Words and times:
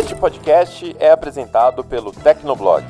Este 0.00 0.14
podcast 0.14 0.96
é 0.98 1.10
apresentado 1.10 1.84
pelo 1.84 2.10
Tecnoblog. 2.10 2.82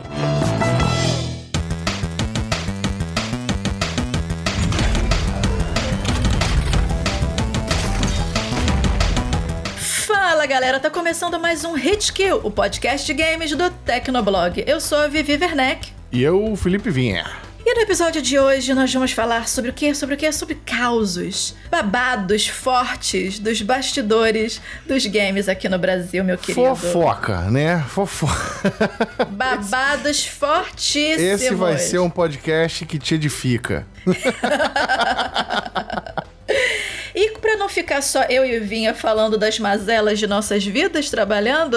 Fala 10.06 10.46
galera, 10.46 10.78
tá 10.78 10.88
começando 10.88 11.40
mais 11.40 11.64
um 11.64 11.72
Hit 11.74 12.12
Kill, 12.12 12.42
o 12.44 12.50
podcast 12.50 13.04
de 13.04 13.20
games 13.20 13.56
do 13.56 13.68
Tecnoblog. 13.84 14.62
Eu 14.64 14.80
sou 14.80 14.98
a 14.98 15.08
Vivi 15.08 15.32
Werneck. 15.32 15.92
E 16.12 16.22
eu, 16.22 16.54
Felipe 16.54 16.90
Vinha. 16.90 17.49
E 17.70 17.74
no 17.74 17.82
episódio 17.82 18.20
de 18.20 18.36
hoje 18.36 18.74
nós 18.74 18.92
vamos 18.92 19.12
falar 19.12 19.46
sobre 19.46 19.70
o 19.70 19.72
quê? 19.72 19.94
Sobre 19.94 20.16
o 20.16 20.18
quê? 20.18 20.32
Sobre 20.32 20.56
causos, 20.56 21.54
babados 21.70 22.48
fortes 22.48 23.38
dos 23.38 23.62
bastidores 23.62 24.60
dos 24.88 25.06
games 25.06 25.48
aqui 25.48 25.68
no 25.68 25.78
Brasil, 25.78 26.24
meu 26.24 26.36
querido. 26.36 26.74
Fofoca, 26.74 27.42
né? 27.42 27.78
Fofoca. 27.88 28.72
Babados 29.30 30.26
fortíssimos. 30.26 31.42
Esse 31.42 31.54
vai 31.54 31.78
ser 31.78 32.00
um 32.00 32.10
podcast 32.10 32.84
que 32.86 32.98
te 32.98 33.14
edifica. 33.14 33.86
E 37.14 37.32
para 37.38 37.56
não 37.56 37.68
ficar 37.68 38.02
só 38.02 38.22
eu 38.24 38.44
e 38.44 38.58
o 38.58 38.64
Vinha 38.64 38.94
falando 38.94 39.36
das 39.36 39.58
mazelas 39.58 40.18
de 40.18 40.26
nossas 40.26 40.64
vidas 40.64 41.10
trabalhando, 41.10 41.76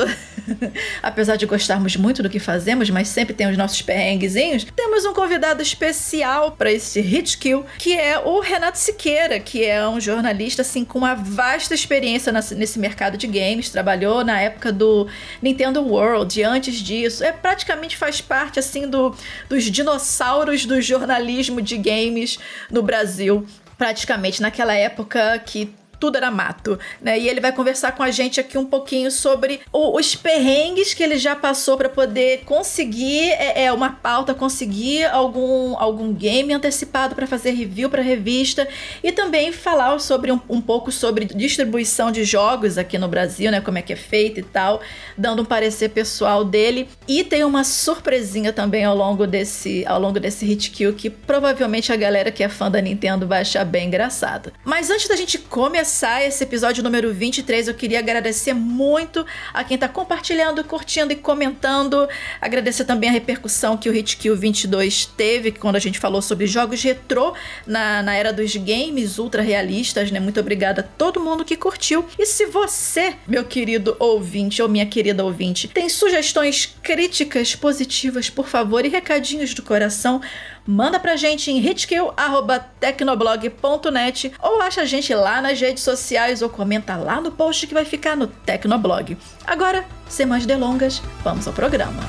apesar 1.01 1.35
de 1.35 1.45
gostarmos 1.45 1.95
muito 1.95 2.21
do 2.21 2.29
que 2.29 2.39
fazemos, 2.39 2.89
mas 2.89 3.07
sempre 3.07 3.33
tem 3.33 3.49
os 3.49 3.57
nossos 3.57 3.81
perrenguezinhos, 3.81 4.65
temos 4.75 5.05
um 5.05 5.13
convidado 5.13 5.61
especial 5.61 6.51
para 6.51 6.71
esse 6.71 7.01
Hit 7.01 7.37
Kill, 7.37 7.65
que 7.77 7.97
é 7.97 8.19
o 8.19 8.39
Renato 8.39 8.77
Siqueira, 8.77 9.39
que 9.39 9.63
é 9.63 9.87
um 9.87 9.99
jornalista 9.99 10.61
assim 10.61 10.85
com 10.85 10.99
uma 10.99 11.15
vasta 11.15 11.73
experiência 11.73 12.31
nesse 12.31 12.79
mercado 12.79 13.17
de 13.17 13.27
games, 13.27 13.69
trabalhou 13.69 14.23
na 14.23 14.39
época 14.39 14.71
do 14.71 15.07
Nintendo 15.41 15.81
World 15.81 16.39
e 16.39 16.43
antes 16.43 16.75
disso, 16.75 17.23
é 17.23 17.31
praticamente 17.31 17.97
faz 17.97 18.21
parte 18.21 18.59
assim 18.59 18.87
do, 18.87 19.15
dos 19.49 19.65
dinossauros 19.65 20.65
do 20.65 20.81
jornalismo 20.81 21.61
de 21.61 21.77
games 21.77 22.39
no 22.69 22.81
Brasil 22.81 23.45
praticamente 23.77 24.41
naquela 24.41 24.73
época 24.73 25.37
que 25.39 25.73
tudo 26.03 26.17
era 26.17 26.29
mato, 26.29 26.77
né? 27.01 27.17
E 27.17 27.29
ele 27.29 27.39
vai 27.39 27.53
conversar 27.53 27.93
com 27.93 28.03
a 28.03 28.11
gente 28.11 28.37
aqui 28.37 28.57
um 28.57 28.65
pouquinho 28.65 29.09
sobre 29.09 29.61
o, 29.71 29.97
os 29.97 30.17
perrengues 30.17 30.93
que 30.93 31.01
ele 31.01 31.17
já 31.17 31.33
passou 31.33 31.77
para 31.77 31.87
poder 31.87 32.41
conseguir 32.43 33.29
é, 33.29 33.63
é, 33.63 33.71
uma 33.71 33.89
pauta, 33.89 34.33
conseguir 34.33 35.05
algum, 35.05 35.77
algum 35.77 36.11
game 36.11 36.53
antecipado 36.53 37.15
para 37.15 37.25
fazer 37.25 37.51
review 37.51 37.89
para 37.89 38.01
revista 38.01 38.67
e 39.01 39.13
também 39.13 39.53
falar 39.53 39.97
sobre 39.99 40.29
um, 40.29 40.41
um, 40.49 40.59
pouco 40.59 40.91
sobre 40.91 41.23
distribuição 41.23 42.11
de 42.11 42.25
jogos 42.25 42.77
aqui 42.77 42.97
no 42.97 43.07
Brasil, 43.07 43.49
né? 43.49 43.61
Como 43.61 43.77
é 43.77 43.81
que 43.81 43.93
é 43.93 43.95
feito 43.95 44.41
e 44.41 44.43
tal, 44.43 44.81
dando 45.17 45.43
um 45.43 45.45
parecer 45.45 45.87
pessoal 45.87 46.43
dele. 46.43 46.89
E 47.07 47.23
tem 47.23 47.45
uma 47.45 47.63
surpresinha 47.63 48.51
também 48.51 48.83
ao 48.83 48.93
longo 48.97 49.25
desse 49.25 49.85
ao 49.87 50.01
longo 50.01 50.19
desse 50.19 50.45
hit 50.45 50.69
kill 50.69 50.93
que 50.93 51.09
provavelmente 51.09 51.93
a 51.93 51.95
galera 51.95 52.29
que 52.29 52.43
é 52.43 52.49
fã 52.49 52.69
da 52.69 52.81
Nintendo 52.81 53.25
vai 53.25 53.39
achar 53.39 53.63
bem 53.63 53.87
engraçado. 53.87 54.51
Mas 54.65 54.89
antes 54.89 55.07
da 55.07 55.15
gente 55.15 55.37
começar 55.37 55.92
começar 55.93 56.25
esse 56.25 56.43
episódio 56.43 56.83
número 56.83 57.13
23, 57.13 57.67
eu 57.67 57.73
queria 57.75 57.99
agradecer 57.99 58.51
muito 58.51 59.23
a 59.53 59.63
quem 59.63 59.75
está 59.75 59.87
compartilhando, 59.87 60.63
curtindo 60.63 61.13
e 61.13 61.15
comentando. 61.15 62.09
Agradecer 62.41 62.85
também 62.85 63.09
a 63.09 63.11
repercussão 63.11 63.77
que 63.77 63.87
o 63.87 63.95
Hitkill 63.95 64.35
22 64.35 65.05
teve 65.05 65.51
quando 65.51 65.75
a 65.75 65.79
gente 65.79 65.99
falou 65.99 66.19
sobre 66.19 66.47
jogos 66.47 66.81
retrô 66.81 67.35
na, 67.67 68.01
na 68.01 68.15
era 68.15 68.33
dos 68.33 68.55
games 68.55 69.19
ultra 69.19 69.43
realistas, 69.43 70.09
né? 70.09 70.19
Muito 70.19 70.39
obrigada 70.39 70.81
a 70.81 70.83
todo 70.83 71.19
mundo 71.19 71.45
que 71.45 71.55
curtiu. 71.55 72.03
E 72.17 72.25
se 72.25 72.47
você, 72.47 73.13
meu 73.27 73.43
querido 73.43 73.95
ouvinte 73.99 74.63
ou 74.63 74.67
minha 74.67 74.87
querida 74.87 75.23
ouvinte, 75.23 75.67
tem 75.67 75.87
sugestões 75.89 76.75
críticas 76.81 77.55
positivas, 77.55 78.31
por 78.31 78.47
favor, 78.47 78.83
e 78.83 78.89
recadinhos 78.89 79.53
do 79.53 79.61
coração, 79.61 80.19
manda 80.65 80.99
pra 80.99 81.15
gente 81.15 81.51
em 81.51 81.59
hitkill.tecnoblog.net 81.59 84.33
ou 84.41 84.59
acha 84.61 84.81
a 84.81 84.85
gente 84.85 85.13
lá 85.13 85.39
nas 85.41 85.59
redes 85.59 85.83
sociais 85.83 86.41
ou 86.41 86.49
comenta 86.49 86.95
lá 86.95 87.19
no 87.21 87.31
post 87.31 87.67
que 87.67 87.73
vai 87.73 87.85
ficar 87.85 88.15
no 88.15 88.27
Tecnoblog. 88.27 89.17
Agora, 89.45 89.85
sem 90.07 90.25
mais 90.25 90.45
delongas, 90.45 91.01
vamos 91.23 91.45
ao 91.47 91.53
programa. 91.53 92.03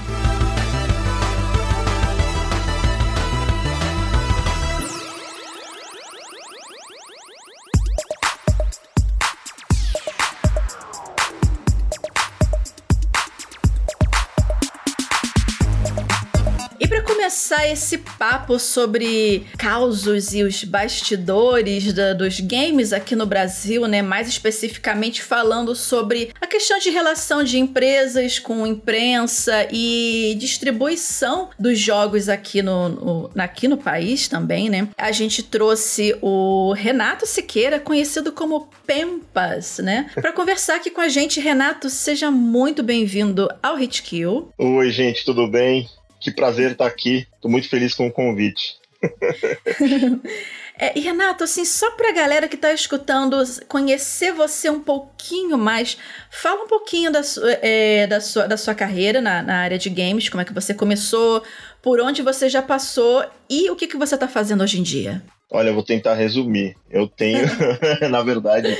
Esse 17.69 17.99
papo 17.99 18.59
sobre 18.59 19.47
causos 19.59 20.35
e 20.35 20.43
os 20.43 20.65
bastidores 20.65 21.93
da, 21.93 22.13
dos 22.13 22.41
games 22.41 22.93
aqui 22.93 23.17
no 23.17 23.27
Brasil, 23.27 23.87
né? 23.87 24.03
Mais 24.03 24.29
especificamente 24.29 25.23
falando 25.23 25.75
sobre 25.75 26.31
a 26.41 26.47
questão 26.47 26.79
de 26.79 26.91
relação 26.91 27.43
de 27.43 27.59
empresas 27.59 28.39
com 28.39 28.67
imprensa 28.67 29.67
e 29.71 30.37
distribuição 30.39 31.51
dos 31.59 31.79
jogos 31.79 32.29
aqui 32.29 32.63
no, 32.63 32.89
no, 32.89 33.31
aqui 33.37 33.69
no 33.69 33.77
país 33.77 34.29
também, 34.29 34.69
né? 34.69 34.89
A 34.97 35.13
gente 35.13 35.43
trouxe 35.43 36.17
o 36.21 36.73
Renato 36.73 37.27
Siqueira, 37.27 37.81
conhecido 37.81 38.33
como 38.33 38.69
Pempas, 38.87 39.79
né? 39.79 40.11
Para 40.15 40.33
conversar 40.33 40.77
aqui 40.77 40.91
com 40.91 41.01
a 41.01 41.09
gente, 41.09 41.41
Renato, 41.41 41.89
seja 41.89 42.31
muito 42.31 42.83
bem-vindo 42.83 43.49
ao 43.63 43.79
Hitkill. 43.79 44.51
Oi, 44.59 44.91
gente, 44.91 45.25
tudo 45.25 45.47
bem? 45.49 45.89
Que 46.25 46.31
prazer 46.31 46.71
estar 46.71 46.87
aqui. 46.87 47.27
Estou 47.35 47.51
muito 47.51 47.69
feliz 47.69 47.93
com 47.93 48.07
o 48.07 48.11
convite. 48.11 48.77
é, 50.81 50.99
e 50.99 51.03
Renato, 51.03 51.45
assim, 51.45 51.67
só 51.67 51.91
para 51.91 52.09
a 52.09 52.13
galera 52.15 52.49
que 52.49 52.55
está 52.55 52.73
escutando 52.73 53.37
conhecer 53.69 54.33
você 54.33 54.71
um 54.71 54.81
pouquinho 54.81 55.59
mais, 55.59 55.99
fala 56.31 56.65
um 56.65 56.67
pouquinho 56.67 57.13
da, 57.13 57.23
sua, 57.23 57.53
é, 57.61 58.07
da, 58.07 58.23
sua, 58.23 58.49
da 58.49 58.57
sua 58.57 58.75
carreira 58.75 59.21
na, 59.21 59.43
na 59.43 59.59
área 59.59 59.77
de 59.77 59.91
games, 59.91 60.31
como 60.31 60.41
é 60.41 60.47
que 60.47 60.55
você 60.55 60.73
começou, 60.73 61.43
por 61.83 62.01
onde 62.01 62.23
você 62.23 62.49
já 62.49 62.63
passou 62.63 63.23
e 63.51 63.69
o 63.69 63.77
que, 63.77 63.87
que 63.87 63.99
você 63.99 64.15
está 64.15 64.27
fazendo 64.27 64.63
hoje 64.63 64.81
em 64.81 64.83
dia. 64.83 65.23
Olha, 65.51 65.69
eu 65.69 65.75
vou 65.75 65.83
tentar 65.83 66.15
resumir. 66.15 66.75
Eu 66.91 67.07
tenho, 67.07 67.45
na 68.11 68.23
verdade, 68.23 68.75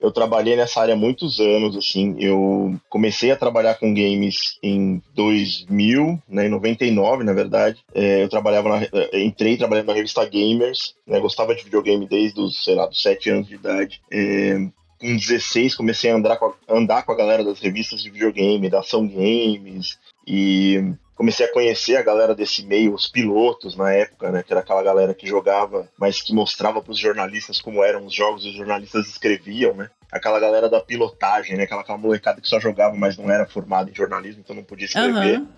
eu 0.00 0.10
trabalhei 0.10 0.56
nessa 0.56 0.80
área 0.80 0.94
há 0.94 0.96
muitos 0.96 1.38
anos, 1.38 1.76
assim, 1.76 2.16
eu 2.18 2.74
comecei 2.88 3.30
a 3.30 3.36
trabalhar 3.36 3.74
com 3.74 3.92
games 3.92 4.58
em 4.62 5.02
2000, 5.14 6.20
né, 6.28 6.46
em 6.46 6.48
99, 6.48 7.22
na 7.22 7.32
verdade, 7.32 7.78
é, 7.94 8.22
eu 8.22 8.28
trabalhava 8.28 8.68
na, 8.68 8.82
é, 8.82 9.22
entrei 9.22 9.56
trabalhando 9.56 9.88
na 9.88 9.92
revista 9.92 10.24
Gamers, 10.24 10.94
né, 11.06 11.20
gostava 11.20 11.54
de 11.54 11.64
videogame 11.64 12.06
desde 12.06 12.40
os, 12.40 12.64
sei 12.64 12.74
lá, 12.74 12.86
dos 12.86 13.02
7 13.02 13.30
anos 13.30 13.48
de 13.48 13.54
idade, 13.56 14.00
é, 14.10 14.58
com 14.98 15.16
16 15.16 15.74
comecei 15.74 16.10
a 16.10 16.16
andar 16.16 16.36
com 16.36 16.46
a, 16.46 16.52
andar 16.68 17.02
com 17.02 17.12
a 17.12 17.16
galera 17.16 17.44
das 17.44 17.58
revistas 17.58 18.02
de 18.02 18.10
videogame, 18.10 18.70
da 18.70 18.80
Ação 18.80 19.06
Games, 19.06 19.98
e 20.26 20.94
comecei 21.20 21.44
a 21.44 21.52
conhecer 21.52 21.96
a 21.96 22.02
galera 22.02 22.34
desse 22.34 22.64
meio, 22.64 22.94
os 22.94 23.06
pilotos 23.06 23.76
na 23.76 23.92
época, 23.92 24.30
né, 24.30 24.42
que 24.42 24.50
era 24.50 24.62
aquela 24.62 24.82
galera 24.82 25.12
que 25.12 25.26
jogava, 25.26 25.86
mas 25.98 26.22
que 26.22 26.32
mostrava 26.32 26.80
para 26.80 26.92
os 26.92 26.98
jornalistas 26.98 27.60
como 27.60 27.84
eram 27.84 28.06
os 28.06 28.14
jogos, 28.14 28.46
os 28.46 28.54
jornalistas 28.54 29.06
escreviam, 29.06 29.74
né? 29.74 29.90
Aquela 30.10 30.40
galera 30.40 30.66
da 30.66 30.80
pilotagem, 30.80 31.58
né? 31.58 31.64
Aquela, 31.64 31.82
aquela 31.82 31.98
molecada 31.98 32.40
que 32.40 32.48
só 32.48 32.58
jogava, 32.58 32.96
mas 32.96 33.18
não 33.18 33.30
era 33.30 33.46
formada 33.46 33.90
em 33.90 33.94
jornalismo, 33.94 34.40
então 34.42 34.56
não 34.56 34.64
podia 34.64 34.86
escrever. 34.86 35.40
Uhum. 35.40 35.48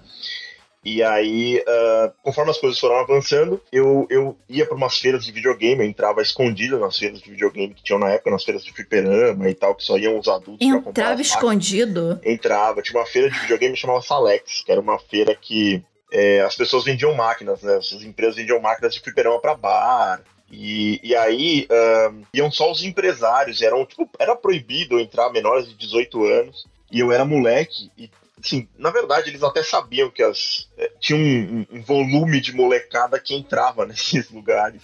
E 0.84 1.00
aí, 1.02 1.58
uh, 1.60 2.12
conforme 2.22 2.50
as 2.50 2.58
coisas 2.58 2.78
foram 2.78 2.96
avançando, 2.96 3.62
eu, 3.70 4.06
eu 4.10 4.36
ia 4.48 4.66
para 4.66 4.76
umas 4.76 4.98
feiras 4.98 5.24
de 5.24 5.30
videogame, 5.30 5.84
eu 5.84 5.88
entrava 5.88 6.20
escondido 6.20 6.78
nas 6.78 6.98
feiras 6.98 7.20
de 7.20 7.30
videogame 7.30 7.72
que 7.72 7.84
tinham 7.84 8.00
na 8.00 8.10
época, 8.10 8.32
nas 8.32 8.42
feiras 8.42 8.64
de 8.64 8.72
fliperama 8.72 9.48
e 9.48 9.54
tal, 9.54 9.76
que 9.76 9.84
só 9.84 9.96
iam 9.96 10.18
os 10.18 10.26
adultos 10.26 10.66
Entrava 10.66 11.22
escondido? 11.22 12.20
Entrava. 12.24 12.82
Tinha 12.82 12.98
uma 12.98 13.06
feira 13.06 13.30
de 13.30 13.38
videogame 13.38 13.74
que 13.74 13.80
chamava 13.80 14.02
Salex, 14.02 14.64
que 14.64 14.72
era 14.72 14.80
uma 14.80 14.98
feira 14.98 15.36
que 15.36 15.84
é, 16.10 16.40
as 16.40 16.56
pessoas 16.56 16.84
vendiam 16.84 17.14
máquinas, 17.14 17.62
né? 17.62 17.76
As 17.76 17.92
empresas 18.02 18.36
vendiam 18.36 18.60
máquinas 18.60 18.92
de 18.92 19.00
fliperama 19.00 19.40
para 19.40 19.54
bar. 19.54 20.22
E, 20.50 21.00
e 21.02 21.16
aí 21.16 21.66
uh, 21.70 22.26
iam 22.34 22.50
só 22.50 22.70
os 22.70 22.84
empresários, 22.84 23.62
eram, 23.62 23.86
tipo, 23.86 24.10
era 24.18 24.36
proibido 24.36 25.00
entrar 25.00 25.32
menores 25.32 25.66
de 25.68 25.74
18 25.76 26.24
anos. 26.24 26.66
E 26.90 27.00
eu 27.00 27.10
era 27.10 27.24
moleque 27.24 27.90
e 27.96 28.10
Sim, 28.42 28.68
na 28.76 28.90
verdade, 28.90 29.30
eles 29.30 29.42
até 29.42 29.62
sabiam 29.62 30.10
que 30.10 30.22
as, 30.22 30.68
é, 30.76 30.90
tinha 30.98 31.16
um, 31.16 31.64
um, 31.70 31.82
volume 31.82 32.40
de 32.40 32.52
molecada 32.52 33.18
que 33.20 33.34
entrava 33.34 33.86
nesses 33.86 34.28
lugares. 34.30 34.82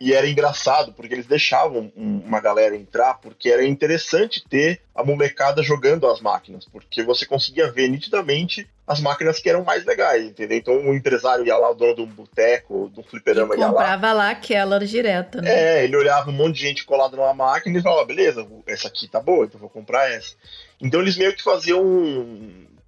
e 0.00 0.14
era 0.14 0.28
engraçado, 0.28 0.92
porque 0.92 1.12
eles 1.12 1.26
deixavam 1.26 1.92
uma 1.96 2.40
galera 2.40 2.76
entrar, 2.76 3.14
porque 3.14 3.50
era 3.50 3.66
interessante 3.66 4.42
ter 4.48 4.80
a 4.94 5.02
molecada 5.02 5.62
jogando 5.62 6.06
as 6.06 6.20
máquinas, 6.20 6.64
porque 6.64 7.02
você 7.02 7.26
conseguia 7.26 7.70
ver 7.72 7.88
nitidamente 7.88 8.68
as 8.86 9.00
máquinas 9.00 9.38
que 9.38 9.48
eram 9.48 9.64
mais 9.64 9.84
legais, 9.84 10.24
entendeu? 10.26 10.58
Então 10.58 10.74
o 10.74 10.94
empresário 10.94 11.46
ia 11.46 11.56
lá, 11.56 11.70
o 11.70 11.74
dono 11.74 11.94
de 11.94 12.02
um 12.02 12.06
boteco, 12.06 12.90
de 12.92 13.00
um 13.00 13.02
fliperama 13.02 13.54
ia 13.54 13.66
lá. 13.66 13.72
comprava 13.72 14.12
lá 14.12 14.30
aquela 14.30 14.78
direto, 14.80 15.40
né? 15.40 15.78
É, 15.80 15.84
ele 15.84 15.96
olhava 15.96 16.30
um 16.30 16.32
monte 16.32 16.56
de 16.56 16.62
gente 16.62 16.84
colada 16.84 17.16
numa 17.16 17.34
máquina 17.34 17.78
e 17.78 17.82
falava, 17.82 18.04
beleza, 18.04 18.46
essa 18.66 18.88
aqui 18.88 19.08
tá 19.08 19.20
boa, 19.20 19.44
então 19.44 19.60
vou 19.60 19.70
comprar 19.70 20.10
essa. 20.10 20.34
Então 20.80 21.00
eles 21.00 21.16
meio 21.16 21.34
que 21.34 21.42
faziam 21.42 21.82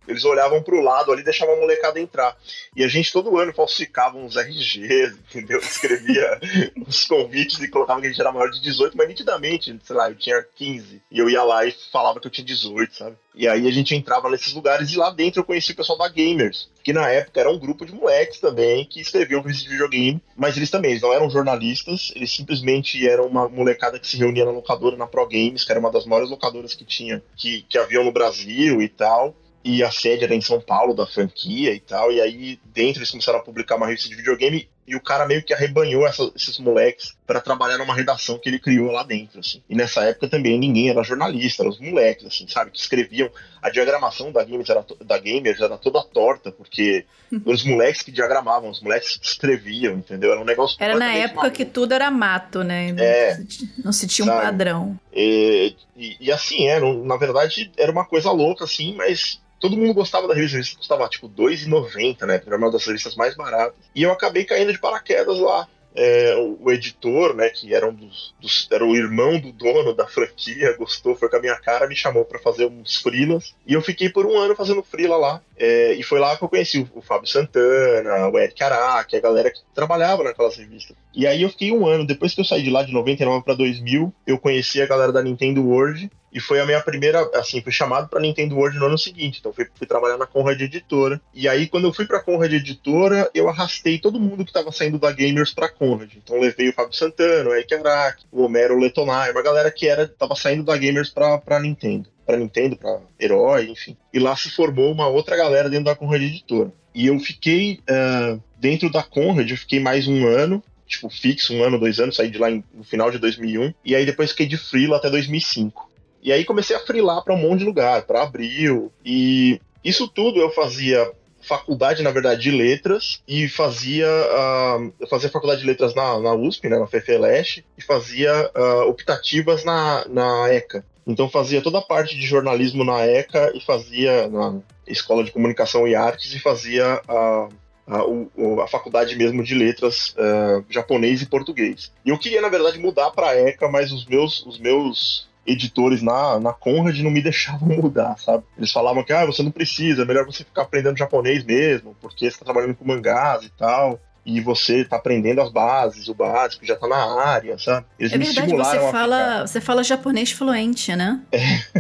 eles 0.06 0.25
olhavam 0.25 0.62
pro 0.62 0.81
lado 0.81 1.12
ali 1.12 1.22
e 1.22 1.25
deixavam 1.25 1.54
a 1.54 1.60
molecada 1.60 2.00
entrar. 2.00 2.37
E 2.75 2.82
a 2.82 2.88
gente 2.88 3.12
todo 3.12 3.38
ano 3.38 3.52
falsificava 3.52 4.19
uns 4.19 4.37
RGs, 4.37 5.19
entendeu? 5.31 5.58
Escrevia 5.62 6.40
os 6.87 7.04
convites 7.04 7.60
e 7.60 7.69
colocava 7.69 8.00
que 8.00 8.06
a 8.06 8.10
gente 8.10 8.20
era 8.20 8.32
maior 8.32 8.50
de 8.50 8.60
18, 8.60 8.96
mas 8.96 9.08
nitidamente, 9.08 9.78
sei 9.82 9.96
lá, 9.96 10.10
eu 10.10 10.16
tinha 10.16 10.43
15. 10.56 11.02
E 11.10 11.19
eu 11.19 11.28
ia 11.31 11.43
lá 11.43 11.64
e 11.64 11.75
falava 11.93 12.20
que 12.20 12.26
eu 12.26 12.31
tinha 12.31 12.44
18, 12.44 12.94
sabe? 12.94 13.16
E 13.34 13.49
aí 13.49 13.66
a 13.66 13.70
gente 13.70 13.94
entrava 13.94 14.28
nesses 14.28 14.52
lugares 14.52 14.90
e 14.90 14.96
lá 14.96 15.10
dentro 15.10 15.40
eu 15.40 15.44
conheci 15.44 15.72
o 15.72 15.76
pessoal 15.76 15.96
da 15.96 16.08
Gamers, 16.08 16.69
que 16.84 16.93
na 16.93 17.08
época 17.08 17.40
era 17.40 17.50
um 17.50 17.58
grupo 17.58 17.87
de 17.87 17.94
moleques 17.94 18.40
também 18.40 18.84
que 18.84 19.00
escreviam 19.00 19.40
revistas 19.40 19.64
de 19.64 19.70
videogame, 19.70 20.22
mas 20.37 20.56
eles 20.56 20.70
também, 20.70 20.90
eles 20.90 21.02
não 21.02 21.14
eram 21.14 21.31
jornalistas, 21.31 22.12
eles 22.14 22.31
simplesmente 22.31 23.08
eram 23.08 23.26
uma 23.26 23.48
molecada 23.48 23.98
que 23.98 24.06
se 24.06 24.19
reunia 24.19 24.44
na 24.44 24.50
locadora, 24.50 24.96
na 24.96 25.06
Pro 25.06 25.26
Games, 25.26 25.64
que 25.64 25.72
era 25.72 25.81
uma 25.81 25.90
das 25.90 26.05
maiores 26.05 26.28
locadoras 26.28 26.75
que 26.75 26.84
tinha, 26.84 27.22
que, 27.34 27.62
que 27.62 27.78
haviam 27.78 28.05
no 28.05 28.12
Brasil 28.12 28.82
e 28.82 28.88
tal 28.88 29.34
e 29.64 29.82
a 29.82 29.90
sede 29.90 30.24
era 30.24 30.34
em 30.34 30.40
São 30.40 30.60
Paulo 30.60 30.94
da 30.94 31.06
franquia 31.06 31.72
e 31.72 31.80
tal. 31.80 32.12
E 32.12 32.20
aí 32.20 32.58
dentro 32.72 33.00
eles 33.00 33.10
começaram 33.10 33.38
a 33.38 33.42
publicar 33.42 33.76
uma 33.76 33.86
revista 33.86 34.08
de 34.08 34.16
videogame 34.16 34.68
e 34.86 34.96
o 34.96 35.00
cara 35.00 35.26
meio 35.26 35.44
que 35.44 35.54
arrebanhou 35.54 36.06
essa, 36.06 36.30
esses 36.34 36.58
moleques 36.58 37.16
para 37.24 37.40
trabalhar 37.40 37.78
numa 37.78 37.94
redação 37.94 38.38
que 38.38 38.48
ele 38.48 38.58
criou 38.58 38.90
lá 38.90 39.04
dentro, 39.04 39.38
assim. 39.38 39.62
E 39.70 39.76
nessa 39.76 40.02
época 40.02 40.28
também 40.28 40.58
ninguém 40.58 40.90
era 40.90 41.04
jornalista, 41.04 41.62
eram 41.62 41.70
os 41.70 41.78
moleques, 41.78 42.26
assim, 42.26 42.48
sabe, 42.48 42.72
que 42.72 42.78
escreviam. 42.78 43.30
A 43.62 43.70
diagramação 43.70 44.32
da 44.32 44.42
Gamers 44.42 44.68
era, 44.68 44.84
da 45.04 45.18
Gamers 45.18 45.60
era 45.60 45.78
toda 45.78 46.02
torta, 46.02 46.50
porque 46.50 47.06
os 47.46 47.64
moleques 47.64 48.02
que 48.02 48.10
diagramavam, 48.10 48.70
os 48.70 48.82
moleques 48.82 49.16
que 49.16 49.26
escreviam, 49.26 49.94
entendeu? 49.94 50.32
Era 50.32 50.40
um 50.40 50.44
negócio 50.44 50.76
Era 50.80 50.98
na 50.98 51.14
época 51.14 51.42
maluco. 51.42 51.56
que 51.56 51.64
tudo 51.64 51.94
era 51.94 52.10
mato, 52.10 52.64
né? 52.64 52.94
É, 52.98 53.40
não 53.84 53.92
se 53.92 54.08
tinha 54.08 54.24
um 54.24 54.28
sabe? 54.28 54.42
padrão. 54.42 54.98
E, 55.12 55.76
e, 55.96 56.16
e 56.20 56.32
assim, 56.32 56.66
era, 56.66 56.84
é, 56.84 56.92
na 56.92 57.16
verdade, 57.16 57.70
era 57.76 57.92
uma 57.92 58.04
coisa 58.04 58.32
louca, 58.32 58.64
assim, 58.64 58.96
mas 58.96 59.40
todo 59.62 59.76
mundo 59.76 59.94
gostava 59.94 60.26
da 60.26 60.34
revista, 60.34 60.56
a 60.56 60.58
revista 60.58 60.76
custava 60.76 61.08
tipo 61.08 61.28
R$2,90, 61.28 62.26
né? 62.26 62.42
Era 62.44 62.56
uma 62.56 62.70
das 62.70 62.84
revistas 62.84 63.14
mais 63.14 63.36
baratas. 63.36 63.76
E 63.94 64.02
eu 64.02 64.10
acabei 64.10 64.44
caindo 64.44 64.72
de 64.72 64.80
paraquedas 64.80 65.38
lá 65.38 65.68
é, 65.94 66.34
o, 66.36 66.70
editor, 66.70 67.34
né, 67.34 67.48
que 67.50 67.74
era 67.74 67.86
um 67.86 67.92
dos, 67.92 68.34
dos, 68.40 68.68
era 68.70 68.84
o 68.84 68.96
irmão 68.96 69.38
do 69.38 69.52
dono 69.52 69.94
da 69.94 70.06
franquia, 70.06 70.76
gostou, 70.76 71.14
foi 71.14 71.28
com 71.28 71.36
a 71.36 71.40
minha 71.40 71.56
cara, 71.56 71.86
me 71.86 71.94
chamou 71.94 72.24
para 72.24 72.38
fazer 72.38 72.66
uns 72.66 72.96
frilas 72.96 73.54
e 73.66 73.74
eu 73.74 73.82
fiquei 73.82 74.08
por 74.08 74.26
um 74.26 74.38
ano 74.38 74.56
fazendo 74.56 74.82
frila 74.82 75.16
lá. 75.16 75.40
É, 75.56 75.92
e 75.92 76.02
foi 76.02 76.18
lá 76.18 76.36
que 76.36 76.42
eu 76.42 76.48
conheci 76.48 76.78
o, 76.78 76.88
o 76.94 77.02
Fábio 77.02 77.28
Santana, 77.28 78.28
o 78.28 78.38
Eric 78.38 78.62
Araque, 78.62 79.16
a 79.16 79.20
galera 79.20 79.50
que 79.50 79.60
trabalhava 79.74 80.24
naquelas 80.24 80.56
revistas. 80.56 80.96
E 81.14 81.26
aí 81.26 81.42
eu 81.42 81.50
fiquei 81.50 81.70
um 81.70 81.86
ano, 81.86 82.06
depois 82.06 82.34
que 82.34 82.40
eu 82.40 82.44
saí 82.44 82.62
de 82.62 82.70
lá 82.70 82.82
de 82.82 82.92
99 82.92 83.44
para 83.44 83.54
2000, 83.54 84.12
eu 84.26 84.38
conheci 84.38 84.80
a 84.80 84.86
galera 84.86 85.12
da 85.12 85.22
Nintendo 85.22 85.62
World 85.62 86.10
e 86.32 86.40
foi 86.40 86.61
a 86.61 86.64
minha 86.64 86.81
primeira, 86.81 87.29
assim, 87.34 87.61
fui 87.61 87.70
chamado 87.70 88.08
para 88.08 88.20
Nintendo 88.20 88.56
World 88.56 88.79
no 88.79 88.87
ano 88.87 88.99
seguinte. 88.99 89.38
Então 89.38 89.52
fui, 89.52 89.67
fui 89.75 89.87
trabalhar 89.87 90.17
na 90.17 90.26
Conrad 90.26 90.61
Editora. 90.61 91.20
E 91.34 91.46
aí, 91.46 91.69
quando 91.69 91.84
eu 91.84 91.93
fui 91.93 92.06
pra 92.06 92.23
Conrad 92.23 92.52
Editora, 92.52 93.31
eu 93.34 93.49
arrastei 93.49 93.99
todo 93.99 94.19
mundo 94.19 94.44
que 94.44 94.52
tava 94.52 94.73
saindo 94.73 94.99
da 94.99 95.12
Gamers 95.12 95.52
pra 95.52 95.69
Conrad. 95.69 96.11
Então 96.17 96.40
levei 96.40 96.70
o 96.70 96.73
Fábio 96.73 96.94
Santana, 96.94 97.50
o 97.50 97.55
Eric 97.55 97.75
Arak, 97.75 98.25
o 98.32 98.43
Homero 98.43 98.79
Letonai, 98.79 99.31
uma 99.31 99.43
galera 99.43 99.70
que 99.70 99.87
era, 99.87 100.08
tava 100.08 100.34
saindo 100.34 100.64
da 100.64 100.76
Gamers 100.76 101.11
pra, 101.11 101.37
pra 101.37 101.61
Nintendo. 101.61 102.08
Pra 102.25 102.37
Nintendo, 102.37 102.76
pra 102.76 103.00
Herói, 103.20 103.69
enfim. 103.69 103.96
E 104.12 104.19
lá 104.19 104.34
se 104.34 104.49
formou 104.49 104.90
uma 104.90 105.08
outra 105.08 105.37
galera 105.37 105.69
dentro 105.69 105.87
da 105.87 105.96
Conrad 105.96 106.23
Editora. 106.23 106.73
E 106.94 107.06
eu 107.06 107.19
fiquei 107.19 107.81
uh, 107.90 108.43
dentro 108.58 108.90
da 108.90 109.02
Conrad, 109.02 109.50
eu 109.50 109.56
fiquei 109.56 109.81
mais 109.81 110.06
um 110.06 110.26
ano 110.26 110.62
tipo, 110.87 111.08
fixo, 111.08 111.55
um 111.55 111.64
ano, 111.64 111.79
dois 111.79 111.99
anos, 111.99 112.17
saí 112.17 112.31
de 112.31 112.37
lá 112.37 112.50
em, 112.50 112.62
no 112.75 112.84
final 112.84 113.11
de 113.11 113.19
2001, 113.19 113.73
e 113.82 113.96
aí 113.96 114.05
depois 114.05 114.31
fiquei 114.31 114.46
de 114.46 114.58
freela 114.58 114.99
até 114.99 115.08
2005. 115.08 115.90
E 116.22 116.32
aí 116.32 116.44
comecei 116.44 116.76
a 116.76 116.80
frilar 116.80 117.22
para 117.24 117.34
um 117.34 117.38
monte 117.38 117.60
de 117.60 117.64
lugar, 117.64 118.02
para 118.02 118.22
Abril. 118.22 118.92
E 119.04 119.60
isso 119.84 120.06
tudo 120.06 120.40
eu 120.40 120.50
fazia 120.50 121.10
faculdade, 121.42 122.02
na 122.02 122.10
verdade, 122.10 122.42
de 122.42 122.50
letras 122.50 123.20
e 123.26 123.48
fazia, 123.48 124.06
uh, 124.06 124.92
eu 125.00 125.08
fazia 125.08 125.28
faculdade 125.28 125.60
de 125.60 125.66
letras 125.66 125.94
na, 125.94 126.20
na 126.20 126.34
USP, 126.34 126.69
né, 126.69 126.78
na 126.78 126.86
FFLeste, 126.86 127.64
e 127.76 127.82
fazia 127.82 128.50
uh, 128.56 128.88
optativas 128.88 129.64
na, 129.64 130.06
na 130.08 130.48
ECA. 130.52 130.84
Então 131.04 131.28
fazia 131.28 131.60
toda 131.60 131.78
a 131.78 131.82
parte 131.82 132.16
de 132.16 132.24
jornalismo 132.24 132.84
na 132.84 133.04
ECA 133.04 133.52
e 133.54 133.60
fazia 133.60 134.28
na 134.28 134.60
Escola 134.86 135.24
de 135.24 135.32
Comunicação 135.32 135.86
e 135.88 135.96
Artes 135.96 136.32
e 136.32 136.38
fazia 136.38 137.02
a, 137.08 137.48
a, 137.88 138.62
a 138.62 138.69
faculdade 138.69 139.16
mesmo 139.16 139.42
de 139.42 139.54
letras 139.56 140.10
uh, 140.10 140.64
japonês 140.70 141.20
e 141.20 141.26
português. 141.26 141.92
E 142.04 142.10
eu 142.10 142.19
queria, 142.19 142.40
na 142.40 142.48
verdade, 142.48 142.78
mudar 142.78 143.10
para 143.10 143.30
a 143.30 143.36
ECA, 143.36 143.69
mas 143.69 143.90
os 143.90 144.06
meus, 144.06 144.46
os 144.46 144.60
meus 144.60 145.28
editores 145.46 146.02
na, 146.02 146.38
na 146.38 146.52
Conrad 146.52 146.98
não 147.00 147.10
me 147.10 147.22
deixavam 147.22 147.68
mudar, 147.76 148.16
sabe? 148.18 148.44
Eles 148.56 148.72
falavam 148.72 149.02
que 149.02 149.12
ah, 149.12 149.26
você 149.26 149.42
não 149.42 149.50
precisa, 149.50 150.02
é 150.02 150.04
melhor 150.04 150.24
você 150.24 150.44
ficar 150.44 150.62
aprendendo 150.62 150.98
japonês 150.98 151.44
mesmo, 151.44 151.96
porque 152.00 152.30
você 152.30 152.38
tá 152.38 152.44
trabalhando 152.44 152.74
com 152.74 152.86
mangás 152.86 153.44
e 153.44 153.50
tal. 153.50 154.00
E 154.24 154.40
você 154.40 154.84
tá 154.84 154.98
aprendendo 154.98 155.40
as 155.40 155.50
bases, 155.50 156.06
o 156.06 156.14
básico, 156.14 156.64
já 156.64 156.76
tá 156.76 156.86
na 156.86 157.24
área, 157.24 157.58
sabe? 157.58 157.86
Eles 157.98 158.12
é 158.12 158.18
verdade, 158.18 158.52
você 158.52 158.78
fala, 158.92 159.44
você 159.44 159.60
fala 159.60 159.82
japonês 159.82 160.30
fluente, 160.30 160.94
né? 160.94 161.20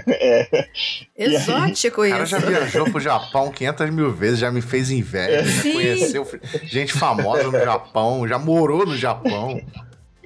É. 0.08 0.48
é. 0.52 0.68
Exótico 1.16 2.00
aí, 2.00 2.10
isso. 2.10 2.16
O 2.16 2.26
cara 2.26 2.26
já 2.26 2.38
viajou 2.38 2.90
pro 2.90 2.98
Japão 2.98 3.52
500 3.52 3.90
mil 3.90 4.12
vezes, 4.12 4.40
já 4.40 4.50
me 4.50 4.60
fez 4.60 4.90
inveja, 4.90 5.36
é. 5.36 5.44
já 5.44 5.62
conheceu 5.72 6.28
gente 6.64 6.92
famosa 6.92 7.44
no 7.44 7.60
Japão, 7.60 8.26
já 8.26 8.40
morou 8.40 8.84
no 8.84 8.96
Japão. 8.96 9.60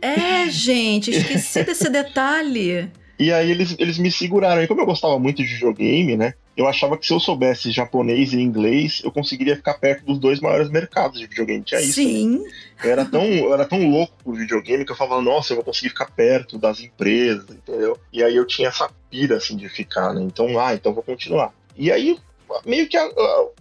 É, 0.01 0.49
gente, 0.49 1.11
esqueci 1.11 1.65
desse 1.65 1.91
detalhe. 1.91 2.91
E 3.19 3.33
aí 3.33 3.51
eles, 3.51 3.75
eles 3.79 3.99
me 3.99 4.11
seguraram. 4.11 4.63
E 4.63 4.67
como 4.67 4.81
eu 4.81 4.87
gostava 4.87 5.19
muito 5.19 5.43
de 5.43 5.55
videogame, 5.55 6.17
né? 6.17 6.35
Eu 6.57 6.67
achava 6.67 6.97
que 6.97 7.07
se 7.07 7.13
eu 7.13 7.21
soubesse 7.21 7.71
japonês 7.71 8.33
e 8.33 8.41
inglês, 8.41 9.03
eu 9.05 9.11
conseguiria 9.11 9.57
ficar 9.57 9.75
perto 9.75 10.05
dos 10.05 10.19
dois 10.19 10.41
maiores 10.41 10.71
mercados 10.71 11.21
de 11.21 11.27
videogame. 11.27 11.63
Tinha 11.63 11.81
isso. 11.81 11.95
Sim. 11.95 12.39
Né? 12.39 12.51
Eu 12.85 12.91
era 12.91 13.05
tão, 13.05 13.25
eu 13.25 13.53
era 13.53 13.65
tão 13.65 13.91
louco 13.91 14.15
por 14.25 14.37
videogame 14.37 14.85
que 14.85 14.93
eu 14.93 14.97
falava, 14.97 15.21
nossa, 15.21 15.53
eu 15.53 15.57
vou 15.57 15.65
conseguir 15.65 15.91
ficar 15.91 16.11
perto 16.11 16.59
das 16.59 16.81
empresas, 16.81 17.51
entendeu? 17.51 17.99
E 18.13 18.23
aí 18.23 18.35
eu 18.35 18.47
tinha 18.47 18.69
essa 18.69 18.91
pira, 19.11 19.37
assim, 19.37 19.57
de 19.57 19.69
ficar, 19.69 20.15
né? 20.15 20.23
Então, 20.23 20.59
ah, 20.59 20.75
então 20.75 20.95
vou 20.95 21.03
continuar. 21.03 21.53
E 21.77 21.93
aí 21.93 22.19
meio 22.65 22.89
que 22.89 22.97
a, 22.97 23.09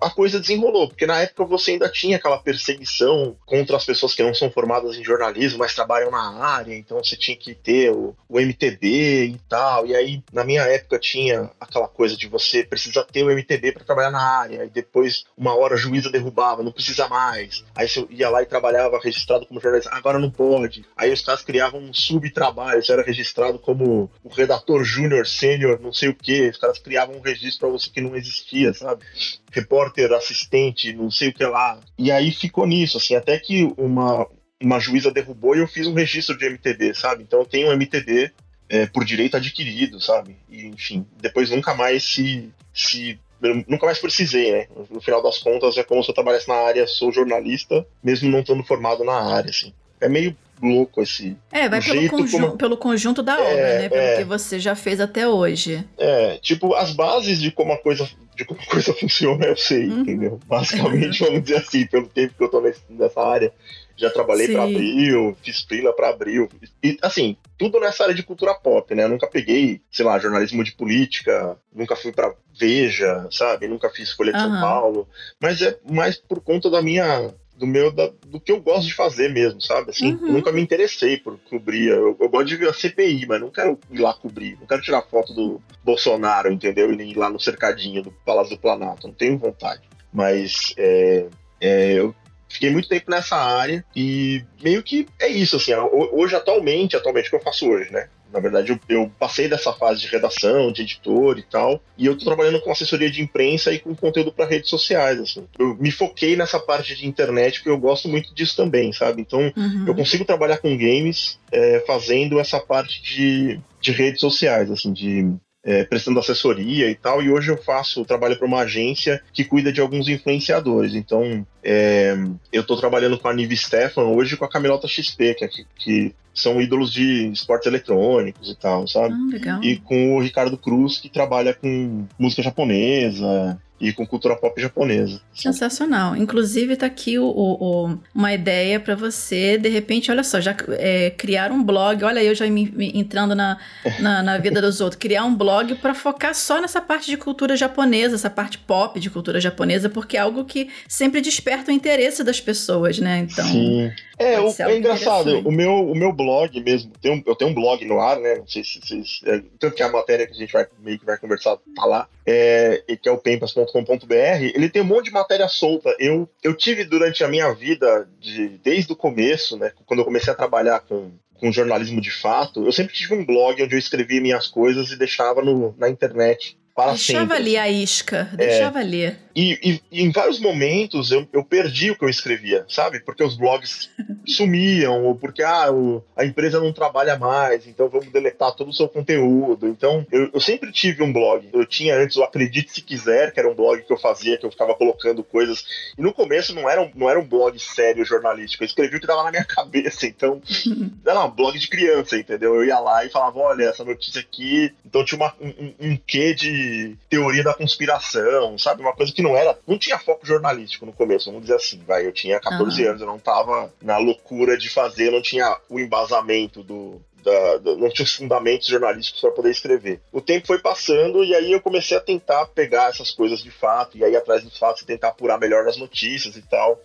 a, 0.01 0.09
coisa 0.09 0.39
desenrolou, 0.39 0.87
porque 0.87 1.05
na 1.05 1.21
época 1.21 1.45
você 1.45 1.71
ainda 1.71 1.89
tinha 1.89 2.17
aquela 2.17 2.37
perseguição 2.37 3.35
contra 3.45 3.77
as 3.77 3.85
pessoas 3.85 4.13
que 4.13 4.23
não 4.23 4.33
são 4.33 4.49
formadas 4.51 4.97
em 4.97 5.03
jornalismo, 5.03 5.59
mas 5.59 5.75
trabalham 5.75 6.11
na 6.11 6.43
área, 6.43 6.75
então 6.75 6.97
você 7.03 7.15
tinha 7.15 7.35
que 7.35 7.53
ter 7.53 7.91
o, 7.91 8.15
o 8.29 8.39
MTB 8.39 9.25
e 9.25 9.39
tal. 9.49 9.85
E 9.85 9.95
aí, 9.95 10.23
na 10.31 10.43
minha 10.43 10.63
época, 10.63 10.99
tinha 10.99 11.49
aquela 11.59 11.87
coisa 11.87 12.15
de 12.15 12.27
você 12.27 12.63
precisa 12.63 13.03
ter 13.03 13.23
o 13.23 13.29
MTB 13.29 13.71
para 13.71 13.83
trabalhar 13.83 14.11
na 14.11 14.21
área, 14.21 14.65
e 14.65 14.69
depois, 14.69 15.25
uma 15.37 15.55
hora, 15.55 15.75
a 15.75 15.77
juíza 15.77 16.09
derrubava, 16.09 16.63
não 16.63 16.71
precisa 16.71 17.07
mais. 17.07 17.63
Aí 17.75 17.87
você 17.87 18.05
ia 18.09 18.29
lá 18.29 18.41
e 18.41 18.45
trabalhava 18.45 18.99
registrado 18.99 19.45
como 19.45 19.59
jornalista, 19.59 19.93
agora 19.93 20.19
não 20.19 20.29
pode. 20.29 20.85
Aí 20.95 21.11
os 21.11 21.21
caras 21.21 21.41
criavam 21.41 21.79
um 21.79 21.93
subtrabalho, 21.93 22.83
você 22.83 22.91
era 22.91 23.03
registrado 23.03 23.59
como 23.59 24.09
o 24.23 24.29
redator 24.29 24.83
júnior, 24.83 25.27
sênior, 25.27 25.79
não 25.79 25.93
sei 25.93 26.09
o 26.09 26.15
que. 26.15 26.49
Os 26.49 26.57
caras 26.57 26.79
criavam 26.79 27.15
um 27.15 27.21
registro 27.21 27.67
para 27.67 27.69
você 27.69 27.89
que 27.89 28.01
não 28.01 28.15
existia 28.15 28.74
sabe? 28.75 29.03
Repórter, 29.51 30.11
assistente, 30.13 30.93
não 30.93 31.09
sei 31.09 31.29
o 31.29 31.33
que 31.33 31.45
lá. 31.45 31.79
E 31.97 32.11
aí 32.11 32.31
ficou 32.31 32.67
nisso, 32.67 32.97
assim, 32.97 33.15
até 33.15 33.39
que 33.39 33.63
uma, 33.77 34.27
uma 34.61 34.79
juíza 34.79 35.11
derrubou 35.11 35.55
e 35.55 35.59
eu 35.59 35.67
fiz 35.67 35.87
um 35.87 35.93
registro 35.93 36.37
de 36.37 36.49
MTB, 36.49 36.93
sabe? 36.93 37.23
Então 37.23 37.39
eu 37.39 37.45
tenho 37.45 37.69
um 37.69 37.73
MTB 37.73 38.31
é, 38.69 38.85
por 38.85 39.05
direito 39.05 39.37
adquirido, 39.37 40.01
sabe? 40.01 40.35
E, 40.49 40.65
enfim, 40.67 41.05
depois 41.21 41.49
nunca 41.49 41.73
mais 41.73 42.03
se. 42.03 42.51
se 42.73 43.19
nunca 43.67 43.85
mais 43.85 43.99
precisei, 43.99 44.51
né? 44.51 44.67
No 44.89 45.01
final 45.01 45.21
das 45.21 45.37
contas, 45.37 45.77
é 45.77 45.83
como 45.83 46.03
se 46.03 46.09
eu 46.09 46.15
trabalhasse 46.15 46.47
na 46.47 46.55
área, 46.55 46.87
sou 46.87 47.11
jornalista, 47.11 47.85
mesmo 48.03 48.29
não 48.29 48.39
estando 48.39 48.63
formado 48.63 49.03
na 49.03 49.35
área, 49.35 49.49
assim. 49.49 49.73
É 50.01 50.09
meio 50.09 50.35
louco 50.61 51.01
esse. 51.01 51.37
É, 51.51 51.69
vai 51.69 51.81
pelo, 51.81 52.09
conju 52.09 52.39
como... 52.39 52.57
pelo 52.57 52.77
conjunto 52.77 53.21
da 53.21 53.39
é, 53.39 53.41
obra, 53.41 53.79
né? 53.79 53.89
Pelo 53.89 54.01
é, 54.01 54.17
que 54.17 54.23
você 54.23 54.59
já 54.59 54.75
fez 54.75 54.99
até 54.99 55.27
hoje. 55.27 55.85
É, 55.97 56.37
tipo, 56.37 56.73
as 56.73 56.91
bases 56.91 57.39
de 57.39 57.51
como 57.51 57.73
a 57.73 57.77
coisa, 57.77 58.09
de 58.35 58.45
como 58.45 58.59
a 58.59 58.65
coisa 58.65 58.93
funciona, 58.95 59.45
eu 59.45 59.57
sei, 59.57 59.87
uhum. 59.87 60.01
entendeu? 60.01 60.39
Basicamente, 60.45 61.23
vamos 61.23 61.43
dizer 61.43 61.57
assim, 61.57 61.85
pelo 61.87 62.07
tempo 62.07 62.33
que 62.37 62.43
eu 62.43 62.49
tô 62.49 62.61
nessa 62.61 63.21
área. 63.21 63.53
Já 63.97 64.09
trabalhei 64.09 64.49
para 64.49 64.63
Abril, 64.63 65.37
fiz 65.41 65.61
freela 65.61 65.95
para 65.95 66.09
Abril. 66.09 66.49
E, 66.83 66.97
assim, 67.01 67.37
tudo 67.57 67.79
nessa 67.79 68.03
área 68.03 68.13
de 68.13 68.23
cultura 68.23 68.53
pop, 68.53 68.93
né? 68.93 69.05
Eu 69.05 69.09
nunca 69.09 69.25
peguei, 69.25 69.81
sei 69.89 70.03
lá, 70.03 70.19
jornalismo 70.19 70.65
de 70.65 70.73
política, 70.73 71.57
nunca 71.73 71.95
fui 71.95 72.11
para 72.11 72.35
Veja, 72.57 73.27
sabe? 73.31 73.67
Nunca 73.67 73.89
fiz 73.89 74.11
Folha 74.11 74.31
de 74.31 74.39
uhum. 74.39 74.51
São 74.51 74.61
Paulo. 74.61 75.09
Mas 75.41 75.61
é 75.61 75.77
mais 75.89 76.17
por 76.17 76.41
conta 76.41 76.69
da 76.69 76.81
minha 76.81 77.33
do 77.57 77.65
meu 77.65 77.91
da, 77.91 78.11
do 78.27 78.39
que 78.39 78.51
eu 78.51 78.59
gosto 78.59 78.87
de 78.87 78.93
fazer 78.93 79.29
mesmo, 79.29 79.61
sabe? 79.61 79.91
Assim, 79.91 80.13
uhum. 80.13 80.33
nunca 80.33 80.51
me 80.51 80.61
interessei 80.61 81.17
por 81.17 81.37
cobrir. 81.49 81.89
Eu, 81.89 82.17
eu, 82.19 82.29
gosto 82.29 82.47
de 82.47 82.57
ver 82.57 82.69
a 82.69 82.73
CPI, 82.73 83.25
mas 83.27 83.39
não 83.39 83.49
quero 83.49 83.79
ir 83.89 83.99
lá 83.99 84.13
cobrir. 84.13 84.57
Não 84.59 84.67
quero 84.67 84.81
tirar 84.81 85.01
foto 85.03 85.33
do 85.33 85.61
Bolsonaro, 85.83 86.51
entendeu? 86.51 86.91
E 86.91 86.95
nem 86.95 87.11
ir 87.11 87.17
lá 87.17 87.29
no 87.29 87.39
cercadinho 87.39 88.03
do 88.03 88.11
Palácio 88.25 88.55
do 88.55 88.61
Planalto. 88.61 89.07
Não 89.07 89.13
tenho 89.13 89.37
vontade. 89.37 89.81
Mas 90.11 90.73
é, 90.77 91.27
é, 91.61 91.93
eu 91.93 92.13
fiquei 92.49 92.69
muito 92.69 92.89
tempo 92.89 93.09
nessa 93.09 93.35
área 93.35 93.85
e 93.95 94.43
meio 94.61 94.83
que 94.83 95.07
é 95.19 95.27
isso, 95.27 95.55
assim. 95.55 95.73
Hoje, 96.11 96.35
atualmente, 96.35 96.95
atualmente, 96.95 97.27
o 97.27 97.29
que 97.31 97.35
eu 97.35 97.41
faço 97.41 97.69
hoje, 97.69 97.91
né? 97.91 98.09
Na 98.35 98.41
verdade, 98.41 98.73
eu, 98.73 98.79
eu, 98.89 99.11
passei 99.17 99.47
dessa 99.47 99.71
fase 99.71 100.01
de 100.01 100.07
redação, 100.07 100.69
de 100.69 100.81
editor 100.81 101.39
e 101.39 101.43
tal, 101.43 101.81
e 101.97 102.05
eu 102.05 102.17
tô 102.17 102.25
trabalhando 102.25 102.59
com 102.59 102.69
assessoria 102.69 103.09
de 103.09 103.21
imprensa 103.21 103.71
e 103.71 103.79
com 103.79 103.95
conteúdo 103.95 104.29
para 104.29 104.45
redes 104.45 104.69
sociais, 104.69 105.17
assim. 105.21 105.47
Eu 105.57 105.73
me 105.77 105.89
foquei 105.89 106.35
nessa 106.35 106.59
parte 106.59 106.93
de 106.97 107.07
internet 107.07 107.59
porque 107.59 107.69
eu 107.69 107.77
gosto 107.77 108.09
muito 108.09 108.35
disso 108.35 108.57
também, 108.57 108.91
sabe? 108.91 109.21
Então, 109.21 109.39
uhum. 109.55 109.85
eu 109.87 109.95
consigo 109.95 110.25
trabalhar 110.25 110.57
com 110.57 110.77
games 110.77 111.39
é, 111.49 111.81
fazendo 111.87 112.37
essa 112.37 112.59
parte 112.59 113.01
de, 113.01 113.57
de 113.79 113.93
redes 113.93 114.19
sociais, 114.19 114.69
assim, 114.69 114.91
de 114.91 115.33
é, 115.65 115.83
prestando 115.83 116.19
assessoria 116.19 116.89
e 116.89 116.95
tal, 116.95 117.23
e 117.23 117.31
hoje 117.31 117.51
eu 117.51 117.57
faço, 117.57 118.05
trabalho 118.05 118.37
para 118.37 118.45
uma 118.45 118.59
agência 118.59 119.19
que 119.33 119.43
cuida 119.43 119.73
de 119.73 119.81
alguns 119.81 120.07
influenciadores. 120.07 120.93
Então, 120.93 121.45
é, 121.63 122.15
eu 122.53 122.61
estou 122.61 122.77
trabalhando 122.77 123.17
com 123.17 123.27
a 123.27 123.33
Nive 123.33 123.57
Stefan 123.57 124.03
hoje 124.03 124.37
com 124.37 124.45
a 124.45 124.49
Camilota 124.49 124.87
XP, 124.87 125.33
que, 125.33 125.45
é 125.45 125.49
que 125.77 126.15
são 126.35 126.61
ídolos 126.61 126.91
de 126.93 127.29
esportes 127.29 127.65
eletrônicos 127.65 128.51
e 128.51 128.55
tal, 128.55 128.87
sabe? 128.87 129.15
Ah, 129.47 129.59
e 129.63 129.77
com 129.77 130.15
o 130.15 130.21
Ricardo 130.21 130.57
Cruz, 130.57 130.99
que 130.99 131.09
trabalha 131.09 131.53
com 131.53 132.05
música 132.19 132.43
japonesa, 132.43 133.59
e 133.79 133.91
com 133.91 134.05
cultura 134.05 134.35
pop 134.35 134.59
japonesa. 134.59 135.19
Sensacional. 135.33 136.15
Inclusive, 136.15 136.75
tá 136.77 136.85
aqui 136.85 137.19
o, 137.19 137.25
o 137.25 137.97
uma 138.13 138.33
ideia 138.33 138.79
para 138.79 138.95
você, 138.95 139.57
de 139.57 139.67
repente, 139.67 140.09
olha 140.09 140.23
só, 140.23 140.39
já 140.39 140.55
é, 140.77 141.09
criar 141.09 141.51
um 141.51 141.61
blog, 141.61 142.03
olha 142.03 142.23
eu 142.23 142.33
já 142.33 142.47
me, 142.47 142.71
me 142.71 142.91
entrando 142.95 143.35
na, 143.35 143.57
na, 143.99 144.23
na, 144.23 144.37
vida 144.37 144.61
dos 144.61 144.79
outros, 144.79 144.99
criar 144.99 145.25
um 145.25 145.35
blog 145.35 145.75
para 145.75 145.93
focar 145.93 146.33
só 146.33 146.61
nessa 146.61 146.81
parte 146.81 147.09
de 147.09 147.17
cultura 147.17 147.57
japonesa, 147.57 148.15
essa 148.15 148.29
parte 148.29 148.57
pop 148.57 148.99
de 148.99 149.09
cultura 149.09 149.41
japonesa, 149.41 149.89
porque 149.89 150.15
é 150.15 150.21
algo 150.21 150.45
que 150.45 150.69
sempre 150.87 151.19
desperta 151.19 151.71
o 151.71 151.73
interesse 151.73 152.23
das 152.23 152.39
pessoas, 152.39 152.99
né? 152.99 153.27
Então. 153.29 153.45
Sim. 153.45 153.91
É, 154.17 154.39
o, 154.39 154.53
é 154.57 154.77
engraçado, 154.77 155.39
o 155.47 155.51
meu, 155.51 155.89
o 155.89 155.95
meu 155.95 156.13
blog 156.13 156.61
mesmo, 156.61 156.91
tem 157.01 157.11
um, 157.11 157.23
eu 157.25 157.35
tenho 157.35 157.51
um 157.51 157.53
blog 157.53 157.83
no 157.85 157.99
ar, 157.99 158.19
né? 158.19 158.35
Não 158.35 158.47
sei 158.47 158.63
se 158.63 158.79
vocês. 158.79 159.21
É, 159.25 159.41
tanto 159.59 159.75
que 159.75 159.83
a 159.83 159.91
matéria 159.91 160.25
que 160.25 160.33
a 160.33 160.37
gente 160.37 160.53
vai 160.53 160.65
meio 160.79 160.97
que 160.97 161.05
vai 161.05 161.17
conversar 161.17 161.57
tá 161.75 161.85
lá, 161.85 162.07
é, 162.25 162.81
que 163.01 163.09
é 163.09 163.11
o 163.11 163.17
pempas.com.br, 163.17 164.15
ele 164.53 164.69
tem 164.69 164.81
um 164.81 164.85
monte 164.85 165.05
de 165.05 165.11
matéria 165.11 165.47
solta. 165.47 165.93
Eu, 165.99 166.29
eu 166.41 166.55
tive 166.55 166.85
durante 166.85 167.23
a 167.23 167.27
minha 167.27 167.53
vida, 167.53 168.07
de, 168.19 168.57
desde 168.63 168.93
o 168.93 168.95
começo, 168.95 169.57
né? 169.57 169.71
Quando 169.85 169.99
eu 169.99 170.05
comecei 170.05 170.31
a 170.31 170.35
trabalhar 170.35 170.79
com, 170.81 171.11
com 171.37 171.51
jornalismo 171.51 171.99
de 171.99 172.11
fato, 172.11 172.65
eu 172.65 172.71
sempre 172.71 172.93
tive 172.93 173.15
um 173.15 173.25
blog 173.25 173.61
onde 173.61 173.75
eu 173.75 173.79
escrevia 173.79 174.21
minhas 174.21 174.47
coisas 174.47 174.91
e 174.91 174.97
deixava 174.97 175.41
no, 175.41 175.75
na 175.77 175.89
internet 175.89 176.57
para 176.75 176.91
deixava 176.91 177.35
sempre. 177.35 177.37
ali 177.37 177.57
a 177.57 177.69
isca, 177.69 178.29
deixava 178.33 178.79
é, 178.79 178.81
ali. 178.81 179.17
E, 179.33 179.59
e, 179.63 179.81
e, 179.91 180.03
em 180.03 180.11
vários 180.11 180.39
momentos 180.39 181.09
eu, 181.09 181.25
eu 181.31 181.43
perdi 181.43 181.91
o 181.91 181.97
que 181.97 182.03
eu 182.03 182.09
escrevia, 182.09 182.65
sabe? 182.67 182.99
Porque 182.99 183.23
os 183.23 183.37
blogs 183.37 183.89
sumiam, 184.27 185.05
ou 185.05 185.15
porque 185.15 185.41
ah, 185.41 185.71
o, 185.71 186.03
a 186.17 186.25
empresa 186.25 186.59
não 186.59 186.73
trabalha 186.73 187.17
mais, 187.17 187.65
então 187.65 187.87
vamos 187.87 188.11
deletar 188.11 188.53
todo 188.53 188.69
o 188.69 188.73
seu 188.73 188.89
conteúdo. 188.89 189.67
Então, 189.67 190.05
eu, 190.11 190.29
eu 190.33 190.39
sempre 190.41 190.69
tive 190.71 191.01
um 191.01 191.13
blog. 191.13 191.47
Eu 191.53 191.65
tinha 191.65 191.97
antes 191.97 192.17
o 192.17 192.23
Acredite 192.23 192.71
Se 192.71 192.81
Quiser, 192.81 193.31
que 193.31 193.39
era 193.39 193.49
um 193.49 193.55
blog 193.55 193.81
que 193.81 193.93
eu 193.93 193.97
fazia, 193.97 194.37
que 194.37 194.45
eu 194.45 194.51
ficava 194.51 194.75
colocando 194.75 195.23
coisas. 195.23 195.65
E 195.97 196.01
no 196.01 196.13
começo 196.13 196.53
não 196.53 196.69
era 196.69 196.81
um, 196.81 196.91
não 196.93 197.09
era 197.09 197.19
um 197.19 197.25
blog 197.25 197.57
sério 197.57 198.03
jornalístico, 198.03 198.63
eu 198.63 198.67
escrevia 198.67 198.97
o 198.97 199.01
que 199.01 199.07
dava 199.07 199.23
na 199.23 199.31
minha 199.31 199.43
cabeça. 199.47 200.05
Então, 200.07 200.41
era 201.07 201.23
um 201.23 201.31
blog 201.31 201.57
de 201.57 201.69
criança, 201.69 202.17
entendeu? 202.17 202.55
Eu 202.55 202.65
ia 202.65 202.79
lá 202.79 203.05
e 203.05 203.09
falava: 203.09 203.39
olha, 203.39 203.63
essa 203.63 203.85
notícia 203.85 204.19
aqui. 204.19 204.73
Então 204.85 205.05
tinha 205.05 205.17
uma, 205.17 205.33
um, 205.39 205.73
um 205.79 205.97
quê 206.05 206.33
de 206.33 206.64
teoria 207.09 207.43
da 207.43 207.53
conspiração, 207.53 208.57
sabe? 208.57 208.81
Uma 208.81 208.93
coisa 208.93 209.13
que 209.13 209.21
não 209.21 209.35
era. 209.35 209.57
Não 209.67 209.77
tinha 209.77 209.99
foco 209.99 210.25
jornalístico 210.25 210.85
no 210.85 210.93
começo, 210.93 211.25
vamos 211.25 211.41
dizer 211.41 211.55
assim, 211.55 211.81
vai. 211.85 212.05
Eu 212.05 212.11
tinha 212.11 212.39
14 212.39 212.81
uhum. 212.81 212.89
anos, 212.89 213.01
eu 213.01 213.07
não 213.07 213.19
tava 213.19 213.73
na 213.81 213.97
loucura 213.97 214.57
de 214.57 214.69
fazer, 214.69 215.11
não 215.11 215.21
tinha 215.21 215.57
o 215.69 215.79
embasamento 215.79 216.63
do, 216.63 217.01
da, 217.25 217.57
da, 217.57 217.75
não 217.75 217.89
tinha 217.89 218.05
os 218.05 218.13
fundamentos 218.13 218.67
jornalísticos 218.67 219.19
para 219.19 219.31
poder 219.31 219.49
escrever. 219.49 219.99
O 220.11 220.21
tempo 220.21 220.47
foi 220.47 220.59
passando 220.59 221.23
e 221.23 221.33
aí 221.33 221.51
eu 221.51 221.59
comecei 221.59 221.97
a 221.97 222.01
tentar 222.01 222.45
pegar 222.47 222.89
essas 222.89 223.11
coisas 223.11 223.41
de 223.41 223.51
fato, 223.51 223.97
e 223.97 224.03
aí 224.03 224.15
atrás 224.15 224.43
dos 224.43 224.57
fatos 224.57 224.83
e 224.83 224.85
tentar 224.85 225.09
apurar 225.09 225.39
melhor 225.39 225.65
nas 225.65 225.77
notícias 225.77 226.37
e 226.37 226.41
tal. 226.43 226.79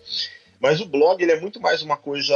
Mas 0.59 0.81
o 0.81 0.87
blog 0.87 1.23
ele 1.23 1.33
é 1.33 1.41
muito 1.41 1.61
mais 1.61 1.83
uma 1.83 1.97
coisa 1.97 2.35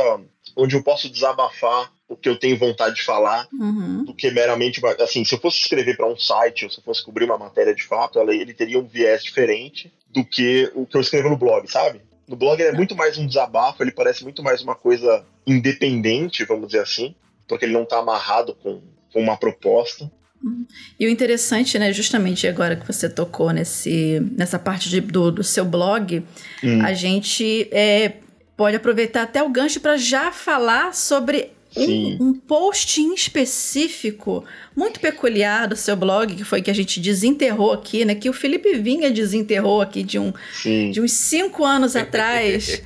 onde 0.57 0.77
eu 0.77 0.83
posso 0.83 1.09
desabafar 1.11 1.91
o 2.09 2.17
que 2.17 2.29
eu 2.29 2.39
tenho 2.39 2.59
vontade 2.59 2.97
de 2.97 3.03
falar 3.03 3.49
uhum. 3.53 4.05
do 4.05 4.15
que 4.15 4.31
meramente 4.31 4.81
assim 5.01 5.25
se 5.25 5.35
eu 5.35 5.41
fosse 5.41 5.59
escrever 5.59 5.97
para 5.97 6.07
um 6.07 6.17
site 6.17 6.65
ou 6.65 6.71
se 6.71 6.79
eu 6.79 6.85
fosse 6.85 7.03
cobrir 7.03 7.25
uma 7.25 7.39
matéria 7.39 7.75
de 7.75 7.83
fato 7.83 8.19
ela, 8.19 8.35
ele 8.35 8.53
teria 8.53 8.79
um 8.79 8.87
viés 8.87 9.25
diferente 9.25 9.93
do 10.11 10.25
que 10.25 10.71
o 10.75 10.87
que 10.87 10.97
eu 10.97 11.01
escrevo 11.01 11.31
no 11.31 11.37
blog 11.37 11.71
sabe 11.71 12.01
no 12.29 12.37
blog 12.37 12.61
ele 12.61 12.71
é 12.71 12.73
muito 12.73 12.95
mais 12.95 13.17
um 13.17 13.27
desabafo 13.27 13.83
ele 13.83 13.91
parece 13.91 14.23
muito 14.23 14.43
mais 14.43 14.63
uma 14.63 14.75
coisa 14.75 15.25
independente 15.47 16.45
vamos 16.45 16.69
dizer 16.69 16.81
assim 16.81 17.15
porque 17.49 17.65
ele 17.65 17.73
não 17.73 17.83
está 17.83 17.99
amarrado 17.99 18.55
com, 18.55 18.83
com 19.13 19.21
uma 19.21 19.37
proposta 19.37 20.11
uhum. 20.43 20.67
e 20.99 21.07
o 21.07 21.11
interessante, 21.11 21.79
né, 21.79 21.93
justamente 21.93 22.47
agora 22.47 22.77
que 22.77 22.87
você 22.87 23.09
tocou 23.09 23.51
nesse, 23.51 24.21
nessa 24.37 24.59
parte 24.59 24.89
de, 24.89 25.01
do, 25.01 25.31
do 25.31 25.45
seu 25.45 25.65
blog, 25.65 26.23
hum. 26.63 26.83
a 26.83 26.95
gente 26.95 27.69
é, 27.71 28.15
pode 28.57 28.77
aproveitar 28.77 29.23
até 29.23 29.43
o 29.43 29.49
gancho 29.49 29.81
para 29.81 29.97
já 29.97 30.33
falar 30.33 30.95
sobre 30.95 31.54
um, 31.77 32.29
um, 32.29 32.35
post 32.35 33.01
em 33.01 33.15
específico, 33.15 34.45
muito 34.77 35.01
peculiar 35.01 35.67
do 35.69 35.77
seu 35.77 35.97
blog, 35.97 36.35
que 36.35 36.45
foi 36.45 36.63
que 36.63 36.71
a 36.71 36.75
gente 36.75 37.01
desenterrou 37.01 37.73
aqui, 37.73 38.05
né? 38.05 38.15
Que 38.15 38.29
o 38.29 38.33
Felipe 38.33 38.75
Vinha 38.75 39.11
desenterrou 39.11 39.81
aqui 39.81 40.03
de, 40.03 40.19
um, 40.19 40.33
de 40.63 41.01
uns 41.01 41.13
cinco 41.13 41.65
anos 41.65 41.97
atrás. 41.97 42.83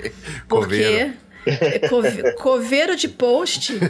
porque. 0.49 1.13
É, 1.47 1.89
coveiro 2.37 2.95
de 2.95 3.09
post. 3.09 3.79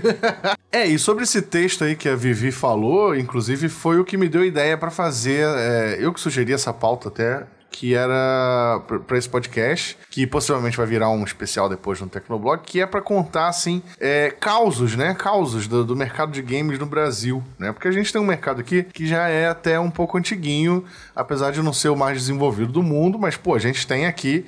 É, 0.70 0.86
e 0.86 0.98
sobre 0.98 1.24
esse 1.24 1.40
texto 1.40 1.82
aí 1.82 1.96
que 1.96 2.10
a 2.10 2.14
Vivi 2.14 2.52
falou, 2.52 3.16
inclusive 3.16 3.70
foi 3.70 3.98
o 3.98 4.04
que 4.04 4.18
me 4.18 4.28
deu 4.28 4.44
ideia 4.44 4.76
para 4.76 4.90
fazer. 4.90 5.46
É, 5.56 5.96
eu 5.98 6.12
que 6.12 6.20
sugeri 6.20 6.52
essa 6.52 6.74
pauta 6.74 7.08
até 7.08 7.46
que 7.70 7.94
era 7.94 8.82
para 9.06 9.18
esse 9.18 9.28
podcast, 9.28 9.96
que 10.10 10.26
possivelmente 10.26 10.76
vai 10.76 10.86
virar 10.86 11.10
um 11.10 11.24
especial 11.24 11.68
depois 11.68 12.00
no 12.00 12.08
Tecnoblog, 12.08 12.62
que 12.64 12.80
é 12.80 12.86
para 12.86 13.00
contar, 13.00 13.48
assim, 13.48 13.82
é, 14.00 14.30
causos, 14.30 14.96
né? 14.96 15.14
Causos 15.14 15.68
do, 15.68 15.84
do, 15.84 15.94
mercado 15.94 16.32
de 16.32 16.42
games 16.42 16.78
no 16.78 16.86
Brasil, 16.86 17.42
né? 17.58 17.72
Porque 17.72 17.88
a 17.88 17.92
gente 17.92 18.12
tem 18.12 18.20
um 18.20 18.26
mercado 18.26 18.60
aqui 18.60 18.82
que 18.82 19.06
já 19.06 19.28
é 19.28 19.48
até 19.48 19.78
um 19.78 19.90
pouco 19.90 20.18
antiguinho, 20.18 20.84
apesar 21.14 21.52
de 21.52 21.62
não 21.62 21.72
ser 21.72 21.88
o 21.88 21.96
mais 21.96 22.18
desenvolvido 22.18 22.72
do 22.72 22.82
mundo, 22.82 23.18
mas, 23.18 23.36
pô, 23.36 23.54
a 23.54 23.58
gente 23.58 23.86
tem 23.86 24.06
aqui 24.06 24.44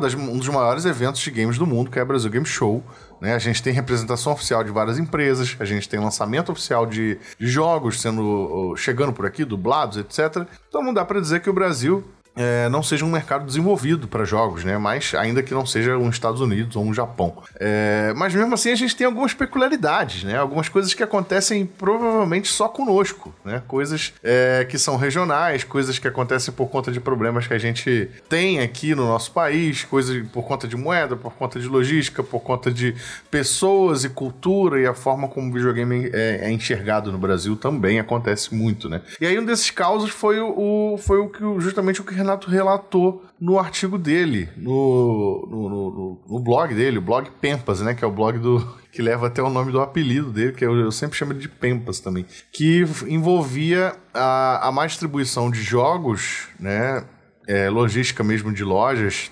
das, 0.00 0.14
um 0.14 0.38
dos 0.38 0.48
maiores 0.48 0.84
eventos 0.84 1.20
de 1.20 1.30
games 1.30 1.58
do 1.58 1.66
mundo, 1.66 1.90
que 1.90 1.98
é 1.98 2.02
a 2.02 2.04
Brasil 2.04 2.30
Game 2.30 2.46
Show, 2.46 2.82
né? 3.20 3.34
A 3.34 3.38
gente 3.38 3.62
tem 3.62 3.72
representação 3.72 4.32
oficial 4.32 4.64
de 4.64 4.70
várias 4.70 4.98
empresas, 4.98 5.56
a 5.60 5.64
gente 5.64 5.88
tem 5.88 6.00
lançamento 6.00 6.50
oficial 6.50 6.86
de, 6.86 7.18
de 7.38 7.46
jogos 7.46 8.00
sendo 8.00 8.74
chegando 8.76 9.12
por 9.12 9.26
aqui, 9.26 9.44
dublados, 9.44 9.98
etc. 9.98 10.46
Então 10.68 10.82
não 10.82 10.94
dá 10.94 11.04
para 11.04 11.20
dizer 11.20 11.40
que 11.40 11.50
o 11.50 11.52
Brasil 11.52 12.04
é, 12.34 12.68
não 12.68 12.82
seja 12.82 13.04
um 13.04 13.10
mercado 13.10 13.44
desenvolvido 13.44 14.08
para 14.08 14.24
jogos, 14.24 14.64
né? 14.64 14.78
Mas 14.78 15.14
ainda 15.14 15.42
que 15.42 15.52
não 15.52 15.66
seja 15.66 15.96
um 15.98 16.08
Estados 16.08 16.40
Unidos 16.40 16.76
ou 16.76 16.84
um 16.84 16.94
Japão. 16.94 17.36
É, 17.60 18.12
mas 18.16 18.34
mesmo 18.34 18.54
assim 18.54 18.70
a 18.70 18.74
gente 18.74 18.96
tem 18.96 19.06
algumas 19.06 19.34
peculiaridades, 19.34 20.24
né? 20.24 20.36
Algumas 20.36 20.68
coisas 20.68 20.94
que 20.94 21.02
acontecem 21.02 21.66
provavelmente 21.66 22.48
só 22.48 22.68
conosco, 22.68 23.34
né? 23.44 23.62
Coisas 23.68 24.12
é, 24.22 24.66
que 24.68 24.78
são 24.78 24.96
regionais, 24.96 25.64
coisas 25.64 25.98
que 25.98 26.08
acontecem 26.08 26.52
por 26.54 26.68
conta 26.68 26.90
de 26.90 27.00
problemas 27.00 27.46
que 27.46 27.54
a 27.54 27.58
gente 27.58 28.08
tem 28.28 28.60
aqui 28.60 28.94
no 28.94 29.06
nosso 29.06 29.32
país, 29.32 29.84
coisas 29.84 30.26
por 30.28 30.44
conta 30.44 30.66
de 30.66 30.76
moeda, 30.76 31.16
por 31.16 31.34
conta 31.34 31.60
de 31.60 31.68
logística, 31.68 32.22
por 32.22 32.40
conta 32.40 32.70
de 32.70 32.94
pessoas 33.30 34.04
e 34.04 34.08
cultura 34.08 34.80
e 34.80 34.86
a 34.86 34.94
forma 34.94 35.28
como 35.28 35.50
o 35.50 35.52
videogame 35.52 36.10
é, 36.12 36.40
é 36.42 36.50
enxergado 36.50 37.12
no 37.12 37.18
Brasil 37.18 37.56
também 37.56 38.00
acontece 38.00 38.54
muito, 38.54 38.88
né? 38.88 39.02
E 39.20 39.26
aí 39.26 39.38
um 39.38 39.44
desses 39.44 39.70
causos 39.70 40.10
foi 40.10 40.40
o, 40.40 40.96
foi 40.98 41.18
o 41.18 41.28
que 41.28 41.42
justamente 41.60 42.00
o 42.00 42.04
que 42.04 42.21
Renato 42.22 42.50
relatou 42.50 43.24
no 43.40 43.58
artigo 43.58 43.98
dele, 43.98 44.48
no, 44.56 45.46
no, 45.50 45.68
no, 45.68 46.22
no, 46.28 46.40
blog 46.40 46.74
dele, 46.74 46.98
o 46.98 47.02
blog 47.02 47.30
Pempas, 47.40 47.80
né? 47.80 47.94
Que 47.94 48.04
é 48.04 48.06
o 48.06 48.12
blog 48.12 48.38
do. 48.38 48.60
que 48.90 49.02
leva 49.02 49.26
até 49.26 49.42
o 49.42 49.50
nome 49.50 49.72
do 49.72 49.80
apelido 49.80 50.30
dele, 50.30 50.52
que 50.52 50.64
eu, 50.64 50.74
eu 50.76 50.92
sempre 50.92 51.16
chamo 51.16 51.34
de 51.34 51.48
Pempas 51.48 52.00
também. 52.00 52.24
Que 52.52 52.84
envolvia 53.08 53.94
a, 54.14 54.68
a 54.68 54.72
má 54.72 54.86
distribuição 54.86 55.50
de 55.50 55.62
jogos, 55.62 56.48
né? 56.58 57.04
É, 57.46 57.68
logística 57.68 58.22
mesmo 58.22 58.52
de 58.52 58.62
lojas, 58.62 59.30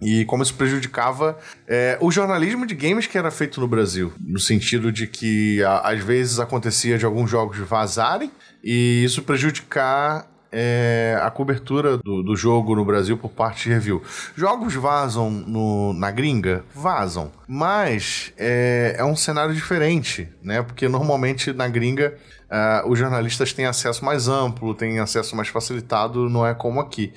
e 0.00 0.24
como 0.26 0.42
isso 0.42 0.54
prejudicava 0.54 1.36
é, 1.66 1.98
o 2.00 2.10
jornalismo 2.10 2.64
de 2.64 2.74
games 2.74 3.06
que 3.06 3.18
era 3.18 3.30
feito 3.30 3.60
no 3.60 3.66
Brasil. 3.66 4.12
No 4.20 4.38
sentido 4.38 4.92
de 4.92 5.06
que 5.06 5.62
a, 5.64 5.90
às 5.90 6.00
vezes 6.00 6.38
acontecia 6.38 6.96
de 6.96 7.04
alguns 7.04 7.28
jogos 7.28 7.58
vazarem 7.58 8.30
e 8.62 9.02
isso 9.04 9.22
prejudicar 9.22 10.28
é, 10.50 11.18
a 11.22 11.30
cobertura 11.30 11.98
do, 11.98 12.22
do, 12.22 12.36
jogo 12.36 12.74
no 12.74 12.84
Brasil 12.84 13.16
por 13.16 13.30
parte 13.30 13.64
de 13.64 13.74
review. 13.74 14.02
Jogos 14.36 14.74
vazam 14.74 15.30
no, 15.30 15.92
na 15.92 16.10
gringa? 16.10 16.64
Vazam. 16.74 17.30
Mas 17.46 18.32
é, 18.38 18.96
é, 18.98 19.04
um 19.04 19.16
cenário 19.16 19.54
diferente, 19.54 20.28
né? 20.42 20.62
Porque 20.62 20.88
normalmente 20.88 21.52
na 21.52 21.68
gringa 21.68 22.14
uh, 22.50 22.88
os 22.90 22.98
jornalistas 22.98 23.52
têm 23.52 23.66
acesso 23.66 24.04
mais 24.04 24.28
amplo, 24.28 24.74
têm 24.74 24.98
acesso 24.98 25.36
mais 25.36 25.48
facilitado, 25.48 26.28
não 26.28 26.46
é 26.46 26.54
como 26.54 26.80
aqui. 26.80 27.12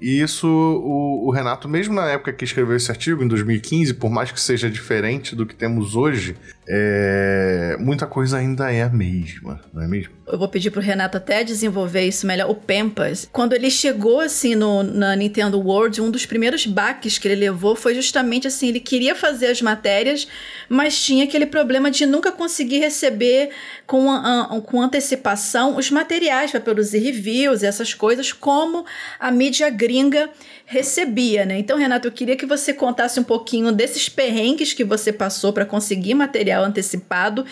E 0.00 0.20
isso, 0.20 0.46
o, 0.46 1.26
o, 1.26 1.30
Renato, 1.30 1.68
mesmo 1.68 1.94
na 1.94 2.06
época 2.06 2.32
que 2.32 2.44
escreveu 2.44 2.76
esse 2.76 2.90
artigo, 2.90 3.24
em 3.24 3.28
2015, 3.28 3.94
por 3.94 4.10
mais 4.10 4.30
que 4.30 4.38
seja 4.38 4.68
diferente 4.68 5.34
do 5.34 5.46
que 5.46 5.54
temos 5.54 5.96
hoje, 5.96 6.36
é... 6.68 7.76
muita 7.78 8.06
coisa 8.06 8.38
ainda 8.38 8.72
é 8.72 8.82
a 8.82 8.88
mesma, 8.88 9.60
não 9.72 9.82
é 9.82 9.86
mesmo? 9.86 10.14
Eu 10.26 10.36
vou 10.36 10.48
pedir 10.48 10.72
pro 10.72 10.80
Renato 10.80 11.16
até 11.16 11.44
desenvolver 11.44 12.02
isso 12.02 12.26
melhor. 12.26 12.50
O 12.50 12.54
Pempas, 12.54 13.28
quando 13.32 13.52
ele 13.52 13.70
chegou 13.70 14.20
assim 14.20 14.56
no, 14.56 14.82
na 14.82 15.14
Nintendo 15.14 15.60
World, 15.60 16.00
um 16.00 16.10
dos 16.10 16.26
primeiros 16.26 16.66
baques 16.66 17.16
que 17.16 17.28
ele 17.28 17.36
levou 17.36 17.76
foi 17.76 17.94
justamente 17.94 18.48
assim: 18.48 18.68
ele 18.68 18.80
queria 18.80 19.14
fazer 19.14 19.46
as 19.46 19.62
matérias, 19.62 20.26
mas 20.68 21.00
tinha 21.00 21.24
aquele 21.24 21.46
problema 21.46 21.90
de 21.90 22.04
nunca 22.04 22.32
conseguir 22.32 22.78
receber 22.78 23.50
com, 23.86 24.10
a, 24.10 24.60
com 24.66 24.82
antecipação 24.82 25.76
os 25.76 25.90
materiais 25.90 26.50
para 26.50 26.60
produzir 26.60 26.98
reviews 26.98 27.62
e 27.62 27.66
essas 27.66 27.94
coisas, 27.94 28.32
como 28.32 28.84
a 29.20 29.30
mídia 29.30 29.70
gringa 29.70 30.28
recebia, 30.66 31.46
né? 31.46 31.58
Então, 31.58 31.78
Renato, 31.78 32.08
eu 32.08 32.12
queria 32.12 32.36
que 32.36 32.44
você 32.44 32.74
contasse 32.74 33.18
um 33.18 33.24
pouquinho 33.24 33.70
desses 33.70 34.08
perrengues 34.08 34.72
que 34.72 34.84
você 34.84 35.12
passou 35.12 35.52
para 35.52 35.64
conseguir 35.64 36.14
material 36.14 36.64
antecipado, 36.64 37.46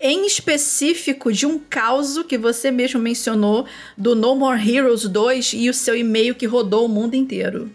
em 0.00 0.24
específico 0.24 1.32
de 1.32 1.44
um 1.44 1.58
caso 1.58 2.24
que 2.24 2.38
você 2.38 2.70
mesmo 2.70 3.00
mencionou 3.00 3.66
do 3.98 4.14
No 4.14 4.36
More 4.36 4.58
Heroes 4.58 5.02
2 5.02 5.52
e 5.54 5.68
o 5.68 5.74
seu 5.74 5.96
e-mail 5.96 6.34
que 6.34 6.46
rodou 6.46 6.86
o 6.86 6.88
mundo 6.88 7.14
inteiro. 7.14 7.70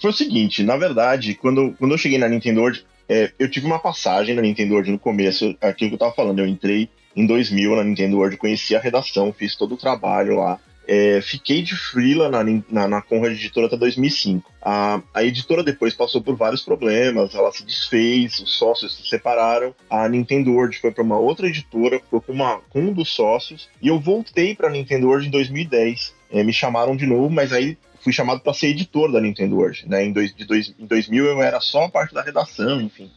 Foi 0.00 0.10
o 0.10 0.14
seguinte, 0.14 0.62
na 0.62 0.76
verdade, 0.76 1.34
quando, 1.34 1.74
quando 1.78 1.92
eu 1.92 1.98
cheguei 1.98 2.18
na 2.18 2.28
Nintendo 2.28 2.60
World, 2.60 2.84
é, 3.08 3.30
eu 3.38 3.48
tive 3.48 3.66
uma 3.66 3.78
passagem 3.78 4.34
na 4.34 4.42
Nintendo 4.42 4.74
World 4.74 4.90
no 4.90 4.98
começo, 4.98 5.56
aquilo 5.60 5.90
que 5.90 5.94
eu 5.94 5.98
tava 5.98 6.14
falando, 6.14 6.40
eu 6.40 6.46
entrei 6.46 6.88
em 7.14 7.26
2000 7.26 7.76
na 7.76 7.84
Nintendo 7.84 8.16
World, 8.16 8.36
conheci 8.36 8.74
a 8.74 8.80
redação, 8.80 9.32
fiz 9.32 9.54
todo 9.54 9.74
o 9.74 9.78
trabalho 9.78 10.36
lá, 10.36 10.58
é, 10.92 11.20
fiquei 11.20 11.62
de 11.62 11.76
freela 11.76 12.28
na, 12.28 12.42
na, 12.68 12.88
na 12.88 13.00
Conrad 13.00 13.30
Editora 13.30 13.68
até 13.68 13.76
2005. 13.76 14.52
A, 14.60 15.00
a 15.14 15.22
editora 15.22 15.62
depois 15.62 15.94
passou 15.94 16.20
por 16.20 16.34
vários 16.34 16.64
problemas, 16.64 17.32
ela 17.32 17.52
se 17.52 17.64
desfez, 17.64 18.40
os 18.40 18.58
sócios 18.58 18.96
se 18.96 19.08
separaram. 19.08 19.72
A 19.88 20.08
Nintendo 20.08 20.50
World 20.50 20.76
foi 20.80 20.90
para 20.90 21.04
uma 21.04 21.16
outra 21.16 21.46
editora, 21.46 22.00
ficou 22.00 22.20
com, 22.20 22.32
uma, 22.32 22.58
com 22.70 22.80
um 22.80 22.92
dos 22.92 23.08
sócios. 23.08 23.68
E 23.80 23.86
eu 23.86 24.00
voltei 24.00 24.52
para 24.52 24.66
a 24.66 24.72
Nintendo 24.72 25.06
World 25.06 25.28
em 25.28 25.30
2010. 25.30 26.12
É, 26.32 26.42
me 26.42 26.52
chamaram 26.52 26.96
de 26.96 27.06
novo, 27.06 27.30
mas 27.30 27.52
aí 27.52 27.78
fui 28.02 28.12
chamado 28.12 28.40
para 28.40 28.52
ser 28.52 28.70
editor 28.70 29.12
da 29.12 29.20
Nintendo 29.20 29.54
World. 29.54 29.88
Né? 29.88 30.06
Em, 30.06 30.12
dois, 30.12 30.34
de 30.34 30.44
dois, 30.44 30.74
em 30.76 30.86
2000 30.86 31.24
eu 31.24 31.40
era 31.40 31.60
só 31.60 31.88
parte 31.88 32.12
da 32.12 32.22
redação, 32.22 32.80
enfim. 32.80 33.08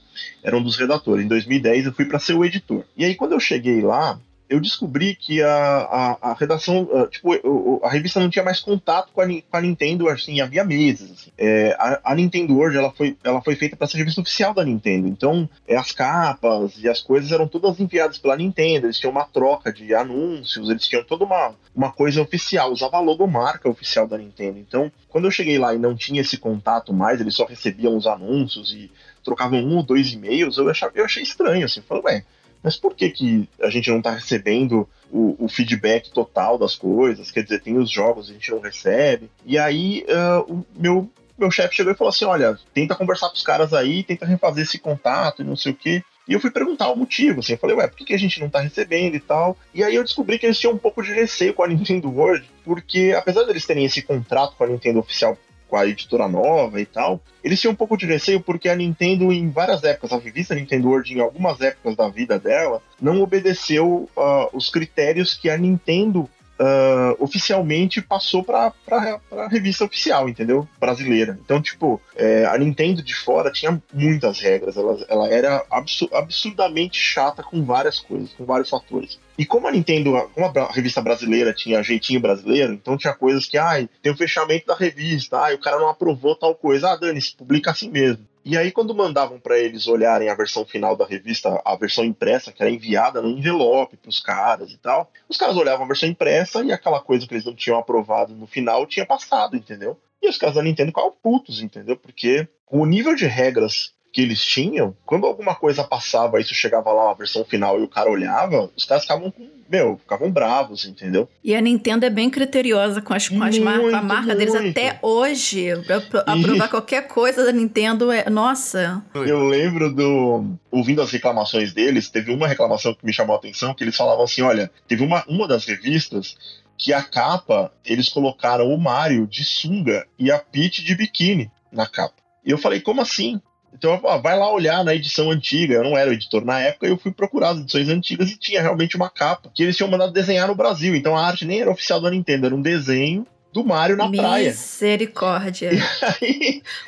Era 0.44 0.56
um 0.56 0.62
dos 0.62 0.78
redatores. 0.78 1.26
Em 1.26 1.28
2010 1.28 1.88
eu 1.88 1.94
fui 1.94 2.06
para 2.06 2.20
ser 2.20 2.34
o 2.34 2.46
editor. 2.46 2.84
E 2.96 3.04
aí 3.04 3.16
quando 3.16 3.32
eu 3.32 3.40
cheguei 3.40 3.82
lá, 3.82 4.20
eu 4.50 4.60
descobri 4.60 5.16
que 5.16 5.42
a, 5.42 5.48
a, 5.52 6.18
a 6.32 6.34
redação, 6.34 6.84
uh, 6.84 7.08
tipo, 7.08 7.82
a 7.84 7.90
revista 7.90 8.20
não 8.20 8.30
tinha 8.30 8.44
mais 8.44 8.60
contato 8.60 9.12
com 9.14 9.22
a, 9.22 9.26
com 9.26 9.58
a 9.58 9.62
Nintendo, 9.62 10.10
assim, 10.10 10.42
havia 10.42 10.64
meses. 10.64 11.12
Assim. 11.12 11.32
É, 11.38 11.76
a, 11.80 12.12
a, 12.12 12.16
Nintendo 12.16 12.56
World, 12.56 12.78
ela 12.78 12.92
foi, 12.92 13.18
ela 13.24 13.42
foi 13.42 13.56
feita 13.56 13.76
para 13.76 13.88
ser 13.88 13.98
revista 13.98 14.22
oficial 14.22 14.54
da 14.54 14.64
Nintendo, 14.64 15.08
então 15.08 15.50
é, 15.68 15.76
as 15.76 15.92
capas 15.92 16.78
e 16.78 16.88
as 16.88 17.02
coisas 17.02 17.32
eram 17.32 17.48
todas 17.48 17.80
enviadas 17.80 18.18
pela 18.18 18.38
Nintendo, 18.38 18.86
eles 18.86 19.00
tinham 19.00 19.12
uma 19.12 19.26
troca 19.26 19.72
de 19.72 19.96
anúncios, 19.96 20.70
eles 20.70 20.88
tinham 20.88 21.04
toda 21.04 21.26
uma, 21.26 21.56
uma 21.76 21.92
coisa 21.92 22.22
oficial, 22.22 22.72
usava 22.72 22.98
a 22.98 23.02
logomarca 23.02 23.70
oficial 23.70 24.08
da 24.08 24.18
Nintendo. 24.18 24.60
Então, 24.60 24.92
quando 25.10 25.26
eu 25.26 25.32
cheguei 25.32 25.58
lá 25.58 25.74
e 25.74 25.80
não 25.80 25.96
tinha 25.96 26.22
esse 26.22 26.38
contato 26.38 26.94
mais, 26.94 27.20
eles 27.20 27.36
só 27.36 27.46
recebiam 27.46 27.96
os 27.96 28.06
anúncios 28.06 28.72
e 28.74 28.92
trocavam 29.24 29.60
um 29.60 29.78
ou 29.78 29.84
dois 29.84 30.12
e-mails, 30.12 30.58
eu, 30.58 30.72
eu 30.94 31.06
achei 31.06 31.24
estranho, 31.24 31.66
assim, 31.66 31.82
falei, 31.82 32.04
ué, 32.04 32.26
mas 32.64 32.78
por 32.78 32.96
que, 32.96 33.10
que 33.10 33.50
a 33.62 33.70
gente 33.70 33.90
não 33.90 33.98
está 33.98 34.12
recebendo 34.12 34.88
o, 35.12 35.36
o, 35.46 35.50
feedback 35.50 36.10
total 36.12 36.58
das 36.58 36.76
coisas? 36.76 37.30
Quer 37.30 37.44
dizer, 37.44 37.62
tem 37.62 37.78
os 37.78 37.92
jogos 37.92 38.30
a 38.30 38.34
gente 38.34 38.50
não 38.50 38.60
recebe. 38.60 39.30
E 39.46 39.58
aí 39.58 40.06
uh, 40.08 40.52
o 40.52 40.66
meu, 40.76 41.10
meu 41.38 41.52
chefe 41.52 41.76
chegou 41.76 41.92
e 41.92 41.96
falou 41.96 42.10
assim: 42.10 42.26
olha, 42.26 42.58
tenta 42.74 42.96
conversar 42.96 43.28
com 43.28 43.36
os 43.36 43.44
caras 43.44 43.74
aí, 43.74 44.04
tenta 44.04 44.26
refazer 44.26 44.64
esse 44.64 44.80
contato 44.80 45.42
e 45.42 45.46
não 45.46 45.58
sei 45.58 45.74
o 45.74 45.76
quê. 45.76 46.04
E 46.28 46.32
eu 46.32 46.40
fui 46.40 46.50
perguntar 46.50 46.90
o 46.90 46.96
motivo, 46.96 47.42
assim, 47.42 47.52
eu 47.52 47.58
falei, 47.58 47.76
ué, 47.76 47.86
por 47.86 47.98
que, 47.98 48.06
que 48.06 48.14
a 48.14 48.18
gente 48.18 48.40
não 48.40 48.50
tá 48.50 48.62
recebendo 48.62 49.16
e 49.16 49.20
tal? 49.20 49.58
E 49.74 49.84
aí 49.84 49.94
eu 49.94 50.04
descobri 50.04 50.40
que 50.40 50.46
eles 50.46 50.58
tinham 50.58 50.74
um 50.74 50.78
pouco 50.78 51.04
de 51.04 51.12
receio 51.12 51.54
com 51.54 51.64
a 51.64 51.68
Nintendo 51.68 52.10
World, 52.10 52.50
porque 52.64 53.14
apesar 53.14 53.44
deles 53.44 53.66
terem 53.66 53.84
esse 53.84 54.02
contrato 54.02 54.56
com 54.56 54.64
a 54.64 54.68
Nintendo 54.68 55.00
oficial 55.00 55.38
com 55.74 55.78
a 55.78 55.88
editora 55.88 56.28
nova 56.28 56.80
e 56.80 56.86
tal, 56.86 57.20
eles 57.44 57.60
tinham 57.60 57.72
um 57.72 57.76
pouco 57.76 57.98
de 57.98 58.06
receio 58.06 58.40
porque 58.40 58.70
a 58.70 58.76
Nintendo, 58.76 59.34
em 59.34 59.50
várias 59.50 59.84
épocas, 59.84 60.14
a 60.14 60.20
revista 60.20 60.54
Nintendo 60.54 60.88
World, 60.88 61.12
em 61.12 61.20
algumas 61.20 61.60
épocas 61.62 61.96
da 61.96 62.08
vida 62.10 62.38
dela, 62.38 62.80
não 63.02 63.24
obedeceu 63.24 64.08
uh, 64.16 64.56
os 64.56 64.70
critérios 64.70 65.34
que 65.34 65.50
a 65.50 65.58
Nintendo 65.58 66.30
uh, 66.64 67.24
oficialmente 67.24 68.02
passou 68.02 68.44
para 68.44 68.74
a 68.90 69.48
revista 69.48 69.86
oficial, 69.86 70.30
entendeu? 70.30 70.68
Brasileira. 70.80 71.38
Então, 71.44 71.62
tipo, 71.62 72.02
é, 72.16 72.46
a 72.46 72.58
Nintendo 72.58 73.04
de 73.04 73.16
fora 73.16 73.52
tinha 73.52 73.82
muitas 73.94 74.40
regras, 74.40 74.78
ela, 74.78 75.06
ela 75.10 75.28
era 75.28 75.66
absurdamente 76.12 76.98
chata 76.98 77.44
com 77.44 77.64
várias 77.64 78.00
coisas, 78.00 78.32
com 78.34 78.46
vários 78.46 78.70
fatores. 78.70 79.20
E 79.38 79.46
como 79.46 79.68
a 79.68 79.72
Nintendo, 79.72 80.30
como 80.34 80.46
a 80.46 80.72
revista 80.72 81.02
brasileira 81.02 81.54
tinha 81.54 81.84
jeitinho 81.84 82.20
brasileiro, 82.20 82.74
então 82.74 82.98
tinha 82.98 83.14
coisas 83.14 83.48
que, 83.48 83.58
ai, 83.58 83.90
tem 84.02 84.12
o 84.12 84.18
fechamento 84.18 84.68
da 84.68 84.76
revista, 84.76 85.40
ai, 85.40 85.56
o 85.56 85.60
cara 85.60 85.80
não 85.80 85.90
aprovou 85.90 86.36
tal 86.36 86.54
coisa, 86.54 86.92
ah, 86.92 86.96
Dani, 86.96 87.20
publica 87.38 87.72
assim 87.72 87.90
mesmo. 87.90 88.26
E 88.46 88.58
aí, 88.58 88.72
quando 88.72 88.94
mandavam 88.94 89.40
para 89.40 89.58
eles 89.58 89.88
olharem 89.88 90.30
a 90.30 90.36
versão 90.36 90.66
final 90.66 90.96
da 90.98 91.06
revista, 91.06 91.62
a 91.64 91.76
versão 91.76 92.04
impressa, 92.04 92.52
que 92.52 92.62
era 92.62 92.72
enviada 92.72 93.22
no 93.22 93.30
envelope 93.30 93.96
para 93.96 94.10
os 94.10 94.20
caras 94.20 94.72
e 94.72 94.78
tal, 94.78 95.10
os 95.30 95.38
caras 95.38 95.56
olhavam 95.56 95.86
a 95.86 95.88
versão 95.88 96.10
impressa 96.10 96.64
e 96.64 96.72
aquela 96.72 97.00
coisa 97.00 97.26
que 97.26 97.34
eles 97.34 97.46
não 97.46 97.56
tinham 97.56 97.78
aprovado 97.78 98.36
no 98.36 98.46
final 98.46 98.86
tinha 98.86 99.06
passado, 99.06 99.56
entendeu? 99.56 99.98
E 100.22 100.28
os 100.28 100.38
caras 100.38 100.56
da 100.56 100.62
Nintendo 100.62 100.90
ficavam 100.90 101.14
putos, 101.24 101.62
entendeu? 101.62 101.96
Porque 101.96 102.48
o 102.70 102.86
nível 102.86 103.16
de 103.16 103.26
regras 103.26 103.94
que 104.14 104.22
eles 104.22 104.46
tinham, 104.46 104.96
quando 105.08 105.26
alguma 105.26 105.56
coisa 105.56 105.84
passava, 105.84 106.40
isso 106.40 106.54
chegava 106.54 106.92
lá 106.94 107.10
a 107.10 107.16
versão 107.16 107.44
final 107.44 107.80
e 107.80 107.84
o 107.84 107.88
cara 107.88 108.12
olhava, 108.12 108.70
os 108.78 108.86
caras 108.86 109.04
ficavam 109.04 109.32
com, 109.32 109.50
meu, 109.68 109.98
ficavam 109.98 110.32
bravos, 110.32 110.86
entendeu? 110.86 111.28
E 111.44 111.56
a 111.56 111.60
Nintendo 111.60 112.06
é 112.06 112.12
bem 112.12 112.30
criteriosa 112.30 113.02
com, 113.02 113.12
as, 113.12 113.28
com 113.28 113.42
as 113.42 113.58
marcas, 113.58 113.92
a 113.92 114.02
marca 114.04 114.36
muito. 114.36 114.38
deles 114.38 114.56
até 114.56 115.00
hoje. 115.02 115.72
Aprovar 115.72 116.68
e... 116.68 116.70
qualquer 116.70 117.08
coisa 117.08 117.44
da 117.44 117.52
Nintendo 117.52 118.12
é. 118.12 118.30
Nossa. 118.30 119.04
Eu 119.16 119.48
lembro 119.48 119.92
do. 119.92 120.46
Ouvindo 120.70 121.02
as 121.02 121.10
reclamações 121.10 121.74
deles, 121.74 122.10
teve 122.10 122.32
uma 122.32 122.48
reclamação 122.48 122.94
que 122.94 123.04
me 123.04 123.12
chamou 123.12 123.36
a 123.36 123.40
atenção, 123.40 123.74
que 123.74 123.84
eles 123.84 123.96
falavam 123.96 124.26
assim: 124.26 124.44
olha, 124.44 124.70
teve 124.88 125.04
uma, 125.04 125.24
uma 125.28 125.48
das 125.48 125.66
revistas 125.66 126.38
que 126.78 126.94
a 126.94 127.02
capa, 127.02 127.72
eles 127.84 128.10
colocaram 128.10 128.68
o 128.68 128.78
Mario 128.78 129.26
de 129.26 129.44
sunga 129.44 130.06
e 130.20 130.32
a 130.32 130.38
Peach 130.38 130.84
de 130.84 130.94
biquíni 130.94 131.52
na 131.72 131.88
capa. 131.88 132.16
E 132.46 132.52
eu 132.52 132.58
falei, 132.58 132.80
como 132.82 133.02
assim? 133.02 133.42
Então, 133.74 134.00
vai 134.22 134.38
lá 134.38 134.52
olhar 134.52 134.84
na 134.84 134.94
edição 134.96 135.32
antiga. 135.32 135.76
Eu 135.76 135.84
não 135.84 135.98
era 135.98 136.10
o 136.10 136.14
editor 136.14 136.46
na 136.46 136.60
época, 136.60 136.88
eu 136.88 136.98
fui 136.98 137.12
procurar 137.12 137.50
as 137.50 137.60
edições 137.60 137.90
antigas 137.90 138.32
e 138.32 138.38
tinha 138.38 138.62
realmente 138.62 138.96
uma 138.96 139.10
capa 139.10 139.52
que 139.54 139.64
eles 139.64 139.76
tinham 139.76 139.90
mandado 139.90 140.14
desenhar 140.14 140.48
no 140.48 140.56
Brasil. 140.56 140.96
Então 140.96 141.18
a 141.18 141.26
arte 141.26 141.46
nem 141.46 141.62
era 141.62 141.72
oficial 141.72 142.00
da 142.00 142.12
Nintendo, 142.12 142.46
era 142.46 142.56
um 142.56 142.62
desenho 142.62 143.26
do 143.54 143.64
Mario 143.64 143.96
na 143.96 144.10
praia. 144.10 144.50
Misericórdia. 144.50 145.72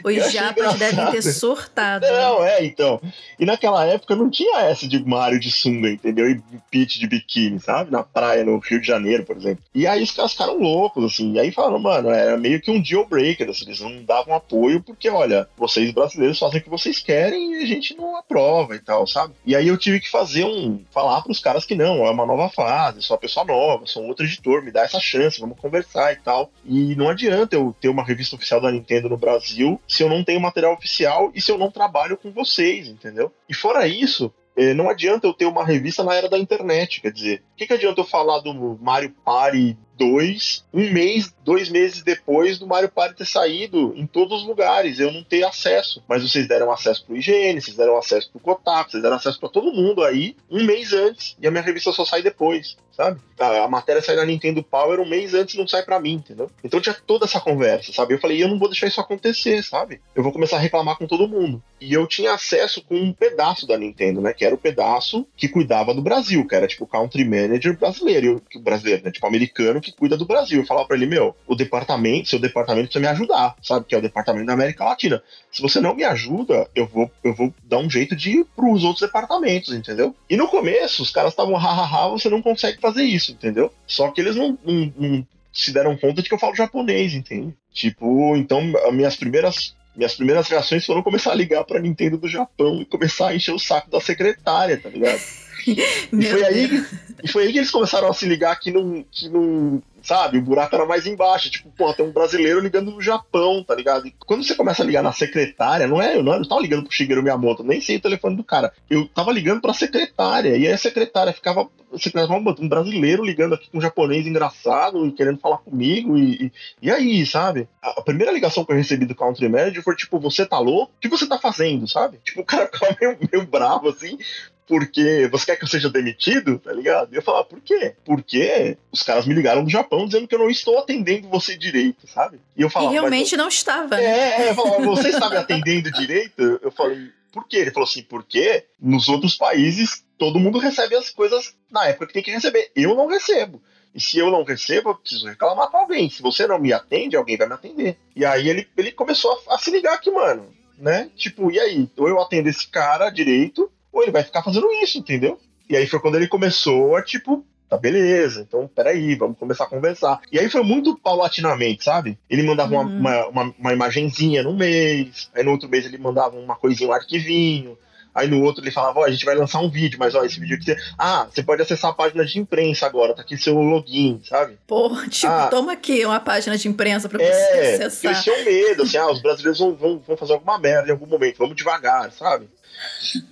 Os 0.04 0.32
japas 0.32 0.74
devem 0.74 1.12
ter 1.12 1.22
surtado. 1.22 2.06
Não, 2.08 2.44
é, 2.44 2.66
então. 2.66 3.00
E 3.40 3.46
naquela 3.46 3.86
época 3.86 4.16
não 4.16 4.30
tinha 4.30 4.62
essa 4.62 4.88
de 4.88 5.04
Mario 5.06 5.40
de 5.40 5.52
sunga, 5.52 5.90
entendeu? 5.90 6.30
E 6.30 6.42
Peach 6.72 7.00
de 7.00 7.08
biquíni, 7.08 7.60
sabe? 7.60 7.92
Na 7.92 8.04
praia, 8.04 8.44
no 8.44 8.58
Rio 8.58 8.82
de 8.82 8.88
Janeiro, 8.88 9.24
por 9.24 9.38
exemplo. 9.38 9.64
E 9.74 9.86
aí 9.86 10.02
os 10.02 10.12
caras 10.12 10.32
ficaram 10.32 10.58
loucos, 10.58 11.04
assim. 11.06 11.34
E 11.34 11.40
aí 11.40 11.52
falaram, 11.52 11.80
mano, 11.80 12.10
era 12.10 12.36
meio 12.38 12.60
que 12.60 12.72
um 12.72 12.82
deal 12.82 13.06
breaker, 13.06 13.50
assim, 13.50 13.66
eles 13.66 13.80
não 13.80 14.04
davam 14.04 14.34
apoio 14.34 14.82
porque, 14.82 15.10
olha, 15.10 15.48
vocês 15.56 15.92
brasileiros 15.92 16.40
fazem 16.40 16.60
o 16.60 16.64
que 16.64 16.70
vocês 16.70 17.00
querem 17.00 17.54
e 17.54 17.64
a 17.64 17.66
gente 17.66 17.96
não 17.96 18.18
aprova 18.18 18.76
e 18.76 18.80
tal, 18.80 19.06
sabe? 19.06 19.34
E 19.46 19.56
aí 19.56 19.68
eu 19.68 19.78
tive 19.78 20.00
que 20.00 20.10
fazer 20.10 20.44
um. 20.44 20.84
falar 20.92 21.22
pros 21.22 21.40
caras 21.40 21.66
que 21.66 21.76
não, 21.76 22.06
é 22.06 22.10
uma 22.10 22.26
nova 22.26 22.50
fase, 22.50 23.02
sou 23.02 23.16
uma 23.16 23.22
pessoa 23.22 23.46
nova, 23.46 23.86
sou 23.86 24.04
um 24.04 24.08
outro 24.08 24.26
editor, 24.26 24.64
me 24.64 24.72
dá 24.72 24.82
essa 24.82 25.00
chance, 25.00 25.40
vamos 25.40 25.60
conversar 25.60 26.14
e 26.14 26.18
tal. 26.18 26.50
E 26.64 26.96
não 26.96 27.10
adianta 27.10 27.56
eu 27.56 27.76
ter 27.80 27.90
uma 27.90 28.04
revista 28.04 28.36
oficial 28.36 28.62
da 28.62 28.72
Nintendo 28.72 29.10
no 29.10 29.18
Brasil 29.18 29.80
se 29.88 30.02
eu 30.02 30.10
não 30.10 30.24
tenho 30.24 30.40
material 30.40 30.74
oficial 30.74 31.32
e 31.34 31.42
se 31.42 31.52
eu 31.52 31.58
não 31.58 31.70
trabalho 31.70 32.18
com 32.18 32.32
vocês, 32.32 32.88
entendeu? 32.88 33.32
E 33.48 33.54
fora 33.54 33.88
isso, 33.88 34.34
é, 34.56 34.74
não 34.74 34.90
adianta 34.90 35.28
eu 35.28 35.34
ter 35.34 35.46
uma 35.46 35.66
revista 35.66 36.04
na 36.04 36.16
era 36.16 36.30
da 36.30 36.40
internet, 36.40 37.02
quer 37.02 37.12
dizer, 37.12 37.44
o 37.54 37.58
que, 37.58 37.68
que 37.68 37.74
adianta 37.74 38.00
eu 38.00 38.06
falar 38.06 38.40
do 38.40 38.78
Mario 38.82 39.14
Party 39.24 39.78
2, 39.98 40.66
um 40.74 40.92
mês, 40.92 41.34
dois 41.44 41.70
meses 41.70 42.04
depois 42.04 42.60
do 42.60 42.68
Mario 42.68 42.90
Party 42.90 43.16
ter 43.16 43.26
saído 43.26 43.94
em 43.96 44.06
todos 44.06 44.42
os 44.42 44.48
lugares, 44.48 45.00
eu 45.00 45.12
não 45.12 45.24
ter 45.24 45.44
acesso. 45.44 46.04
Mas 46.08 46.24
vocês 46.24 46.48
deram 46.48 46.72
acesso 46.72 47.06
pro 47.06 47.16
IGN, 47.16 47.60
vocês 47.60 47.78
deram 47.78 47.98
acesso 47.98 48.30
pro 48.32 48.40
Kotaku, 48.40 48.92
vocês 48.92 49.04
deram 49.04 49.18
acesso 49.18 49.40
para 49.40 49.50
todo 49.50 49.74
mundo 49.74 50.04
aí 50.04 50.36
um 50.50 50.64
mês 50.64 50.94
antes, 50.94 51.36
e 51.40 51.48
a 51.48 51.52
minha 51.52 51.64
revista 51.64 51.92
só 51.92 52.06
sai 52.06 52.22
depois 52.22 52.78
sabe? 52.96 53.20
A, 53.38 53.66
a, 53.66 53.68
matéria 53.68 54.02
sai 54.02 54.16
na 54.16 54.26
Nintendo 54.26 54.64
Power 54.64 55.00
um 55.00 55.08
mês 55.08 55.34
antes 55.34 55.56
não 55.56 55.68
sai 55.68 55.84
para 55.84 56.00
mim, 56.00 56.14
entendeu? 56.14 56.50
Então 56.64 56.80
tinha 56.80 56.96
toda 57.06 57.26
essa 57.26 57.42
conversa, 57.42 57.92
sabe? 57.92 58.14
Eu 58.14 58.20
falei, 58.20 58.42
eu 58.42 58.48
não 58.48 58.58
vou 58.58 58.70
deixar 58.70 58.88
isso 58.88 59.02
acontecer, 59.02 59.62
sabe? 59.64 60.02
Eu 60.16 60.24
vou 60.24 60.32
começar 60.32 60.56
a 60.56 60.60
reclamar 60.60 60.98
com 60.98 61.06
todo 61.06 61.28
mundo. 61.28 61.62
E 61.80 61.94
eu 61.94 62.08
tinha 62.08 62.34
acesso 62.34 62.82
com 62.84 62.96
um 62.96 63.14
pedaço 63.14 63.68
da 63.68 63.78
Nintendo, 63.78 64.22
né? 64.22 64.34
Que 64.34 64.46
era 64.46 64.56
o 64.56 64.58
pedaço 64.58 65.28
que 65.36 65.50
cuidava 65.50 65.94
do 65.94 66.02
Brasil, 66.02 66.48
que 66.48 66.56
era 66.56 66.68
tipo 66.68 66.86
o 66.86 66.88
country 66.88 67.26
manager 67.26 67.78
brasileiro, 67.78 68.42
brasileiro, 68.62 69.04
né? 69.04 69.12
Tipo 69.12 69.28
americano 69.28 69.82
que 69.86 69.92
cuida 69.92 70.18
do 70.18 70.26
Brasil. 70.26 70.62
Eu 70.62 70.66
falava 70.66 70.88
para 70.88 70.98
ele, 70.98 71.06
meu, 71.06 71.36
o 71.48 71.56
departamento, 71.56 72.30
seu 72.30 72.40
departamento 72.40 72.88
precisa 72.88 73.02
me 73.02 73.08
ajudar, 73.08 73.56
sabe? 73.62 73.86
Que 73.86 73.96
é 73.96 73.98
o 73.98 74.02
departamento 74.02 74.48
da 74.48 74.54
América 74.54 74.84
Latina. 74.84 75.22
Se 75.52 75.62
você 75.62 75.80
não 75.80 75.96
me 75.96 76.04
ajuda, 76.04 76.70
eu 76.76 76.88
vou, 76.88 77.10
eu 77.24 77.34
vou 77.34 77.54
dar 77.64 77.78
um 77.78 77.90
jeito 77.90 78.16
de 78.16 78.40
ir 78.40 78.46
pros 78.56 78.84
outros 78.84 79.06
departamentos, 79.06 79.74
entendeu? 79.74 80.16
E 80.30 80.36
no 80.36 80.48
começo, 80.48 81.04
os 81.04 81.12
caras 81.12 81.34
estavam 81.34 81.56
hahaha, 81.56 82.10
você 82.10 82.30
não 82.30 82.42
consegue 82.42 82.80
fazer 82.80 83.04
isso, 83.04 83.32
entendeu? 83.32 83.72
Só 83.86 84.10
que 84.12 84.20
eles 84.20 84.36
não, 84.36 84.58
não, 84.66 84.94
não 84.98 85.28
se 85.54 85.72
deram 85.72 85.96
conta 85.96 86.22
de 86.22 86.28
que 86.28 86.36
eu 86.36 86.40
falo 86.40 86.56
japonês, 86.56 87.14
entende? 87.14 87.56
Tipo, 87.74 88.36
então, 88.36 88.62
minhas 88.92 89.16
primeiras 89.16 89.76
minhas 89.96 90.16
primeiras 90.16 90.50
reações 90.50 90.86
foram 90.86 91.02
começar 91.02 91.32
a 91.32 91.36
ligar 91.36 91.64
pra 91.64 91.80
Nintendo 91.80 92.18
do 92.18 92.28
Japão 92.28 92.82
e 92.82 92.86
começar 92.86 93.30
a 93.30 93.36
encher 93.36 93.54
o 93.54 93.60
saco 93.60 93.90
da 93.90 94.02
secretária, 94.02 94.78
tá 94.78 94.90
ligado? 94.90 95.22
e, 95.66 96.22
foi 96.22 96.44
aí, 96.44 96.86
e 97.26 97.28
foi 97.28 97.46
aí 97.46 97.52
que 97.52 97.58
eles 97.58 97.72
começaram 97.72 98.08
a 98.08 98.14
se 98.14 98.24
ligar 98.28 98.56
que 98.60 98.72
não, 98.72 99.04
que 99.10 99.28
não, 99.28 99.82
sabe? 100.04 100.38
O 100.38 100.42
buraco 100.44 100.76
era 100.76 100.86
mais 100.86 101.08
embaixo. 101.08 101.50
Tipo, 101.50 101.72
pô, 101.76 101.92
tem 101.92 102.06
um 102.06 102.12
brasileiro 102.12 102.60
ligando 102.60 102.92
no 102.92 103.02
Japão, 103.02 103.64
tá 103.64 103.74
ligado? 103.74 104.06
E 104.06 104.14
quando 104.28 104.44
você 104.44 104.54
começa 104.54 104.84
a 104.84 104.86
ligar 104.86 105.02
na 105.02 105.12
secretária, 105.12 105.88
não 105.88 106.00
é, 106.00 106.16
eu 106.16 106.22
não, 106.22 106.34
eu 106.34 106.42
não 106.42 106.48
tava 106.48 106.62
ligando 106.62 106.84
pro 106.84 106.94
Shigeru 106.94 107.24
Miyamoto, 107.24 107.64
nem 107.64 107.82
sei 107.82 107.96
o 107.96 108.00
telefone 108.00 108.36
do 108.36 108.44
cara. 108.44 108.72
Eu 108.88 109.08
tava 109.08 109.32
ligando 109.32 109.60
pra 109.60 109.74
secretária, 109.74 110.50
e 110.56 110.68
aí 110.68 110.72
a 110.72 110.78
secretária 110.78 111.34
ficava. 111.34 111.68
Secretária, 111.98 112.36
um 112.36 112.70
brasileiro 112.70 113.26
ligando 113.26 113.56
aqui 113.56 113.72
com 113.72 113.80
um 113.80 113.82
japonês 113.82 114.28
engraçado 114.28 115.04
e 115.08 115.12
querendo 115.12 115.40
falar 115.40 115.58
comigo, 115.58 116.16
e, 116.16 116.46
e, 116.46 116.52
e 116.84 116.92
aí, 116.92 117.26
sabe? 117.26 117.68
A, 117.82 118.02
a, 118.02 118.04
primeira 118.04 118.32
ligação 118.32 118.64
que 118.64 118.72
eu 118.72 118.76
recebi 118.76 119.06
do 119.06 119.16
Country 119.16 119.50
Manager 119.50 119.82
foi 119.82 119.96
tipo, 119.96 120.20
você 120.20 120.46
tá 120.46 120.60
louco? 120.60 120.92
O 120.96 121.00
que 121.00 121.08
você 121.08 121.26
tá 121.26 121.40
fazendo, 121.40 121.88
sabe? 121.88 122.20
Tipo, 122.24 122.42
o 122.42 122.46
cara 122.46 122.68
ficava 122.68 122.96
meio, 123.02 123.18
meio 123.32 123.48
bravo 123.48 123.90
assim, 123.90 124.20
porque 124.68 125.28
você 125.32 125.46
quer 125.46 125.56
que 125.58 125.64
eu 125.64 125.68
seja 125.68 125.90
demitido, 125.90 126.60
tá 126.60 126.72
ligado? 126.72 127.14
E 127.14 127.18
eu 127.18 127.22
falava, 127.22 127.46
por 127.46 127.62
quê? 127.62 127.96
Porque 128.04 128.78
os 128.92 129.04
caras 129.04 129.26
me 129.26 129.34
ligaram 129.34 129.64
do 129.64 129.70
Japão 129.70 130.06
dizendo 130.06 130.28
que 130.28 130.36
eu 130.36 130.40
não 130.40 130.50
estou 130.50 130.80
atendendo 130.80 131.30
você 131.30 131.58
direito, 131.58 132.08
sabe? 132.08 132.40
E 132.56 132.62
eu 132.62 132.70
falava. 132.70 132.92
E 132.92 132.94
realmente 132.94 133.38
não 133.38 133.48
estava, 133.48 133.96
né? 133.98 134.04
É, 134.04 134.42
é 134.42 134.50
eu 134.50 134.56
falava, 134.56 134.84
você 134.84 135.10
está 135.10 135.30
me 135.30 135.38
atendendo 135.38 135.92
direito? 135.92 136.60
Eu 136.62 136.72
falei, 136.72 137.12
por 137.32 137.48
quê? 137.48 137.58
Ele 137.58 137.72
falou 137.72 137.88
assim, 137.88 138.04
porque 138.04 138.66
nos 138.80 139.10
outros 139.10 139.36
países 139.36 140.04
todo 140.18 140.40
mundo 140.40 140.58
recebe 140.58 140.96
as 140.96 141.10
coisas 141.10 141.54
na 141.70 141.86
época 141.86 142.08
que 142.08 142.14
tem 142.14 142.24
que 142.24 142.32
receber. 142.32 142.72
Eu 142.76 142.96
não 142.96 143.08
recebo. 143.08 143.62
E 143.94 144.00
se 144.02 144.18
eu 144.18 144.30
não 144.30 144.44
recebo, 144.44 144.90
eu 144.90 144.96
preciso 144.96 145.28
reclamar 145.28 145.70
com 145.70 145.78
alguém. 145.78 146.10
Se 146.10 146.22
você 146.22 146.46
não 146.48 146.60
me 146.60 146.74
atende, 146.74 147.16
alguém 147.16 147.38
vai 147.38 147.48
me 147.48 147.54
atender. 147.54 147.98
E 148.16 148.26
aí 148.26 148.50
ele, 148.50 148.68
ele 148.76 148.92
começou 148.92 149.32
a, 149.48 149.56
a 149.56 149.58
se 149.58 149.72
ligar 149.72 149.94
aqui, 149.94 150.12
mano. 150.12 150.54
Né? 150.78 151.10
Tipo, 151.16 151.50
e 151.50 151.58
aí? 151.58 151.90
Ou 151.96 152.10
eu 152.10 152.20
atendo 152.22 152.50
esse 152.50 152.68
cara 152.68 153.10
direito, 153.10 153.72
ou 153.96 154.04
ele 154.04 154.12
vai 154.12 154.24
ficar 154.24 154.44
fazendo 154.44 154.70
isso, 154.84 154.98
entendeu? 154.98 155.40
E 155.70 155.76
aí 155.78 155.88
foi 155.88 156.02
quando 156.02 156.16
ele 156.16 156.28
começou 156.28 156.98
a, 156.98 157.02
tipo, 157.02 157.46
tá 157.70 157.78
beleza, 157.78 158.42
então 158.42 158.68
peraí, 158.68 159.16
vamos 159.16 159.40
começar 159.40 159.64
a 159.64 159.70
conversar. 159.70 160.20
E 160.30 160.38
aí 160.38 160.50
foi 160.50 160.62
muito 160.64 161.00
paulatinamente, 161.00 161.86
sabe? 161.86 162.20
Ele 162.30 162.44
mandava 162.44 162.76
uhum. 162.76 163.00
uma, 163.00 163.28
uma, 163.28 163.56
uma, 163.58 163.74
imagenzinha 163.74 164.44
no 164.44 164.54
mês, 164.54 165.30
aí 165.34 165.44
no 165.44 165.52
outro 165.52 165.70
mês 165.70 165.86
ele 165.86 165.98
mandava 165.98 166.36
uma 166.36 166.56
coisinha, 166.58 166.90
um 166.90 166.94
arquivinho. 166.94 167.78
Aí 168.14 168.30
no 168.30 168.42
outro 168.44 168.64
ele 168.64 168.72
falava, 168.72 169.02
ó, 169.02 169.06
a 169.06 169.12
gente 169.12 169.26
vai 169.26 169.36
lançar 169.36 169.60
um 169.60 169.70
vídeo, 169.70 170.00
mas 170.00 170.16
ó, 170.16 170.24
esse 170.24 170.40
vídeo 170.40 170.56
aqui. 170.56 170.66
Você... 170.66 170.78
Ah, 170.98 171.28
você 171.30 171.44
pode 171.44 171.62
acessar 171.62 171.92
a 171.92 171.94
página 171.94 172.26
de 172.26 172.40
imprensa 172.40 172.86
agora, 172.86 173.14
tá 173.14 173.22
aqui 173.22 173.38
seu 173.38 173.58
login, 173.60 174.22
sabe? 174.24 174.58
Pô, 174.66 174.90
tipo, 175.10 175.28
ah, 175.28 175.48
toma 175.48 175.74
aqui 175.74 176.06
uma 176.06 176.20
página 176.20 176.58
de 176.58 176.68
imprensa 176.68 177.10
pra 177.10 177.20
você 177.20 177.30
é, 177.30 177.84
acessar. 177.84 178.12
Eles 178.12 178.24
tinham 178.24 178.46
medo, 178.46 178.84
assim, 178.84 178.98
ah, 178.98 179.12
os 179.12 179.22
brasileiros 179.22 179.60
vão, 179.60 179.76
vão, 179.76 180.00
vão 180.00 180.16
fazer 180.16 180.32
alguma 180.32 180.58
merda 180.58 180.88
em 180.88 180.92
algum 180.92 181.08
momento, 181.08 181.40
vamos 181.40 181.58
devagar, 181.58 182.10
sabe? 182.12 182.48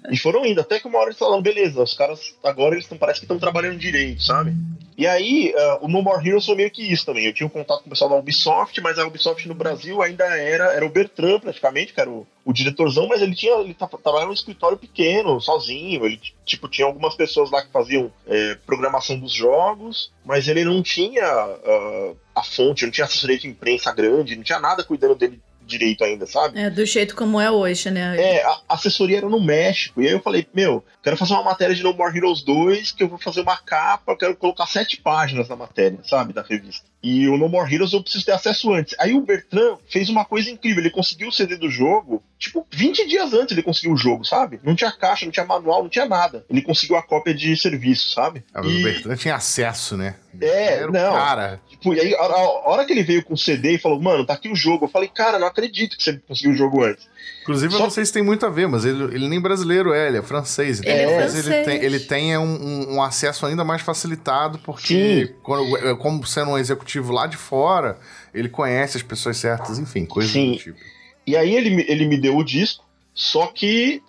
E 0.10 0.17
foram 0.17 0.45
indo, 0.45 0.62
até 0.62 0.79
que 0.79 0.88
uma 0.88 0.99
hora 0.99 1.10
eles 1.10 1.17
falaram, 1.17 1.41
beleza, 1.41 1.82
os 1.82 1.93
caras 1.93 2.36
agora 2.43 2.75
eles 2.75 2.88
tão, 2.88 2.97
parece 2.97 3.19
que 3.19 3.25
estão 3.25 3.39
trabalhando 3.39 3.77
direito, 3.77 4.23
sabe? 4.23 4.53
E 4.97 5.08
aí, 5.08 5.53
uh, 5.56 5.86
o 5.86 5.88
No 5.88 6.03
More 6.03 6.25
Heroes 6.25 6.45
foi 6.45 6.56
meio 6.56 6.69
que 6.69 6.84
isso 6.84 7.06
também. 7.06 7.25
Eu 7.25 7.34
tinha 7.34 7.47
um 7.47 7.49
contato 7.49 7.82
com 7.82 7.88
o 7.88 7.89
pessoal 7.89 8.10
da 8.10 8.15
Ubisoft, 8.15 8.79
mas 8.82 8.99
a 8.99 9.08
Ubisoft 9.08 9.47
no 9.47 9.56
Brasil 9.56 10.01
ainda 10.01 10.23
era, 10.25 10.71
era 10.73 10.86
o 10.86 10.89
Bertrand, 10.89 11.39
praticamente, 11.39 11.93
que 11.93 11.99
era 11.99 12.10
o, 12.10 12.27
o 12.45 12.53
diretorzão, 12.53 13.08
mas 13.08 13.21
ele 13.21 13.34
tinha. 13.34 13.56
Ele 13.56 13.73
trabalhava 13.73 14.27
num 14.27 14.34
escritório 14.34 14.77
pequeno, 14.77 15.41
sozinho. 15.41 16.06
Ele, 16.06 16.19
tipo, 16.45 16.67
tinha 16.67 16.86
algumas 16.86 17.15
pessoas 17.15 17.49
lá 17.49 17.63
que 17.63 17.71
faziam 17.71 18.12
é, 18.27 18.56
programação 18.65 19.17
dos 19.17 19.34
jogos, 19.34 20.12
mas 20.23 20.47
ele 20.47 20.63
não 20.63 20.84
tinha 20.84 21.25
uh, 21.25 22.17
a 22.36 22.43
fonte, 22.43 22.86
não 22.86 22.91
tinha 22.91 23.06
assessoria 23.06 23.39
de 23.39 23.47
imprensa 23.47 23.91
grande, 23.91 24.36
não 24.36 24.43
tinha 24.43 24.60
nada 24.60 24.84
cuidando 24.84 25.15
dele 25.15 25.41
direito 25.65 26.04
ainda, 26.04 26.26
sabe? 26.26 26.60
É, 26.60 26.69
do 26.69 26.86
jeito 26.86 27.15
como 27.15 27.39
é 27.39 27.49
hoje, 27.49 27.89
né? 27.89 28.15
É, 28.19 28.43
a 28.45 28.62
assessoria 28.69 29.17
era 29.17 29.30
no 29.30 29.41
México. 29.41 30.02
E 30.02 30.08
aí 30.08 30.13
eu 30.13 30.21
falei, 30.21 30.47
meu, 30.54 30.84
quero 31.02 31.17
fazer 31.17 31.34
uma 31.34 31.43
matéria 31.43 31.76
de 31.76 31.84
No 31.84 31.93
More 31.93 32.15
Heroes 32.15 32.43
2, 32.43 32.91
que 32.91 33.04
eu 33.04 33.10
vou 33.10 33.17
fazer 33.17 33.41
uma 33.41 33.58
capa, 33.58 34.15
quero 34.17 34.36
colocar 34.36 34.65
sete 34.67 34.97
páginas 34.97 35.47
na 35.49 35.56
matéria, 35.56 35.99
sabe? 36.04 36.34
Da 36.34 36.41
revista. 36.41 36.86
E 37.02 37.28
o 37.28 37.38
No 37.38 37.49
More 37.49 37.73
Heroes 37.73 37.93
eu 37.93 38.02
preciso 38.02 38.26
ter 38.26 38.32
acesso 38.32 38.73
antes. 38.73 38.95
Aí 38.99 39.13
o 39.13 39.21
Bertrand 39.21 39.78
fez 39.89 40.10
uma 40.10 40.23
coisa 40.23 40.49
incrível, 40.49 40.82
ele 40.82 40.89
conseguiu 40.89 41.28
o 41.28 41.32
CD 41.32 41.58
do 41.58 41.69
jogo, 41.69 42.23
tipo, 42.39 42.65
20 42.71 43.08
dias 43.08 43.34
antes 43.34 43.52
ele 43.52 43.63
conseguiu 43.63 43.93
o 43.93 43.97
jogo, 43.97 44.23
sabe? 44.23 44.60
Não 44.63 44.76
tinha 44.76 44.91
caixa, 44.91 45.26
não 45.26 45.32
tinha 45.32 45.45
manual, 45.45 45.84
não 45.84 45.89
tinha 45.89 46.06
nada. 46.06 46.45
Ele 46.49 46.62
conseguiu 46.62 46.95
a 46.95 47.04
cópia 47.04 47.34
de 47.34 47.56
serviço, 47.58 48.12
sabe? 48.12 48.43
Ah, 48.54 48.62
e... 48.63 48.80
O 48.80 48.84
Bertrand 48.84 49.17
tinha 49.17 49.36
acesso, 49.36 49.97
né? 49.97 50.15
É, 50.39 50.76
Era 50.76 50.91
não. 50.91 51.13
Cara. 51.13 51.62
E 51.91 52.00
aí, 52.00 52.13
a, 52.13 52.19
a, 52.19 52.69
hora 52.69 52.86
que 52.86 52.93
ele 52.93 53.02
veio 53.02 53.24
com 53.24 53.34
o 53.34 53.38
CD 53.38 53.74
e 53.74 53.78
falou, 53.80 54.00
mano, 54.00 54.26
tá 54.26 54.34
aqui 54.34 54.48
o 54.48 54.56
jogo, 54.56 54.86
eu 54.86 54.89
falei, 54.89 55.10
cara, 55.10 55.39
não 55.39 55.48
acredito 55.48 55.98
que 55.98 56.04
você 56.04 56.13
conseguiu 56.28 56.52
o 56.52 56.56
jogo 56.56 56.84
antes. 56.84 57.08
Inclusive, 57.41 57.72
Só... 57.72 57.80
eu 57.80 57.84
não 57.84 57.89
sei 57.89 58.06
se 58.06 58.13
tem 58.13 58.22
muito 58.22 58.46
a 58.46 58.50
ver, 58.50 58.67
mas 58.67 58.86
ele, 58.86 59.04
ele 59.15 59.28
nem 59.28 59.41
brasileiro 59.41 59.93
é, 59.93 60.08
ele 60.08 60.17
é 60.17 60.22
francês. 60.22 60.80
Então, 60.80 60.91
ele 60.91 61.02
é 61.02 61.19
francês. 61.19 61.48
ele 61.48 61.63
tem, 61.63 61.84
ele 61.84 62.00
tem 62.00 62.38
um, 62.38 62.43
um, 62.43 62.96
um 62.96 63.02
acesso 63.02 63.46
ainda 63.46 63.63
mais 63.63 63.82
facilitado, 63.82 64.60
porque 64.60 65.34
quando, 65.41 65.78
é, 65.78 65.96
como 65.96 66.26
sendo 66.26 66.52
um 66.52 66.58
executivo 66.58 67.12
lá 67.12 67.26
de 67.26 67.38
fora, 67.38 67.98
ele 68.34 68.48
conhece 68.48 68.98
as 68.98 69.04
pessoas 69.04 69.38
certas, 69.38 69.80
enfim, 69.80 70.06
coisas 70.06 70.32
Sim. 70.32 70.52
do 70.52 70.58
tipo. 70.58 70.80
E 71.26 71.36
aí 71.36 71.56
ele, 71.56 71.86
ele 71.89 72.06
me 72.06 72.17
deu 72.17 72.38
o 72.38 72.43
disco, 72.43 72.86
só 73.13 73.48
que 73.48 74.02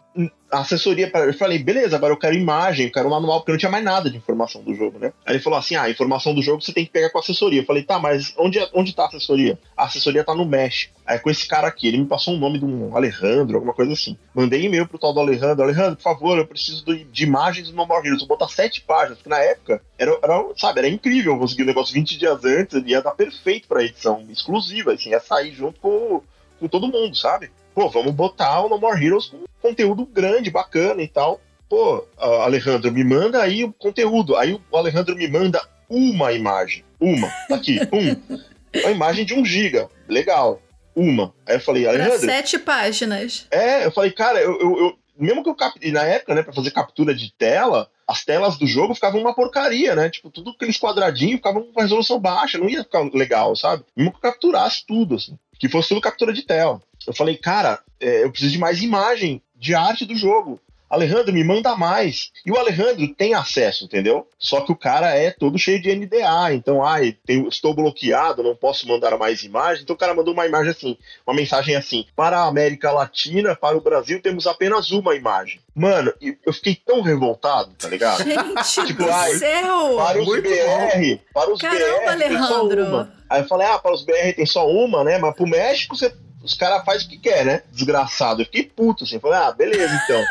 a 0.55 0.61
assessoria 0.61 1.11
para 1.11 1.27
eu 1.27 1.35
falei, 1.35 1.59
beleza, 1.59 1.97
agora 1.97 2.13
eu 2.13 2.17
quero 2.17 2.37
imagem, 2.37 2.87
eu 2.87 2.93
quero 2.93 3.11
manual, 3.11 3.41
porque 3.41 3.51
não 3.51 3.59
tinha 3.59 3.71
mais 3.71 3.83
nada 3.83 4.09
de 4.09 4.17
informação 4.17 4.63
do 4.63 4.73
jogo, 4.73 5.01
né? 5.01 5.13
Aí 5.27 5.35
ele 5.35 5.43
falou 5.43 5.59
assim: 5.59 5.75
ah, 5.75 5.83
a 5.83 5.91
informação 5.91 6.33
do 6.33 6.41
jogo 6.41 6.63
você 6.63 6.73
tem 6.73 6.85
que 6.85 6.93
pegar 6.93 7.11
com 7.11 7.19
a 7.19 7.21
assessoria. 7.21 7.61
Eu 7.61 7.67
falei, 7.67 7.83
tá, 7.83 7.99
mas 7.99 8.33
onde, 8.39 8.61
é, 8.61 8.69
onde 8.73 8.95
tá 8.95 9.03
a 9.03 9.07
assessoria? 9.07 9.59
A 9.77 9.85
assessoria 9.85 10.23
tá 10.23 10.33
no 10.33 10.45
México. 10.45 10.95
Aí 11.05 11.19
com 11.19 11.29
esse 11.29 11.47
cara 11.49 11.67
aqui, 11.67 11.89
ele 11.89 11.99
me 11.99 12.07
passou 12.07 12.35
o 12.35 12.37
um 12.37 12.41
nome 12.41 12.61
de 12.61 12.65
um 12.65 12.97
Alejandro, 12.97 13.57
alguma 13.57 13.75
coisa 13.75 13.93
assim. 13.93 14.17
Mandei 14.33 14.65
e-mail 14.65 14.87
pro 14.87 14.99
tal 14.99 15.13
do 15.13 15.19
Alejandro, 15.19 15.65
Alejandro, 15.65 15.97
por 15.97 16.03
favor, 16.03 16.39
eu 16.39 16.47
preciso 16.47 16.85
de, 16.85 17.03
de 17.03 17.25
imagens 17.25 17.69
do 17.69 17.77
No 17.77 17.85
More 17.85 18.07
Heroes. 18.07 18.21
Vou 18.21 18.29
botar 18.29 18.49
sete 18.49 18.81
páginas, 18.81 19.19
porque 19.19 19.31
na 19.31 19.41
época 19.41 19.83
era, 19.99 20.17
era, 20.23 20.45
sabe, 20.57 20.79
era 20.79 20.89
incrível. 20.89 21.33
Eu 21.33 21.39
consegui 21.41 21.63
o 21.63 21.65
um 21.65 21.69
negócio 21.69 21.93
20 21.93 22.17
dias 22.17 22.45
antes, 22.45 22.81
ia 22.87 23.03
dar 23.03 23.13
perfeito 23.13 23.67
pra 23.67 23.83
edição 23.83 24.25
exclusiva, 24.31 24.93
assim, 24.93 25.11
ia 25.11 25.21
sair 25.21 25.53
junto 25.53 25.81
com, 25.81 26.23
com 26.61 26.69
todo 26.69 26.89
mundo, 26.89 27.17
sabe? 27.17 27.51
Pô, 27.75 27.89
vamos 27.89 28.13
botar 28.13 28.63
o 28.63 28.69
No 28.69 28.79
More 28.79 29.05
Heroes 29.05 29.27
com 29.27 29.45
conteúdo 29.61 30.07
grande, 30.07 30.51
bacana 30.51 31.03
e 31.03 31.09
tal. 31.09 31.41
Pô, 31.69 32.07
Alejandro, 32.17 32.93
me 32.93 33.03
manda 33.03 33.43
aí 33.43 33.65
o 33.65 33.73
conteúdo. 33.73 34.37
Aí 34.37 34.59
o 34.71 34.77
Alejandro 34.77 35.17
me 35.17 35.27
manda 35.27 35.61
uma 35.89 36.33
imagem. 36.33 36.85
Uma. 37.01 37.29
Tá 37.49 37.57
aqui, 37.57 37.81
um. 37.93 38.39
Uma 38.81 38.91
imagem 38.91 39.25
de 39.25 39.35
um 39.35 39.45
giga. 39.45 39.89
Legal. 40.09 40.61
Uma. 40.95 41.35
Aí 41.47 41.57
eu 41.57 41.61
falei, 41.61 41.87
Alejandro. 41.87 42.21
Pra 42.21 42.29
sete 42.29 42.59
páginas. 42.59 43.47
É, 43.51 43.87
eu 43.87 43.91
falei, 43.91 44.13
cara, 44.13 44.41
eu, 44.41 44.61
eu, 44.61 44.79
eu 44.79 44.99
mesmo 45.17 45.43
que 45.43 45.49
eu 45.49 45.93
na 45.93 46.03
época, 46.03 46.35
né, 46.35 46.43
pra 46.43 46.53
fazer 46.53 46.71
captura 46.71 47.15
de 47.15 47.33
tela, 47.33 47.89
as 48.07 48.25
telas 48.25 48.59
do 48.59 48.67
jogo 48.67 48.95
ficavam 48.95 49.21
uma 49.21 49.35
porcaria, 49.35 49.95
né? 49.95 50.11
Tipo, 50.11 50.31
tudo 50.31 50.51
aqueles 50.51 50.79
quadradinhos 50.79 51.37
ficavam 51.37 51.63
com 51.63 51.81
resolução 51.81 52.19
baixa, 52.19 52.59
não 52.59 52.69
ia 52.69 52.83
ficar 52.83 53.01
legal, 53.13 53.55
sabe? 53.57 53.85
Mesmo 53.97 54.13
que 54.13 54.19
eu 54.19 54.23
capturasse 54.23 54.85
tudo, 54.87 55.15
assim. 55.17 55.39
Que 55.59 55.69
fosse 55.69 55.89
tudo 55.89 56.01
captura 56.01 56.33
de 56.33 56.43
tela. 56.43 56.83
Eu 57.07 57.15
falei, 57.15 57.37
cara, 57.37 57.81
é, 58.01 58.25
eu 58.25 58.31
preciso 58.31 58.53
de 58.53 58.59
mais 58.59 58.83
imagem 58.83 59.43
de 59.57 59.75
arte 59.75 60.05
do 60.05 60.17
jogo. 60.17 60.61
Alejandro, 60.95 61.33
me 61.33 61.43
manda 61.43 61.75
mais. 61.77 62.31
E 62.47 62.53
o 62.53 62.57
Alejandro 62.57 63.07
tem 63.15 63.35
acesso, 63.35 63.85
entendeu? 63.85 64.29
Só 64.39 64.61
que 64.61 64.71
o 64.71 64.77
cara 64.77 65.15
é 65.15 65.31
todo 65.31 65.59
cheio 65.59 65.81
de 65.81 65.93
NDA. 65.95 66.53
Então, 66.53 66.85
ai, 66.85 67.17
tem, 67.27 67.47
estou 67.49 67.75
bloqueado, 67.75 68.43
não 68.43 68.55
posso 68.55 68.87
mandar 68.87 69.17
mais 69.19 69.43
imagens. 69.43 69.83
Então 69.83 69.97
o 69.97 69.99
cara 69.99 70.15
mandou 70.15 70.33
uma 70.33 70.47
imagem 70.47 70.71
assim, 70.71 70.97
uma 71.27 71.35
mensagem 71.35 71.75
assim: 71.75 72.07
para 72.15 72.39
a 72.39 72.47
América 72.47 72.93
Latina, 72.93 73.57
para 73.57 73.77
o 73.77 73.81
Brasil, 73.81 74.21
temos 74.23 74.47
apenas 74.47 74.91
uma 74.93 75.17
imagem. 75.17 75.61
Mano, 75.75 76.13
eu 76.21 76.53
fiquei 76.53 76.77
tão 76.77 77.01
revoltado, 77.01 77.75
tá 77.77 77.89
ligado? 77.89 78.23
Gente 78.63 78.87
tipo, 78.87 79.03
do 79.03 79.11
ai, 79.11 79.35
céu! 79.35 79.97
Para 79.97 80.21
os 80.21 80.27
Muito 80.27 80.43
BR, 80.43 80.55
bom. 80.55 81.19
para 81.33 81.53
os 81.53 81.61
Caramba, 81.61 82.17
BR, 82.17 82.37
Alejandro. 82.37 83.09
Aí 83.29 83.43
eu 83.43 83.49
falei, 83.49 83.67
ah, 83.67 83.79
para 83.79 83.93
os 83.93 84.05
BR 84.05 84.33
tem 84.37 84.47
só 84.47 84.69
uma, 84.69 85.03
né? 85.03 85.19
Mas 85.19 85.35
pro 85.35 85.47
México 85.47 85.97
você 85.97 86.15
os 86.45 86.55
caras 86.55 86.85
fazem 86.85 87.07
o 87.07 87.11
que 87.11 87.17
quer, 87.17 87.45
né? 87.45 87.63
Desgraçado. 87.73 88.43
Eu 88.43 88.47
fiquei 88.47 88.65
puto, 88.65 89.05
assim. 89.05 89.19
Falei, 89.19 89.39
ah, 89.39 89.51
beleza, 89.51 90.01
então. 90.05 90.23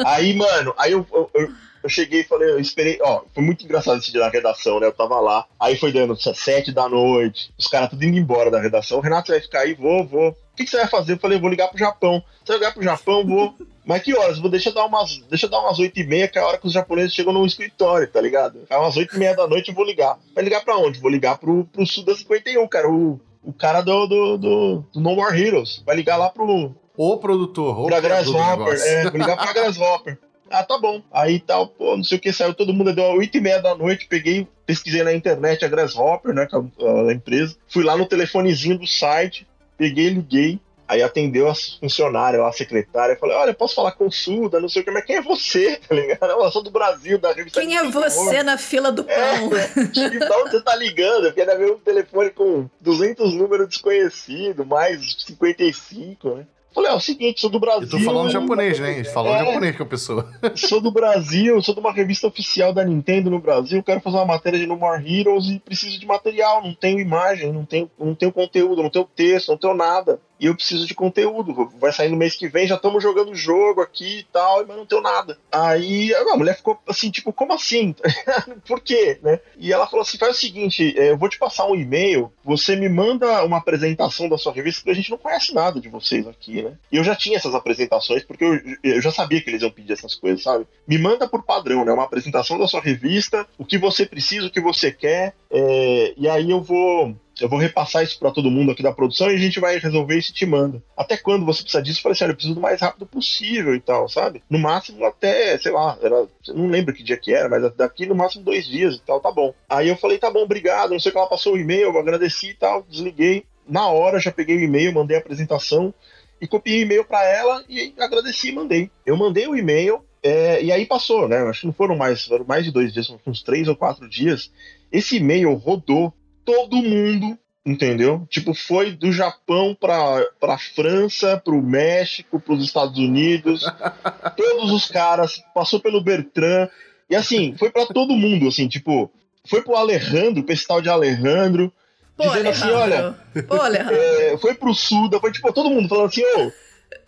aí, 0.06 0.34
mano, 0.34 0.74
aí 0.78 0.92
eu, 0.92 1.06
eu, 1.12 1.30
eu, 1.34 1.52
eu, 1.82 1.88
cheguei 1.88 2.20
e 2.20 2.24
falei, 2.24 2.50
eu 2.50 2.58
esperei. 2.58 2.98
Ó, 3.02 3.22
foi 3.34 3.44
muito 3.44 3.62
engraçado 3.64 3.98
esse 3.98 4.10
dia 4.10 4.22
na 4.22 4.30
redação, 4.30 4.80
né? 4.80 4.86
Eu 4.86 4.92
tava 4.92 5.20
lá. 5.20 5.44
Aí 5.60 5.76
foi 5.76 5.92
dando 5.92 6.16
sete 6.34 6.72
da 6.72 6.88
noite, 6.88 7.52
os 7.58 7.66
caras 7.66 7.90
tudo 7.90 8.02
indo 8.04 8.16
embora 8.16 8.50
da 8.50 8.60
redação. 8.60 8.98
O 8.98 9.02
Renato 9.02 9.30
vai 9.30 9.40
ficar 9.40 9.60
aí, 9.60 9.74
vou, 9.74 10.06
vou. 10.06 10.30
O 10.30 10.56
que, 10.56 10.64
que 10.64 10.70
você 10.70 10.78
vai 10.78 10.88
fazer? 10.88 11.12
Eu 11.12 11.18
falei, 11.18 11.38
vou 11.38 11.50
ligar 11.50 11.68
pro 11.68 11.78
Japão. 11.78 12.24
Você 12.42 12.52
vai 12.52 12.58
ligar 12.58 12.72
pro 12.72 12.82
Japão, 12.82 13.24
vou. 13.24 13.54
Mas 13.84 14.02
que 14.02 14.14
horas? 14.14 14.38
Vou 14.38 14.50
deixa 14.50 14.72
dar 14.72 14.84
umas, 14.86 15.18
deixa 15.30 15.48
dar 15.48 15.60
umas 15.60 15.78
8 15.78 15.98
e 15.98 16.04
meia, 16.04 16.28
que 16.28 16.38
é 16.38 16.42
a 16.42 16.46
hora 16.46 16.58
que 16.58 16.66
os 16.66 16.72
japoneses 16.72 17.14
chegam 17.14 17.32
no 17.32 17.46
escritório, 17.46 18.06
tá 18.06 18.20
ligado? 18.20 18.60
É 18.68 18.76
umas 18.76 18.96
8 18.96 19.14
e 19.14 19.18
meia 19.18 19.34
da 19.34 19.46
noite 19.46 19.68
eu 19.68 19.74
vou 19.74 19.84
ligar. 19.84 20.18
Vai 20.34 20.44
ligar 20.44 20.62
pra 20.62 20.76
onde? 20.76 21.00
Vou 21.00 21.10
ligar 21.10 21.38
pro, 21.38 21.64
pro 21.64 21.86
sul 21.86 22.04
da 22.04 22.14
51, 22.14 22.66
cara. 22.68 22.90
O, 22.90 23.20
o 23.42 23.52
cara 23.52 23.80
do, 23.80 24.06
do, 24.06 24.38
do, 24.38 24.84
do, 24.92 25.00
No 25.00 25.14
More 25.14 25.40
Heroes. 25.40 25.82
Vai 25.84 25.96
ligar 25.96 26.16
lá 26.16 26.28
pro. 26.30 26.74
O 26.96 27.16
produtor, 27.18 27.78
o 27.78 27.86
pra 27.86 28.00
Grasshopper. 28.00 28.74
É, 28.80 29.04
vai 29.04 29.20
ligar 29.20 29.36
pra 29.36 29.52
Grasshopper. 29.54 30.18
Ah, 30.50 30.64
tá 30.64 30.78
bom. 30.78 31.02
Aí 31.12 31.38
tal, 31.38 31.68
pô, 31.68 31.96
não 31.96 32.02
sei 32.02 32.18
o 32.18 32.20
que, 32.20 32.32
saiu 32.32 32.54
todo 32.54 32.72
mundo, 32.72 32.94
deu 32.94 33.04
8 33.04 33.36
e 33.36 33.40
meia 33.40 33.60
da 33.60 33.74
noite, 33.74 34.06
peguei, 34.08 34.48
pesquisei 34.64 35.02
na 35.02 35.12
internet 35.12 35.64
a 35.64 35.68
Grasshopper, 35.68 36.34
né, 36.34 36.46
que 36.46 36.56
é 36.56 36.58
a, 36.58 37.10
a 37.10 37.12
empresa. 37.12 37.56
Fui 37.68 37.84
lá 37.84 37.96
no 37.96 38.06
telefonezinho 38.06 38.78
do 38.78 38.86
site, 38.86 39.46
peguei, 39.76 40.08
liguei. 40.08 40.60
Aí 40.88 41.02
atendeu 41.02 41.50
a 41.50 41.54
funcionária 41.54 42.40
lá, 42.40 42.48
a 42.48 42.52
secretária, 42.52 43.14
falei, 43.14 43.36
olha, 43.36 43.52
posso 43.52 43.74
falar 43.74 43.92
com 43.92 44.06
o 44.06 44.10
Suda, 44.10 44.58
não 44.58 44.70
sei 44.70 44.80
o 44.80 44.84
que, 44.86 44.90
mas 44.90 45.04
quem 45.04 45.16
é 45.16 45.22
você, 45.22 45.76
tá 45.86 45.94
ligado? 45.94 46.30
Eu 46.30 46.50
sou 46.50 46.62
do 46.62 46.70
Brasil, 46.70 47.18
da 47.18 47.30
revista 47.30 47.60
Quem 47.60 47.76
é 47.76 47.84
você 47.84 48.42
na 48.42 48.56
fila 48.56 48.90
do 48.90 49.04
é, 49.06 49.14
pão? 49.14 49.50
É, 49.54 49.70
então 50.16 50.48
você 50.48 50.62
tá 50.62 50.74
ligando, 50.74 51.24
porque 51.24 51.44
deve 51.44 51.64
haver 51.64 51.72
um 51.74 51.78
telefone 51.78 52.30
com 52.30 52.70
200 52.80 53.34
números 53.34 53.68
desconhecidos, 53.68 54.66
mais 54.66 55.14
55, 55.26 56.36
né? 56.36 56.46
Falei, 56.74 56.90
é 56.90 56.94
o 56.94 57.00
seguinte, 57.00 57.40
sou 57.40 57.50
do 57.50 57.58
Brasil. 57.58 57.88
Eu 57.90 57.90
tô 57.90 57.98
falando 57.98 58.30
japonês, 58.30 58.78
né? 58.78 59.02
Falando 59.04 59.34
é, 59.34 59.44
japonês 59.44 59.76
com 59.76 59.82
a 59.82 59.86
pessoa. 59.86 60.32
Sou 60.54 60.80
do 60.80 60.92
Brasil, 60.92 61.60
sou 61.60 61.74
de 61.74 61.80
uma 61.80 61.92
revista 61.92 62.26
oficial 62.26 62.72
da 62.72 62.84
Nintendo 62.84 63.30
no 63.30 63.40
Brasil, 63.40 63.82
quero 63.82 64.00
fazer 64.00 64.16
uma 64.16 64.26
matéria 64.26 64.58
de 64.58 64.66
No 64.66 64.76
More 64.76 65.02
Heroes 65.02 65.46
e 65.46 65.58
preciso 65.58 65.98
de 65.98 66.06
material, 66.06 66.62
não 66.62 66.72
tenho 66.72 67.00
imagem, 67.00 67.52
não 67.52 67.64
tenho, 67.64 67.90
não 67.98 68.14
tenho 68.14 68.30
conteúdo, 68.30 68.82
não 68.82 68.90
tenho 68.90 69.08
texto, 69.16 69.48
não 69.48 69.56
tenho 69.58 69.74
nada 69.74 70.20
e 70.40 70.46
eu 70.46 70.54
preciso 70.54 70.86
de 70.86 70.94
conteúdo. 70.94 71.70
Vai 71.78 71.92
sair 71.92 72.08
no 72.08 72.16
mês 72.16 72.34
que 72.34 72.48
vem, 72.48 72.66
já 72.66 72.76
estamos 72.76 73.02
jogando 73.02 73.34
jogo 73.34 73.80
aqui 73.80 74.20
e 74.20 74.22
tal, 74.24 74.66
mas 74.66 74.76
não 74.76 74.86
tenho 74.86 75.02
nada. 75.02 75.38
Aí 75.50 76.14
a 76.14 76.36
mulher 76.36 76.56
ficou 76.56 76.78
assim, 76.86 77.10
tipo, 77.10 77.32
como 77.32 77.52
assim? 77.52 77.94
Por 78.66 78.80
quê? 78.80 79.18
Né? 79.22 79.40
E 79.58 79.72
ela 79.72 79.86
falou 79.86 80.02
assim: 80.02 80.18
faz 80.18 80.36
o 80.36 80.40
seguinte, 80.40 80.94
é, 80.96 81.10
eu 81.10 81.18
vou 81.18 81.28
te 81.28 81.38
passar 81.38 81.66
um 81.66 81.74
e-mail, 81.74 82.32
você 82.44 82.76
me 82.76 82.88
manda 82.88 83.44
uma 83.44 83.58
apresentação 83.58 84.28
da 84.28 84.38
sua 84.38 84.52
revista, 84.52 84.80
porque 84.80 84.90
a 84.90 84.94
gente 84.94 85.10
não 85.10 85.18
conhece 85.18 85.54
nada 85.54 85.80
de 85.80 85.88
vocês 85.88 86.26
aqui, 86.26 86.62
né? 86.62 86.72
E 86.90 86.96
eu 86.96 87.04
já 87.04 87.14
tinha 87.14 87.36
essas 87.36 87.54
apresentações, 87.54 88.24
porque 88.24 88.44
eu, 88.44 88.60
eu 88.82 89.02
já 89.02 89.10
sabia 89.10 89.40
que 89.40 89.50
eles 89.50 89.62
iam 89.62 89.70
pedir 89.70 89.92
essas 89.92 90.14
coisas, 90.14 90.42
sabe? 90.42 90.66
Me 90.86 90.98
manda 90.98 91.28
por 91.28 91.42
padrão, 91.42 91.84
né? 91.84 91.92
Uma 91.92 92.04
apresentação 92.04 92.58
da 92.58 92.66
sua 92.66 92.80
revista, 92.80 93.46
o 93.56 93.64
que 93.64 93.78
você 93.78 94.06
precisa, 94.06 94.46
o 94.46 94.50
que 94.50 94.60
você 94.60 94.92
quer, 94.92 95.34
é, 95.50 96.14
e 96.16 96.28
aí 96.28 96.50
eu 96.50 96.60
vou 96.60 97.16
eu 97.40 97.48
vou 97.48 97.58
repassar 97.58 98.02
isso 98.02 98.18
para 98.18 98.30
todo 98.30 98.50
mundo 98.50 98.72
aqui 98.72 98.82
da 98.82 98.92
produção 98.92 99.30
e 99.30 99.34
a 99.34 99.38
gente 99.38 99.60
vai 99.60 99.78
resolver 99.78 100.16
isso 100.16 100.30
e 100.30 100.34
te 100.34 100.46
manda. 100.46 100.82
Até 100.96 101.16
quando 101.16 101.46
você 101.46 101.62
precisa 101.62 101.82
disso? 101.82 101.98
Eu 101.98 102.02
falei 102.02 102.12
assim, 102.14 102.24
olha, 102.24 102.30
eu 102.32 102.34
preciso 102.34 102.54
do 102.54 102.60
mais 102.60 102.80
rápido 102.80 103.06
possível 103.06 103.74
e 103.74 103.80
tal, 103.80 104.08
sabe? 104.08 104.42
No 104.48 104.58
máximo 104.58 105.04
até, 105.04 105.56
sei 105.58 105.72
lá, 105.72 105.98
era, 106.02 106.26
não 106.48 106.68
lembro 106.68 106.94
que 106.94 107.02
dia 107.02 107.16
que 107.16 107.32
era, 107.32 107.48
mas 107.48 107.72
daqui 107.74 108.06
no 108.06 108.14
máximo 108.14 108.44
dois 108.44 108.66
dias 108.66 108.96
e 108.96 109.00
tal, 109.00 109.20
tá 109.20 109.30
bom. 109.30 109.54
Aí 109.68 109.88
eu 109.88 109.96
falei, 109.96 110.18
tá 110.18 110.30
bom, 110.30 110.42
obrigado, 110.42 110.90
não 110.90 111.00
sei 111.00 111.10
o 111.10 111.12
que 111.12 111.18
ela 111.18 111.28
passou 111.28 111.54
o 111.54 111.58
e-mail, 111.58 111.82
eu 111.82 111.98
agradeci 111.98 112.50
e 112.50 112.54
tal, 112.54 112.82
desliguei. 112.82 113.44
Na 113.66 113.88
hora 113.88 114.18
já 114.18 114.32
peguei 114.32 114.56
o 114.56 114.60
e-mail, 114.60 114.92
mandei 114.92 115.16
a 115.16 115.20
apresentação 115.20 115.92
e 116.40 116.46
copiei 116.46 116.80
o 116.80 116.82
e-mail 116.82 117.04
para 117.04 117.24
ela 117.24 117.64
e 117.68 117.92
agradeci 117.98 118.48
e 118.48 118.52
mandei. 118.52 118.90
Eu 119.04 119.16
mandei 119.16 119.46
o 119.46 119.56
e-mail 119.56 120.02
é, 120.22 120.62
e 120.62 120.72
aí 120.72 120.86
passou, 120.86 121.28
né? 121.28 121.38
Acho 121.42 121.60
que 121.60 121.66
não 121.66 121.72
foram 121.72 121.96
mais, 121.96 122.24
foram 122.24 122.44
mais 122.44 122.64
de 122.64 122.72
dois 122.72 122.92
dias, 122.92 123.12
uns 123.26 123.42
três 123.42 123.68
ou 123.68 123.76
quatro 123.76 124.08
dias. 124.08 124.50
Esse 124.90 125.16
e-mail 125.16 125.52
rodou 125.54 126.12
todo 126.48 126.76
mundo, 126.76 127.38
entendeu? 127.64 128.26
Tipo, 128.30 128.54
foi 128.54 128.92
do 128.92 129.12
Japão 129.12 129.76
para 129.78 130.24
pra 130.40 130.56
França, 130.56 131.36
pro 131.44 131.60
México, 131.60 132.40
pros 132.40 132.64
Estados 132.64 132.96
Unidos. 132.96 133.66
todos 134.34 134.72
os 134.72 134.86
caras, 134.86 135.42
passou 135.54 135.78
pelo 135.78 136.02
Bertrand. 136.02 136.70
E 137.10 137.14
assim, 137.14 137.54
foi 137.58 137.70
para 137.70 137.84
todo 137.84 138.16
mundo, 138.16 138.48
assim, 138.48 138.66
tipo, 138.66 139.12
foi 139.46 139.60
pro 139.60 139.76
Alejandro, 139.76 140.42
pro 140.42 140.54
esse 140.54 140.66
tal 140.66 140.80
de 140.80 140.88
Alejandro. 140.88 141.70
Pô, 142.16 142.28
dizendo 142.28 142.48
assim, 142.48 142.70
olha. 142.70 143.14
Pô, 143.46 143.66
é, 143.66 144.38
foi 144.38 144.54
pro 144.54 144.74
Suda, 144.74 145.20
foi 145.20 145.30
tipo, 145.30 145.52
todo 145.52 145.68
mundo 145.68 145.86
falando 145.86 146.06
assim, 146.06 146.24
ô. 146.24 146.50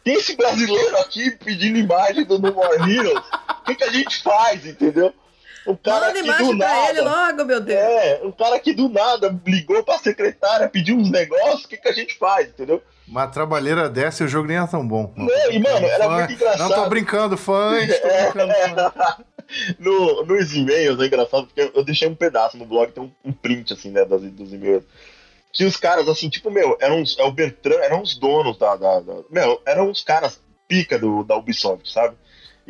Tem 0.05 0.15
esse 0.15 0.37
brasileiro 0.37 0.99
aqui 0.99 1.31
pedindo 1.31 1.79
imagem 1.79 2.25
do 2.25 2.39
No 2.39 2.53
More 2.53 2.77
Heroes. 2.91 3.25
O 3.61 3.65
que, 3.65 3.75
que 3.75 3.85
a 3.85 3.91
gente 3.91 4.23
faz, 4.23 4.67
entendeu? 4.67 5.15
O 5.71 5.77
cara 5.77 6.07
Manda 6.09 6.37
que 6.37 6.43
do 6.43 6.55
nada, 6.55 6.91
ele 6.91 7.01
logo, 7.01 7.45
meu 7.45 7.61
Deus. 7.61 7.81
É, 7.81 8.21
um 8.25 8.33
cara 8.33 8.59
que 8.59 8.73
do 8.73 8.89
nada 8.89 9.35
ligou 9.47 9.83
pra 9.85 9.99
secretária, 9.99 10.69
pediu 10.69 10.97
uns 10.97 11.11
negócios, 11.11 11.65
o 11.65 11.69
que, 11.69 11.77
que 11.77 11.89
a 11.89 11.93
gente 11.93 12.19
faz, 12.19 12.49
entendeu? 12.49 12.83
Uma 13.07 13.27
trabalheira 13.27 13.89
dessa 13.89 14.23
e 14.23 14.27
o 14.27 14.29
jogo 14.29 14.49
nem 14.49 14.57
era 14.57 14.67
tão 14.67 14.87
bom. 14.87 15.13
Não, 15.17 15.27
não 15.27 15.53
e, 15.53 15.59
mano, 15.59 15.87
era 15.87 16.05
fã. 16.05 16.17
muito 16.17 16.33
engraçado. 16.33 16.69
Não, 16.69 16.83
tô 16.83 16.89
brincando, 16.89 17.37
fãs. 17.37 18.01
Tô 18.01 18.07
é. 18.07 18.31
brincando, 18.33 18.93
fã. 18.93 19.17
no, 19.79 20.25
nos 20.25 20.55
e-mails 20.55 21.01
é 21.01 21.07
engraçado, 21.07 21.47
porque 21.47 21.71
eu 21.75 21.85
deixei 21.85 22.09
um 22.09 22.15
pedaço 22.15 22.57
no 22.57 22.67
blog, 22.67 22.93
tem 22.93 23.03
um, 23.03 23.13
um 23.25 23.33
print, 23.33 23.73
assim, 23.73 23.91
né, 23.91 24.05
das, 24.05 24.23
dos 24.23 24.53
e-mails. 24.53 24.85
Que 25.53 25.65
os 25.65 25.77
caras, 25.77 26.09
assim, 26.09 26.29
tipo, 26.29 26.51
meu, 26.51 26.77
eram 26.81 27.01
uns, 27.01 27.19
é 27.19 27.25
o 27.25 27.33
Bertrand, 27.33 27.81
eram 27.83 28.03
os 28.03 28.17
donos 28.17 28.57
da, 28.57 28.77
da, 28.77 29.01
da. 29.01 29.15
Meu, 29.29 29.61
eram 29.67 29.91
os 29.91 30.03
caras 30.03 30.41
pica 30.69 30.99
do, 30.99 31.25
da 31.25 31.37
Ubisoft, 31.37 31.91
sabe? 31.93 32.17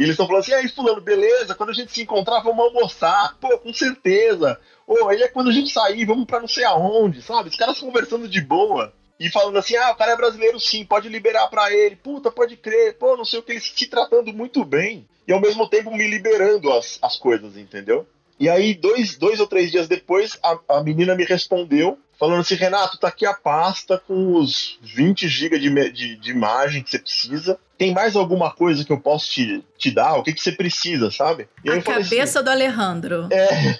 E 0.00 0.02
eles 0.02 0.14
estão 0.14 0.26
falando 0.26 0.40
assim, 0.40 0.54
aí, 0.54 0.66
fulano, 0.66 0.98
beleza, 0.98 1.54
quando 1.54 1.68
a 1.68 1.74
gente 1.74 1.92
se 1.92 2.00
encontrar, 2.00 2.40
vamos 2.40 2.64
almoçar. 2.64 3.36
Pô, 3.38 3.58
com 3.58 3.70
certeza. 3.70 4.58
Ou 4.86 5.10
aí 5.10 5.20
é 5.20 5.28
quando 5.28 5.50
a 5.50 5.52
gente 5.52 5.70
sair, 5.70 6.06
vamos 6.06 6.24
pra 6.24 6.40
não 6.40 6.48
sei 6.48 6.64
aonde, 6.64 7.20
sabe? 7.20 7.50
Os 7.50 7.54
caras 7.54 7.78
conversando 7.78 8.26
de 8.26 8.40
boa. 8.40 8.94
E 9.20 9.28
falando 9.28 9.58
assim, 9.58 9.76
ah, 9.76 9.90
o 9.90 9.94
cara 9.94 10.12
é 10.12 10.16
brasileiro 10.16 10.58
sim, 10.58 10.86
pode 10.86 11.06
liberar 11.10 11.48
para 11.48 11.70
ele. 11.70 11.96
Puta, 11.96 12.30
pode 12.30 12.56
crer. 12.56 12.96
Pô, 12.96 13.14
não 13.14 13.26
sei 13.26 13.40
o 13.40 13.42
que, 13.42 13.52
eles 13.52 13.74
se 13.76 13.86
tratando 13.88 14.32
muito 14.32 14.64
bem. 14.64 15.06
E 15.28 15.34
ao 15.34 15.40
mesmo 15.40 15.68
tempo 15.68 15.94
me 15.94 16.08
liberando 16.08 16.72
as, 16.72 16.98
as 17.02 17.16
coisas, 17.16 17.58
entendeu? 17.58 18.06
E 18.38 18.48
aí, 18.48 18.72
dois, 18.72 19.18
dois 19.18 19.38
ou 19.38 19.46
três 19.46 19.70
dias 19.70 19.86
depois, 19.86 20.38
a, 20.42 20.78
a 20.78 20.82
menina 20.82 21.14
me 21.14 21.26
respondeu 21.26 21.98
falando 22.20 22.40
assim, 22.40 22.54
Renato, 22.54 22.98
tá 22.98 23.08
aqui 23.08 23.24
a 23.24 23.32
pasta 23.32 24.00
com 24.06 24.34
os 24.34 24.78
20 24.82 25.26
GB 25.26 25.58
de, 25.58 25.90
de, 25.90 26.16
de, 26.16 26.30
imagem 26.30 26.82
que 26.82 26.90
você 26.90 26.98
precisa. 26.98 27.58
Tem 27.78 27.94
mais 27.94 28.14
alguma 28.14 28.50
coisa 28.50 28.84
que 28.84 28.92
eu 28.92 29.00
posso 29.00 29.30
te, 29.30 29.64
te 29.78 29.90
dar? 29.90 30.18
O 30.18 30.22
que, 30.22 30.34
que 30.34 30.42
você 30.42 30.52
precisa, 30.52 31.10
sabe? 31.10 31.48
E 31.64 31.70
a 31.70 31.80
cabeça 31.80 32.40
assim, 32.40 32.44
do 32.44 32.50
Alejandro. 32.50 33.28
É, 33.32 33.78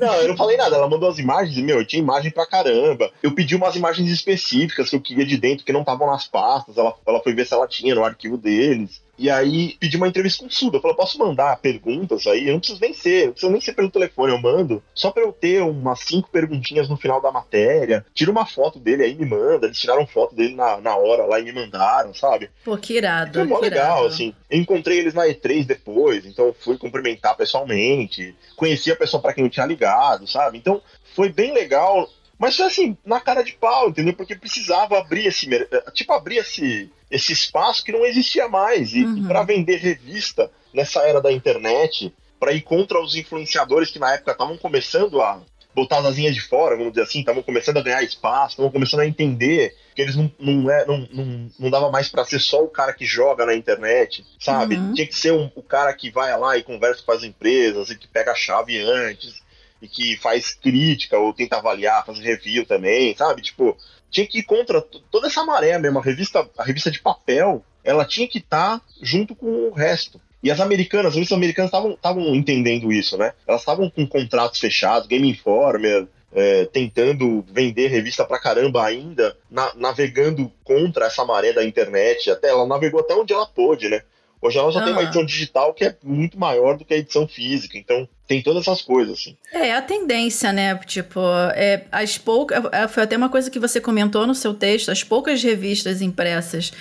não, 0.00 0.14
eu 0.14 0.28
não 0.28 0.36
falei 0.36 0.56
nada. 0.56 0.76
Ela 0.76 0.88
mandou 0.88 1.08
as 1.08 1.18
imagens 1.18 1.56
e, 1.56 1.62
meu, 1.62 1.78
eu 1.78 1.86
tinha 1.86 2.00
imagem 2.00 2.30
pra 2.30 2.46
caramba. 2.46 3.10
Eu 3.22 3.34
pedi 3.34 3.54
umas 3.54 3.76
imagens 3.76 4.10
específicas 4.10 4.88
que 4.88 4.96
eu 4.96 5.00
queria 5.00 5.26
de 5.26 5.36
dentro, 5.36 5.64
que 5.64 5.72
não 5.72 5.80
estavam 5.80 6.06
nas 6.06 6.26
pastas. 6.26 6.78
Ela, 6.78 6.94
ela 7.06 7.22
foi 7.22 7.34
ver 7.34 7.46
se 7.46 7.52
ela 7.52 7.66
tinha 7.66 7.94
no 7.94 8.04
arquivo 8.04 8.38
deles. 8.38 9.02
E 9.18 9.30
aí 9.30 9.76
pedi 9.80 9.96
uma 9.96 10.08
entrevista 10.08 10.42
com 10.42 10.48
o 10.48 10.52
Suda. 10.52 10.80
Falou, 10.80 10.96
posso 10.96 11.18
mandar 11.18 11.58
perguntas 11.58 12.26
aí? 12.26 12.46
Eu 12.46 12.52
não 12.52 12.58
preciso 12.58 12.80
nem 12.80 12.92
ser, 12.92 13.26
não 13.26 13.32
preciso 13.32 13.52
nem 13.52 13.60
ser 13.60 13.72
pelo 13.72 13.90
telefone, 13.90 14.32
eu 14.32 14.40
mando. 14.40 14.82
Só 14.94 15.10
pra 15.10 15.22
eu 15.22 15.32
ter 15.32 15.62
umas 15.62 16.00
cinco 16.00 16.30
perguntinhas 16.30 16.88
no 16.88 16.96
final 16.96 17.20
da 17.20 17.32
matéria. 17.32 18.04
Tira 18.14 18.30
uma 18.30 18.46
foto 18.46 18.78
dele 18.78 19.04
aí 19.04 19.12
e 19.12 19.16
me 19.16 19.26
manda. 19.26 19.66
Eles 19.66 19.78
tiraram 19.78 20.06
foto 20.06 20.34
dele 20.34 20.54
na, 20.54 20.80
na 20.80 20.96
hora 20.96 21.24
lá 21.24 21.40
e 21.40 21.44
me 21.44 21.52
mandaram, 21.52 22.14
sabe? 22.14 22.50
Pô, 22.64 22.76
que 22.76 22.94
irado. 22.94 23.40
É 23.40 23.44
mó 23.44 23.58
legal, 23.58 23.98
irado. 24.00 24.06
assim. 24.06 24.34
Eu 24.50 24.60
encontrei 24.60 24.98
eles 24.98 25.14
na 25.14 25.26
E3 25.26 25.64
depois, 25.64 26.24
então 26.26 26.54
fui 26.60 26.76
cumprimentar 26.76 27.36
pessoalmente. 27.36 28.34
Conheci 28.56 28.90
a 28.90 28.96
pessoa 28.96 29.20
para 29.20 29.32
quem 29.32 29.44
eu 29.44 29.50
tinha 29.50 29.66
ligado, 29.66 30.26
sabe? 30.26 30.58
Então 30.58 30.80
foi 31.14 31.30
bem 31.30 31.52
legal. 31.52 32.08
Mas 32.38 32.56
foi 32.56 32.66
assim, 32.66 32.96
na 33.04 33.20
cara 33.20 33.42
de 33.42 33.52
pau, 33.52 33.88
entendeu? 33.88 34.14
Porque 34.14 34.36
precisava 34.36 34.98
abrir 34.98 35.26
esse. 35.26 35.48
Tipo, 35.94 36.12
abrir 36.12 36.38
esse 36.38 36.90
esse 37.10 37.32
espaço 37.32 37.84
que 37.84 37.92
não 37.92 38.04
existia 38.04 38.48
mais. 38.48 38.92
E, 38.92 39.04
uhum. 39.04 39.18
e 39.18 39.26
para 39.26 39.42
vender 39.42 39.76
revista 39.76 40.50
nessa 40.72 41.00
era 41.00 41.20
da 41.20 41.32
internet, 41.32 42.12
para 42.38 42.52
ir 42.52 42.62
contra 42.62 43.00
os 43.00 43.14
influenciadores 43.14 43.90
que 43.90 43.98
na 43.98 44.12
época 44.14 44.32
estavam 44.32 44.56
começando 44.58 45.20
a 45.20 45.40
botar 45.74 45.98
as 45.98 46.06
asinhas 46.06 46.34
de 46.34 46.40
fora, 46.40 46.74
vamos 46.74 46.92
dizer 46.92 47.02
assim, 47.02 47.20
estavam 47.20 47.42
começando 47.42 47.76
a 47.76 47.82
ganhar 47.82 48.02
espaço, 48.02 48.52
estavam 48.52 48.72
começando 48.72 49.00
a 49.00 49.06
entender 49.06 49.76
que 49.94 50.00
eles 50.00 50.16
não, 50.16 50.30
não, 50.38 50.70
é, 50.70 50.86
não, 50.86 51.06
não, 51.12 51.50
não 51.58 51.70
dava 51.70 51.90
mais 51.90 52.08
para 52.08 52.24
ser 52.24 52.40
só 52.40 52.64
o 52.64 52.68
cara 52.68 52.94
que 52.94 53.04
joga 53.04 53.44
na 53.44 53.54
internet, 53.54 54.24
sabe? 54.40 54.76
Uhum. 54.76 54.94
Tinha 54.94 55.06
que 55.06 55.14
ser 55.14 55.32
um, 55.32 55.50
o 55.54 55.62
cara 55.62 55.92
que 55.92 56.10
vai 56.10 56.36
lá 56.38 56.56
e 56.56 56.62
conversa 56.62 57.02
com 57.04 57.12
as 57.12 57.22
empresas 57.22 57.90
e 57.90 57.96
que 57.96 58.08
pega 58.08 58.32
a 58.32 58.34
chave 58.34 58.80
antes 58.80 59.44
e 59.80 59.88
que 59.88 60.16
faz 60.16 60.54
crítica 60.54 61.18
ou 61.18 61.32
tenta 61.32 61.56
avaliar, 61.56 62.04
faz 62.04 62.18
review 62.18 62.66
também, 62.66 63.14
sabe? 63.16 63.42
Tipo, 63.42 63.76
tinha 64.10 64.26
que 64.26 64.38
ir 64.38 64.42
contra 64.44 64.80
toda 64.80 65.26
essa 65.26 65.44
maré 65.44 65.78
mesmo. 65.78 65.98
A 65.98 66.02
revista, 66.02 66.48
a 66.56 66.64
revista 66.64 66.90
de 66.90 67.00
papel, 67.00 67.64
ela 67.84 68.04
tinha 68.04 68.26
que 68.28 68.38
estar 68.38 68.78
tá 68.78 68.84
junto 69.00 69.34
com 69.34 69.68
o 69.68 69.72
resto. 69.72 70.20
E 70.42 70.50
as 70.50 70.60
americanas, 70.60 71.06
as 71.06 71.14
revistas 71.14 71.36
americanas 71.36 71.72
estavam 71.72 72.34
entendendo 72.34 72.92
isso, 72.92 73.16
né? 73.16 73.32
Elas 73.46 73.62
estavam 73.62 73.90
com 73.90 74.06
contratos 74.06 74.60
fechados, 74.60 75.08
Game 75.08 75.28
Informer, 75.28 76.06
é, 76.32 76.66
tentando 76.66 77.44
vender 77.48 77.88
revista 77.88 78.24
pra 78.24 78.38
caramba 78.38 78.84
ainda, 78.84 79.36
na, 79.50 79.74
navegando 79.74 80.52
contra 80.62 81.06
essa 81.06 81.24
maré 81.24 81.52
da 81.52 81.64
internet. 81.64 82.30
Até 82.30 82.48
ela 82.48 82.66
navegou 82.66 83.00
até 83.00 83.14
onde 83.14 83.32
ela 83.32 83.46
pôde, 83.46 83.88
né? 83.88 84.02
Hoje 84.40 84.58
ela 84.58 84.70
já 84.70 84.84
tem 84.84 84.92
uma 84.92 85.02
edição 85.02 85.24
digital 85.24 85.72
que 85.72 85.84
é 85.84 85.96
muito 86.02 86.38
maior 86.38 86.76
do 86.76 86.84
que 86.84 86.94
a 86.94 86.98
edição 86.98 87.26
física, 87.26 87.78
então 87.78 88.08
tem 88.26 88.42
todas 88.42 88.62
essas 88.62 88.82
coisas, 88.82 89.18
assim. 89.18 89.36
É, 89.52 89.72
a 89.72 89.82
tendência, 89.82 90.52
né? 90.52 90.74
Tipo, 90.78 91.20
é, 91.54 91.84
as 91.92 92.18
poucas. 92.18 92.64
É, 92.72 92.88
foi 92.88 93.04
até 93.04 93.16
uma 93.16 93.28
coisa 93.28 93.50
que 93.50 93.58
você 93.58 93.80
comentou 93.80 94.26
no 94.26 94.34
seu 94.34 94.52
texto, 94.52 94.90
as 94.90 95.04
poucas 95.04 95.42
revistas 95.42 96.02
impressas 96.02 96.72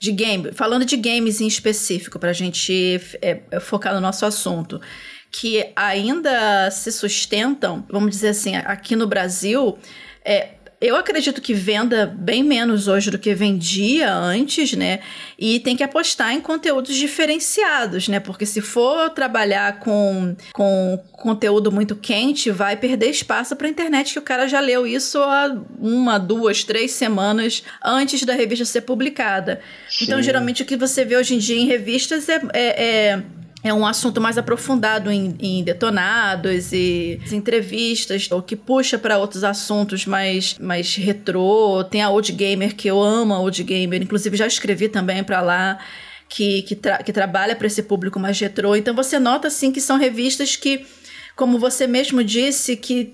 de 0.00 0.12
game, 0.12 0.52
falando 0.52 0.84
de 0.84 0.96
games 0.96 1.40
em 1.40 1.46
específico, 1.46 2.18
para 2.18 2.30
a 2.30 2.34
gente 2.34 3.00
é, 3.20 3.40
é, 3.50 3.60
focar 3.60 3.94
no 3.94 4.00
nosso 4.00 4.24
assunto, 4.24 4.80
que 5.30 5.70
ainda 5.74 6.70
se 6.70 6.92
sustentam, 6.92 7.84
vamos 7.90 8.10
dizer 8.10 8.28
assim, 8.28 8.56
aqui 8.56 8.94
no 8.94 9.06
Brasil, 9.06 9.76
é, 10.24 10.50
eu 10.80 10.94
acredito 10.94 11.40
que 11.42 11.52
venda 11.52 12.06
bem 12.06 12.42
menos 12.42 12.86
hoje 12.86 13.10
do 13.10 13.18
que 13.18 13.34
vendia 13.34 14.14
antes, 14.14 14.74
né? 14.74 15.00
E 15.36 15.58
tem 15.58 15.76
que 15.76 15.82
apostar 15.82 16.32
em 16.32 16.40
conteúdos 16.40 16.94
diferenciados, 16.94 18.06
né? 18.06 18.20
Porque 18.20 18.46
se 18.46 18.60
for 18.60 19.10
trabalhar 19.10 19.80
com, 19.80 20.36
com 20.52 21.02
conteúdo 21.12 21.72
muito 21.72 21.96
quente, 21.96 22.50
vai 22.52 22.76
perder 22.76 23.10
espaço 23.10 23.56
para 23.56 23.66
a 23.66 23.70
internet, 23.70 24.12
que 24.12 24.18
o 24.20 24.22
cara 24.22 24.46
já 24.46 24.60
leu 24.60 24.86
isso 24.86 25.18
há 25.18 25.56
uma, 25.80 26.16
duas, 26.16 26.62
três 26.62 26.92
semanas 26.92 27.64
antes 27.84 28.22
da 28.22 28.34
revista 28.34 28.64
ser 28.64 28.82
publicada. 28.82 29.54
Então, 29.54 29.90
Sim. 29.90 30.04
Então, 30.04 30.22
geralmente, 30.22 30.62
o 30.62 30.66
que 30.66 30.76
você 30.76 31.04
vê 31.04 31.16
hoje 31.16 31.34
em 31.34 31.38
dia 31.38 31.56
em 31.56 31.66
revistas 31.66 32.28
é, 32.28 32.40
é, 32.52 32.84
é 32.84 33.22
é 33.62 33.74
um 33.74 33.84
assunto 33.84 34.20
mais 34.20 34.38
aprofundado 34.38 35.10
em, 35.10 35.34
em 35.40 35.64
detonados 35.64 36.72
e 36.72 37.20
entrevistas, 37.32 38.30
ou 38.30 38.40
que 38.40 38.54
puxa 38.54 38.96
para 38.98 39.18
outros 39.18 39.42
assuntos 39.42 40.06
mais, 40.06 40.56
mais 40.58 40.94
retrô. 40.94 41.82
Tem 41.84 42.02
a 42.02 42.10
Old 42.10 42.32
Gamer, 42.32 42.76
que 42.76 42.88
eu 42.88 43.02
amo 43.02 43.34
a 43.34 43.40
Old 43.40 43.62
Gamer, 43.64 44.02
inclusive 44.02 44.36
já 44.36 44.46
escrevi 44.46 44.88
também 44.88 45.24
para 45.24 45.40
lá. 45.40 45.78
Que, 46.30 46.60
que, 46.60 46.76
tra 46.76 47.02
que 47.02 47.10
trabalha 47.10 47.56
para 47.56 47.66
esse 47.66 47.82
público 47.82 48.20
mais 48.20 48.38
retrô. 48.38 48.76
Então 48.76 48.94
você 48.94 49.18
nota 49.18 49.48
assim 49.48 49.72
que 49.72 49.80
são 49.80 49.96
revistas 49.96 50.56
que 50.56 50.84
como 51.38 51.56
você 51.56 51.86
mesmo 51.86 52.24
disse, 52.24 52.74
que, 52.74 53.12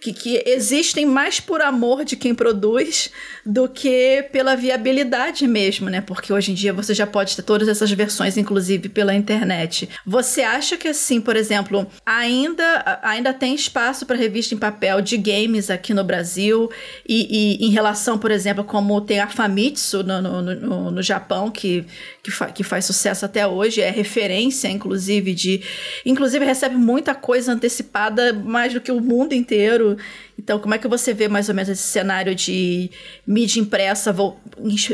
que, 0.00 0.12
que 0.12 0.42
existem 0.46 1.04
mais 1.04 1.40
por 1.40 1.60
amor 1.60 2.04
de 2.04 2.14
quem 2.14 2.32
produz 2.32 3.10
do 3.44 3.68
que 3.68 4.24
pela 4.30 4.54
viabilidade 4.54 5.48
mesmo, 5.48 5.90
né? 5.90 6.00
Porque 6.00 6.32
hoje 6.32 6.52
em 6.52 6.54
dia 6.54 6.72
você 6.72 6.94
já 6.94 7.08
pode 7.08 7.34
ter 7.34 7.42
todas 7.42 7.66
essas 7.66 7.90
versões, 7.90 8.36
inclusive 8.36 8.88
pela 8.88 9.12
internet. 9.12 9.88
Você 10.06 10.42
acha 10.42 10.76
que, 10.76 10.86
assim, 10.86 11.20
por 11.20 11.34
exemplo, 11.34 11.88
ainda, 12.06 13.00
ainda 13.02 13.34
tem 13.34 13.52
espaço 13.52 14.06
para 14.06 14.16
revista 14.16 14.54
em 14.54 14.58
papel 14.58 15.00
de 15.00 15.16
games 15.16 15.70
aqui 15.70 15.92
no 15.92 16.04
Brasil? 16.04 16.70
E, 17.08 17.58
e, 17.58 17.66
em 17.66 17.70
relação, 17.70 18.16
por 18.16 18.30
exemplo, 18.30 18.62
como 18.62 19.00
tem 19.00 19.18
a 19.18 19.26
Famitsu 19.26 20.04
no, 20.04 20.22
no, 20.22 20.42
no, 20.42 20.90
no 20.92 21.02
Japão, 21.02 21.50
que, 21.50 21.84
que, 22.22 22.30
fa 22.30 22.46
que 22.46 22.62
faz 22.62 22.84
sucesso 22.84 23.24
até 23.24 23.44
hoje, 23.44 23.80
é 23.80 23.90
referência, 23.90 24.68
inclusive, 24.68 25.34
de. 25.34 25.62
Inclusive, 26.06 26.44
recebe 26.44 26.76
muita 26.76 27.12
coisa 27.12 27.39
antecipada 27.48 28.32
mais 28.32 28.72
do 28.72 28.80
que 28.80 28.90
o 28.90 29.00
mundo 29.00 29.32
inteiro. 29.32 29.96
Então, 30.38 30.58
como 30.58 30.74
é 30.74 30.78
que 30.78 30.88
você 30.88 31.12
vê 31.12 31.28
mais 31.28 31.48
ou 31.48 31.54
menos 31.54 31.68
esse 31.68 31.82
cenário 31.82 32.34
de 32.34 32.90
mídia 33.26 33.60
impressa, 33.60 34.14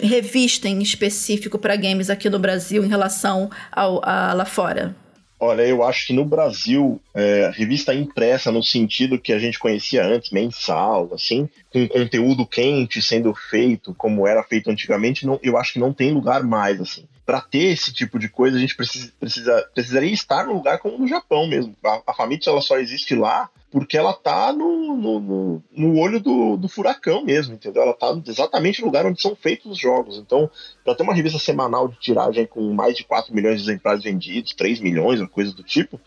revista 0.03 0.69
em 0.69 0.83
específico 0.83 1.59
para 1.59 1.77
games 1.77 2.11
aqui 2.11 2.29
no 2.29 2.39
Brasil 2.39 2.85
em 2.85 2.89
relação 2.89 3.51
ao, 3.71 4.01
a 4.05 4.33
lá 4.33 4.45
fora? 4.45 4.95
Olha, 5.39 5.63
eu 5.63 5.85
acho 5.85 6.07
que 6.07 6.13
no 6.15 6.25
Brasil, 6.25 6.99
é, 7.15 7.53
revista 7.55 7.95
impressa 7.95 8.51
no 8.51 8.63
sentido 8.63 9.19
que 9.19 9.35
a 9.35 9.39
gente 9.39 9.59
conhecia 9.59 10.03
antes, 10.05 10.31
mensal, 10.31 11.11
assim, 11.13 11.47
com 11.71 11.87
conteúdo 11.87 12.47
quente 12.47 13.03
sendo 13.03 13.35
feito 13.35 13.95
como 13.95 14.27
era 14.27 14.43
feito 14.43 14.71
antigamente, 14.71 15.27
não, 15.27 15.39
eu 15.43 15.59
acho 15.59 15.75
que 15.75 15.79
não 15.79 15.93
tem 15.93 16.11
lugar 16.11 16.43
mais, 16.43 16.81
assim 16.81 17.05
para 17.27 17.41
ter 17.41 17.73
esse 17.73 17.93
tipo 17.93 18.21
de 18.21 18.29
coisa, 18.29 18.57
a 18.57 18.61
gente 18.61 18.77
precisa, 18.77 19.13
precisa, 19.19 19.69
precisaria 19.75 20.13
estar 20.13 20.47
num 20.47 20.55
lugar 20.55 20.79
como 20.79 20.97
no 20.97 21.09
Japão 21.09 21.49
mesmo. 21.49 21.75
A, 21.85 22.01
a 22.07 22.15
Famitsu 22.15 22.49
ela 22.49 22.61
só 22.61 22.79
existe 22.79 23.17
lá 23.17 23.51
porque 23.69 23.99
ela 23.99 24.13
tá 24.13 24.53
no, 24.53 24.97
no, 24.97 25.21
no, 25.21 25.63
no 25.73 25.99
olho 25.99 26.21
do, 26.21 26.57
do, 26.57 26.69
furacão 26.69 27.25
mesmo, 27.25 27.55
entendeu? 27.55 27.83
Ela 27.83 27.93
tá 27.93 28.17
exatamente 28.27 28.81
no 28.81 28.87
lugar 28.87 29.05
onde 29.05 29.21
são 29.21 29.35
feitos 29.35 29.73
os 29.73 29.79
jogos. 29.79 30.17
Então, 30.17 30.49
para 30.85 30.95
ter 30.95 31.03
uma 31.03 31.13
revista 31.13 31.39
semanal 31.39 31.89
de 31.89 31.99
tiragem 31.99 32.47
com 32.47 32.73
mais 32.73 32.97
de 32.97 33.03
4 33.03 33.35
milhões 33.35 33.57
de 33.57 33.69
exemplares 33.69 34.05
vendidos, 34.05 34.55
3 34.55 34.79
milhões, 34.81 35.21
ou 35.21 35.29
coisa 35.29 35.53
do 35.53 35.65
tipo, 35.65 36.01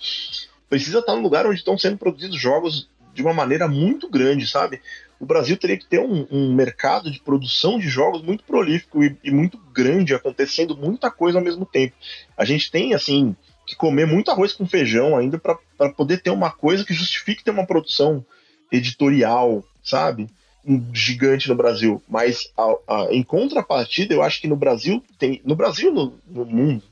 precisa 0.70 1.00
estar 1.00 1.16
no 1.16 1.22
lugar 1.22 1.46
onde 1.46 1.60
estão 1.60 1.78
sendo 1.78 1.98
produzidos 1.98 2.40
jogos 2.40 2.90
de 3.14 3.22
uma 3.22 3.34
maneira 3.34 3.68
muito 3.68 4.10
grande, 4.10 4.48
sabe? 4.48 4.82
O 5.20 5.26
Brasil 5.26 5.58
teria 5.58 5.78
que 5.78 5.86
ter 5.86 6.00
um, 6.00 6.26
um 6.32 6.54
mercado 6.56 7.12
de 7.12 7.20
produção 7.20 7.78
de 7.78 7.90
jogos 7.90 8.22
muito 8.22 8.44
prolífico 8.44 9.04
e, 9.04 9.16
e, 9.24 9.30
muito 9.30 9.58
grande, 9.74 10.16
acontecendo 10.16 10.78
muita 10.78 11.12
coisa 11.12 11.38
ao 11.38 11.44
mesmo 11.44 11.66
tempo. 11.66 11.96
A 12.38 12.46
gente 12.46 12.72
tem, 12.72 12.94
assim, 12.94 13.36
que 13.68 13.76
comer 13.76 14.08
muito 14.08 14.32
arroz 14.32 14.54
com 14.54 14.66
feijão 14.66 15.18
ainda 15.18 15.38
para 15.38 15.90
poder 15.90 16.22
ter 16.22 16.30
uma 16.30 16.50
coisa 16.50 16.86
que 16.86 16.94
justifique 16.94 17.44
ter 17.44 17.52
uma 17.52 17.68
produção 17.68 18.26
editorial, 18.72 19.64
sabe? 19.84 20.30
Um 20.66 20.94
gigante 20.94 21.50
no 21.50 21.56
Brasil. 21.56 22.02
Mas 22.08 22.52
a, 22.58 22.76
a, 22.88 23.08
em 23.12 23.22
contrapartida, 23.22 24.14
eu 24.14 24.24
acho 24.24 24.40
que 24.40 24.48
no 24.48 24.56
Brasil 24.56 25.04
tem. 25.18 25.42
No 25.44 25.56
Brasil, 25.56 25.94
no, 25.94 26.18
no 26.28 26.46
mundo, 26.46 26.84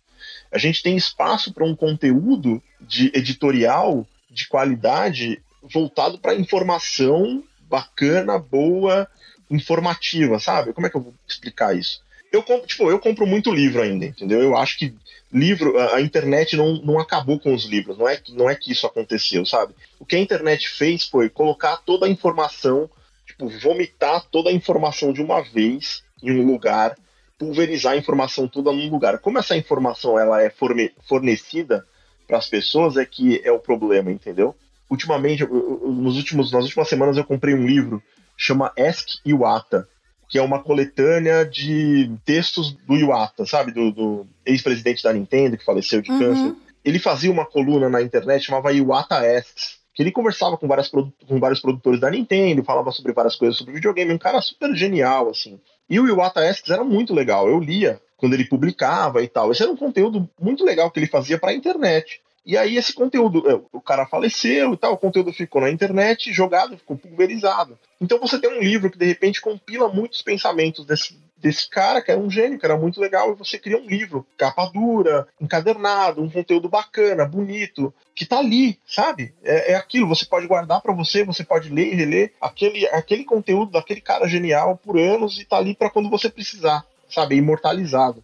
a 0.51 0.57
gente 0.57 0.83
tem 0.83 0.97
espaço 0.97 1.53
para 1.53 1.65
um 1.65 1.75
conteúdo 1.75 2.61
de 2.81 3.11
editorial 3.13 4.05
de 4.29 4.47
qualidade 4.47 5.41
voltado 5.63 6.19
para 6.19 6.35
informação 6.35 7.43
bacana, 7.69 8.37
boa, 8.37 9.07
informativa, 9.49 10.39
sabe? 10.39 10.73
Como 10.73 10.87
é 10.87 10.89
que 10.89 10.97
eu 10.97 11.01
vou 11.01 11.13
explicar 11.27 11.75
isso? 11.75 12.01
Eu 12.31 12.43
compro, 12.43 12.67
tipo, 12.67 12.89
eu 12.89 12.99
compro 12.99 13.25
muito 13.25 13.51
livro 13.51 13.81
ainda, 13.81 14.05
entendeu? 14.05 14.41
Eu 14.41 14.57
acho 14.57 14.77
que 14.77 14.93
livro, 15.31 15.77
a, 15.79 15.95
a 15.95 16.01
internet 16.01 16.55
não, 16.55 16.81
não 16.81 16.99
acabou 16.99 17.39
com 17.39 17.53
os 17.53 17.65
livros, 17.65 17.97
não 17.97 18.07
é, 18.07 18.17
que, 18.17 18.33
não 18.33 18.49
é 18.49 18.55
que 18.55 18.71
isso 18.71 18.85
aconteceu, 18.85 19.45
sabe? 19.45 19.73
O 19.99 20.05
que 20.05 20.15
a 20.15 20.19
internet 20.19 20.69
fez 20.69 21.05
foi 21.05 21.29
colocar 21.29 21.77
toda 21.77 22.05
a 22.05 22.09
informação, 22.09 22.89
tipo, 23.25 23.47
vomitar 23.47 24.25
toda 24.29 24.49
a 24.49 24.53
informação 24.53 25.13
de 25.13 25.21
uma 25.21 25.41
vez 25.41 26.03
em 26.21 26.31
um 26.31 26.45
lugar, 26.45 26.97
pulverizar 27.37 27.93
a 27.93 27.97
informação 27.97 28.47
toda 28.47 28.71
num 28.71 28.89
lugar. 28.89 29.19
Como 29.19 29.37
essa 29.37 29.55
informação 29.55 30.19
ela 30.19 30.41
é 30.41 30.49
forne 30.49 30.91
fornecida 31.07 31.85
para 32.27 32.37
as 32.37 32.47
pessoas 32.47 32.97
é 32.97 33.05
que 33.05 33.41
é 33.43 33.51
o 33.51 33.59
problema, 33.59 34.11
entendeu? 34.11 34.55
Ultimamente, 34.89 35.45
nos 35.45 36.17
últimos, 36.17 36.51
nas 36.51 36.63
últimas 36.63 36.87
semanas 36.87 37.17
eu 37.17 37.23
comprei 37.23 37.53
um 37.53 37.65
livro 37.65 38.01
chama 38.37 38.71
Ask 38.77 39.19
Iwata, 39.25 39.87
que 40.29 40.37
é 40.37 40.41
uma 40.41 40.61
coletânea 40.61 41.45
de 41.45 42.11
textos 42.23 42.71
do 42.71 42.95
Iwata, 42.95 43.45
sabe, 43.45 43.71
do, 43.71 43.91
do 43.91 44.27
ex-presidente 44.45 45.01
da 45.01 45.13
Nintendo 45.13 45.57
que 45.57 45.65
faleceu 45.65 46.01
de 46.01 46.11
uhum. 46.11 46.19
câncer. 46.19 46.55
Ele 46.85 46.99
fazia 46.99 47.31
uma 47.31 47.45
coluna 47.45 47.89
na 47.89 48.01
internet 48.01 48.45
chamava 48.45 48.71
Iwata 48.71 49.15
Asks, 49.15 49.77
que 49.93 50.03
ele 50.03 50.11
conversava 50.11 50.57
com, 50.57 50.67
várias, 50.67 50.89
com 50.89 51.39
vários 51.39 51.59
produtores 51.59 51.99
da 51.99 52.11
Nintendo, 52.11 52.63
falava 52.63 52.91
sobre 52.91 53.13
várias 53.13 53.35
coisas 53.35 53.57
sobre 53.57 53.73
videogame, 53.73 54.13
um 54.13 54.17
cara 54.17 54.39
super 54.41 54.73
genial, 54.75 55.29
assim. 55.29 55.59
E 55.89 55.99
o 55.99 56.07
Iwata 56.07 56.47
Asks 56.47 56.69
era 56.69 56.83
muito 56.83 57.13
legal, 57.13 57.49
eu 57.49 57.59
lia 57.59 57.99
quando 58.17 58.33
ele 58.33 58.45
publicava 58.45 59.23
e 59.23 59.27
tal. 59.27 59.51
Esse 59.51 59.63
era 59.63 59.71
um 59.71 59.77
conteúdo 59.77 60.29
muito 60.39 60.63
legal 60.65 60.91
que 60.91 60.99
ele 60.99 61.07
fazia 61.07 61.37
para 61.39 61.51
a 61.51 61.53
internet. 61.53 62.21
E 62.47 62.55
aí 62.57 62.77
esse 62.77 62.93
conteúdo, 62.93 63.43
é, 63.51 63.59
o 63.73 63.81
cara 63.81 64.05
faleceu 64.05 64.73
e 64.73 64.77
tal, 64.77 64.93
o 64.93 64.97
conteúdo 64.97 65.33
ficou 65.33 65.61
na 65.61 65.69
internet, 65.69 66.31
jogado, 66.31 66.77
ficou 66.77 66.97
pulverizado. 66.97 67.77
Então 67.99 68.17
você 68.19 68.39
tem 68.39 68.49
um 68.49 68.61
livro 68.61 68.89
que 68.89 68.97
de 68.97 69.05
repente 69.05 69.41
compila 69.41 69.89
muitos 69.89 70.21
pensamentos 70.21 70.85
desse, 70.85 71.19
desse 71.35 71.69
cara, 71.69 72.01
que 72.01 72.09
era 72.09 72.17
um 72.17 72.31
gênio, 72.31 72.57
que 72.57 72.65
era 72.65 72.77
muito 72.77 73.01
legal, 73.01 73.33
e 73.33 73.35
você 73.35 73.59
cria 73.59 73.77
um 73.77 73.85
livro, 73.85 74.25
capa 74.37 74.65
dura, 74.67 75.27
encadernado, 75.41 76.23
um 76.23 76.29
conteúdo 76.29 76.69
bacana, 76.69 77.25
bonito, 77.25 77.93
que 78.15 78.25
tá 78.25 78.39
ali, 78.39 78.79
sabe? 78.87 79.33
É, 79.43 79.73
é 79.73 79.75
aquilo, 79.75 80.07
você 80.07 80.25
pode 80.25 80.47
guardar 80.47 80.79
para 80.79 80.93
você, 80.93 81.25
você 81.25 81.43
pode 81.43 81.67
ler 81.67 81.91
e 81.91 81.95
reler 81.95 82.31
aquele, 82.39 82.87
aquele 82.87 83.25
conteúdo 83.25 83.73
daquele 83.73 83.99
cara 83.99 84.25
genial 84.25 84.77
por 84.77 84.97
anos 84.97 85.37
e 85.37 85.43
tá 85.43 85.57
ali 85.57 85.75
para 85.75 85.89
quando 85.89 86.09
você 86.09 86.29
precisar, 86.29 86.85
sabe? 87.09 87.35
Imortalizado. 87.35 88.23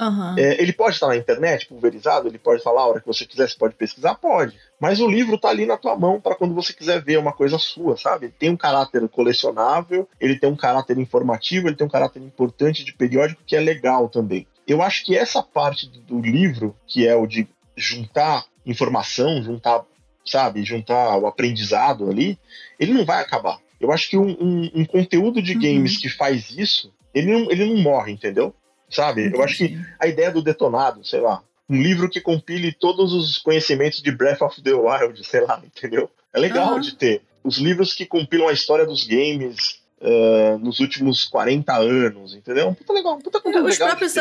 Uhum. 0.00 0.38
É, 0.38 0.62
ele 0.62 0.72
pode 0.72 0.94
estar 0.94 1.08
na 1.08 1.16
internet, 1.16 1.66
pulverizado, 1.66 2.28
ele 2.28 2.38
pode 2.38 2.62
falar 2.62 2.82
a 2.82 2.86
hora 2.86 3.00
que 3.00 3.06
você 3.06 3.26
quiser, 3.26 3.48
você 3.48 3.56
pode 3.56 3.74
pesquisar, 3.74 4.14
pode. 4.14 4.56
Mas 4.80 5.00
o 5.00 5.08
livro 5.08 5.36
tá 5.36 5.48
ali 5.48 5.66
na 5.66 5.76
tua 5.76 5.96
mão 5.96 6.20
para 6.20 6.36
quando 6.36 6.54
você 6.54 6.72
quiser 6.72 7.02
ver 7.02 7.18
uma 7.18 7.32
coisa 7.32 7.58
sua, 7.58 7.96
sabe? 7.96 8.26
Ele 8.26 8.34
tem 8.38 8.50
um 8.50 8.56
caráter 8.56 9.08
colecionável, 9.08 10.08
ele 10.20 10.38
tem 10.38 10.48
um 10.48 10.56
caráter 10.56 10.98
informativo, 10.98 11.68
ele 11.68 11.76
tem 11.76 11.86
um 11.86 11.90
caráter 11.90 12.22
importante 12.22 12.84
de 12.84 12.92
periódico 12.92 13.42
que 13.44 13.56
é 13.56 13.60
legal 13.60 14.08
também. 14.08 14.46
Eu 14.66 14.82
acho 14.82 15.04
que 15.04 15.16
essa 15.16 15.42
parte 15.42 15.88
do 15.88 16.20
livro, 16.20 16.76
que 16.86 17.06
é 17.06 17.16
o 17.16 17.26
de 17.26 17.48
juntar 17.76 18.44
informação, 18.66 19.42
juntar, 19.42 19.82
sabe, 20.24 20.62
juntar 20.64 21.16
o 21.16 21.26
aprendizado 21.26 22.10
ali, 22.10 22.38
ele 22.78 22.92
não 22.92 23.04
vai 23.04 23.22
acabar. 23.22 23.58
Eu 23.80 23.92
acho 23.92 24.10
que 24.10 24.16
um, 24.16 24.30
um, 24.30 24.70
um 24.74 24.84
conteúdo 24.84 25.40
de 25.40 25.54
games 25.54 25.94
uhum. 25.94 26.00
que 26.00 26.08
faz 26.08 26.50
isso, 26.50 26.92
ele 27.14 27.32
não, 27.32 27.50
ele 27.50 27.64
não 27.64 27.76
morre, 27.82 28.12
entendeu? 28.12 28.54
Sabe? 28.90 29.30
Eu 29.34 29.42
acho 29.42 29.56
que 29.58 29.78
a 29.98 30.06
ideia 30.06 30.30
do 30.30 30.42
detonado, 30.42 31.04
sei 31.04 31.20
lá, 31.20 31.42
um 31.68 31.80
livro 31.80 32.08
que 32.08 32.20
compile 32.20 32.72
todos 32.72 33.12
os 33.12 33.38
conhecimentos 33.38 34.02
de 34.02 34.10
Breath 34.10 34.42
of 34.42 34.62
the 34.62 34.72
Wild, 34.72 35.22
sei 35.26 35.40
lá, 35.42 35.60
entendeu? 35.64 36.10
É 36.32 36.40
legal 36.40 36.74
uhum. 36.74 36.80
de 36.80 36.94
ter. 36.94 37.22
Os 37.44 37.58
livros 37.58 37.92
que 37.92 38.06
compilam 38.06 38.48
a 38.48 38.52
história 38.52 38.86
dos 38.86 39.06
games, 39.06 39.78
Uh, 40.00 40.56
nos 40.60 40.78
últimos 40.78 41.24
40 41.24 41.76
anos, 41.76 42.32
entendeu? 42.32 42.68
Um 42.68 42.74
puta 42.74 42.92
legal, 42.92 43.18
puta 43.18 43.40
conteúdo 43.40 43.66
os 43.66 43.80
legal. 43.80 43.88
Próprios 43.88 44.14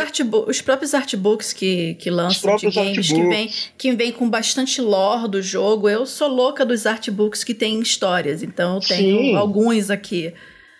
os 0.48 0.60
próprios 0.60 0.94
artbooks 0.96 1.54
que, 1.54 1.94
que 2.00 2.10
lançam 2.10 2.56
de 2.56 2.72
games, 2.72 3.08
que 3.08 3.22
vem, 3.22 3.52
que 3.78 3.92
vem 3.92 4.12
com 4.12 4.28
bastante 4.28 4.82
lore 4.82 5.30
do 5.30 5.40
jogo. 5.40 5.88
Eu 5.88 6.08
sou 6.08 6.30
louca 6.30 6.66
dos 6.66 6.88
artbooks 6.88 7.44
que 7.44 7.54
tem 7.54 7.80
histórias, 7.80 8.42
então 8.42 8.78
eu 8.78 8.82
tenho 8.82 9.20
Sim. 9.20 9.36
alguns 9.36 9.92
aqui. 9.92 10.34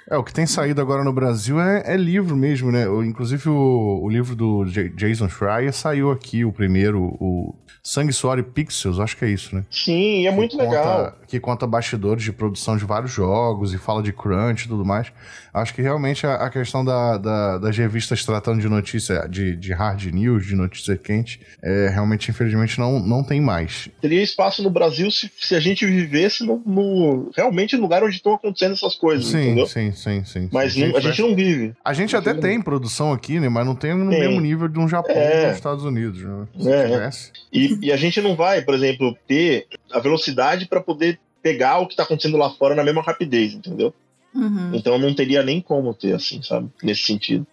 É, 0.10 0.18
o 0.18 0.24
que 0.24 0.34
tem 0.34 0.46
saído 0.46 0.82
agora 0.82 1.04
no 1.04 1.12
Brasil 1.12 1.60
é, 1.60 1.84
é 1.86 1.98
livro 1.98 2.36
mesmo, 2.36 2.72
né? 2.72 2.86
Inclusive 3.06 3.50
o, 3.50 4.00
o 4.02 4.10
livro 4.10 4.36
do 4.36 4.66
J 4.66 4.90
Jason 4.90 5.28
Schreier 5.28 5.74
saiu 5.74 6.12
aqui, 6.12 6.46
o 6.46 6.52
primeiro, 6.52 7.18
o 7.20 7.54
Sangue, 7.84 8.12
Suor 8.12 8.38
e 8.38 8.44
Pixels, 8.44 9.00
acho 9.00 9.16
que 9.16 9.26
é 9.26 9.30
isso, 9.30 9.56
né? 9.56 9.64
Sim, 9.70 10.28
é 10.28 10.32
muito 10.32 10.58
conta, 10.58 10.70
legal. 10.70 11.14
Que 11.28 11.40
conta 11.40 11.68
bastidores 11.68 12.24
de 12.24 12.32
produção 12.32 12.76
de 12.78 12.86
vários 12.86 13.12
jogos 13.12 13.74
e 13.74 13.78
fala 13.78 14.02
de 14.02 14.12
crunch 14.12 14.66
e 14.66 14.68
tudo 14.68 14.84
mais. 14.84 15.12
Acho 15.58 15.74
que 15.74 15.82
realmente 15.82 16.26
a, 16.26 16.36
a 16.36 16.50
questão 16.50 16.84
da, 16.84 17.18
da, 17.18 17.58
das 17.58 17.78
revistas 17.78 18.24
tratando 18.24 18.62
de 18.62 18.70
notícia, 18.70 19.28
de, 19.28 19.56
de 19.56 19.74
hard 19.74 20.06
news, 20.06 20.46
de 20.46 20.56
notícia 20.56 20.96
quente, 20.98 21.40
é, 21.64 21.90
realmente, 21.90 22.30
infelizmente, 22.30 22.80
não, 22.80 23.00
não 23.00 23.24
tem 23.24 23.42
mais. 23.42 23.90
Teria 24.02 24.22
espaço 24.22 24.62
no 24.62 24.70
Brasil 24.70 25.10
se, 25.12 25.32
se 25.40 25.56
a 25.56 25.60
gente 25.60 25.86
vivesse 25.86 26.46
no, 26.46 26.62
no 26.66 27.32
realmente 27.36 27.76
no 27.76 27.82
lugar 27.82 28.04
onde 28.04 28.16
estão 28.16 28.34
acontecendo 28.34 28.74
essas 28.74 28.96
coisas, 28.96 29.28
sim, 29.28 29.38
entendeu? 29.38 29.68
Sim, 29.68 29.92
sim, 29.92 30.24
sim. 30.24 30.50
Mas 30.52 30.74
sim, 30.74 30.96
a 30.96 31.00
gente 31.00 31.22
não 31.22 31.36
vive. 31.36 31.74
A 31.84 31.94
gente 31.94 32.16
até 32.16 32.34
tem 32.34 32.62
produção 32.62 33.12
aqui, 33.12 33.40
né? 33.40 33.50
Mas 33.50 33.66
não 33.66 33.76
tem 33.76 33.94
no 33.94 34.10
tem. 34.10 34.20
mesmo 34.20 34.40
nível 34.40 34.68
de 34.68 34.80
um 34.80 34.88
Japão 34.88 35.16
é. 35.16 35.48
dos 35.48 35.56
Estados 35.56 35.84
Unidos, 35.84 36.22
né? 36.22 36.48
Se 36.60 36.72
é. 36.72 36.84
tivesse. 36.88 37.32
E, 37.52 37.88
e 37.88 37.92
a 37.92 37.98
gente 37.98 38.22
não 38.22 38.36
vai, 38.36 38.62
por 38.62 38.76
exemplo, 38.76 39.18
ter 39.28 39.68
a 39.92 40.00
velocidade 40.00 40.68
para 40.68 40.82
poder 40.82 41.20
pegar 41.42 41.80
o 41.80 41.88
que 41.88 41.94
está 41.94 42.04
acontecendo 42.04 42.38
lá 42.38 42.50
fora 42.50 42.76
na 42.76 42.84
mesma 42.84 43.02
rapidez, 43.02 43.54
entendeu? 43.54 43.94
Uhum. 44.34 44.72
Então 44.74 44.98
não 44.98 45.14
teria 45.14 45.44
nem 45.44 45.62
como 45.62 45.94
ter, 45.94 46.14
assim, 46.14 46.42
sabe? 46.42 46.70
Nesse 46.84 47.04
sentido. 47.04 47.46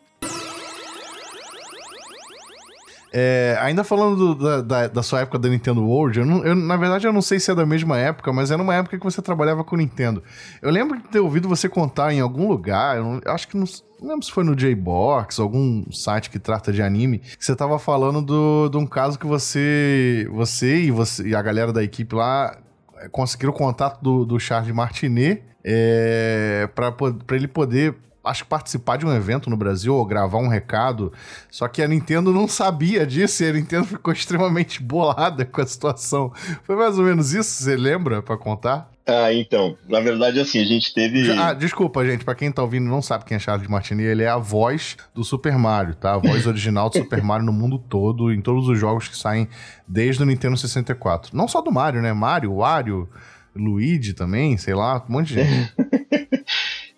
É, 3.17 3.57
ainda 3.61 3.85
falando 3.85 4.17
do, 4.17 4.35
da, 4.35 4.61
da, 4.61 4.89
da, 4.89 5.01
sua 5.01 5.21
época 5.21 5.39
da 5.39 5.49
Nintendo 5.49 5.85
World, 5.85 6.19
eu, 6.19 6.27
não, 6.27 6.45
eu, 6.45 6.57
na 6.57 6.77
verdade 6.77 7.07
eu 7.07 7.13
não 7.13 7.23
sei 7.23 7.39
se 7.39 7.49
é 7.49 7.55
da 7.55 7.65
mesma 7.65 7.97
época, 7.97 8.33
mas 8.33 8.51
era 8.51 8.61
uma 8.61 8.75
época 8.75 8.99
que 8.99 9.05
você 9.05 9.23
trabalhava 9.23 9.63
com 9.63 9.77
Nintendo. 9.77 10.21
Eu 10.61 10.69
lembro 10.73 10.99
de 10.99 11.05
ter 11.05 11.21
ouvido 11.21 11.49
você 11.49 11.69
contar 11.69 12.13
em 12.13 12.19
algum 12.19 12.49
lugar, 12.49 12.97
eu, 12.97 13.05
não, 13.05 13.21
eu 13.25 13.31
acho 13.31 13.47
que 13.47 13.57
não, 13.57 13.67
não, 14.01 14.09
lembro 14.09 14.27
se 14.27 14.33
foi 14.33 14.43
no 14.43 14.57
J-Box, 14.57 15.41
algum 15.41 15.85
site 15.93 16.29
que 16.29 16.41
trata 16.41 16.73
de 16.73 16.83
anime, 16.83 17.21
que 17.21 17.45
você 17.45 17.55
tava 17.55 17.79
falando 17.79 18.21
do, 18.21 18.69
de 18.69 18.79
um 18.79 18.85
caso 18.85 19.17
que 19.17 19.27
você, 19.27 20.29
você 20.33 20.83
e, 20.83 20.91
você 20.91 21.29
e 21.29 21.37
a 21.37 21.41
galera 21.41 21.73
da 21.73 21.85
equipe 21.85 22.17
lá 22.17 22.64
conseguiram 23.11 23.53
o 23.53 23.57
contato 23.57 24.01
do, 24.03 24.25
do 24.25 24.39
Charles 24.39 24.75
Martinet 24.75 25.43
é, 25.63 26.69
para 26.75 26.95
ele 27.37 27.49
poder 27.49 27.95
acho 28.25 28.45
que 28.45 28.49
participar 28.49 28.97
de 28.97 29.05
um 29.05 29.15
evento 29.15 29.51
no 29.51 29.57
Brasil 29.57 29.95
ou 29.95 30.05
gravar 30.05 30.39
um 30.39 30.49
recado. 30.49 31.13
Só 31.51 31.69
que 31.69 31.83
a 31.83 31.89
Nintendo 31.89 32.33
não 32.33 32.49
sabia 32.49 33.07
disso 33.07 33.45
e 33.45 33.49
a 33.49 33.53
Nintendo 33.53 33.85
ficou 33.87 34.13
extremamente 34.13 34.83
bolada 34.83 35.45
com 35.45 35.61
a 35.61 35.67
situação. 35.67 36.33
Foi 36.63 36.75
mais 36.75 36.99
ou 36.99 37.05
menos 37.05 37.35
isso, 37.35 37.51
você 37.63 37.77
lembra 37.77 38.23
para 38.23 38.37
contar? 38.39 38.94
Ah, 39.07 39.33
então, 39.35 39.77
na 39.87 40.01
verdade, 40.01 40.41
assim, 40.41 40.59
a 40.61 40.65
gente 40.65 40.95
teve. 40.95 41.31
Ah, 41.33 41.53
desculpa, 41.53 42.05
gente, 42.07 42.25
para 42.25 42.35
quem 42.35 42.51
tá 42.51 42.63
ouvindo 42.63 42.89
não 42.89 43.03
sabe 43.03 43.25
quem 43.27 43.37
é 43.37 43.39
Charles 43.39 43.69
Martinet, 43.69 44.09
ele 44.09 44.23
é 44.23 44.29
a 44.29 44.39
voz 44.39 44.97
do 45.15 45.23
Super 45.23 45.59
Mario, 45.59 45.95
tá? 45.95 46.15
A 46.15 46.19
voz 46.19 46.47
original 46.47 46.89
do 46.89 46.97
Super 46.97 47.23
Mario 47.23 47.45
no 47.45 47.53
mundo 47.53 47.79
todo, 47.79 48.33
em 48.33 48.41
todos 48.41 48.67
os 48.67 48.79
jogos 48.79 49.07
que 49.07 49.17
saem 49.17 49.47
desde 49.87 50.23
o 50.23 50.27
Nintendo 50.27 50.57
64. 50.57 51.37
Não 51.37 51.47
só 51.47 51.61
do 51.61 51.71
Mario, 51.71 52.01
né? 52.01 52.15
Mario, 52.15 52.57
Wario, 52.57 53.09
Luigi 53.55 54.15
também, 54.15 54.57
sei 54.57 54.75
lá, 54.75 55.05
um 55.07 55.13
monte 55.13 55.29
de 55.29 55.35
gente. 55.35 55.75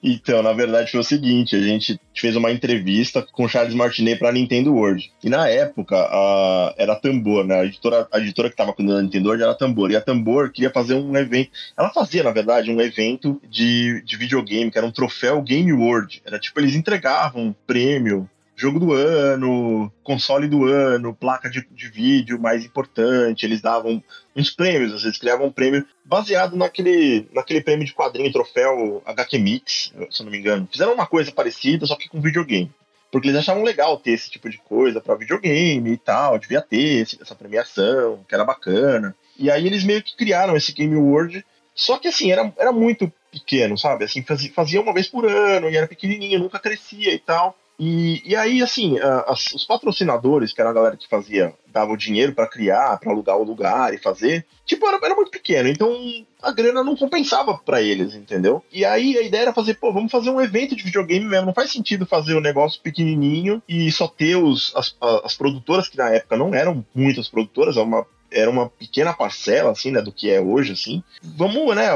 Então, 0.09 0.41
na 0.41 0.53
verdade, 0.53 0.93
foi 0.93 1.01
o 1.01 1.05
seguinte: 1.05 1.57
a 1.57 1.61
gente 1.61 1.99
fez 2.15 2.37
uma 2.37 2.53
entrevista 2.53 3.27
com 3.33 3.45
o 3.45 3.49
Charles 3.49 3.75
Martinet 3.75 4.21
para 4.21 4.29
a 4.29 4.33
Nintendo 4.33 4.73
World. 4.73 5.13
E 5.21 5.29
na 5.29 5.49
época, 5.49 5.97
a, 5.97 6.73
era 6.79 6.93
a 6.93 6.97
Tambor, 6.97 7.45
né? 7.45 7.59
A 7.59 7.65
editora, 7.65 8.07
a 8.13 8.21
editora 8.21 8.49
que 8.49 8.55
estava 8.55 8.73
cuidando 8.73 8.99
da 8.99 9.03
Nintendo 9.03 9.27
World 9.27 9.43
era 9.43 9.51
a 9.51 9.57
Tambor. 9.57 9.91
E 9.91 9.97
a 9.97 10.01
Tambor 10.01 10.53
queria 10.53 10.71
fazer 10.71 10.95
um 10.95 11.17
evento. 11.17 11.51
Ela 11.77 11.91
fazia, 11.91 12.23
na 12.23 12.31
verdade, 12.31 12.71
um 12.71 12.81
evento 12.81 13.43
de, 13.51 14.01
de 14.03 14.17
videogame, 14.17 14.71
que 14.71 14.79
era 14.79 14.87
um 14.87 14.93
troféu 14.93 15.43
Game 15.43 15.73
World. 15.73 16.23
Era 16.25 16.39
tipo, 16.39 16.61
eles 16.61 16.77
entregavam 16.77 17.43
um 17.43 17.55
prêmio 17.67 18.31
jogo 18.57 18.81
do 18.81 18.95
ano, 18.95 19.93
console 20.03 20.49
do 20.49 20.65
ano, 20.65 21.15
placa 21.15 21.51
de, 21.51 21.67
de 21.71 21.89
vídeo 21.89 22.41
mais 22.41 22.65
importante. 22.65 23.45
Eles 23.45 23.61
davam 23.61 24.03
uns 24.35 24.51
prêmios, 24.51 25.03
vezes 25.03 25.19
criavam 25.19 25.47
um 25.47 25.53
prêmio 25.53 25.87
baseado 26.05 26.57
naquele, 26.57 27.29
naquele 27.33 27.61
prêmio 27.61 27.85
de 27.85 27.93
quadrinho, 27.93 28.33
troféu 28.33 29.03
HQ 29.05 29.39
Mix, 29.39 29.93
se 30.11 30.23
eu 30.23 30.25
não 30.25 30.33
me 30.33 30.39
engano. 30.39 30.67
Fizeram 30.73 30.95
uma 30.95 31.07
coisa 31.07 31.31
parecida, 31.31 31.87
só 31.87 31.95
que 31.95 32.09
com 32.09 32.21
videogame. 32.21 32.73
Porque 33.13 33.29
eles 33.29 33.39
achavam 33.39 33.63
legal 33.63 33.99
ter 33.99 34.13
esse 34.13 34.31
tipo 34.31 34.49
de 34.49 34.59
coisa 34.59 35.01
para 35.01 35.15
videogame 35.15 35.93
e 35.93 35.99
tal, 35.99 36.39
devia 36.39 36.61
ter 36.61 37.03
esse, 37.03 37.21
essa 37.21 37.35
premiação, 37.35 38.25
que 38.29 38.35
era 38.35 38.45
bacana. 38.45 39.15
E 39.39 39.51
aí 39.51 39.67
eles 39.67 39.85
meio 39.85 40.03
que 40.03 40.17
criaram 40.17 40.57
esse 40.57 40.73
Game 40.73 40.95
Award, 40.97 41.45
só 41.75 41.99
que 41.99 42.09
assim, 42.09 42.33
era, 42.33 42.53
era 42.57 42.73
muito 42.73 43.13
pequeno, 43.31 43.77
sabe? 43.77 44.05
Assim, 44.05 44.25
fazia 44.55 44.81
uma 44.81 44.95
vez 44.95 45.09
por 45.09 45.27
ano 45.27 45.69
e 45.69 45.77
era 45.77 45.87
pequenininho, 45.87 46.39
nunca 46.39 46.59
crescia 46.59 47.13
e 47.13 47.19
tal. 47.19 47.57
E, 47.79 48.23
e 48.25 48.35
aí, 48.35 48.63
assim, 48.63 48.99
as, 49.27 49.53
os 49.53 49.65
patrocinadores, 49.65 50.53
que 50.53 50.61
era 50.61 50.71
a 50.71 50.73
galera 50.73 50.97
que 50.97 51.09
fazia, 51.09 51.53
dava 51.67 51.93
o 51.93 51.97
dinheiro 51.97 52.33
para 52.35 52.49
criar, 52.49 52.99
para 52.99 53.13
alugar 53.13 53.37
o 53.37 53.45
lugar 53.45 53.93
e 53.93 53.99
fazer, 53.99 54.47
tipo, 54.65 54.87
era, 54.87 54.99
era 55.03 55.15
muito 55.15 55.31
pequeno, 55.31 55.69
então 55.69 55.95
a 56.43 56.51
grana 56.51 56.83
não 56.83 56.97
compensava 56.97 57.59
para 57.59 57.83
eles, 57.83 58.15
entendeu? 58.15 58.63
E 58.73 58.85
aí 58.85 59.19
a 59.19 59.23
ideia 59.23 59.43
era 59.43 59.53
fazer, 59.53 59.75
pô, 59.75 59.93
vamos 59.93 60.11
fazer 60.11 60.31
um 60.31 60.41
evento 60.41 60.75
de 60.75 60.83
videogame 60.83 61.27
mesmo, 61.27 61.47
não 61.47 61.55
faz 61.55 61.71
sentido 61.71 62.07
fazer 62.07 62.35
um 62.35 62.41
negócio 62.41 62.81
pequenininho 62.81 63.63
e 63.69 63.93
só 63.93 64.09
ter 64.09 64.37
os, 64.37 64.75
as, 64.75 64.97
as 65.23 65.37
produtoras, 65.37 65.89
que 65.89 65.99
na 65.99 66.09
época 66.11 66.37
não 66.37 66.55
eram 66.55 66.85
muitas 66.95 67.29
produtoras, 67.29 67.77
era 67.77 67.85
uma 67.85 68.07
era 68.29 68.51
uma 68.51 68.69
pequena 68.69 69.15
parcela, 69.15 69.71
assim, 69.71 69.93
né, 69.93 70.03
do 70.03 70.13
que 70.13 70.29
é 70.29 70.41
hoje, 70.41 70.73
assim. 70.73 71.03
Vamos, 71.23 71.75
né, 71.77 71.89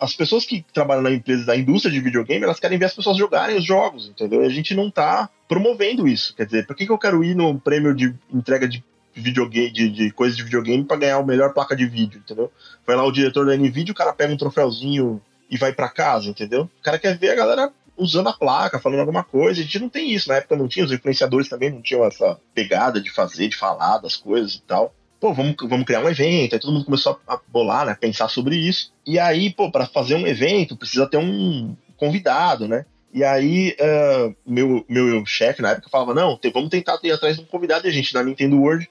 as 0.00 0.14
pessoas 0.14 0.46
que 0.46 0.64
trabalham 0.72 1.02
na 1.02 1.12
empresa 1.12 1.44
da 1.44 1.54
indústria 1.54 1.92
de 1.92 2.00
videogame, 2.00 2.42
elas 2.42 2.58
querem 2.58 2.78
ver 2.78 2.86
as 2.86 2.94
pessoas 2.94 3.18
jogarem 3.18 3.58
os 3.58 3.64
jogos, 3.64 4.08
entendeu? 4.08 4.42
E 4.42 4.46
a 4.46 4.50
gente 4.50 4.74
não 4.74 4.90
tá 4.90 5.28
promovendo 5.46 6.08
isso. 6.08 6.34
Quer 6.34 6.46
dizer, 6.46 6.66
por 6.66 6.74
que, 6.74 6.86
que 6.86 6.92
eu 6.92 6.98
quero 6.98 7.22
ir 7.22 7.36
no 7.36 7.60
prêmio 7.60 7.94
de 7.94 8.14
entrega 8.32 8.66
de 8.66 8.82
videogame, 9.12 9.70
de, 9.70 9.90
de 9.90 10.10
coisas 10.10 10.36
de 10.36 10.42
videogame 10.42 10.84
para 10.84 10.96
ganhar 10.96 11.16
a 11.16 11.22
melhor 11.22 11.52
placa 11.52 11.76
de 11.76 11.84
vídeo, 11.84 12.22
entendeu? 12.24 12.50
Vai 12.86 12.96
lá 12.96 13.04
o 13.04 13.12
diretor 13.12 13.44
da 13.44 13.56
NVIDIA, 13.56 13.92
o 13.92 13.96
cara 13.96 14.12
pega 14.14 14.32
um 14.32 14.38
troféuzinho 14.38 15.20
e 15.50 15.58
vai 15.58 15.72
para 15.72 15.88
casa, 15.90 16.30
entendeu? 16.30 16.62
O 16.62 16.82
cara 16.82 16.98
quer 16.98 17.18
ver 17.18 17.30
a 17.30 17.36
galera 17.36 17.72
usando 17.96 18.28
a 18.28 18.32
placa, 18.32 18.78
falando 18.78 19.00
alguma 19.00 19.22
coisa. 19.22 19.60
A 19.60 19.64
gente 19.64 19.78
não 19.78 19.90
tem 19.90 20.10
isso. 20.12 20.30
Na 20.30 20.36
época 20.36 20.56
não 20.56 20.66
tinha, 20.66 20.86
os 20.86 20.92
influenciadores 20.92 21.48
também 21.48 21.70
não 21.70 21.82
tinham 21.82 22.04
essa 22.06 22.38
pegada 22.54 23.00
de 23.00 23.10
fazer, 23.10 23.48
de 23.48 23.56
falar 23.56 23.98
das 23.98 24.16
coisas 24.16 24.54
e 24.54 24.62
tal 24.62 24.94
pô, 25.20 25.34
vamos, 25.34 25.54
vamos 25.62 25.84
criar 25.84 26.02
um 26.02 26.08
evento. 26.08 26.54
Aí 26.54 26.60
todo 26.60 26.72
mundo 26.72 26.86
começou 26.86 27.20
a, 27.28 27.38
bolar, 27.48 27.84
né? 27.84 27.94
Pensar 27.94 28.28
sobre 28.28 28.56
isso. 28.56 28.92
E 29.06 29.18
aí, 29.18 29.50
pô, 29.50 29.70
para 29.70 29.86
fazer 29.86 30.14
um 30.14 30.26
evento 30.26 30.76
precisa 30.76 31.06
ter 31.06 31.18
um 31.18 31.76
convidado, 31.96 32.66
né? 32.66 32.86
E 33.12 33.22
aí, 33.22 33.76
uh, 33.80 34.34
meu, 34.46 34.84
meu 34.88 35.26
chefe 35.26 35.60
na 35.60 35.70
época 35.70 35.90
falava: 35.90 36.14
não, 36.14 36.38
vamos 36.52 36.70
tentar 36.70 36.96
ter 36.98 37.10
atrás 37.12 37.36
de 37.36 37.42
um 37.42 37.46
convidado. 37.46 37.86
E 37.86 37.90
a 37.90 37.92
gente, 37.92 38.14
da 38.14 38.22
Nintendo 38.22 38.58
World, 38.58 38.88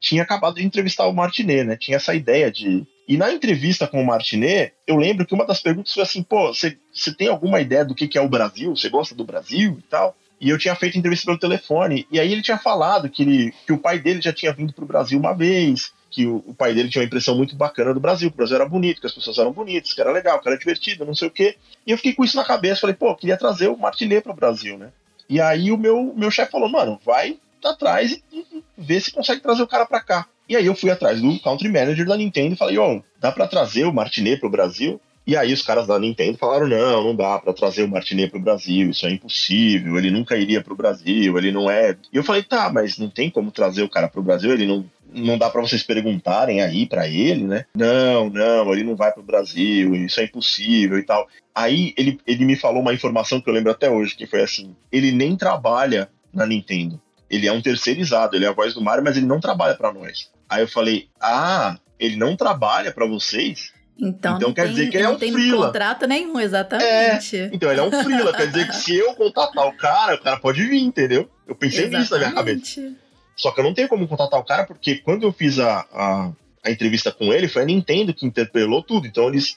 tinha 0.00 0.22
acabado 0.22 0.56
de 0.56 0.64
entrevistar 0.64 1.06
o 1.06 1.12
Martinet, 1.12 1.64
né? 1.64 1.76
Tinha 1.76 1.96
essa 1.96 2.14
ideia 2.14 2.50
de. 2.50 2.84
E 3.06 3.16
na 3.16 3.32
entrevista 3.32 3.86
com 3.86 4.02
o 4.02 4.06
Martinet, 4.06 4.74
eu 4.86 4.96
lembro 4.96 5.24
que 5.24 5.32
uma 5.32 5.46
das 5.46 5.60
perguntas 5.60 5.92
foi 5.92 6.02
assim: 6.02 6.22
pô, 6.22 6.52
você 6.52 6.76
tem 7.16 7.28
alguma 7.28 7.60
ideia 7.60 7.84
do 7.84 7.94
que, 7.94 8.08
que 8.08 8.18
é 8.18 8.20
o 8.20 8.28
Brasil? 8.28 8.74
Você 8.74 8.88
gosta 8.88 9.14
do 9.14 9.24
Brasil 9.24 9.76
e 9.78 9.82
tal? 9.82 10.16
E 10.40 10.48
eu 10.48 10.58
tinha 10.58 10.74
feito 10.74 10.98
entrevista 10.98 11.26
pelo 11.26 11.38
telefone. 11.38 12.06
E 12.10 12.20
aí 12.20 12.32
ele 12.32 12.42
tinha 12.42 12.58
falado 12.58 13.08
que, 13.08 13.22
ele, 13.22 13.54
que 13.66 13.72
o 13.72 13.78
pai 13.78 13.98
dele 13.98 14.20
já 14.20 14.32
tinha 14.32 14.52
vindo 14.52 14.72
para 14.72 14.84
o 14.84 14.86
Brasil 14.86 15.18
uma 15.18 15.34
vez, 15.34 15.92
que 16.10 16.26
o, 16.26 16.42
o, 16.46 16.54
pai 16.54 16.74
dele 16.74 16.88
tinha 16.88 17.02
uma 17.02 17.06
impressão 17.06 17.36
muito 17.36 17.56
bacana 17.56 17.92
do 17.92 18.00
Brasil, 18.00 18.30
que 18.30 18.34
o 18.34 18.36
Brasil 18.36 18.56
era 18.56 18.68
bonito, 18.68 19.00
que 19.00 19.06
as 19.06 19.12
pessoas 19.12 19.38
eram 19.38 19.52
bonitas, 19.52 19.92
que 19.92 20.00
era 20.00 20.12
legal, 20.12 20.40
que 20.40 20.48
era 20.48 20.58
divertido, 20.58 21.04
não 21.04 21.14
sei 21.14 21.28
o 21.28 21.30
quê. 21.30 21.56
E 21.86 21.90
eu 21.90 21.96
fiquei 21.96 22.14
com 22.14 22.24
isso 22.24 22.36
na 22.36 22.44
cabeça, 22.44 22.80
falei, 22.80 22.96
pô, 22.96 23.14
queria 23.14 23.36
trazer 23.36 23.68
o 23.68 23.76
Martinet 23.76 24.22
para 24.22 24.32
o 24.32 24.36
Brasil, 24.36 24.78
né? 24.78 24.90
E 25.28 25.40
aí 25.40 25.70
o 25.70 25.76
meu, 25.76 26.14
meu 26.16 26.30
chefe 26.30 26.52
falou, 26.52 26.68
mano, 26.68 26.98
vai 27.04 27.38
atrás 27.64 28.12
e, 28.12 28.22
e 28.32 28.64
ver 28.76 29.00
se 29.00 29.10
consegue 29.10 29.42
trazer 29.42 29.62
o 29.62 29.68
cara 29.68 29.84
para 29.84 30.00
cá. 30.00 30.26
E 30.48 30.56
aí 30.56 30.64
eu 30.64 30.74
fui 30.74 30.90
atrás 30.90 31.20
do 31.20 31.38
country 31.40 31.68
manager 31.68 32.06
da 32.06 32.16
Nintendo 32.16 32.54
e 32.54 32.56
falei, 32.56 32.78
ó, 32.78 32.96
oh, 32.96 33.02
dá 33.20 33.30
para 33.30 33.46
trazer 33.46 33.84
o 33.84 33.92
Martinet 33.92 34.40
pro 34.40 34.48
Brasil? 34.48 34.98
E 35.28 35.36
aí 35.36 35.52
os 35.52 35.60
caras 35.60 35.86
da 35.86 35.98
Nintendo 35.98 36.38
falaram: 36.38 36.66
não, 36.66 37.04
não 37.04 37.14
dá 37.14 37.38
para 37.38 37.52
trazer 37.52 37.82
o 37.82 37.88
Martinet 37.88 38.30
pro 38.30 38.40
Brasil, 38.40 38.88
isso 38.88 39.06
é 39.06 39.10
impossível, 39.10 39.98
ele 39.98 40.10
nunca 40.10 40.38
iria 40.38 40.62
pro 40.62 40.74
Brasil, 40.74 41.36
ele 41.36 41.52
não 41.52 41.70
é. 41.70 41.94
E 42.10 42.16
eu 42.16 42.24
falei: 42.24 42.42
tá, 42.42 42.72
mas 42.72 42.96
não 42.96 43.10
tem 43.10 43.28
como 43.28 43.50
trazer 43.50 43.82
o 43.82 43.90
cara 43.90 44.08
pro 44.08 44.22
Brasil, 44.22 44.50
ele 44.50 44.66
não. 44.66 44.86
Não 45.10 45.38
dá 45.38 45.48
para 45.48 45.62
vocês 45.62 45.82
perguntarem 45.82 46.60
aí 46.60 46.86
para 46.86 47.08
ele, 47.08 47.42
né? 47.42 47.64
Não, 47.74 48.28
não, 48.28 48.72
ele 48.74 48.84
não 48.84 48.94
vai 48.94 49.10
pro 49.10 49.22
Brasil, 49.22 49.94
isso 49.94 50.20
é 50.20 50.24
impossível 50.24 50.98
e 50.98 51.02
tal. 51.02 51.26
Aí 51.54 51.94
ele, 51.96 52.18
ele 52.26 52.44
me 52.44 52.56
falou 52.56 52.82
uma 52.82 52.92
informação 52.92 53.40
que 53.40 53.48
eu 53.48 53.54
lembro 53.54 53.72
até 53.72 53.90
hoje, 53.90 54.14
que 54.14 54.26
foi 54.26 54.42
assim: 54.42 54.74
ele 54.90 55.12
nem 55.12 55.36
trabalha 55.36 56.10
na 56.32 56.46
Nintendo. 56.46 57.00
Ele 57.28 57.46
é 57.46 57.52
um 57.52 57.62
terceirizado, 57.62 58.34
ele 58.34 58.46
é 58.46 58.48
a 58.48 58.52
voz 58.52 58.72
do 58.72 58.82
Mario, 58.82 59.04
mas 59.04 59.16
ele 59.16 59.26
não 59.26 59.40
trabalha 59.40 59.74
para 59.74 59.92
nós. 59.92 60.30
Aí 60.48 60.62
eu 60.62 60.68
falei: 60.68 61.08
ah, 61.20 61.78
ele 61.98 62.16
não 62.16 62.36
trabalha 62.36 62.92
para 62.92 63.06
vocês? 63.06 63.72
Então, 64.00 64.36
então 64.36 64.52
quer 64.52 64.66
tem, 64.66 64.74
dizer 64.74 64.90
que 64.90 64.96
ele 64.96 65.06
é 65.06 65.10
um 65.10 65.18
frila. 65.18 65.56
Não 65.56 65.66
contrato 65.66 66.06
nenhum, 66.06 66.38
exatamente. 66.38 67.36
É, 67.36 67.50
então 67.52 67.70
ele 67.70 67.80
é 67.80 67.82
um 67.82 67.90
frila, 67.90 68.32
quer 68.32 68.46
dizer 68.46 68.68
que 68.68 68.76
se 68.76 68.96
eu 68.96 69.12
contratar 69.14 69.66
o 69.66 69.76
cara, 69.76 70.14
o 70.14 70.22
cara 70.22 70.38
pode 70.38 70.64
vir, 70.64 70.80
entendeu? 70.80 71.28
Eu 71.46 71.56
pensei 71.56 71.86
exatamente. 71.86 72.00
nisso 72.00 72.12
na 72.12 72.18
minha 72.20 72.32
cabeça. 72.32 72.96
Só 73.36 73.50
que 73.50 73.60
eu 73.60 73.64
não 73.64 73.74
tenho 73.74 73.88
como 73.88 74.06
contratar 74.06 74.38
o 74.38 74.44
cara, 74.44 74.64
porque 74.64 74.96
quando 74.96 75.24
eu 75.24 75.32
fiz 75.32 75.58
a, 75.58 75.86
a, 75.92 76.32
a 76.64 76.70
entrevista 76.70 77.10
com 77.10 77.32
ele, 77.32 77.48
foi 77.48 77.62
a 77.62 77.64
Nintendo 77.64 78.14
que 78.14 78.26
interpelou 78.26 78.82
tudo. 78.82 79.06
Então 79.06 79.28
eles 79.28 79.56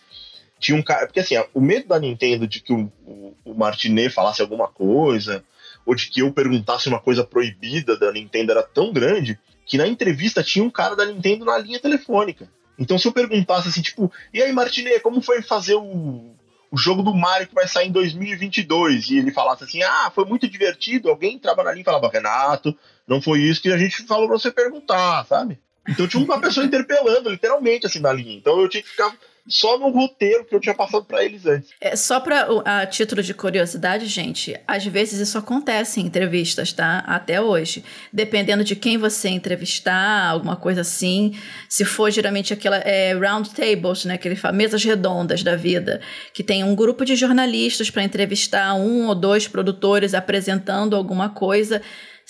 tinham 0.59 0.79
um 0.79 0.83
cara. 0.83 1.05
Porque 1.05 1.19
assim, 1.19 1.35
o 1.53 1.61
medo 1.61 1.87
da 1.87 1.99
Nintendo 1.99 2.47
de 2.47 2.61
que 2.61 2.73
o, 2.73 2.91
o, 3.05 3.35
o 3.45 3.53
Martinet 3.53 4.09
falasse 4.09 4.41
alguma 4.41 4.67
coisa, 4.67 5.43
ou 5.85 5.93
de 5.93 6.09
que 6.09 6.21
eu 6.21 6.31
perguntasse 6.31 6.87
uma 6.87 6.99
coisa 6.99 7.23
proibida 7.23 7.97
da 7.97 8.11
Nintendo 8.11 8.51
era 8.51 8.63
tão 8.63 8.91
grande 8.91 9.37
que 9.65 9.77
na 9.77 9.87
entrevista 9.87 10.43
tinha 10.43 10.63
um 10.63 10.69
cara 10.69 10.95
da 10.95 11.05
Nintendo 11.05 11.45
na 11.45 11.57
linha 11.57 11.79
telefônica. 11.79 12.49
Então, 12.77 12.97
se 12.97 13.07
eu 13.07 13.11
perguntasse 13.11 13.67
assim, 13.67 13.81
tipo, 13.81 14.11
e 14.33 14.41
aí, 14.41 14.51
Martinez, 14.51 15.01
como 15.01 15.21
foi 15.21 15.41
fazer 15.41 15.75
o, 15.75 16.35
o 16.71 16.77
jogo 16.77 17.03
do 17.03 17.13
Mario 17.13 17.47
que 17.47 17.55
vai 17.55 17.67
sair 17.67 17.89
em 17.89 17.91
2022? 17.91 19.09
E 19.09 19.17
ele 19.17 19.31
falasse 19.31 19.63
assim, 19.63 19.83
ah, 19.83 20.11
foi 20.13 20.25
muito 20.25 20.47
divertido. 20.47 21.09
Alguém 21.09 21.35
entrava 21.35 21.63
na 21.63 21.71
linha 21.71 21.81
e 21.81 21.85
falava, 21.85 22.09
Renato, 22.09 22.75
não 23.07 23.21
foi 23.21 23.39
isso 23.39 23.61
que 23.61 23.71
a 23.71 23.77
gente 23.77 24.03
falou 24.03 24.27
pra 24.27 24.37
você 24.37 24.51
perguntar, 24.51 25.25
sabe? 25.25 25.59
Então 25.87 26.07
tinha 26.07 26.23
uma 26.23 26.39
pessoa 26.39 26.65
interpelando, 26.65 27.29
literalmente, 27.29 27.85
assim, 27.85 27.99
na 27.99 28.13
linha. 28.13 28.35
Então 28.35 28.59
eu 28.59 28.69
tinha 28.69 28.83
que 28.83 28.89
ficar 28.89 29.13
só 29.47 29.77
no 29.77 29.89
roteiro 29.89 30.45
que 30.45 30.55
eu 30.55 30.59
tinha 30.59 30.75
passado 30.75 31.03
para 31.05 31.23
eles 31.23 31.45
antes. 31.45 31.69
É, 31.81 31.95
só 31.95 32.19
para 32.19 32.47
a 32.63 32.85
título 32.85 33.23
de 33.23 33.33
curiosidade, 33.33 34.05
gente, 34.05 34.55
às 34.67 34.85
vezes 34.85 35.19
isso 35.19 35.37
acontece 35.37 35.99
em 35.99 36.05
entrevistas, 36.05 36.71
tá? 36.71 36.99
Até 37.07 37.41
hoje. 37.41 37.83
Dependendo 38.11 38.63
de 38.63 38.75
quem 38.75 38.97
você 38.97 39.29
entrevistar, 39.29 40.29
alguma 40.29 40.55
coisa 40.55 40.81
assim. 40.81 41.35
Se 41.67 41.83
for 41.83 42.11
geralmente 42.11 42.53
aquela 42.53 42.77
é, 42.77 43.13
round 43.13 43.49
tables, 43.51 44.05
né? 44.05 44.15
Aquele 44.15 44.37
mesas 44.53 44.83
redondas 44.83 45.43
da 45.43 45.55
vida, 45.55 46.01
que 46.33 46.43
tem 46.43 46.63
um 46.63 46.75
grupo 46.75 47.03
de 47.05 47.15
jornalistas 47.15 47.89
para 47.89 48.03
entrevistar 48.03 48.73
um 48.75 49.07
ou 49.07 49.15
dois 49.15 49.47
produtores 49.47 50.13
apresentando 50.13 50.95
alguma 50.95 51.29
coisa. 51.29 51.81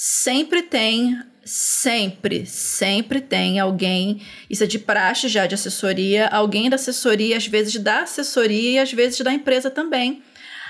Sempre 0.04 0.64
tem 0.64 1.16
sempre, 1.46 2.44
sempre 2.48 3.22
tem 3.22 3.60
alguém, 3.60 4.20
isso 4.50 4.64
é 4.64 4.66
de 4.68 4.80
praxe 4.80 5.28
já 5.28 5.46
de 5.46 5.54
assessoria, 5.54 6.28
alguém 6.30 6.72
da 6.72 6.76
assessoria, 6.76 7.38
às 7.38 7.46
vezes 7.46 7.76
da 7.76 8.02
assessoria 8.02 8.72
e 8.72 8.80
às 8.80 8.92
vezes 8.92 9.20
da 9.20 9.32
empresa 9.32 9.70
também. 9.70 10.24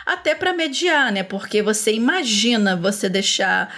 Até 0.05 0.35
para 0.35 0.51
mediar, 0.51 1.13
né? 1.13 1.23
Porque 1.23 1.61
você 1.61 1.93
imagina 1.93 2.75
você 2.75 3.07
deixar 3.07 3.73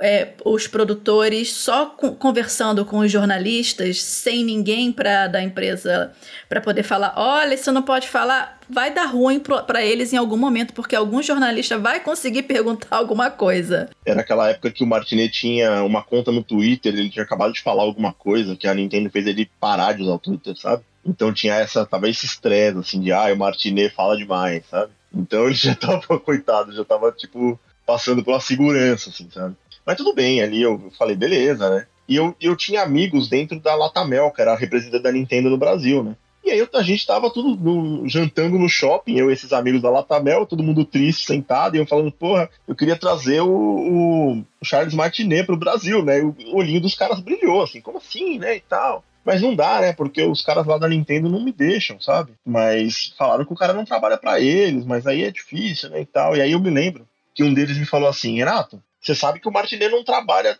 é, 0.00 0.32
os 0.44 0.66
produtores 0.66 1.52
só 1.52 1.86
conversando 1.86 2.84
com 2.84 2.98
os 2.98 3.12
jornalistas, 3.12 4.02
sem 4.02 4.42
ninguém 4.42 4.90
para 4.90 5.26
da 5.28 5.42
empresa 5.42 6.12
para 6.48 6.60
poder 6.60 6.82
falar, 6.82 7.12
olha, 7.16 7.56
você 7.56 7.70
não 7.70 7.82
pode 7.82 8.08
falar, 8.08 8.58
vai 8.68 8.92
dar 8.92 9.06
ruim 9.06 9.38
para 9.38 9.84
eles 9.84 10.12
em 10.12 10.16
algum 10.16 10.36
momento, 10.36 10.72
porque 10.72 10.96
algum 10.96 11.22
jornalista 11.22 11.78
vai 11.78 12.00
conseguir 12.00 12.42
perguntar 12.44 12.88
alguma 12.96 13.30
coisa. 13.30 13.90
Era 14.04 14.22
aquela 14.22 14.48
época 14.48 14.70
que 14.70 14.82
o 14.82 14.86
Martinet 14.86 15.30
tinha 15.30 15.84
uma 15.84 16.02
conta 16.02 16.32
no 16.32 16.42
Twitter, 16.42 16.92
ele 16.92 17.10
tinha 17.10 17.24
acabado 17.24 17.52
de 17.52 17.60
falar 17.60 17.82
alguma 17.82 18.12
coisa, 18.12 18.56
que 18.56 18.66
a 18.66 18.74
Nintendo 18.74 19.10
fez 19.10 19.26
ele 19.26 19.50
parar 19.60 19.92
de 19.92 20.02
usar 20.02 20.12
o 20.12 20.18
Twitter, 20.18 20.56
sabe? 20.56 20.82
Então 21.04 21.32
tinha 21.32 21.54
essa, 21.54 21.86
tava 21.86 22.08
esse 22.08 22.26
estresse, 22.26 22.78
assim, 22.78 23.00
de, 23.00 23.12
ah, 23.12 23.32
o 23.32 23.36
Martinet 23.36 23.94
fala 23.94 24.16
demais, 24.16 24.64
sabe? 24.70 24.92
Então 25.14 25.44
ele 25.46 25.54
já 25.54 25.74
tava, 25.74 26.18
coitado, 26.18 26.72
já 26.72 26.84
tava, 26.84 27.12
tipo, 27.12 27.58
passando 27.86 28.24
pela 28.24 28.40
segurança, 28.40 29.10
assim, 29.10 29.28
sabe? 29.32 29.54
Mas 29.90 29.96
tudo 29.96 30.14
bem, 30.14 30.40
ali 30.40 30.62
eu 30.62 30.88
falei, 30.96 31.16
beleza, 31.16 31.68
né? 31.68 31.84
E 32.08 32.14
eu, 32.14 32.32
eu 32.40 32.54
tinha 32.54 32.80
amigos 32.80 33.28
dentro 33.28 33.58
da 33.58 33.74
Latamel, 33.74 34.30
que 34.30 34.40
era 34.40 34.52
a 34.52 34.56
representante 34.56 35.02
da 35.02 35.10
Nintendo 35.10 35.50
no 35.50 35.58
Brasil, 35.58 36.04
né? 36.04 36.14
E 36.44 36.50
aí 36.52 36.64
a 36.72 36.82
gente 36.82 37.04
tava 37.04 37.28
tudo 37.28 37.56
no, 37.56 38.08
jantando 38.08 38.56
no 38.56 38.68
shopping, 38.68 39.16
eu 39.16 39.28
e 39.28 39.32
esses 39.32 39.52
amigos 39.52 39.82
da 39.82 39.90
Latamel, 39.90 40.46
todo 40.46 40.62
mundo 40.62 40.84
triste, 40.84 41.26
sentado, 41.26 41.74
e 41.74 41.80
eu 41.80 41.86
falando, 41.86 42.12
porra, 42.12 42.48
eu 42.68 42.76
queria 42.76 42.94
trazer 42.94 43.40
o, 43.40 43.48
o 43.50 44.44
Charles 44.62 44.94
Martinet 44.94 45.44
pro 45.44 45.56
Brasil, 45.56 46.04
né? 46.04 46.20
E 46.20 46.22
o 46.22 46.56
olhinho 46.56 46.80
dos 46.80 46.94
caras 46.94 47.18
brilhou, 47.18 47.60
assim, 47.60 47.80
como 47.80 47.98
assim, 47.98 48.38
né? 48.38 48.58
E 48.58 48.60
tal. 48.60 49.02
Mas 49.24 49.42
não 49.42 49.56
dá, 49.56 49.80
né? 49.80 49.92
Porque 49.92 50.22
os 50.22 50.40
caras 50.40 50.64
lá 50.66 50.78
da 50.78 50.88
Nintendo 50.88 51.28
não 51.28 51.42
me 51.42 51.50
deixam, 51.50 52.00
sabe? 52.00 52.30
Mas 52.46 53.12
falaram 53.18 53.44
que 53.44 53.52
o 53.52 53.56
cara 53.56 53.72
não 53.72 53.84
trabalha 53.84 54.16
para 54.16 54.38
eles, 54.38 54.84
mas 54.84 55.04
aí 55.04 55.24
é 55.24 55.32
difícil, 55.32 55.90
né? 55.90 56.02
E 56.02 56.06
tal. 56.06 56.36
E 56.36 56.40
aí 56.40 56.52
eu 56.52 56.60
me 56.60 56.70
lembro 56.70 57.08
que 57.34 57.42
um 57.42 57.52
deles 57.52 57.76
me 57.76 57.86
falou 57.86 58.08
assim, 58.08 58.36
Renato, 58.36 58.80
você 59.00 59.14
sabe 59.14 59.40
que 59.40 59.48
o 59.48 59.52
Martinet 59.52 59.90
não 59.90 60.04
trabalha. 60.04 60.58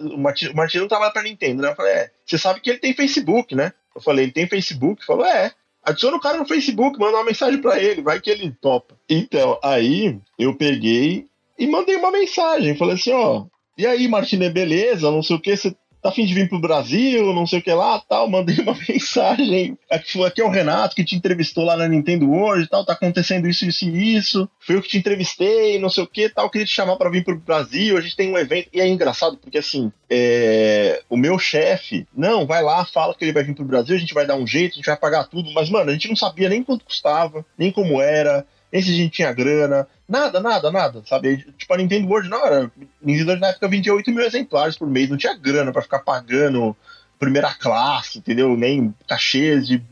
O 0.00 0.16
Martinet 0.18 0.78
não 0.78 0.88
trabalha 0.88 1.12
pra 1.12 1.22
Nintendo, 1.22 1.62
né? 1.62 1.70
Eu 1.70 1.76
falei, 1.76 1.92
é. 1.92 2.10
Você 2.24 2.38
sabe 2.38 2.60
que 2.60 2.70
ele 2.70 2.78
tem 2.78 2.94
Facebook, 2.94 3.54
né? 3.54 3.72
Eu 3.94 4.00
falei, 4.00 4.24
ele 4.24 4.32
tem 4.32 4.48
Facebook? 4.48 5.04
Falou, 5.04 5.26
é. 5.26 5.52
Adiciona 5.84 6.16
o 6.16 6.20
cara 6.20 6.38
no 6.38 6.46
Facebook, 6.46 6.98
manda 6.98 7.16
uma 7.16 7.24
mensagem 7.24 7.60
para 7.60 7.78
ele, 7.82 8.02
vai 8.02 8.20
que 8.20 8.30
ele 8.30 8.50
topa. 8.60 8.94
Então, 9.08 9.58
aí 9.62 10.18
eu 10.38 10.54
peguei 10.54 11.26
e 11.58 11.66
mandei 11.66 11.96
uma 11.96 12.10
mensagem. 12.10 12.76
Falei 12.76 12.94
assim, 12.94 13.12
ó. 13.12 13.44
E 13.76 13.86
aí, 13.86 14.08
Martinet, 14.08 14.52
beleza? 14.52 15.10
Não 15.10 15.22
sei 15.22 15.36
o 15.36 15.40
que, 15.40 15.56
você 15.56 15.74
tá 16.08 16.12
afim 16.12 16.24
de 16.24 16.34
vir 16.34 16.48
pro 16.48 16.60
Brasil, 16.60 17.32
não 17.34 17.46
sei 17.46 17.58
o 17.58 17.62
que 17.62 17.72
lá, 17.72 18.00
tal, 18.08 18.28
mandei 18.28 18.56
uma 18.56 18.76
mensagem. 18.88 19.78
Aqui, 19.90 20.24
aqui 20.24 20.40
é 20.40 20.44
o 20.44 20.50
Renato 20.50 20.96
que 20.96 21.04
te 21.04 21.14
entrevistou 21.14 21.64
lá 21.64 21.76
na 21.76 21.86
Nintendo 21.86 22.30
hoje, 22.32 22.68
tal, 22.68 22.84
tá 22.84 22.94
acontecendo 22.94 23.48
isso, 23.48 23.66
isso 23.66 23.84
e 23.84 24.16
isso. 24.16 24.48
Foi 24.58 24.76
eu 24.76 24.82
que 24.82 24.88
te 24.88 24.98
entrevistei, 24.98 25.78
não 25.78 25.90
sei 25.90 26.04
o 26.04 26.06
que, 26.06 26.28
tal, 26.28 26.50
queria 26.50 26.66
te 26.66 26.74
chamar 26.74 26.96
para 26.96 27.10
vir 27.10 27.24
pro 27.24 27.38
Brasil, 27.38 27.96
a 27.96 28.00
gente 28.00 28.16
tem 28.16 28.30
um 28.30 28.38
evento. 28.38 28.68
E 28.72 28.80
é 28.80 28.88
engraçado, 28.88 29.36
porque 29.36 29.58
assim, 29.58 29.92
é... 30.10 31.02
o 31.08 31.16
meu 31.16 31.38
chefe, 31.38 32.06
não, 32.16 32.46
vai 32.46 32.62
lá, 32.62 32.84
fala 32.84 33.14
que 33.14 33.24
ele 33.24 33.32
vai 33.32 33.44
vir 33.44 33.54
pro 33.54 33.64
Brasil, 33.64 33.94
a 33.94 33.98
gente 33.98 34.14
vai 34.14 34.26
dar 34.26 34.36
um 34.36 34.46
jeito, 34.46 34.72
a 34.72 34.76
gente 34.76 34.86
vai 34.86 34.96
pagar 34.96 35.24
tudo, 35.24 35.52
mas, 35.52 35.68
mano, 35.68 35.90
a 35.90 35.92
gente 35.92 36.08
não 36.08 36.16
sabia 36.16 36.48
nem 36.48 36.62
quanto 36.62 36.84
custava, 36.84 37.44
nem 37.56 37.70
como 37.70 38.00
era, 38.00 38.46
nem 38.72 38.82
se 38.82 38.90
a 38.90 38.94
gente 38.94 39.12
tinha 39.12 39.32
grana, 39.32 39.86
nada, 40.08 40.40
nada, 40.40 40.70
nada, 40.70 41.02
sabe? 41.06 41.44
Tipo, 41.56 41.74
a 41.74 41.76
Nintendo 41.76 42.08
World 42.08 42.28
não 42.28 42.44
era. 42.44 42.70
Nintendo 43.00 43.36
na 43.36 43.48
época 43.48 43.68
vendia 43.68 43.94
8 43.94 44.10
mil 44.10 44.24
exemplares 44.24 44.76
por 44.76 44.88
mês, 44.88 45.08
não 45.08 45.16
tinha 45.16 45.34
grana 45.34 45.72
para 45.72 45.82
ficar 45.82 46.00
pagando 46.00 46.76
primeira 47.18 47.52
classe, 47.54 48.18
entendeu? 48.18 48.56
Nem 48.56 48.94
cachês 49.06 49.66
de 49.66 49.82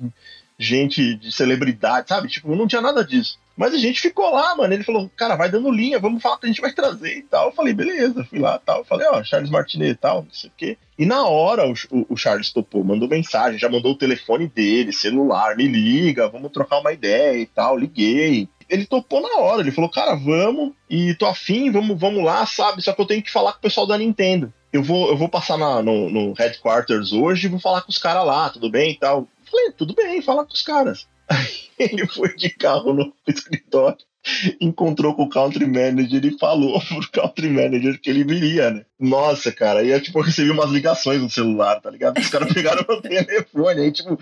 gente, 0.59 1.15
de 1.17 1.33
celebridade, 1.33 2.09
sabe? 2.09 2.29
Tipo, 2.29 2.55
não 2.55 2.67
tinha 2.67 2.81
nada 2.81 3.05
disso. 3.05 3.39
Mas 3.57 3.73
a 3.73 3.79
gente 3.79 4.01
ficou 4.01 4.31
lá, 4.33 4.55
mano. 4.55 4.73
Ele 4.73 4.85
falou, 4.85 5.11
cara, 5.17 5.35
vai 5.35 5.51
dando 5.51 5.71
linha, 5.71 5.99
vamos 5.99 6.23
falar 6.23 6.39
que 6.39 6.47
a 6.47 6.49
gente 6.49 6.61
vai 6.61 6.73
trazer 6.73 7.19
e 7.19 7.23
tal. 7.23 7.47
Eu 7.47 7.53
falei, 7.53 7.73
beleza, 7.73 8.25
fui 8.25 8.39
lá 8.39 8.59
tal. 8.59 8.79
Eu 8.79 8.85
falei, 8.85 9.07
ó, 9.09 9.23
Charles 9.25 9.51
Martinet 9.51 9.93
e 9.93 9.95
tal, 9.95 10.23
não 10.23 10.31
sei 10.31 10.51
o 10.51 10.53
quê. 10.57 10.79
E 10.99 11.07
na 11.07 11.27
hora 11.27 11.67
o, 11.67 11.75
o, 12.09 12.17
Charles 12.17 12.53
topou, 12.53 12.85
mandou 12.85 13.09
mensagem, 13.09 13.59
já 13.59 13.69
mandou 13.69 13.93
o 13.93 13.99
telefone 13.99 14.47
dele, 14.47 14.93
celular, 14.93 15.57
me 15.57 15.67
liga, 15.67 16.29
vamos 16.29 16.53
trocar 16.53 16.81
uma 16.81 16.93
ideia 16.93 17.39
e 17.39 17.47
tal. 17.47 17.77
Liguei. 17.77 18.49
Ele 18.69 18.85
topou 18.85 19.21
na 19.21 19.39
hora, 19.39 19.61
ele 19.61 19.71
falou, 19.71 19.91
cara, 19.91 20.15
vamos, 20.15 20.73
e 20.91 21.15
tô 21.15 21.27
afim, 21.27 21.71
vamos, 21.71 21.99
vamos 21.99 22.25
lá, 22.25 22.45
sabe? 22.47 22.83
Só 22.83 22.93
que 22.93 23.01
eu 23.01 23.07
tenho 23.07 23.23
que 23.23 23.31
falar 23.31 23.53
com 23.53 23.59
o 23.59 23.63
pessoal 23.63 23.87
da 23.87 23.97
Nintendo. 23.97 24.53
Eu 24.73 24.83
vou, 24.83 25.09
eu 25.09 25.17
vou 25.17 25.29
passar 25.29 25.57
na, 25.57 25.83
no, 25.83 26.11
no 26.11 26.33
headquarters 26.33 27.13
hoje 27.13 27.47
e 27.47 27.51
vou 27.51 27.61
falar 27.61 27.83
com 27.83 27.91
os 27.91 27.99
caras 27.99 28.27
lá, 28.27 28.51
tudo 28.51 28.71
bem 28.71 28.93
e 28.93 28.99
tal. 28.99 29.29
Falei, 29.51 29.73
tudo 29.73 29.95
bem, 29.95 30.21
fala 30.21 30.45
com 30.45 30.53
os 30.53 30.63
caras. 30.63 31.07
Aí 31.29 31.71
ele 31.79 32.07
foi 32.07 32.35
de 32.37 32.51
carro 32.51 32.93
no 32.93 33.13
escritório, 33.27 33.99
encontrou 34.61 35.15
com 35.15 35.25
o 35.25 35.29
country 35.29 35.67
manager 35.67 36.25
e 36.25 36.39
falou 36.39 36.81
pro 36.87 37.11
country 37.11 37.49
manager 37.49 38.01
que 38.01 38.11
ele 38.11 38.25
viria, 38.25 38.71
né? 38.71 38.85
Nossa, 38.99 39.53
cara, 39.53 39.81
aí 39.81 39.91
eu, 39.91 40.01
tipo, 40.01 40.19
eu 40.19 40.23
recebi 40.23 40.51
umas 40.51 40.71
ligações 40.71 41.21
no 41.21 41.29
celular, 41.29 41.81
tá 41.81 41.91
ligado? 41.91 42.19
Os 42.19 42.29
caras 42.29 42.53
pegaram 42.53 42.85
meu 42.89 43.01
telefone, 43.03 43.81
aí, 43.81 43.93
tipo, 43.93 44.19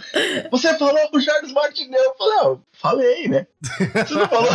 você 0.51 0.77
falou 0.77 1.09
com 1.11 1.17
o 1.17 1.21
Charles 1.21 1.53
Martinet? 1.53 2.03
Eu 2.03 2.15
falei, 2.17 2.39
ah, 2.39 2.57
falei, 2.73 3.29
né? 3.29 3.47
Você 3.63 4.15
não 4.15 4.29
falou, 4.29 4.51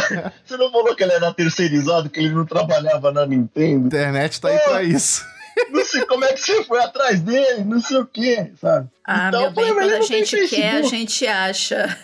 você 0.45 0.57
não 0.57 0.71
falou 0.71 0.95
que 0.95 1.03
ele 1.03 1.13
era 1.13 1.33
terceirizado, 1.33 2.09
que 2.09 2.19
ele 2.19 2.33
não 2.33 2.45
trabalhava 2.45 3.11
na 3.11 3.25
Nintendo? 3.25 3.85
A 3.85 3.87
internet 3.87 4.41
tá 4.41 4.49
aí 4.49 4.59
Pô, 4.59 4.69
pra 4.69 4.83
isso 4.83 5.25
não 5.71 5.83
sei 5.83 6.05
como 6.05 6.23
é 6.23 6.33
que 6.33 6.39
você 6.39 6.63
foi 6.63 6.81
atrás 6.81 7.19
dele, 7.21 7.63
não 7.63 7.81
sei 7.81 7.97
o 7.97 8.05
quê, 8.05 8.51
sabe? 8.59 8.87
Ah, 9.05 9.27
então, 9.27 9.41
meu 9.41 9.51
bem, 9.51 9.73
quando 9.73 9.93
a 9.93 10.01
gente 10.01 10.47
quer, 10.47 10.75
a 10.75 10.81
gente 10.83 11.27
acha. 11.27 11.97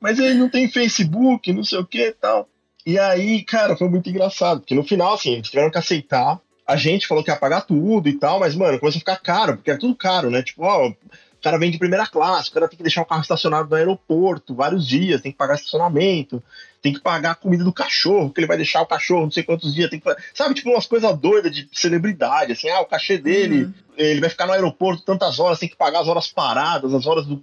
Mas 0.00 0.18
ele 0.18 0.34
não 0.34 0.48
tem 0.48 0.68
Facebook, 0.68 1.52
não 1.52 1.64
sei 1.64 1.78
o 1.78 1.86
que 1.86 2.08
e 2.08 2.12
tal. 2.12 2.48
E 2.88 2.98
aí, 2.98 3.44
cara, 3.44 3.76
foi 3.76 3.86
muito 3.86 4.08
engraçado, 4.08 4.60
porque 4.60 4.74
no 4.74 4.82
final, 4.82 5.12
assim, 5.12 5.32
eles 5.32 5.50
tiveram 5.50 5.70
que 5.70 5.76
aceitar. 5.76 6.40
a 6.66 6.74
gente 6.74 7.06
falou 7.06 7.22
que 7.22 7.30
ia 7.30 7.36
pagar 7.36 7.60
tudo 7.60 8.08
e 8.08 8.14
tal, 8.14 8.40
mas, 8.40 8.54
mano, 8.54 8.80
começou 8.80 8.96
a 8.96 9.00
ficar 9.00 9.16
caro, 9.16 9.56
porque 9.56 9.68
era 9.68 9.78
tudo 9.78 9.94
caro, 9.94 10.30
né? 10.30 10.42
Tipo, 10.42 10.62
ó, 10.62 10.88
o 10.88 10.96
cara 11.42 11.58
vem 11.58 11.70
de 11.70 11.76
primeira 11.76 12.06
classe, 12.06 12.48
o 12.48 12.52
cara 12.54 12.66
tem 12.66 12.78
que 12.78 12.82
deixar 12.82 13.02
o 13.02 13.04
carro 13.04 13.20
estacionado 13.20 13.68
no 13.68 13.76
aeroporto 13.76 14.54
vários 14.54 14.88
dias, 14.88 15.20
tem 15.20 15.30
que 15.30 15.36
pagar 15.36 15.56
estacionamento, 15.56 16.42
tem 16.80 16.92
que 16.92 17.00
pagar 17.00 17.32
a 17.32 17.34
comida 17.34 17.64
do 17.64 17.72
cachorro, 17.72 18.30
que 18.30 18.40
ele 18.40 18.46
vai 18.46 18.56
deixar 18.56 18.82
o 18.82 18.86
cachorro 18.86 19.24
não 19.24 19.30
sei 19.30 19.42
quantos 19.42 19.74
dias, 19.74 19.90
tem 19.90 19.98
que 19.98 20.16
sabe, 20.32 20.54
tipo 20.54 20.70
umas 20.70 20.86
coisas 20.86 21.16
doidas 21.18 21.54
de 21.54 21.68
celebridade, 21.72 22.52
assim, 22.52 22.68
ah, 22.68 22.80
o 22.80 22.86
cachê 22.86 23.18
dele, 23.18 23.64
uhum. 23.64 23.74
ele 23.96 24.20
vai 24.20 24.30
ficar 24.30 24.46
no 24.46 24.52
aeroporto 24.52 25.02
tantas 25.02 25.38
horas, 25.40 25.58
tem 25.58 25.68
que 25.68 25.76
pagar 25.76 26.00
as 26.00 26.08
horas 26.08 26.28
paradas, 26.28 26.94
as 26.94 27.06
horas 27.06 27.26
do, 27.26 27.42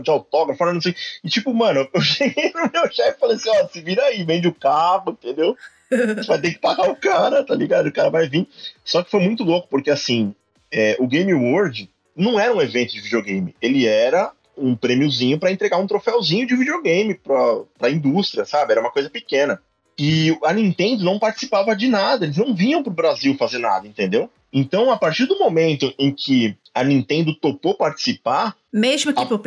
de 0.00 0.10
autógrafo, 0.10 0.64
não 0.64 0.80
sei. 0.80 0.94
E 1.22 1.28
tipo, 1.28 1.52
mano, 1.52 1.88
eu 1.92 2.00
cheguei 2.00 2.52
no 2.54 2.70
meu 2.72 2.90
chefe 2.90 3.16
e 3.16 3.20
falei 3.20 3.36
assim, 3.36 3.50
ó, 3.50 3.66
se 3.68 3.80
vira 3.80 4.02
aí, 4.04 4.24
vende 4.24 4.48
o 4.48 4.54
carro, 4.54 5.10
entendeu? 5.12 5.56
Você 5.90 6.24
vai 6.26 6.40
ter 6.40 6.52
que 6.52 6.58
pagar 6.58 6.88
o 6.88 6.96
cara, 6.96 7.44
tá 7.44 7.54
ligado? 7.54 7.88
O 7.88 7.92
cara 7.92 8.08
vai 8.08 8.26
vir. 8.26 8.48
Só 8.84 9.02
que 9.02 9.10
foi 9.10 9.20
muito 9.20 9.44
louco, 9.44 9.68
porque 9.68 9.90
assim, 9.90 10.34
é, 10.70 10.96
o 10.98 11.06
Game 11.06 11.34
World 11.34 11.90
não 12.16 12.40
era 12.40 12.54
um 12.54 12.60
evento 12.60 12.92
de 12.92 13.00
videogame, 13.00 13.54
ele 13.60 13.86
era 13.86 14.32
um 14.56 14.74
prêmiozinho 14.74 15.38
para 15.38 15.52
entregar 15.52 15.78
um 15.78 15.86
troféuzinho 15.86 16.46
de 16.46 16.56
videogame 16.56 17.14
para 17.14 17.88
a 17.88 17.90
indústria, 17.90 18.44
sabe? 18.44 18.72
Era 18.72 18.80
uma 18.80 18.90
coisa 18.90 19.08
pequena. 19.10 19.60
E 19.98 20.36
a 20.44 20.52
Nintendo 20.52 21.04
não 21.04 21.18
participava 21.18 21.76
de 21.76 21.88
nada, 21.88 22.24
eles 22.24 22.36
não 22.36 22.54
vinham 22.54 22.82
pro 22.82 22.92
Brasil 22.92 23.36
fazer 23.36 23.58
nada, 23.58 23.86
entendeu? 23.86 24.30
Então, 24.52 24.90
a 24.90 24.98
partir 24.98 25.26
do 25.26 25.38
momento 25.38 25.92
em 25.98 26.12
que 26.12 26.56
a 26.74 26.84
Nintendo 26.84 27.34
topou 27.34 27.74
participar. 27.74 28.54
Mesmo 28.72 29.12
que 29.12 29.22
a, 29.22 29.26
por, 29.26 29.40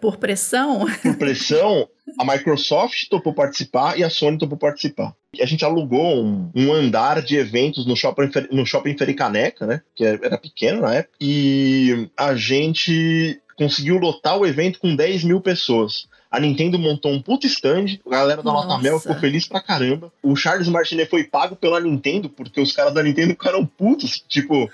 por 0.00 0.16
pressão? 0.18 0.86
Por 1.02 1.16
pressão, 1.16 1.88
a 2.18 2.24
Microsoft 2.24 3.08
topou 3.08 3.32
participar 3.32 3.98
e 3.98 4.04
a 4.04 4.10
Sony 4.10 4.38
topou 4.38 4.58
participar. 4.58 5.14
A 5.40 5.46
gente 5.46 5.64
alugou 5.64 6.24
um, 6.24 6.50
um 6.54 6.72
andar 6.72 7.22
de 7.22 7.36
eventos 7.36 7.86
no 7.86 7.96
shopping, 7.96 8.30
no 8.50 8.66
shopping 8.66 8.96
Fericaneca, 8.98 9.66
né? 9.66 9.82
Que 9.94 10.04
era 10.04 10.36
pequeno 10.36 10.82
na 10.82 10.94
época. 10.94 11.14
E 11.20 12.08
a 12.16 12.34
gente 12.34 13.40
conseguiu 13.60 13.98
lotar 13.98 14.38
o 14.38 14.46
evento 14.46 14.80
com 14.80 14.96
10 14.96 15.24
mil 15.24 15.38
pessoas. 15.38 16.08
A 16.30 16.40
Nintendo 16.40 16.78
montou 16.78 17.12
um 17.12 17.20
puto 17.20 17.46
stand, 17.46 17.98
a 18.06 18.10
galera 18.10 18.42
da 18.42 18.50
Nota 18.50 18.78
Mel 18.78 18.98
ficou 18.98 19.18
feliz 19.18 19.46
pra 19.46 19.60
caramba. 19.60 20.10
O 20.22 20.34
Charles 20.34 20.66
Martinet 20.66 21.10
foi 21.10 21.24
pago 21.24 21.54
pela 21.54 21.78
Nintendo, 21.78 22.30
porque 22.30 22.58
os 22.58 22.72
caras 22.72 22.94
da 22.94 23.02
Nintendo 23.02 23.32
ficaram 23.32 23.66
putos. 23.66 24.24
Tipo, 24.26 24.70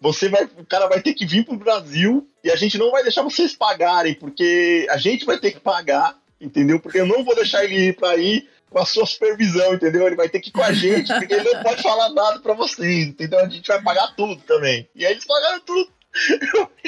você 0.00 0.30
vai, 0.30 0.44
o 0.44 0.64
cara 0.64 0.88
vai 0.88 1.02
ter 1.02 1.12
que 1.12 1.26
vir 1.26 1.44
pro 1.44 1.58
Brasil 1.58 2.26
e 2.42 2.50
a 2.50 2.56
gente 2.56 2.78
não 2.78 2.90
vai 2.90 3.02
deixar 3.02 3.20
vocês 3.20 3.54
pagarem, 3.54 4.14
porque 4.14 4.86
a 4.88 4.96
gente 4.96 5.26
vai 5.26 5.36
ter 5.36 5.50
que 5.52 5.60
pagar, 5.60 6.16
entendeu? 6.40 6.80
Porque 6.80 7.00
eu 7.00 7.06
não 7.06 7.22
vou 7.22 7.34
deixar 7.34 7.62
ele 7.62 7.88
ir 7.88 7.94
pra 7.94 8.12
aí 8.12 8.48
com 8.70 8.78
a 8.78 8.86
sua 8.86 9.04
supervisão, 9.04 9.74
entendeu? 9.74 10.06
Ele 10.06 10.16
vai 10.16 10.30
ter 10.30 10.40
que 10.40 10.48
ir 10.48 10.52
com 10.52 10.62
a 10.62 10.72
gente, 10.72 11.12
porque 11.12 11.34
ele 11.34 11.52
não 11.52 11.62
pode 11.62 11.82
falar 11.82 12.08
nada 12.08 12.40
pra 12.40 12.54
vocês, 12.54 13.08
entendeu? 13.08 13.40
A 13.40 13.48
gente 13.50 13.68
vai 13.68 13.82
pagar 13.82 14.14
tudo 14.16 14.40
também. 14.46 14.88
E 14.94 15.04
aí 15.04 15.12
eles 15.12 15.26
pagaram 15.26 15.60
tudo 15.60 15.90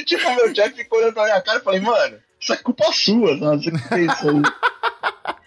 tipo, 0.04 0.34
meu 0.34 0.54
chefe 0.54 0.76
ficou 0.76 0.98
olhando 0.98 1.14
pra 1.14 1.24
minha 1.24 1.40
cara 1.40 1.58
e 1.58 1.62
falei, 1.62 1.80
mano, 1.80 2.18
isso 2.40 2.52
é 2.52 2.56
culpa 2.56 2.92
sua, 2.92 3.38
sabe? 3.38 3.64
Você 3.64 3.70
que 3.70 3.88
fez 3.88 4.12
isso 4.12 4.28
aí. 4.28 4.42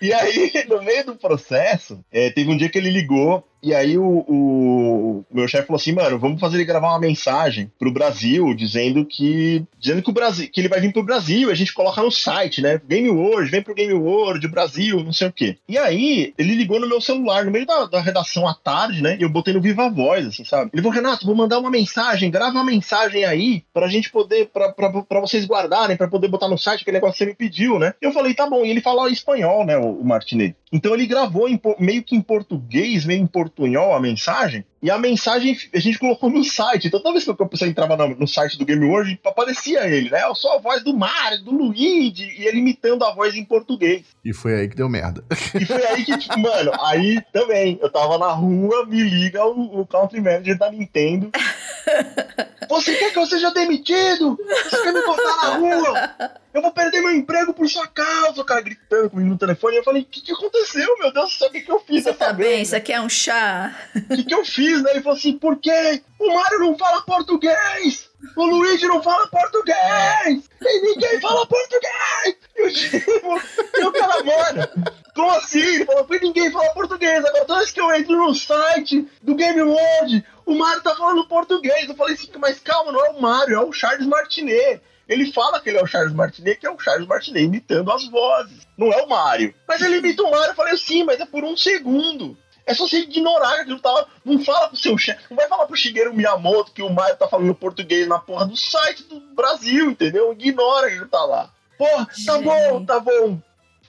E 0.02 0.14
aí, 0.14 0.66
no 0.68 0.82
meio 0.82 1.06
do 1.06 1.16
processo, 1.16 2.04
é, 2.12 2.30
teve 2.30 2.50
um 2.50 2.58
dia 2.58 2.70
que 2.70 2.78
ele 2.78 2.90
ligou 2.90 3.46
e 3.62 3.74
aí 3.74 3.98
o, 3.98 4.26
o, 4.28 5.26
meu 5.32 5.48
chefe 5.48 5.68
falou 5.68 5.80
assim, 5.80 5.92
mano, 5.92 6.18
vamos 6.18 6.40
fazer 6.40 6.58
ele 6.58 6.66
gravar 6.66 6.90
uma 6.90 7.00
mensagem 7.00 7.72
pro 7.78 7.92
Brasil, 7.92 8.54
dizendo 8.54 9.06
que. 9.06 9.64
Dizendo 9.78 10.02
que 10.02 10.10
o 10.10 10.14
Brasil, 10.14 10.50
que 10.52 10.60
ele 10.60 10.70
vai 10.70 10.80
vir 10.80 10.94
pro 10.94 11.04
Brasil, 11.04 11.52
a 11.52 11.56
gente 11.56 11.74
coloca 11.74 12.02
no 12.02 12.12
site, 12.12 12.62
né? 12.62 12.82
Game 12.88 13.10
World, 13.10 13.52
vem 13.52 13.62
pro 13.62 13.76
Game 13.76 13.94
World, 13.94 14.48
Brasil, 14.48 15.04
não 15.04 15.14
sei 15.14 15.28
o 15.28 15.34
quê. 15.34 15.58
E 15.68 15.78
aí, 15.78 16.34
ele 16.38 16.56
ligou 16.56 16.80
no 16.80 16.88
meu 16.88 17.02
celular, 17.02 17.46
no 17.46 17.52
meio 17.52 17.66
da, 17.66 17.86
da 17.86 18.02
redação 18.02 18.48
à 18.48 18.54
tarde, 18.54 19.02
né? 19.02 19.18
E 19.20 19.24
eu 19.24 19.30
botei 19.30 19.54
no 19.54 19.62
Viva 19.62 19.90
Voz, 19.90 20.28
assim, 20.28 20.44
sabe? 20.44 20.72
Ele 20.74 20.82
falou, 20.82 20.96
Renato, 20.96 21.26
vou 21.26 21.36
mandar 21.36 21.60
uma 21.60 21.70
mensagem, 21.70 22.32
grava 22.32 22.52
uma 22.52 22.64
mensagem 22.64 23.26
aí 23.26 23.64
pra 23.74 23.88
gente 23.88 24.10
poder, 24.10 24.48
pra, 24.48 24.72
pra, 24.72 24.90
pra 25.04 25.20
vocês 25.20 25.46
guardarem, 25.46 25.98
pra 25.98 26.08
poder 26.08 26.28
botar 26.28 26.48
no 26.48 26.58
site, 26.58 26.86
que 26.86 26.92
negócio 26.92 27.14
que 27.14 27.20
você 27.20 27.26
me 27.26 27.36
pediu, 27.36 27.80
né? 27.80 27.94
Eu 28.02 28.12
falei, 28.12 28.34
tá 28.34 28.48
bom. 28.48 28.66
E 28.66 28.70
ele 28.70 28.82
falou 28.82 29.08
espanhol, 29.08 29.66
né, 29.66 29.78
o, 29.78 30.00
o 30.00 30.06
Martinez. 30.06 30.54
Então 30.72 30.94
ele 30.94 31.08
gravou 31.08 31.50
em, 31.50 31.60
meio 31.80 32.04
que 32.04 32.16
em 32.16 32.22
português, 32.22 33.06
meio 33.06 33.22
em 33.22 33.28
portunhol 33.50 33.94
a 33.94 34.00
mensagem, 34.00 34.64
e 34.82 34.90
a 34.90 34.98
mensagem 34.98 35.58
a 35.74 35.80
gente 35.80 36.00
colocou 36.00 36.30
no 36.30 36.44
site. 36.44 36.88
Então 36.88 37.00
toda 37.00 37.14
vez 37.14 37.26
que 37.26 37.32
a 37.32 37.46
pessoa 37.46 37.70
entrava 37.70 37.98
no, 37.98 38.16
no 38.16 38.28
site 38.28 38.58
do 38.58 38.66
Game 38.66 38.86
World, 38.86 39.20
aparecia 39.26 39.88
ele, 39.88 40.10
né? 40.10 40.24
Eu 40.24 40.36
sou 40.36 40.54
a 40.54 40.58
voz 40.58 40.84
do 40.84 40.96
Mario, 40.96 41.44
do 41.44 41.52
Luigi, 41.52 42.34
e 42.38 42.48
ele 42.48 42.60
imitando 42.60 43.04
a 43.04 43.14
voz 43.14 43.36
em 43.36 43.44
português. 43.44 44.06
E 44.24 44.34
foi 44.34 44.56
aí 44.56 44.70
que 44.70 44.76
deu 44.76 44.88
merda. 44.88 45.24
E 45.60 45.66
foi 45.66 45.86
aí 45.86 46.06
que, 46.06 46.18
tipo, 46.18 46.40
mano, 46.40 46.72
aí 46.82 47.22
também, 47.34 47.78
eu 47.82 47.90
tava 47.90 48.18
na 48.18 48.32
rua, 48.32 48.86
me 48.86 49.02
liga 49.02 49.46
o, 49.46 49.82
o 49.82 49.86
Country 49.86 50.22
Manager 50.22 50.58
da 50.58 50.72
Nintendo. 50.72 51.32
Você 52.70 52.96
quer 52.96 53.12
que 53.12 53.18
eu 53.18 53.26
seja 53.26 53.52
demitido? 53.52 54.38
Você 54.38 54.84
quer 54.84 54.94
me 54.94 55.02
botar 55.02 55.36
na 55.38 55.56
rua? 55.58 56.16
Eu 56.54 56.62
vou 56.62 56.72
perder 56.72 57.02
meu 57.02 57.12
emprego 57.12 57.54
por 57.54 57.68
sua 57.68 57.88
causa, 57.88 58.42
o 58.42 58.46
cara 58.46 58.62
gritando 58.62 59.10
comigo 59.10 59.30
no 59.30 59.38
telefone. 59.38 59.78
Eu 59.78 59.84
falei, 59.84 60.04
o 60.04 60.06
que, 60.06 60.22
que 60.22 60.32
aconteceu, 60.32 60.98
meu 61.00 61.12
Deus 61.12 61.32
do 61.32 61.38
céu? 61.38 61.48
O 61.48 61.52
que, 61.52 61.62
que 61.62 61.72
eu 61.72 61.80
fiz? 61.80 62.04
Você 62.04 62.14
tá 62.14 62.32
bem? 62.32 62.62
Isso 62.62 62.76
aqui 62.76 62.94
é 62.94 63.02
um 63.02 63.10
chá? 63.10 63.76
O 63.96 64.16
que, 64.16 64.24
que 64.24 64.34
eu 64.34 64.46
fiz? 64.46 64.82
Né? 64.84 64.92
Ele 64.92 65.02
falou 65.02 65.18
assim, 65.18 65.38
por 65.38 65.58
quê? 65.58 66.02
O 66.20 66.34
Mario 66.34 66.60
não 66.60 66.78
fala 66.78 67.02
português! 67.02 68.10
O 68.36 68.46
Luigi 68.46 68.86
não 68.86 69.02
fala 69.02 69.28
português! 69.28 70.50
E 70.62 70.82
ninguém 70.82 71.22
fala 71.22 71.46
português! 71.48 72.36
E 72.56 72.68
o 72.68 72.70
Chico, 72.70 73.42
e 73.78 73.84
o 73.86 73.92
cara, 73.94 74.24
mano, 74.24 74.70
como 75.14 75.32
assim? 75.32 75.60
Ele 75.60 75.86
falou, 75.86 76.08
ninguém 76.22 76.52
fala 76.52 76.74
português. 76.74 77.24
Agora 77.26 77.46
toda 77.46 77.60
vez 77.60 77.72
que 77.72 77.82
eu 77.82 77.92
entro 77.94 78.16
no 78.18 78.34
site 78.34 79.08
do 79.22 79.36
Game 79.36 79.62
World, 79.62 80.26
o 80.46 80.56
Mario 80.56 80.84
tá 80.84 80.96
falando 80.96 81.28
português. 81.28 81.88
Eu 81.88 81.96
falei 81.96 82.16
assim, 82.16 82.30
mas 82.38 82.60
calma, 82.60 82.92
não 82.92 83.06
é 83.06 83.10
o 83.12 83.22
Mario, 83.22 83.56
é 83.56 83.64
o 83.64 83.72
Charles 83.72 84.08
Martinet. 84.08 84.82
Ele 85.08 85.32
fala 85.32 85.60
que 85.60 85.70
ele 85.70 85.80
é 85.80 85.84
o 85.84 85.88
Charles 85.88 86.14
Martinet, 86.14 86.60
que 86.60 86.68
é 86.68 86.70
o 86.70 86.80
Charles 86.80 87.08
Martinet 87.08 87.44
imitando 87.44 87.92
as 87.92 88.08
vozes. 88.08 88.68
Não 88.78 88.94
é 88.94 89.02
o 89.02 89.10
Mario. 89.10 89.54
Mas 89.68 89.82
ele 89.82 89.98
imita 89.98 90.22
o 90.22 90.30
Mario. 90.30 90.52
Eu 90.52 90.56
falei, 90.56 90.78
sim, 90.78 91.04
mas 91.04 91.20
é 91.20 91.26
por 91.26 91.44
um 91.44 91.58
segundo. 91.58 92.38
É 92.66 92.76
só 92.76 92.88
você 92.88 93.00
ignorar 93.00 93.66
que 93.66 93.80
tá. 93.80 94.06
Não 94.24 94.38
fala 94.46 94.68
pro 94.68 94.78
seu 94.78 94.96
chefe. 94.96 95.24
Não 95.32 95.38
vai 95.38 95.48
falar 95.48 95.66
pro 95.66 95.76
Shigeru 95.76 96.14
Miyamoto 96.14 96.72
que 96.72 96.84
o 96.84 96.90
Mario 96.90 97.18
tá 97.18 97.28
falando 97.28 97.56
português 97.56 98.08
na 98.08 98.20
porra 98.20 98.46
do 98.46 98.56
site 98.56 99.04
do 99.06 99.20
Brasil, 99.34 99.90
entendeu? 99.90 100.32
Ignora 100.34 100.88
que 100.88 100.98
ele 100.98 101.08
tá 101.08 101.26
lá. 101.26 101.50
Porra, 101.76 102.08
tá 102.26 102.38
bom, 102.38 102.86
tá 102.86 103.00
bom 103.00 103.42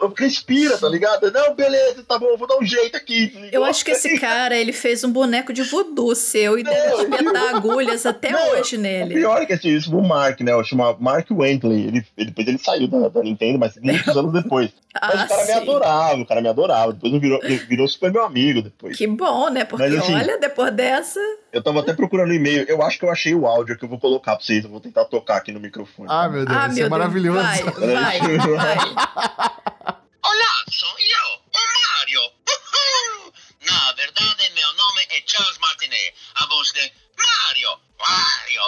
respira, 0.09 0.79
tá 0.79 0.89
ligado? 0.89 1.31
Não, 1.31 1.55
beleza, 1.55 2.05
tá 2.07 2.19
bom, 2.19 2.37
vou 2.37 2.47
dar 2.47 2.59
um 2.59 2.65
jeito 2.65 2.97
aqui. 2.97 3.29
Tá 3.29 3.41
eu 3.53 3.65
acho 3.65 3.85
que 3.85 3.91
esse 3.91 4.17
cara, 4.21 4.57
ele 4.57 4.73
fez 4.73 5.05
um 5.05 5.13
boneco 5.13 5.53
de 5.53 5.63
voodoo 5.63 6.15
seu 6.15 6.59
e 6.59 6.63
deve 6.63 7.03
espetar 7.03 7.55
agulhas 7.55 8.07
até 8.07 8.31
não, 8.31 8.53
hoje 8.53 8.77
nele. 8.77 9.15
O 9.15 9.19
pior 9.19 9.43
é 9.43 9.47
que 9.47 9.53
assim, 9.53 9.71
isso 9.71 9.91
foi 9.91 9.99
o 9.99 10.07
Mark, 10.07 10.41
né? 10.41 10.53
Eu 10.53 10.65
chamo 10.65 10.97
Mark 11.01 11.31
Wentley. 11.31 11.87
Ele, 11.87 12.07
ele, 12.17 12.27
depois 12.27 12.49
ele 12.49 12.59
saiu 12.59 12.89
da, 12.89 13.09
da 13.09 13.23
Nintendo, 13.23 13.59
mas 13.59 13.77
muitos 13.77 14.17
anos 14.17 14.33
depois. 14.33 14.71
Mas 15.01 15.21
ah, 15.21 15.25
o 15.25 15.29
cara 15.29 15.45
sim. 15.45 15.53
me 15.53 15.59
adorava, 15.59 16.21
o 16.21 16.27
cara 16.27 16.41
me 16.41 16.49
adorava. 16.49 16.93
Depois 16.93 17.21
virou, 17.21 17.41
virou 17.69 17.87
super 17.87 18.13
meu 18.13 18.25
amigo 18.25 18.61
depois. 18.61 18.97
Que 18.97 19.07
bom, 19.07 19.49
né? 19.49 19.65
Porque 19.65 19.87
mas, 19.87 19.95
assim, 19.95 20.15
olha, 20.15 20.37
depois 20.37 20.73
dessa. 20.75 21.21
Eu 21.53 21.63
tava 21.63 21.81
até 21.81 21.93
procurando 21.93 22.33
e-mail. 22.33 22.65
Eu 22.69 22.83
acho 22.83 22.99
que 22.99 23.05
eu 23.05 23.11
achei 23.11 23.35
o 23.35 23.47
áudio 23.47 23.77
que 23.77 23.85
eu 23.85 23.89
vou 23.89 23.99
colocar 23.99 24.37
pra 24.37 24.45
vocês. 24.45 24.65
Eu 24.65 24.71
vou 24.71 24.81
tentar 24.81 25.05
tocar 25.07 25.37
aqui 25.37 25.53
no 25.53 25.61
microfone. 25.61 26.09
Ah, 26.11 26.29
meu 26.29 26.45
Deus, 26.45 26.57
ah, 26.57 26.67
isso 26.69 26.73
é 26.73 26.77
meu 26.77 26.87
é 26.87 26.89
maravilhoso. 26.89 27.43
Vai, 27.43 27.63
vai, 27.63 28.21
vai. 28.39 28.79
Olá, 30.23 30.65
sou 30.71 30.89
eu, 30.89 31.41
o 31.53 31.99
Mario. 31.99 32.21
Uhul. 32.21 33.33
Na 33.69 33.93
verdade, 33.93 34.53
meu 34.55 34.75
nome 34.75 35.03
é 35.11 35.23
Charles 35.27 35.59
Martinet. 35.59 36.15
A 36.37 36.47
voz 36.47 36.73
de 36.73 36.93
Mario, 37.19 37.81
Mario, 37.99 38.63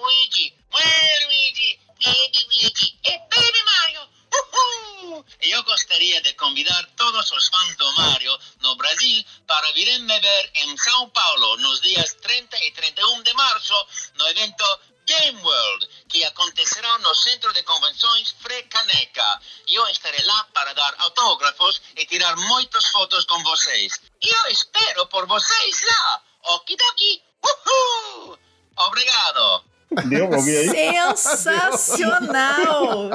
Luigi, 0.00 0.54
Luigi, 0.72 1.78
Baby 2.02 2.46
Luigi 2.48 2.98
e 3.04 3.18
Baby 3.18 3.62
Mario. 3.66 4.11
Uhul. 5.02 5.24
Eu 5.40 5.62
gostaria 5.64 6.20
de 6.22 6.32
convidar 6.34 6.84
todos 6.96 7.30
os 7.30 7.48
fãs 7.48 7.76
do 7.76 7.92
Mario 7.94 8.38
no 8.60 8.76
Brasil 8.76 9.24
para 9.46 9.72
virem 9.72 9.98
me 10.00 10.20
ver 10.20 10.50
em 10.54 10.76
São 10.76 11.08
Paulo 11.10 11.56
nos 11.58 11.80
dias 11.80 12.14
30 12.14 12.56
e 12.64 12.72
31 12.72 13.22
de 13.22 13.34
março 13.34 13.74
no 14.14 14.28
evento 14.28 14.64
Game 15.06 15.42
World, 15.42 15.88
que 16.08 16.24
acontecerá 16.24 16.98
no 17.00 17.14
Centro 17.14 17.52
de 17.52 17.62
Convenções 17.64 18.30
Frecaneca. 18.40 19.40
E 19.66 19.74
eu 19.74 19.86
estarei 19.88 20.24
lá 20.24 20.44
para 20.54 20.72
dar 20.72 20.94
autógrafos 20.98 21.82
e 21.96 22.06
tirar 22.06 22.36
muitas 22.36 22.86
fotos 22.88 23.24
com 23.24 23.42
vocês. 23.42 24.00
E 24.22 24.28
eu 24.28 24.50
espero 24.50 25.06
por 25.06 25.26
vocês 25.26 25.82
lá. 25.82 26.22
Okidoki! 26.54 27.22
Uhul! 27.44 28.38
Obrigado! 28.86 29.71
Deu 30.06 30.28
pra 30.28 30.38
ouvir 30.38 30.56
aí? 30.56 30.68
Sensacional! 31.16 33.10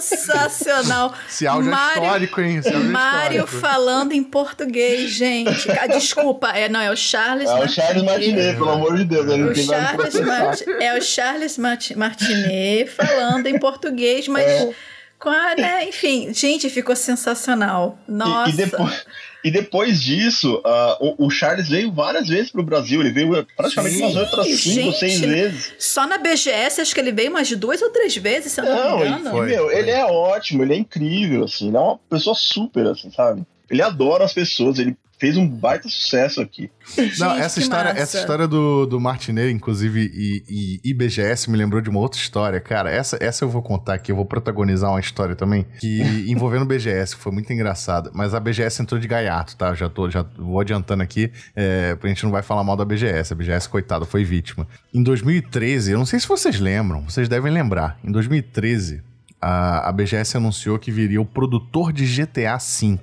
Sensacional! 0.00 1.14
Esse 1.28 1.46
áudio 1.46 1.68
é 1.68 1.70
Mário, 1.70 2.02
é 2.02 2.06
histórico, 2.06 2.40
hein? 2.40 2.56
Esse 2.58 2.68
áudio 2.68 2.82
é 2.82 2.90
Mário 2.90 3.44
histórico. 3.44 3.60
falando 3.60 4.12
em 4.12 4.22
português, 4.22 5.10
gente. 5.10 5.68
Ah, 5.84 5.86
desculpa, 5.86 6.48
é, 6.50 6.68
não, 6.68 6.80
é 6.80 6.90
o 6.90 6.96
Charles 6.96 7.50
É 7.50 7.54
o 7.54 7.68
Charles 7.68 8.02
Martinet, 8.04 8.56
pelo 8.56 8.70
amor 8.70 8.96
de 8.96 9.04
Deus. 9.04 9.26
O 9.26 9.54
Charles 9.54 10.14
Marti, 10.20 10.64
é 10.80 10.96
o 10.96 11.02
Charles 11.02 11.58
Martinet 11.58 12.86
falando 12.90 13.46
em 13.46 13.58
português, 13.58 14.26
mas... 14.28 14.46
É. 14.46 14.72
Com 15.18 15.30
a, 15.30 15.54
né, 15.54 15.88
enfim, 15.88 16.34
gente, 16.34 16.68
ficou 16.68 16.94
sensacional. 16.94 17.98
Nossa. 18.06 18.50
E, 18.50 18.52
e 18.52 18.56
depois, 18.56 19.06
E 19.44 19.50
depois 19.50 20.02
disso, 20.02 20.54
uh, 20.64 21.16
o, 21.18 21.26
o, 21.26 21.30
Charles 21.30 21.68
veio 21.68 21.92
várias 21.92 22.28
vezes 22.28 22.50
pro 22.50 22.62
Brasil. 22.62 23.02
Ele 23.02 23.10
veio 23.10 23.46
praticamente 23.54 23.96
Sim, 23.96 24.04
umas 24.04 24.16
outras 24.16 24.46
cinco, 24.46 24.74
gente, 24.74 24.98
seis 24.98 25.20
vezes. 25.20 25.74
Só 25.78 26.06
na 26.06 26.16
BGS, 26.16 26.80
acho 26.80 26.94
que 26.94 27.00
ele 27.00 27.12
veio 27.12 27.28
umas 27.28 27.50
duas 27.50 27.82
ou 27.82 27.90
três 27.90 28.16
vezes, 28.16 28.52
se 28.52 28.60
eu 28.62 28.64
não, 28.64 28.74
não 28.74 28.98
me 28.98 29.04
engano. 29.04 29.18
Ele, 29.18 29.30
foi, 29.30 29.46
meu, 29.46 29.64
foi. 29.64 29.78
ele 29.78 29.90
é 29.90 30.02
ótimo, 30.02 30.62
ele 30.62 30.72
é 30.72 30.76
incrível, 30.78 31.44
assim. 31.44 31.68
Ele 31.68 31.76
é 31.76 31.80
uma 31.80 31.98
pessoa 32.08 32.34
super, 32.34 32.86
assim, 32.86 33.10
sabe? 33.10 33.42
Ele 33.70 33.82
adora 33.82 34.24
as 34.24 34.32
pessoas, 34.32 34.78
ele 34.78 34.96
fez 35.18 35.36
um 35.36 35.48
baita 35.48 35.88
sucesso 35.88 36.40
aqui. 36.40 36.70
Não, 36.96 37.04
Gente, 37.04 37.40
essa 37.40 37.60
história, 37.60 37.90
massa. 37.90 38.02
essa 38.02 38.18
história 38.18 38.48
do, 38.48 38.86
do 38.86 39.00
Martinet, 39.00 39.52
inclusive, 39.52 40.10
e, 40.14 40.80
e 40.84 40.90
IBGS 40.90 41.50
me 41.50 41.56
lembrou 41.56 41.80
de 41.80 41.88
uma 41.88 42.00
outra 42.00 42.18
história. 42.20 42.60
Cara, 42.60 42.90
essa, 42.90 43.16
essa 43.20 43.44
eu 43.44 43.48
vou 43.48 43.62
contar 43.62 43.94
aqui, 43.94 44.12
eu 44.12 44.16
vou 44.16 44.24
protagonizar 44.24 44.90
uma 44.90 45.00
história 45.00 45.34
também, 45.34 45.64
que 45.80 46.02
envolvendo 46.30 46.62
o 46.62 46.66
BGS, 46.66 47.16
que 47.16 47.22
foi 47.22 47.32
muito 47.32 47.52
engraçada. 47.52 48.10
Mas 48.12 48.34
a 48.34 48.40
BGS 48.40 48.82
entrou 48.82 49.00
de 49.00 49.08
gaiato, 49.08 49.56
tá? 49.56 49.74
Já, 49.74 49.88
tô, 49.88 50.10
já 50.10 50.24
vou 50.36 50.60
adiantando 50.60 51.02
aqui, 51.02 51.30
é, 51.54 51.96
a 52.00 52.06
gente 52.08 52.24
não 52.24 52.30
vai 52.30 52.42
falar 52.42 52.64
mal 52.64 52.76
da 52.76 52.84
BGS. 52.84 53.32
A 53.32 53.36
BGS, 53.36 53.68
coitado, 53.68 54.04
foi 54.04 54.24
vítima. 54.24 54.66
Em 54.92 55.02
2013, 55.02 55.92
eu 55.92 55.98
não 55.98 56.06
sei 56.06 56.18
se 56.20 56.28
vocês 56.28 56.58
lembram, 56.58 57.02
vocês 57.02 57.28
devem 57.28 57.52
lembrar. 57.52 57.98
Em 58.04 58.10
2013, 58.10 59.02
a, 59.40 59.88
a 59.88 59.92
BGS 59.92 60.36
anunciou 60.36 60.78
que 60.78 60.90
viria 60.90 61.20
o 61.20 61.26
produtor 61.26 61.92
de 61.92 62.04
GTA 62.04 62.58
V 62.58 62.98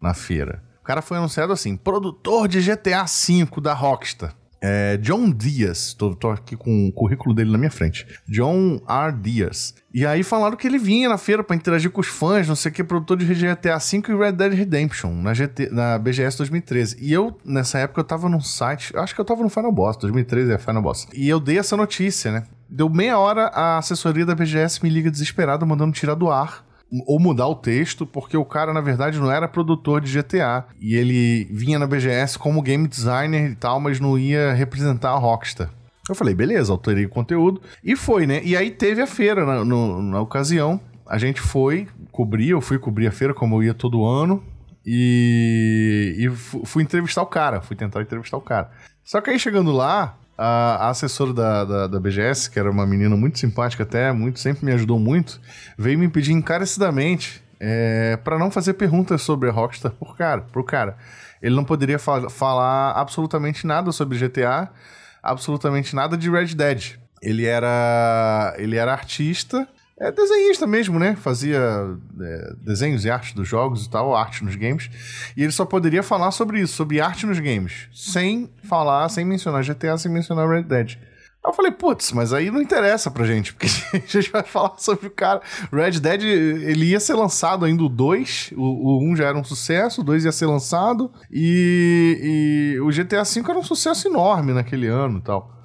na 0.00 0.14
feira 0.14 0.69
cara 0.84 1.02
foi 1.02 1.18
anunciado 1.18 1.52
assim: 1.52 1.76
produtor 1.76 2.48
de 2.48 2.60
GTA 2.60 3.04
V 3.04 3.60
da 3.60 3.74
Rockstar. 3.74 4.34
É 4.62 4.98
John 4.98 5.30
Diaz, 5.30 5.94
tô, 5.94 6.14
tô, 6.14 6.28
aqui 6.28 6.54
com 6.54 6.88
o 6.88 6.92
currículo 6.92 7.34
dele 7.34 7.50
na 7.50 7.56
minha 7.56 7.70
frente. 7.70 8.06
John 8.28 8.78
R. 8.86 9.12
Diaz. 9.12 9.74
E 9.92 10.04
aí 10.04 10.22
falaram 10.22 10.54
que 10.54 10.66
ele 10.66 10.78
vinha 10.78 11.08
na 11.08 11.16
feira 11.16 11.42
para 11.42 11.56
interagir 11.56 11.90
com 11.90 12.00
os 12.00 12.08
fãs, 12.08 12.46
não 12.46 12.54
sei 12.54 12.70
o 12.70 12.74
que, 12.74 12.84
produtor 12.84 13.16
de 13.16 13.24
GTA 13.24 13.78
V 13.78 14.02
e 14.06 14.14
Red 14.14 14.32
Dead 14.32 14.52
Redemption, 14.52 15.14
na, 15.14 15.32
GT, 15.32 15.70
na 15.70 15.98
BGS 15.98 16.36
2013. 16.36 16.98
E 17.00 17.10
eu, 17.10 17.38
nessa 17.42 17.78
época, 17.78 18.00
eu 18.00 18.04
tava 18.04 18.28
num 18.28 18.40
site, 18.40 18.94
acho 18.96 19.14
que 19.14 19.20
eu 19.20 19.24
tava 19.24 19.42
no 19.42 19.48
Final 19.48 19.72
Boss, 19.72 19.96
2013 19.96 20.52
é 20.52 20.58
Final 20.58 20.82
Boss. 20.82 21.08
E 21.14 21.26
eu 21.26 21.40
dei 21.40 21.58
essa 21.58 21.74
notícia, 21.74 22.30
né? 22.30 22.44
Deu 22.68 22.90
meia 22.90 23.18
hora, 23.18 23.46
a 23.46 23.78
assessoria 23.78 24.26
da 24.26 24.34
BGS 24.34 24.80
me 24.82 24.90
liga 24.90 25.10
desesperada, 25.10 25.64
mandando 25.64 25.92
tirar 25.92 26.14
do 26.14 26.30
ar 26.30 26.68
ou 27.06 27.20
mudar 27.20 27.46
o 27.46 27.54
texto, 27.54 28.04
porque 28.06 28.36
o 28.36 28.44
cara, 28.44 28.72
na 28.72 28.80
verdade, 28.80 29.18
não 29.18 29.30
era 29.30 29.46
produtor 29.46 30.00
de 30.00 30.12
GTA. 30.12 30.64
E 30.80 30.94
ele 30.94 31.44
vinha 31.50 31.78
na 31.78 31.86
BGS 31.86 32.38
como 32.38 32.62
game 32.62 32.88
designer 32.88 33.50
e 33.50 33.54
tal, 33.54 33.80
mas 33.80 34.00
não 34.00 34.18
ia 34.18 34.52
representar 34.52 35.10
a 35.10 35.18
Rockstar. 35.18 35.70
Eu 36.08 36.14
falei, 36.14 36.34
beleza, 36.34 36.72
alterei 36.72 37.04
o 37.04 37.08
conteúdo. 37.08 37.62
E 37.84 37.94
foi, 37.94 38.26
né? 38.26 38.40
E 38.42 38.56
aí 38.56 38.70
teve 38.70 39.00
a 39.00 39.06
feira 39.06 39.46
na, 39.46 39.64
no, 39.64 40.02
na 40.02 40.20
ocasião. 40.20 40.80
A 41.06 41.18
gente 41.18 41.40
foi 41.40 41.86
cobrir, 42.10 42.50
eu 42.50 42.60
fui 42.60 42.78
cobrir 42.78 43.06
a 43.06 43.12
feira 43.12 43.32
como 43.32 43.56
eu 43.56 43.62
ia 43.62 43.74
todo 43.74 44.04
ano. 44.04 44.42
E, 44.84 46.16
e 46.18 46.30
fui 46.64 46.82
entrevistar 46.82 47.22
o 47.22 47.26
cara, 47.26 47.60
fui 47.60 47.76
tentar 47.76 48.00
entrevistar 48.00 48.36
o 48.36 48.40
cara. 48.40 48.70
Só 49.04 49.20
que 49.20 49.30
aí 49.30 49.38
chegando 49.38 49.70
lá, 49.70 50.16
a, 50.42 50.88
assessora 50.88 51.34
da, 51.34 51.64
da, 51.66 51.86
da, 51.86 52.00
BGS, 52.00 52.50
que 52.50 52.58
era 52.58 52.70
uma 52.70 52.86
menina 52.86 53.14
muito 53.14 53.38
simpática 53.38 53.82
até, 53.82 54.10
muito 54.10 54.40
sempre 54.40 54.64
me 54.64 54.72
ajudou 54.72 54.98
muito, 54.98 55.38
veio 55.76 55.98
me 55.98 56.08
pedir 56.08 56.32
encarecidamente 56.32 57.42
é, 57.60 58.16
para 58.24 58.38
não 58.38 58.50
fazer 58.50 58.72
perguntas 58.72 59.20
sobre 59.20 59.50
a 59.50 59.52
Rockstar 59.52 59.92
por 59.92 60.16
cara, 60.16 60.40
pro 60.40 60.64
cara. 60.64 60.96
Ele 61.42 61.54
não 61.54 61.62
poderia 61.62 61.98
fa 61.98 62.30
falar 62.30 62.92
absolutamente 62.92 63.66
nada 63.66 63.92
sobre 63.92 64.16
GTA, 64.16 64.70
absolutamente 65.22 65.94
nada 65.94 66.16
de 66.16 66.30
Red 66.30 66.54
Dead. 66.54 66.98
Ele 67.20 67.44
era, 67.44 68.54
ele 68.56 68.76
era 68.76 68.92
artista 68.92 69.68
é 70.00 70.10
desenhista 70.10 70.66
mesmo, 70.66 70.98
né? 70.98 71.14
Fazia 71.14 71.60
é, 72.20 72.52
desenhos 72.62 73.04
e 73.04 73.10
arte 73.10 73.34
dos 73.34 73.46
jogos 73.46 73.84
e 73.84 73.90
tal, 73.90 74.16
arte 74.16 74.42
nos 74.42 74.56
games. 74.56 74.90
E 75.36 75.42
ele 75.42 75.52
só 75.52 75.66
poderia 75.66 76.02
falar 76.02 76.30
sobre 76.30 76.58
isso, 76.58 76.74
sobre 76.74 77.02
arte 77.02 77.26
nos 77.26 77.38
games, 77.38 77.86
sem 77.92 78.50
falar, 78.64 79.10
sem 79.10 79.26
mencionar 79.26 79.62
GTA, 79.62 79.98
sem 79.98 80.10
mencionar 80.10 80.48
Red 80.48 80.62
Dead. 80.62 80.96
Aí 81.42 81.50
eu 81.50 81.54
falei, 81.54 81.70
putz, 81.70 82.12
mas 82.12 82.32
aí 82.32 82.50
não 82.50 82.62
interessa 82.62 83.10
pra 83.10 83.26
gente, 83.26 83.52
porque 83.52 83.66
a 83.92 83.98
gente 83.98 84.30
vai 84.30 84.42
falar 84.42 84.78
sobre 84.78 85.06
o 85.06 85.10
cara. 85.10 85.42
Red 85.70 86.00
Dead, 86.00 86.22
ele 86.22 86.86
ia 86.86 87.00
ser 87.00 87.14
lançado 87.14 87.66
ainda 87.66 87.82
o 87.82 87.88
2, 87.88 88.54
o, 88.56 88.62
o 88.62 89.12
1 89.12 89.16
já 89.16 89.26
era 89.26 89.38
um 89.38 89.44
sucesso, 89.44 90.00
o 90.00 90.04
2 90.04 90.24
ia 90.24 90.32
ser 90.32 90.46
lançado, 90.46 91.12
e, 91.30 92.74
e 92.76 92.80
o 92.80 92.88
GTA 92.88 93.22
V 93.22 93.50
era 93.50 93.58
um 93.58 93.62
sucesso 93.62 94.08
enorme 94.08 94.54
naquele 94.54 94.86
ano 94.86 95.18
e 95.18 95.22
tal. 95.22 95.60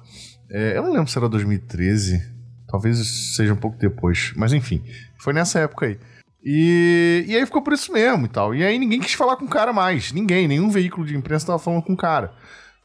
É, 0.50 0.76
eu 0.76 0.82
não 0.82 0.92
lembro 0.92 1.10
se 1.10 1.16
era 1.16 1.28
2013, 1.28 2.35
Talvez 2.76 2.98
seja 3.34 3.54
um 3.54 3.56
pouco 3.56 3.78
depois. 3.78 4.34
Mas 4.36 4.52
enfim, 4.52 4.84
foi 5.16 5.32
nessa 5.32 5.60
época 5.60 5.86
aí. 5.86 5.98
E, 6.44 7.24
e 7.26 7.34
aí 7.34 7.46
ficou 7.46 7.62
por 7.62 7.72
isso 7.72 7.90
mesmo 7.90 8.26
e 8.26 8.28
tal. 8.28 8.54
E 8.54 8.62
aí 8.62 8.78
ninguém 8.78 9.00
quis 9.00 9.14
falar 9.14 9.36
com 9.36 9.46
o 9.46 9.48
cara 9.48 9.72
mais. 9.72 10.12
Ninguém, 10.12 10.46
nenhum 10.46 10.68
veículo 10.68 11.06
de 11.06 11.16
imprensa 11.16 11.44
estava 11.44 11.58
falando 11.58 11.82
com 11.82 11.94
o 11.94 11.96
cara. 11.96 12.34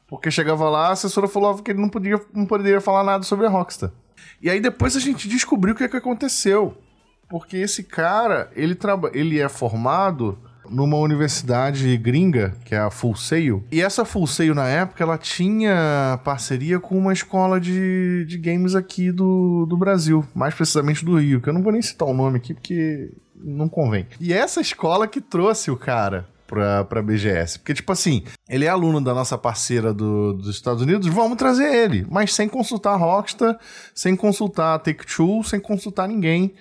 Porque 0.08 0.32
chegava 0.32 0.70
lá, 0.70 0.88
a 0.88 0.92
assessora 0.92 1.28
falava 1.28 1.62
que 1.62 1.72
ele 1.72 1.82
não, 1.82 1.90
podia, 1.90 2.22
não 2.34 2.46
poderia 2.46 2.80
falar 2.80 3.04
nada 3.04 3.24
sobre 3.26 3.46
a 3.46 3.50
Rockstar. 3.50 3.92
E 4.42 4.50
aí 4.50 4.62
depois 4.62 4.96
a 4.96 5.00
gente 5.02 5.28
descobriu 5.28 5.74
o 5.74 5.78
que, 5.78 5.84
é 5.84 5.90
que 5.90 5.98
aconteceu. 5.98 6.78
Porque 7.30 7.58
esse 7.58 7.84
cara, 7.84 8.50
ele, 8.56 8.76
traba 8.76 9.12
ele 9.14 9.42
é 9.42 9.50
formado 9.50 10.40
numa 10.70 10.98
universidade 10.98 11.98
gringa, 11.98 12.54
que 12.66 12.76
é 12.76 12.80
a 12.80 12.90
Full 12.90 13.16
Sail. 13.16 13.64
E 13.72 13.82
essa 13.82 14.06
Full 14.06 14.28
Sail, 14.28 14.56
na 14.56 14.68
época, 14.68 15.04
ela 15.04 15.18
tinha 15.18 16.20
parceria 16.24 16.80
com 16.80 16.98
uma 16.98 17.14
escola 17.14 17.60
de, 17.60 18.26
de 18.26 18.38
games 18.38 18.76
aqui 18.76 19.12
do, 19.12 19.66
do 19.66 19.78
Brasil, 19.78 20.26
mais 20.34 20.54
precisamente 20.54 21.04
do 21.04 21.18
Rio, 21.18 21.42
que 21.42 21.50
eu 21.50 21.54
não 21.54 21.64
vou 21.64 21.72
nem 21.72 21.82
citar 21.82 22.08
o 22.08 22.14
nome 22.14 22.38
aqui, 22.38 22.54
porque 22.54 23.12
não 23.36 23.68
convém. 23.68 24.08
E 24.20 24.34
essa 24.34 24.62
escola 24.62 25.08
que 25.08 25.20
trouxe 25.20 25.72
o 25.72 25.78
cara 25.78 26.28
pra, 26.52 26.84
pra 26.84 27.02
BGS. 27.02 27.60
Porque, 27.60 27.74
tipo 27.74 27.92
assim, 27.94 28.24
ele 28.50 28.66
é 28.66 28.68
aluno 28.68 29.00
da 29.00 29.14
nossa 29.14 29.38
parceira 29.38 29.94
do, 29.94 30.34
dos 30.34 30.50
Estados 30.50 30.82
Unidos, 30.82 31.08
vamos 31.08 31.38
trazer 31.38 31.74
ele, 31.74 32.06
mas 32.10 32.34
sem 32.34 32.50
consultar 32.50 32.92
a 32.92 32.98
Rockstar, 32.98 33.58
sem 33.96 34.18
consultar 34.18 34.76
a 34.76 34.80
Take-Two, 34.80 35.46
sem 35.46 35.62
consultar 35.62 36.10
ninguém 36.10 36.54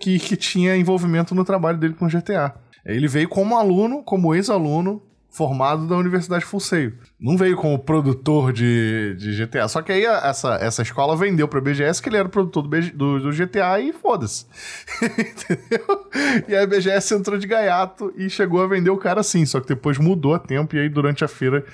que, 0.00 0.18
que 0.18 0.36
tinha 0.36 0.76
envolvimento 0.76 1.36
no 1.36 1.44
trabalho 1.44 1.78
dele 1.78 1.94
com 1.94 2.08
GTA. 2.08 2.52
Ele 2.84 3.08
veio 3.08 3.28
como 3.28 3.56
aluno, 3.56 4.02
como 4.02 4.34
ex-aluno, 4.34 5.02
formado 5.32 5.86
da 5.86 5.96
Universidade 5.96 6.44
Full 6.44 6.60
Sail. 6.60 6.92
Não 7.18 7.38
veio 7.38 7.56
como 7.56 7.78
produtor 7.78 8.52
de, 8.52 9.16
de 9.18 9.34
GTA. 9.34 9.66
Só 9.66 9.80
que 9.80 9.90
aí 9.90 10.06
a, 10.06 10.18
essa, 10.28 10.56
essa 10.56 10.82
escola 10.82 11.16
vendeu 11.16 11.48
pra 11.48 11.60
BGS 11.60 12.02
que 12.02 12.10
ele 12.10 12.18
era 12.18 12.28
produtor 12.28 12.62
do, 12.62 12.68
BG, 12.68 12.90
do, 12.90 13.18
do 13.18 13.30
GTA 13.30 13.80
e 13.80 13.92
foda-se. 13.94 14.44
Entendeu? 15.02 16.10
E 16.46 16.54
a 16.54 16.66
BGS 16.66 17.14
entrou 17.14 17.38
de 17.38 17.46
gaiato 17.46 18.12
e 18.14 18.28
chegou 18.28 18.62
a 18.62 18.66
vender 18.66 18.90
o 18.90 18.98
cara 18.98 19.20
assim. 19.20 19.46
Só 19.46 19.58
que 19.58 19.68
depois 19.68 19.96
mudou 19.96 20.34
a 20.34 20.38
tempo 20.38 20.76
e 20.76 20.80
aí 20.80 20.88
durante 20.90 21.24
a 21.24 21.28
feira 21.28 21.64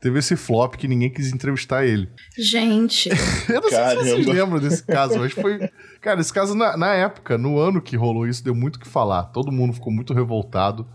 teve 0.00 0.18
esse 0.18 0.36
flop 0.36 0.74
que 0.76 0.88
ninguém 0.88 1.10
quis 1.10 1.32
entrevistar 1.32 1.84
ele. 1.84 2.08
Gente. 2.36 3.08
Eu 3.48 3.60
não 3.60 3.70
Caramba. 3.70 4.02
sei 4.02 4.16
se 4.16 4.24
vocês 4.24 4.26
lembram 4.26 4.60
desse 4.60 4.84
caso, 4.84 5.18
mas 5.18 5.32
foi. 5.32 5.70
Cara, 6.00 6.20
esse 6.20 6.32
caso, 6.32 6.54
na, 6.54 6.76
na 6.76 6.94
época, 6.94 7.36
no 7.36 7.58
ano 7.58 7.80
que 7.80 7.96
rolou 7.96 8.26
isso, 8.26 8.42
deu 8.44 8.54
muito 8.54 8.76
o 8.76 8.80
que 8.80 8.88
falar. 8.88 9.24
Todo 9.24 9.52
mundo 9.52 9.72
ficou 9.72 9.92
muito 9.92 10.14
revoltado. 10.14 10.86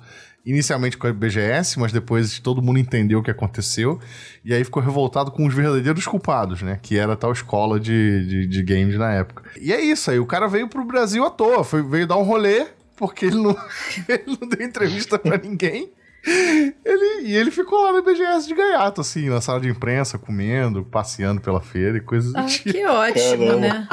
Inicialmente 0.45 0.97
com 0.97 1.07
a 1.07 1.13
BGS, 1.13 1.79
mas 1.79 1.93
depois 1.93 2.37
todo 2.37 2.61
mundo 2.61 2.77
entendeu 2.77 3.19
o 3.19 3.23
que 3.23 3.31
aconteceu. 3.31 3.97
E 4.43 4.53
aí 4.53 4.61
ficou 4.65 4.83
revoltado 4.83 5.31
com 5.31 5.45
os 5.47 5.53
verdadeiros 5.53 6.05
culpados, 6.05 6.61
né? 6.61 6.77
Que 6.81 6.97
era 6.97 7.13
a 7.13 7.15
tal 7.15 7.31
escola 7.31 7.79
de, 7.79 8.27
de, 8.27 8.47
de 8.47 8.61
games 8.63 8.97
na 8.97 9.13
época. 9.13 9.49
E 9.57 9.71
é 9.71 9.79
isso 9.79 10.11
aí, 10.11 10.19
o 10.19 10.25
cara 10.25 10.47
veio 10.49 10.67
pro 10.67 10.83
Brasil 10.83 11.23
à 11.23 11.29
toa, 11.29 11.63
foi, 11.63 11.81
veio 11.81 12.05
dar 12.05 12.17
um 12.17 12.23
rolê, 12.23 12.67
porque 12.97 13.27
ele 13.27 13.37
não, 13.37 13.55
ele 14.09 14.37
não 14.39 14.49
deu 14.49 14.67
entrevista 14.67 15.17
para 15.17 15.37
ninguém. 15.37 15.93
Ele, 16.25 17.27
e 17.27 17.35
ele 17.35 17.51
ficou 17.51 17.81
lá 17.81 17.91
no 17.91 18.01
BGS 18.01 18.47
de 18.47 18.55
gaiato, 18.55 19.01
assim, 19.01 19.29
na 19.29 19.41
sala 19.41 19.59
de 19.59 19.67
imprensa, 19.67 20.17
comendo, 20.17 20.83
passeando 20.85 21.41
pela 21.41 21.59
feira 21.59 21.97
e 21.97 22.01
coisas 22.01 22.31
do 22.31 22.39
ah, 22.39 22.45
tipo. 22.45 22.71
Que 22.71 22.85
ótimo, 22.85 23.47
Caramba. 23.47 23.59
né? 23.59 23.87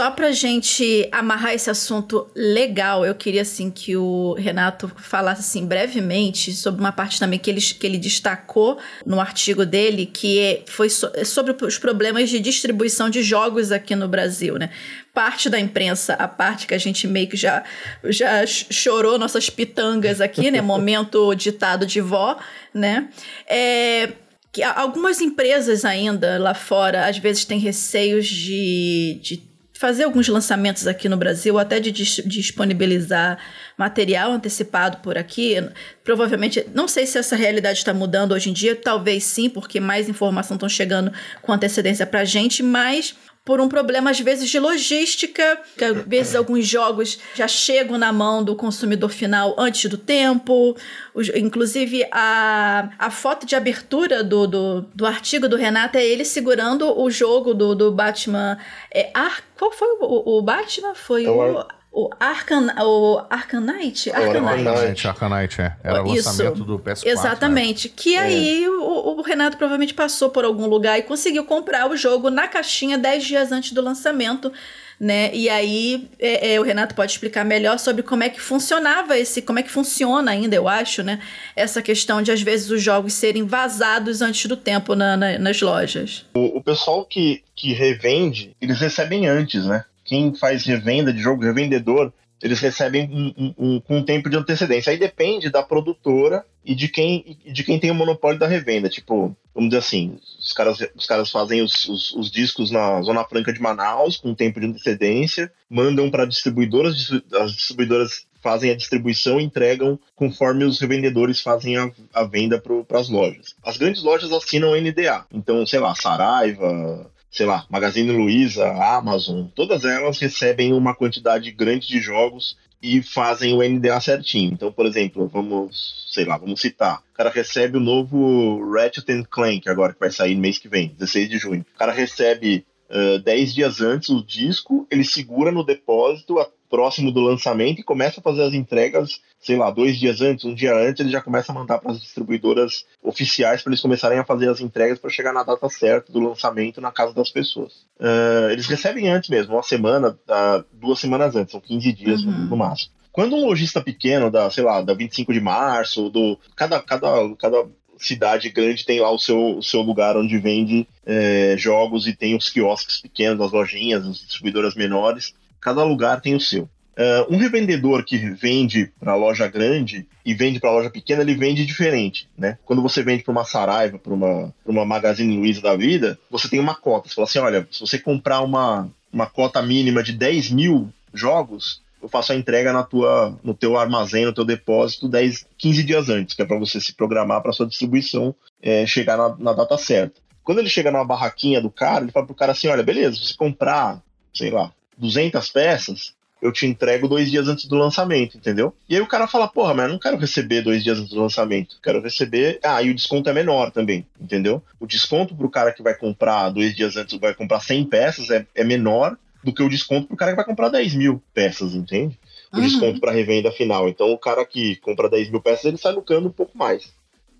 Só 0.00 0.10
pra 0.10 0.30
gente 0.30 1.08
amarrar 1.10 1.52
esse 1.52 1.68
assunto 1.68 2.30
legal, 2.34 3.04
eu 3.04 3.14
queria 3.14 3.42
assim 3.42 3.70
que 3.70 3.96
o 3.96 4.34
Renato 4.34 4.90
falasse 4.96 5.40
assim 5.40 5.66
brevemente 5.66 6.52
sobre 6.52 6.80
uma 6.80 6.92
parte 6.92 7.18
também 7.18 7.38
que 7.38 7.50
ele, 7.50 7.60
que 7.60 7.86
ele 7.86 7.98
destacou 7.98 8.78
no 9.04 9.18
artigo 9.18 9.66
dele, 9.66 10.06
que 10.06 10.38
é, 10.38 10.62
foi 10.66 10.88
so, 10.88 11.10
é 11.14 11.24
sobre 11.24 11.56
os 11.64 11.76
problemas 11.76 12.30
de 12.30 12.38
distribuição 12.40 13.10
de 13.10 13.22
jogos 13.22 13.72
aqui 13.72 13.96
no 13.96 14.06
Brasil, 14.06 14.58
né? 14.58 14.70
Parte 15.12 15.50
da 15.50 15.58
imprensa, 15.58 16.14
a 16.14 16.28
parte 16.28 16.66
que 16.66 16.74
a 16.74 16.78
gente 16.78 17.06
meio 17.06 17.28
que 17.28 17.36
já, 17.36 17.64
já 18.04 18.46
chorou 18.46 19.18
nossas 19.18 19.50
pitangas 19.50 20.20
aqui, 20.20 20.50
né? 20.50 20.60
Momento 20.62 21.34
ditado 21.34 21.84
de 21.84 22.00
vó, 22.00 22.38
né? 22.72 23.08
É, 23.48 24.10
que 24.52 24.62
algumas 24.62 25.20
empresas 25.20 25.84
ainda 25.84 26.38
lá 26.38 26.54
fora 26.54 27.06
às 27.06 27.18
vezes 27.18 27.44
têm 27.44 27.58
receios 27.58 28.26
de, 28.26 29.18
de 29.22 29.50
fazer 29.80 30.04
alguns 30.04 30.28
lançamentos 30.28 30.86
aqui 30.86 31.08
no 31.08 31.16
Brasil, 31.16 31.58
até 31.58 31.80
de 31.80 31.90
dis 31.90 32.20
disponibilizar 32.26 33.38
material 33.78 34.30
antecipado 34.30 34.98
por 34.98 35.16
aqui. 35.16 35.56
Provavelmente, 36.04 36.66
não 36.74 36.86
sei 36.86 37.06
se 37.06 37.16
essa 37.16 37.34
realidade 37.34 37.78
está 37.78 37.94
mudando 37.94 38.32
hoje 38.32 38.50
em 38.50 38.52
dia, 38.52 38.76
talvez 38.76 39.24
sim, 39.24 39.48
porque 39.48 39.80
mais 39.80 40.06
informação 40.06 40.56
estão 40.56 40.68
chegando 40.68 41.10
com 41.40 41.50
antecedência 41.50 42.04
para 42.04 42.20
a 42.20 42.24
gente, 42.26 42.62
mas 42.62 43.14
por 43.50 43.60
um 43.60 43.68
problema, 43.68 44.10
às 44.10 44.20
vezes, 44.20 44.48
de 44.48 44.60
logística, 44.60 45.60
que 45.76 45.84
às 45.84 45.96
vezes 46.06 46.36
alguns 46.36 46.64
jogos 46.68 47.18
já 47.34 47.48
chegam 47.48 47.98
na 47.98 48.12
mão 48.12 48.44
do 48.44 48.54
consumidor 48.54 49.10
final 49.10 49.56
antes 49.58 49.90
do 49.90 49.98
tempo. 49.98 50.76
Os- 51.12 51.30
inclusive, 51.30 52.06
a, 52.12 52.90
a 52.96 53.10
foto 53.10 53.44
de 53.44 53.56
abertura 53.56 54.22
do, 54.22 54.46
do, 54.46 54.80
do 54.94 55.04
artigo 55.04 55.48
do 55.48 55.56
Renato 55.56 55.98
é 55.98 56.06
ele 56.06 56.24
segurando 56.24 56.96
o 56.96 57.10
jogo 57.10 57.52
do, 57.52 57.74
do 57.74 57.90
Batman. 57.90 58.56
É, 58.94 59.10
Ar, 59.12 59.42
qual 59.58 59.72
foi 59.72 59.88
o, 60.00 60.38
o 60.38 60.42
Batman? 60.42 60.94
Foi 60.94 61.24
É 61.24 61.28
o 61.30 61.34
o. 61.58 61.79
O 61.92 62.08
Arcan, 62.20 62.68
o 62.84 63.20
Arcanite? 63.28 64.10
O 64.10 64.14
Arcanite. 64.14 64.68
Arcanite, 64.68 65.08
Arcanite, 65.08 65.60
é. 65.60 65.76
Era 65.82 66.02
o 66.04 66.14
Isso. 66.14 66.28
lançamento 66.28 66.64
do 66.64 66.78
PS4. 66.78 67.06
Exatamente. 67.06 67.88
Que 67.88 68.14
É. 68.14 68.18
aí 68.20 68.68
o, 68.68 69.18
o 69.18 69.22
Renato 69.22 69.56
provavelmente 69.56 69.92
passou 69.92 70.30
por 70.30 70.44
algum 70.44 70.66
lugar 70.66 70.98
e 70.98 71.02
conseguiu 71.02 71.44
comprar 71.44 71.90
o 71.90 71.96
jogo 71.96 72.30
na 72.30 72.46
caixinha 72.46 72.96
10 72.96 73.24
dias 73.24 73.50
antes 73.52 73.72
do 73.72 73.82
lançamento. 73.82 74.52
Né? 75.00 75.30
E 75.34 75.48
aí 75.48 76.10
é, 76.18 76.52
é, 76.54 76.60
o 76.60 76.62
Renato 76.62 76.94
pode 76.94 77.10
explicar 77.10 77.42
melhor 77.42 77.78
sobre 77.78 78.02
como 78.02 78.22
é 78.22 78.28
que 78.28 78.38
funcionava 78.38 79.18
esse, 79.18 79.40
como 79.40 79.58
é 79.58 79.62
que 79.62 79.70
funciona 79.70 80.30
ainda, 80.30 80.54
eu 80.54 80.68
acho, 80.68 81.02
né? 81.02 81.20
Essa 81.56 81.80
questão 81.80 82.20
de 82.20 82.30
às 82.30 82.42
vezes 82.42 82.70
os 82.70 82.82
jogos 82.82 83.14
serem 83.14 83.46
vazados 83.46 84.20
antes 84.20 84.44
do 84.44 84.58
tempo 84.58 84.94
na- 84.94 85.16
na- 85.16 85.38
nas 85.38 85.58
lojas. 85.62 86.26
O, 86.34 86.58
o 86.58 86.62
pessoal 86.62 87.02
que, 87.06 87.42
que 87.56 87.72
revende, 87.72 88.54
eles 88.60 88.78
recebem 88.78 89.26
antes, 89.26 89.64
né? 89.64 89.86
Quem 90.10 90.34
faz 90.34 90.64
revenda 90.64 91.12
de 91.12 91.20
jogo, 91.22 91.44
revendedor, 91.44 92.12
eles 92.42 92.58
recebem 92.58 93.08
um, 93.12 93.32
um- 93.38 93.54
um- 93.74 93.80
com 93.80 93.98
um 93.98 94.02
tempo 94.04 94.28
de 94.28 94.36
antecedência. 94.36 94.90
Aí 94.90 94.98
depende 94.98 95.50
da 95.50 95.62
produtora 95.62 96.44
e 96.64 96.74
de 96.74 96.88
quem, 96.88 97.38
de 97.46 97.62
quem 97.62 97.78
tem 97.78 97.92
o 97.92 97.94
monopólio 97.94 98.36
da 98.40 98.48
revenda. 98.48 98.88
Tipo, 98.88 99.36
vamos 99.54 99.70
dizer 99.70 99.78
assim, 99.78 100.18
os 100.38 100.52
caras, 100.52 100.78
os 100.96 101.06
caras 101.06 101.30
fazem 101.30 101.62
os, 101.62 101.84
os- 101.88 102.12
os 102.14 102.28
discos 102.28 102.72
na 102.72 103.00
Zona 103.02 103.24
Franca 103.24 103.52
de 103.52 103.60
Manaus 103.62 104.16
com 104.16 104.34
tempo 104.34 104.58
de 104.58 104.66
antecedência, 104.66 105.52
mandam 105.68 106.10
para 106.10 106.24
distribuidoras, 106.26 106.96
distri- 106.96 107.22
as 107.34 107.52
distribuidoras 107.52 108.26
fazem 108.42 108.70
a 108.72 108.76
distribuição 108.76 109.38
e 109.38 109.44
entregam 109.44 109.96
conforme 110.16 110.64
os 110.64 110.80
revendedores 110.80 111.40
fazem 111.42 111.76
a, 111.76 111.88
a 112.12 112.24
venda 112.24 112.60
para 112.60 112.98
as 112.98 113.08
lojas. 113.08 113.54
As 113.62 113.76
grandes 113.76 114.02
lojas 114.02 114.32
assinam 114.32 114.74
NDA. 114.74 115.24
Então, 115.32 115.64
sei 115.66 115.78
lá, 115.78 115.94
Saraiva, 115.94 117.08
sei 117.30 117.46
lá, 117.46 117.64
Magazine 117.70 118.10
Luiza, 118.10 118.66
Amazon, 118.72 119.46
todas 119.54 119.84
elas 119.84 120.18
recebem 120.18 120.72
uma 120.72 120.94
quantidade 120.94 121.50
grande 121.52 121.86
de 121.86 122.00
jogos 122.00 122.56
e 122.82 123.02
fazem 123.02 123.54
o 123.54 123.62
NDA 123.62 124.00
certinho. 124.00 124.52
Então, 124.52 124.72
por 124.72 124.86
exemplo, 124.86 125.28
vamos, 125.28 126.06
sei 126.08 126.24
lá, 126.24 126.36
vamos 126.36 126.60
citar. 126.60 127.02
O 127.12 127.16
cara 127.16 127.30
recebe 127.30 127.76
o 127.76 127.80
novo 127.80 128.72
Ratchet 128.72 129.24
Clank 129.30 129.68
agora 129.68 129.92
que 129.92 130.00
vai 130.00 130.10
sair 130.10 130.34
no 130.34 130.40
mês 130.40 130.58
que 130.58 130.68
vem, 130.68 130.94
16 130.98 131.28
de 131.28 131.38
junho. 131.38 131.64
O 131.74 131.78
cara 131.78 131.92
recebe 131.92 132.64
uh, 132.90 133.18
10 133.18 133.54
dias 133.54 133.80
antes 133.80 134.08
o 134.08 134.24
disco, 134.24 134.86
ele 134.90 135.04
segura 135.04 135.52
no 135.52 135.64
depósito 135.64 136.38
próximo 136.70 137.10
do 137.10 137.20
lançamento 137.20 137.80
e 137.80 137.84
começa 137.84 138.20
a 138.20 138.22
fazer 138.22 138.44
as 138.44 138.54
entregas, 138.54 139.20
sei 139.40 139.56
lá, 139.56 139.70
dois 139.70 139.98
dias 139.98 140.20
antes, 140.20 140.44
um 140.44 140.54
dia 140.54 140.74
antes, 140.74 141.00
ele 141.00 141.10
já 141.10 141.20
começa 141.20 141.50
a 141.50 141.54
mandar 141.54 141.78
para 141.78 141.90
as 141.90 142.00
distribuidoras 142.00 142.84
oficiais 143.02 143.60
para 143.62 143.70
eles 143.70 143.80
começarem 143.82 144.18
a 144.18 144.24
fazer 144.24 144.48
as 144.48 144.60
entregas 144.60 144.98
para 144.98 145.10
chegar 145.10 145.32
na 145.32 145.42
data 145.42 145.68
certa 145.68 146.12
do 146.12 146.20
lançamento 146.20 146.80
na 146.80 146.92
casa 146.92 147.12
das 147.12 147.28
pessoas. 147.28 147.72
Uh, 147.98 148.50
eles 148.50 148.66
recebem 148.66 149.10
antes 149.10 149.28
mesmo, 149.28 149.54
uma 149.54 149.62
semana, 149.62 150.10
uh, 150.10 150.64
duas 150.72 151.00
semanas 151.00 151.34
antes, 151.34 151.50
são 151.52 151.60
15 151.60 151.92
dias 151.92 152.22
Uhum. 152.22 152.46
no, 152.46 152.56
máximo. 152.56 152.92
Quando 153.10 153.34
um 153.34 153.44
lojista 153.44 153.80
pequeno, 153.82 154.30
da, 154.30 154.48
sei 154.50 154.62
lá, 154.62 154.80
da 154.80 154.94
25 154.94 155.32
de 155.32 155.40
março, 155.40 156.08
do 156.10 156.38
cada, 156.54 156.80
cada, 156.80 157.08
cada 157.36 157.66
cidade 157.98 158.48
grande 158.48 158.84
tem 158.86 159.00
lá 159.00 159.10
o 159.10 159.18
seu, 159.18 159.58
o 159.58 159.62
seu 159.62 159.82
lugar 159.82 160.16
onde 160.16 160.38
vende 160.38 160.86
é, 161.04 161.54
jogos 161.58 162.06
e 162.06 162.14
tem 162.14 162.34
os 162.36 162.48
quiosques 162.48 163.00
pequenos, 163.00 163.44
as 163.44 163.52
lojinhas, 163.52 164.06
as 164.06 164.18
distribuidoras 164.20 164.74
menores. 164.74 165.34
Cada 165.60 165.84
lugar 165.84 166.20
tem 166.20 166.34
o 166.34 166.40
seu. 166.40 166.68
É, 166.96 167.26
um 167.30 167.36
revendedor 167.36 168.04
que 168.04 168.18
vende 168.18 168.92
para 168.98 169.14
loja 169.14 169.48
grande 169.48 170.06
e 170.24 170.34
vende 170.34 170.60
para 170.60 170.70
loja 170.70 170.90
pequena, 170.90 171.22
ele 171.22 171.34
vende 171.34 171.64
diferente, 171.64 172.28
né? 172.36 172.58
Quando 172.64 172.82
você 172.82 173.02
vende 173.02 173.22
para 173.22 173.32
uma 173.32 173.44
Saraiva, 173.44 173.98
para 173.98 174.12
uma, 174.12 174.54
uma 174.66 174.84
Magazine 174.84 175.36
Luiza 175.36 175.62
da 175.62 175.74
vida, 175.76 176.18
você 176.30 176.48
tem 176.48 176.60
uma 176.60 176.74
cota. 176.74 177.08
Você 177.08 177.14
fala 177.14 177.26
assim, 177.26 177.38
olha, 177.38 177.66
se 177.70 177.80
você 177.80 177.98
comprar 177.98 178.42
uma, 178.42 178.90
uma 179.12 179.26
cota 179.26 179.62
mínima 179.62 180.02
de 180.02 180.12
10 180.12 180.50
mil 180.50 180.92
jogos, 181.14 181.80
eu 182.02 182.08
faço 182.08 182.32
a 182.32 182.36
entrega 182.36 182.72
na 182.72 182.82
tua, 182.82 183.38
no 183.42 183.54
teu 183.54 183.78
armazém, 183.78 184.24
no 184.24 184.32
teu 184.32 184.44
depósito, 184.44 185.08
10, 185.08 185.46
15 185.56 185.82
dias 185.84 186.08
antes, 186.08 186.34
que 186.34 186.42
é 186.42 186.44
para 186.44 186.58
você 186.58 186.80
se 186.80 186.92
programar 186.92 187.42
para 187.42 187.52
sua 187.52 187.66
distribuição 187.66 188.34
é, 188.60 188.86
chegar 188.86 189.16
na, 189.16 189.36
na 189.38 189.52
data 189.52 189.78
certa. 189.78 190.20
Quando 190.42 190.58
ele 190.58 190.68
chega 190.68 190.90
na 190.90 191.04
barraquinha 191.04 191.60
do 191.60 191.70
cara, 191.70 192.02
ele 192.02 192.12
fala 192.12 192.26
pro 192.26 192.34
cara 192.34 192.52
assim, 192.52 192.68
olha, 192.68 192.82
beleza, 192.82 193.16
se 193.16 193.28
você 193.28 193.34
comprar, 193.34 194.02
sei 194.34 194.50
lá, 194.50 194.72
200 195.00 195.48
peças, 195.50 196.14
eu 196.42 196.52
te 196.52 196.66
entrego 196.66 197.06
dois 197.08 197.30
dias 197.30 197.48
antes 197.48 197.66
do 197.66 197.76
lançamento, 197.76 198.36
entendeu? 198.38 198.74
E 198.88 198.94
aí 198.94 199.00
o 199.00 199.06
cara 199.06 199.26
fala, 199.26 199.46
porra, 199.48 199.74
mas 199.74 199.86
eu 199.86 199.92
não 199.92 199.98
quero 199.98 200.16
receber 200.16 200.62
dois 200.62 200.82
dias 200.82 200.98
antes 200.98 201.10
do 201.10 201.20
lançamento, 201.20 201.76
quero 201.82 202.00
receber... 202.00 202.58
Ah, 202.62 202.82
e 202.82 202.90
o 202.90 202.94
desconto 202.94 203.28
é 203.28 203.32
menor 203.32 203.70
também, 203.70 204.06
entendeu? 204.20 204.62
O 204.78 204.86
desconto 204.86 205.34
pro 205.34 205.50
cara 205.50 205.72
que 205.72 205.82
vai 205.82 205.94
comprar 205.94 206.48
dois 206.50 206.74
dias 206.74 206.96
antes, 206.96 207.18
vai 207.18 207.34
comprar 207.34 207.60
100 207.60 207.84
peças, 207.86 208.30
é, 208.30 208.46
é 208.54 208.64
menor 208.64 209.16
do 209.44 209.52
que 209.52 209.62
o 209.62 209.68
desconto 209.68 210.06
pro 210.08 210.16
cara 210.16 210.32
que 210.32 210.36
vai 210.36 210.44
comprar 210.44 210.68
10 210.68 210.94
mil 210.94 211.22
peças, 211.34 211.74
entende? 211.74 212.18
O 212.52 212.56
Uhum. 212.56 212.62
desconto 212.62 213.00
para 213.00 213.12
revenda 213.12 213.52
final. 213.52 213.88
Então 213.88 214.10
o 214.10 214.18
cara 214.18 214.44
que 214.44 214.76
compra 214.76 215.08
10 215.08 215.30
mil 215.30 215.40
peças, 215.40 215.64
ele 215.66 215.76
sai 215.76 215.92
lucrando 215.92 216.28
um 216.28 216.32
pouco 216.32 216.56
mais. 216.56 216.92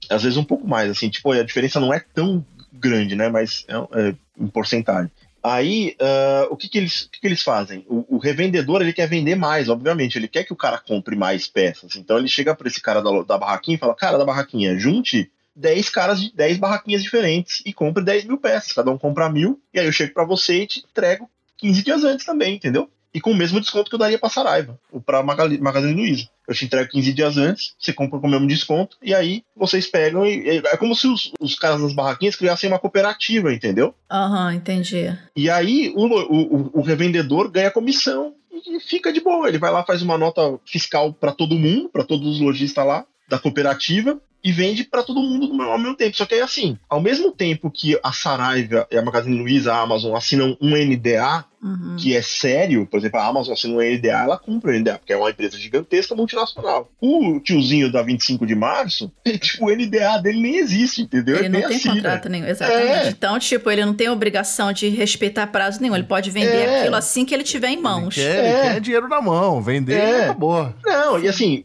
Às 0.09 0.23
vezes 0.23 0.39
um 0.39 0.45
pouco 0.45 0.67
mais, 0.67 0.91
assim, 0.91 1.09
tipo, 1.11 1.31
a 1.33 1.43
diferença 1.43 1.81
não 1.81 1.93
é 1.93 2.01
tão 2.01 2.45
grande, 2.73 3.17
né? 3.17 3.29
Mas 3.29 3.65
é, 3.69 4.09
é 4.09 4.15
em 4.39 4.47
porcentagem. 4.47 5.11
Aí, 5.43 5.97
ah, 6.01 6.49
o, 6.51 6.57
que, 6.57 6.69
que, 6.69 6.79
eles, 6.79 7.03
o 7.03 7.11
que, 7.11 7.21
que 7.21 7.27
eles 7.27 7.43
fazem? 7.43 7.85
O, 7.89 8.17
o 8.17 8.19
revendedor 8.19 8.83
ele 8.83 8.93
quer 8.93 9.09
vender 9.09 9.35
mais, 9.35 9.69
obviamente. 9.69 10.17
Ele 10.17 10.29
quer 10.29 10.45
que 10.45 10.53
o 10.53 10.57
cara 10.57 10.79
compre 10.79 11.17
mais 11.17 11.47
peças. 11.49 11.97
Então 11.97 12.19
ele 12.19 12.29
chega 12.29 12.55
para 12.55 12.69
esse 12.69 12.81
cara 12.81 13.01
da, 13.01 13.23
da 13.23 13.39
barraquinha 13.39 13.77
e 13.77 13.79
fala: 13.79 13.95
Cara, 13.95 14.19
da 14.19 14.25
barraquinha, 14.25 14.79
junte 14.79 15.31
10 15.57 15.89
caras 15.91 16.21
de 16.21 16.35
10 16.35 16.59
barraquinhas 16.59 17.03
diferentes 17.03 17.63
e 17.65 17.73
compre 17.73 18.05
10 18.05 18.25
mil 18.25 18.39
peças. 18.39 18.73
Cada 18.73 18.91
um 18.91 18.99
compra 18.99 19.31
mil, 19.31 19.61
e 19.73 19.81
aí 19.81 19.87
eu 19.87 19.93
chego 19.93 20.15
para 20.15 20.25
você 20.25 20.63
e 20.63 20.67
te 20.67 20.81
entrego 20.81 21.29
15 21.57 21.83
dias 21.83 22.05
antes 22.05 22.27
também, 22.27 22.57
entendeu? 22.57 22.89
E 23.13 23.21
com 23.21 23.33
o 23.33 23.37
mesmo 23.37 23.61
desconto 23.61 23.89
que 23.91 23.95
eu 23.95 23.99
daria 23.99 24.19
pra 24.19 24.29
Saraiva, 24.29 24.79
ou 24.93 25.01
pra 25.01 25.23
Magali- 25.23 25.61
Magazine 25.61 25.93
Luiza. 25.95 26.29
Eu 26.47 26.55
te 26.55 26.65
entrego 26.65 26.91
15 26.91 27.13
dias 27.13 27.37
antes, 27.37 27.75
você 27.79 27.93
compra 27.93 28.21
com 28.21 28.27
o 28.27 28.31
mesmo 28.31 28.47
desconto, 28.47 28.97
e 29.03 29.13
aí 29.15 29.43
vocês 29.57 29.87
pegam 29.87 30.25
e. 30.27 30.59
É 30.59 30.77
como 30.77 30.95
se 30.95 31.07
os, 31.09 31.33
os 31.41 31.55
caras 31.57 31.81
das 31.81 31.93
barraquinhas 31.93 32.37
criassem 32.37 32.69
uma 32.71 32.79
cooperativa, 32.79 33.53
entendeu? 33.53 33.95
Aham, 34.11 34.55
entendi. 34.55 35.13
E 35.35 35.51
aí 35.51 35.93
o, 35.97 36.07
o- 36.07 36.71
o 36.79 36.83
revendedor 36.83 37.51
ganha 37.51 37.71
comissão 37.71 38.35
e 38.53 38.79
fica 38.81 39.13
de 39.13 39.21
boa. 39.21 39.49
Ele 39.49 39.59
vai 39.59 39.73
lá, 39.73 39.83
faz 39.85 40.03
uma 40.03 40.17
nota 40.19 40.59
fiscal 40.65 41.13
para 41.13 41.33
todo 41.33 41.59
mundo, 41.59 41.89
para 41.89 42.05
todos 42.05 42.27
os 42.37 42.41
lojistas 42.41 42.87
lá 42.87 43.05
da 43.29 43.39
cooperativa. 43.39 44.21
E 44.43 44.51
vende 44.53 44.85
para 44.85 45.03
todo 45.03 45.21
mundo 45.21 45.49
no- 45.53 45.63
ao 45.65 45.79
mesmo 45.79 45.95
tempo. 45.97 46.17
Só 46.17 46.25
que 46.25 46.35
é 46.35 46.43
assim: 46.43 46.79
ao 46.89 47.01
mesmo 47.01 47.31
tempo 47.31 47.71
que 47.71 47.99
a 48.03 48.13
Saraiva 48.13 48.87
e 48.91 48.97
a 48.97 49.03
Magazine 49.03 49.39
Luiza, 49.39 49.73
a 49.75 49.81
Amazon 49.83 50.15
assinam 50.17 50.57
um 50.61 50.75
NDA, 50.77 51.45
Uhum. 51.63 51.97
que 51.99 52.17
é 52.17 52.23
sério, 52.23 52.87
por 52.87 52.99
exemplo, 52.99 53.21
a 53.21 53.27
Amazon 53.27 53.53
assina 53.53 53.75
um 53.75 53.83
NDA, 53.83 54.23
ela 54.23 54.39
cumpre 54.39 54.71
o 54.71 54.75
NDA, 54.75 54.97
porque 54.97 55.13
é 55.13 55.17
uma 55.19 55.29
empresa 55.29 55.59
gigantesca 55.59 56.15
multinacional. 56.15 56.89
O 56.99 57.39
tiozinho 57.39 57.93
da 57.93 58.01
25 58.03 58.47
de 58.47 58.55
março, 58.55 59.13
tipo, 59.39 59.67
o 59.67 59.71
NDA 59.71 60.17
dele 60.23 60.41
nem 60.41 60.57
existe, 60.57 61.03
entendeu? 61.03 61.37
Ele 61.37 61.51
não 61.51 61.59
nem 61.61 61.69
tem 61.69 61.77
assina. 61.77 61.95
contrato 61.97 62.29
nenhum, 62.31 62.47
exatamente. 62.47 62.89
É. 62.89 63.09
Então, 63.11 63.39
tipo, 63.39 63.71
ele 63.71 63.85
não 63.85 63.93
tem 63.93 64.09
obrigação 64.09 64.73
de 64.73 64.89
respeitar 64.89 65.47
prazo 65.49 65.83
nenhum. 65.83 65.95
Ele 65.95 66.05
pode 66.05 66.31
vender 66.31 66.57
É. 66.67 66.81
aquilo 66.81 66.97
assim 66.97 67.27
que 67.27 67.35
ele 67.35 67.45
tiver 67.45 67.69
em 67.69 67.77
mãos. 67.83 68.17
Ele 68.17 68.27
quer, 68.27 68.39
ele 68.39 68.49
É. 68.49 68.63
quer 68.75 68.81
dinheiro 68.81 69.07
na 69.09 69.21
mão, 69.21 69.61
vender 69.61 70.01
É. 70.01 70.19
e 70.19 70.23
acabou. 70.23 70.73
Não, 70.83 71.19
e 71.23 71.29
assim, 71.29 71.65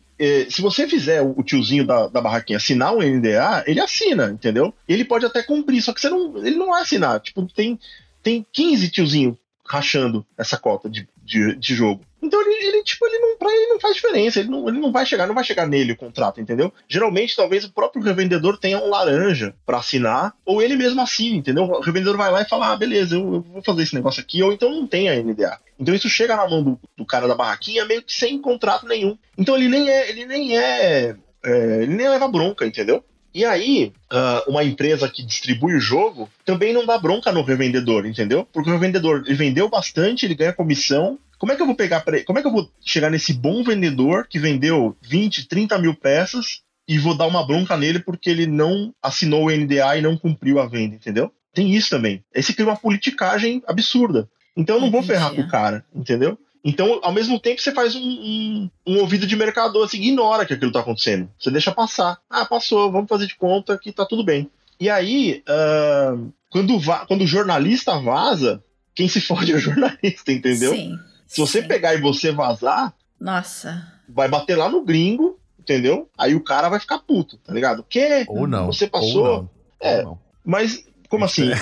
se 0.50 0.62
você 0.62 0.88
fizer 0.88 1.22
o, 1.22 1.44
tiozinho 1.44 1.86
da, 1.86 2.08
da 2.08 2.22
barraquinha 2.22 2.58
assinar 2.58 2.94
um 2.94 3.02
NDA, 3.02 3.64
ele 3.68 3.82
assina, 3.82 4.32
entendeu? 4.32 4.74
Ele 4.88 5.04
pode 5.04 5.26
até 5.26 5.44
cumprir, 5.44 5.82
só 5.82 5.94
que 5.94 6.00
você 6.00 6.10
não, 6.10 6.38
ele 6.38 6.56
não 6.56 6.68
vai 6.68 6.82
assinar. 6.82 7.20
Tipo, 7.20 7.46
tem, 7.54 7.80
tem 8.24 8.46
15 8.52 8.90
tiozinho 8.90 9.38
rachando 9.66 10.26
essa 10.38 10.58
cota 10.58 10.90
de, 10.90 11.08
de, 11.24 11.56
de 11.56 11.76
jogo. 11.76 12.06
Então 12.26 12.42
ele, 12.42 12.68
ele, 12.68 12.84
tipo, 12.84 13.06
ele 13.06 13.20
não, 13.20 13.38
pra 13.38 13.52
ele 13.52 13.68
não 13.68 13.80
faz 13.80 13.96
diferença, 13.96 14.40
ele 14.40 14.50
não, 14.50 14.68
ele 14.68 14.80
não 14.80 14.92
vai 14.92 15.06
chegar, 15.06 15.28
não 15.28 15.36
vai 15.36 15.44
chegar 15.44 15.68
nele 15.68 15.92
o 15.92 15.98
contrato, 15.98 16.42
entendeu? 16.42 16.74
Geralmente, 16.90 17.36
talvez 17.36 17.64
o 17.64 17.72
próprio 17.72 18.02
revendedor 18.02 18.58
tenha 18.58 18.80
um 18.80 18.90
laranja 18.90 19.54
pra 19.66 19.78
assinar, 19.78 20.34
ou 20.44 20.62
ele 20.62 20.76
mesmo 20.76 21.02
assine, 21.02 21.38
entendeu? 21.38 21.66
O 21.66 21.82
revendedor 21.82 22.18
vai 22.18 22.32
lá 22.32 22.42
e 22.42 22.50
fala, 22.50 22.72
ah, 22.72 22.76
beleza, 22.76 23.16
eu, 23.16 23.36
eu 23.36 23.42
vou 23.42 23.62
fazer 23.62 23.84
esse 23.84 23.94
negócio 23.94 24.22
aqui, 24.22 24.42
ou 24.42 24.52
então 24.52 24.70
não 24.70 24.88
tem 24.88 25.08
a 25.08 25.16
NDA. 25.16 25.60
Então 25.80 25.94
isso 25.94 26.10
chega 26.10 26.36
na 26.36 26.48
mão 26.48 26.64
do, 26.64 26.80
do 26.98 27.06
cara 27.06 27.28
da 27.28 27.36
barraquinha 27.36 27.86
meio 27.86 28.02
que 28.02 28.14
sem 28.14 28.42
contrato 28.42 28.88
nenhum. 28.88 29.18
Então 29.38 29.56
ele 29.56 29.68
nem 29.68 29.90
é, 29.90 30.10
ele 30.10 30.26
nem 30.26 30.58
é, 30.58 31.16
é, 31.44 31.84
ele 31.84 31.96
nem 31.96 32.10
leva 32.10 32.28
bronca, 32.28 32.66
entendeu? 32.66 33.04
E 33.36 33.44
aí, 33.44 33.92
ah, 34.10 34.46
uma 34.48 34.64
empresa 34.64 35.10
que 35.10 35.22
distribui 35.22 35.76
o 35.76 35.80
jogo 35.80 36.30
também 36.46 36.72
não 36.72 36.86
dá 36.86 36.98
bronca 36.98 37.34
no 37.34 37.44
revendedor, 37.44 38.06
entendeu? 38.06 38.48
Porque 38.52 38.70
o 38.70 38.74
revendedor 38.74 39.24
ele 39.26 39.36
vendeu 39.36 39.68
bastante, 39.68 40.26
ele 40.26 40.36
ganha 40.36 40.54
comissão. 40.54 41.20
Como 41.38 41.52
é 41.52 41.56
que 41.56 41.62
eu 41.62 41.66
vou 41.66 41.76
pegar 41.76 42.02
pra? 42.02 42.24
Como 42.24 42.40
é 42.40 42.42
que 42.42 42.48
eu 42.48 42.52
vou 42.52 42.70
chegar 42.84 43.10
nesse 43.10 43.34
bom 43.34 43.64
vendedor 43.64 44.28
que 44.28 44.40
vendeu 44.40 44.96
20, 45.02 45.48
30 45.48 45.78
mil 45.78 45.96
peças 45.96 46.62
e 46.88 46.98
vou 46.98 47.16
dar 47.16 47.28
uma 47.28 47.46
bronca 47.46 47.76
nele 47.76 48.00
porque 48.00 48.30
ele 48.30 48.46
não 48.46 48.94
assinou 49.02 49.46
o 49.46 49.52
NDA 49.52 49.98
e 49.98 50.02
não 50.02 50.18
cumpriu 50.18 50.60
a 50.60 50.68
venda, 50.68 50.96
entendeu? 50.96 51.32
Tem 51.54 51.74
isso 51.74 51.90
também. 51.90 52.24
Você 52.36 52.54
cria 52.54 52.68
uma 52.68 52.78
politicagem 52.78 53.64
absurda. 53.68 54.30
Então 54.56 54.76
eu 54.76 54.82
não 54.82 54.92
vou 54.92 55.04
ferrar 55.04 55.34
com 55.34 55.42
o 55.42 55.48
cara, 55.48 55.86
entendeu? 55.94 56.38
Então, 56.64 57.00
ao 57.04 57.14
mesmo 57.14 57.40
tempo, 57.40 57.62
você 57.62 57.72
faz 57.72 57.96
um, 57.96 58.02
um, 58.02 58.70
um 58.88 58.98
ouvido 58.98 59.28
de 59.28 59.36
mercador, 59.36 59.86
assim, 59.86 59.98
ignora 59.98 60.48
que 60.48 60.54
aquilo 60.54 60.72
tá 60.72 60.80
acontecendo. 60.80 61.30
Você 61.40 61.52
deixa 61.52 61.72
passar. 61.72 62.18
Ah, 62.28 62.44
passou, 62.44 62.92
vamos 62.92 63.08
fazer 63.08 63.28
de 63.28 63.36
conta 63.36 63.78
que 63.78 63.92
tá 63.92 64.04
tudo 64.04 64.24
bem. 64.24 64.50
E 64.80 64.90
aí, 64.90 65.44
ah, 65.48 66.18
quando, 66.50 66.74
quando 67.08 67.24
o 67.24 67.28
jornalista 67.28 68.00
vaza, 68.00 68.64
quem 68.96 69.08
se 69.08 69.22
fode 69.22 69.52
é 69.52 69.56
o 69.56 69.60
jornalista, 69.60 70.32
entendeu? 70.32 70.74
Sim. 70.74 70.98
Se 71.28 71.42
você 71.42 71.62
sim. 71.62 71.68
pegar 71.68 71.94
e 71.96 72.02
você 72.02 72.32
vazar, 72.32 72.94
Nossa. 73.20 73.86
vai 74.08 74.28
bater 74.28 74.56
lá 74.58 74.70
no 74.70 74.84
gringo, 74.84 75.40
entendeu? 75.60 76.10
Aí 76.18 76.36
o 76.36 76.44
cara 76.44 76.70
vai 76.70 76.80
ficar 76.80 77.00
puto, 77.00 77.38
tá 77.38 77.54
ligado? 77.54 77.80
O 77.80 77.84
quê? 77.84 78.26
Ou 78.28 78.46
não. 78.48 78.68
Você 78.68 78.88
passou? 78.88 79.26
Ou 79.26 79.38
não. 79.42 79.50
É. 79.80 79.98
Ou 80.00 80.04
não. 80.04 80.20
Mas, 80.46 80.84
como 81.10 81.26
assim? 81.26 81.50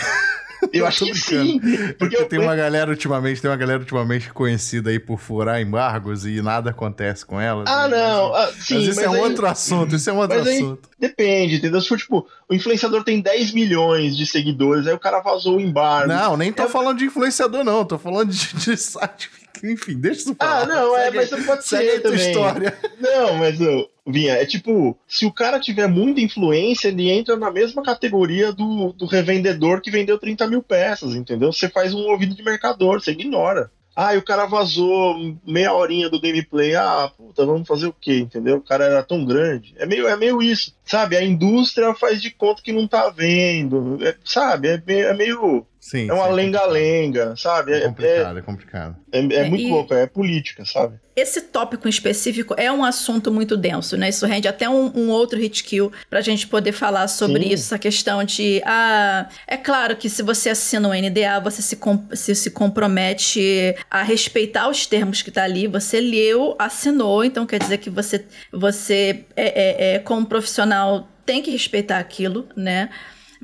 Eu 0.72 0.88
acho 0.88 1.03
que 1.05 1.14
sim. 1.16 1.59
Porque 1.59 1.93
Porque 1.95 2.16
eu, 2.16 2.26
tem 2.26 2.39
uma 2.39 2.55
galera 2.55 2.89
ultimamente, 2.89 3.41
tem 3.41 3.51
uma 3.51 3.57
galera 3.57 3.80
ultimamente 3.80 4.32
conhecida 4.32 4.91
aí 4.91 4.97
por 4.97 5.20
furar 5.20 5.59
embargos 5.61 6.26
e 6.26 6.41
nada 6.41 6.70
acontece 6.70 7.26
com 7.26 7.39
elas. 7.39 7.68
Ah, 7.70 7.86
né? 7.89 7.97
não. 7.97 8.30
Mas, 8.32 8.49
ah, 8.49 8.53
sim, 8.61 8.76
mas 8.76 8.84
isso 8.88 8.95
mas 8.95 9.05
é 9.05 9.09
um 9.09 9.14
aí- 9.16 9.20
outro 9.20 9.45
assunto, 9.45 9.93
isso 9.93 10.09
é 10.09 10.14
um 10.14 10.18
outro 10.20 10.38
mas 10.38 10.47
aí- 10.47 10.55
assunto. 10.55 10.89
Depende, 10.97 11.55
entendeu? 11.57 11.82
Se 11.82 11.89
for 11.89 11.97
tipo, 11.97 12.26
o 12.47 12.53
influenciador 12.53 13.03
tem 13.03 13.20
10 13.20 13.51
milhões 13.51 14.16
de 14.16 14.26
seguidores, 14.26 14.88
aí 14.88 14.93
o 14.93 14.99
cara 14.99 15.20
vazou 15.20 15.57
o 15.57 15.61
embargo. 15.61 16.07
Não, 16.07 16.38
nem 16.38 16.53
tô 16.53 16.64
É- 16.64 16.70
falando 16.70 16.97
de 16.97 17.05
influenciador, 17.07 17.66
não. 17.66 17.84
Tô 17.84 17.99
falando 17.99 18.30
de, 18.32 18.55
de 18.55 18.78
site. 18.78 19.30
Enfim, 19.64 19.93
deixa 19.99 20.20
isso 20.22 20.36
pra 20.36 20.59
Ah, 20.61 20.66
não, 20.66 20.95
é, 20.97 21.05
Segue- 21.05 21.18
mas 21.18 21.30
você 21.30 21.41
pode 21.43 21.66
ser 21.66 22.01
também. 22.01 22.20
história. 22.20 22.78
Não, 22.99 23.36
mas, 23.38 23.59
ô, 23.61 23.89
Vinha, 24.05 24.34
é 24.34 24.45
tipo, 24.45 24.97
se 25.07 25.26
o 25.26 25.32
cara 25.32 25.59
tiver 25.59 25.88
muita 25.88 26.20
influência, 26.20 26.89
ele 26.89 27.09
entra 27.09 27.38
na 27.38 27.49
mesma 27.49 27.82
categoria 27.82 28.51
do, 28.51 28.91
do 28.91 29.05
revendedor 29.05 29.80
que 29.80 29.89
vendeu 29.89 30.18
30 30.20 30.45
mil 30.47 30.61
peças, 30.61 31.16
entendeu? 31.16 31.53
Você 31.53 31.70
faz 31.70 31.93
um 31.93 32.01
ouvido 32.09 32.36
de 32.36 32.43
mercador, 32.43 33.01
você 33.01 33.11
ignora. 33.11 33.72
Ah, 33.95 34.16
e 34.16 34.18
o 34.18 34.24
cara 34.24 34.45
vazou 34.47 35.38
meia 35.45 35.72
horinha 35.72 36.09
do 36.09 36.20
gameplay. 36.20 36.76
Ah, 36.76 37.09
puta, 37.16 37.45
vamos 37.45 37.68
fazer 37.68 37.86
o 37.86 37.93
quê, 37.93 38.18
entendeu? 38.18 38.57
O 38.57 38.61
cara 38.61 38.86
era 38.86 39.03
tão 39.03 39.24
grande. 39.24 39.74
É 39.78 39.86
meio, 39.86 40.07
é 40.07 40.18
meio 40.18 40.41
isso, 40.41 40.76
sabe? 40.84 41.16
A 41.16 41.24
indústria 41.24 41.93
faz 41.93 42.20
de 42.20 42.32
conta 42.32 42.61
que 42.64 42.72
não 42.74 42.88
tá 42.88 43.09
vendo, 43.09 43.99
é, 44.03 44.16
sabe? 44.26 44.68
É, 44.68 44.82
meio- 44.86 45.07
é 45.07 45.14
meio. 45.14 45.66
Sim. 45.84 46.10
É 46.10 46.14
uma 46.14 46.28
sim, 46.28 46.34
lenga-lenga, 46.34 47.36
sabe? 47.36 47.74
É 47.74 47.80
É, 47.82 47.84
é, 47.84 47.88
complicado, 47.90 48.40
é 48.40 48.42
complicado. 48.42 48.96
é, 49.12 49.20
é 49.20 49.46
É, 49.46 49.50
muito 49.50 49.68
e- 49.68 49.70
louco, 49.70 49.94
é 49.94 50.08
política, 50.08 50.64
sabe? 50.64 50.98
Esse 51.16 51.42
tópico 51.42 51.88
em 51.88 51.90
específico 51.92 52.56
é 52.58 52.72
um 52.72 52.84
assunto 52.84 53.32
muito 53.32 53.56
denso, 53.58 53.96
né? 53.98 54.10
Isso 54.10 54.26
rende 54.26 54.48
até 54.48 54.68
um, 54.68 54.92
um 54.98 55.10
outro 55.12 55.38
hit 55.38 55.64
kill 55.64 55.92
pra 56.10 56.22
gente 56.22 56.48
poder 56.48 56.72
falar 56.72 57.08
sobre 57.08 57.44
Sim. 57.44 57.50
isso, 57.54 57.66
essa 57.66 57.78
questão 57.78 58.24
de. 58.24 58.62
Ah, 58.66 59.28
é 59.46 59.58
claro 59.58 59.96
que 59.98 60.10
se 60.10 60.24
você 60.24 60.50
assina 60.50 60.88
um 60.88 60.94
NDA, 60.94 61.40
você 61.40 61.62
se, 61.62 61.78
se, 62.14 62.34
se 62.34 62.50
compromete 62.50 63.76
a 63.92 64.02
respeitar 64.04 64.70
os 64.70 64.86
termos 64.88 65.22
que 65.22 65.30
tá 65.32 65.44
ali. 65.44 65.68
Você 65.68 66.00
leu, 66.00 66.56
assinou, 66.58 67.24
então 67.24 67.46
quer 67.46 67.60
dizer 67.60 67.78
que 67.78 67.90
você, 67.90 68.26
você 68.52 69.26
é, 69.36 69.46
é, 69.46 69.96
é, 69.96 70.00
como 70.00 70.26
profissional, 70.26 71.08
tem 71.26 71.42
que 71.44 71.52
respeitar 71.52 72.00
aquilo, 72.00 72.48
né? 72.56 72.90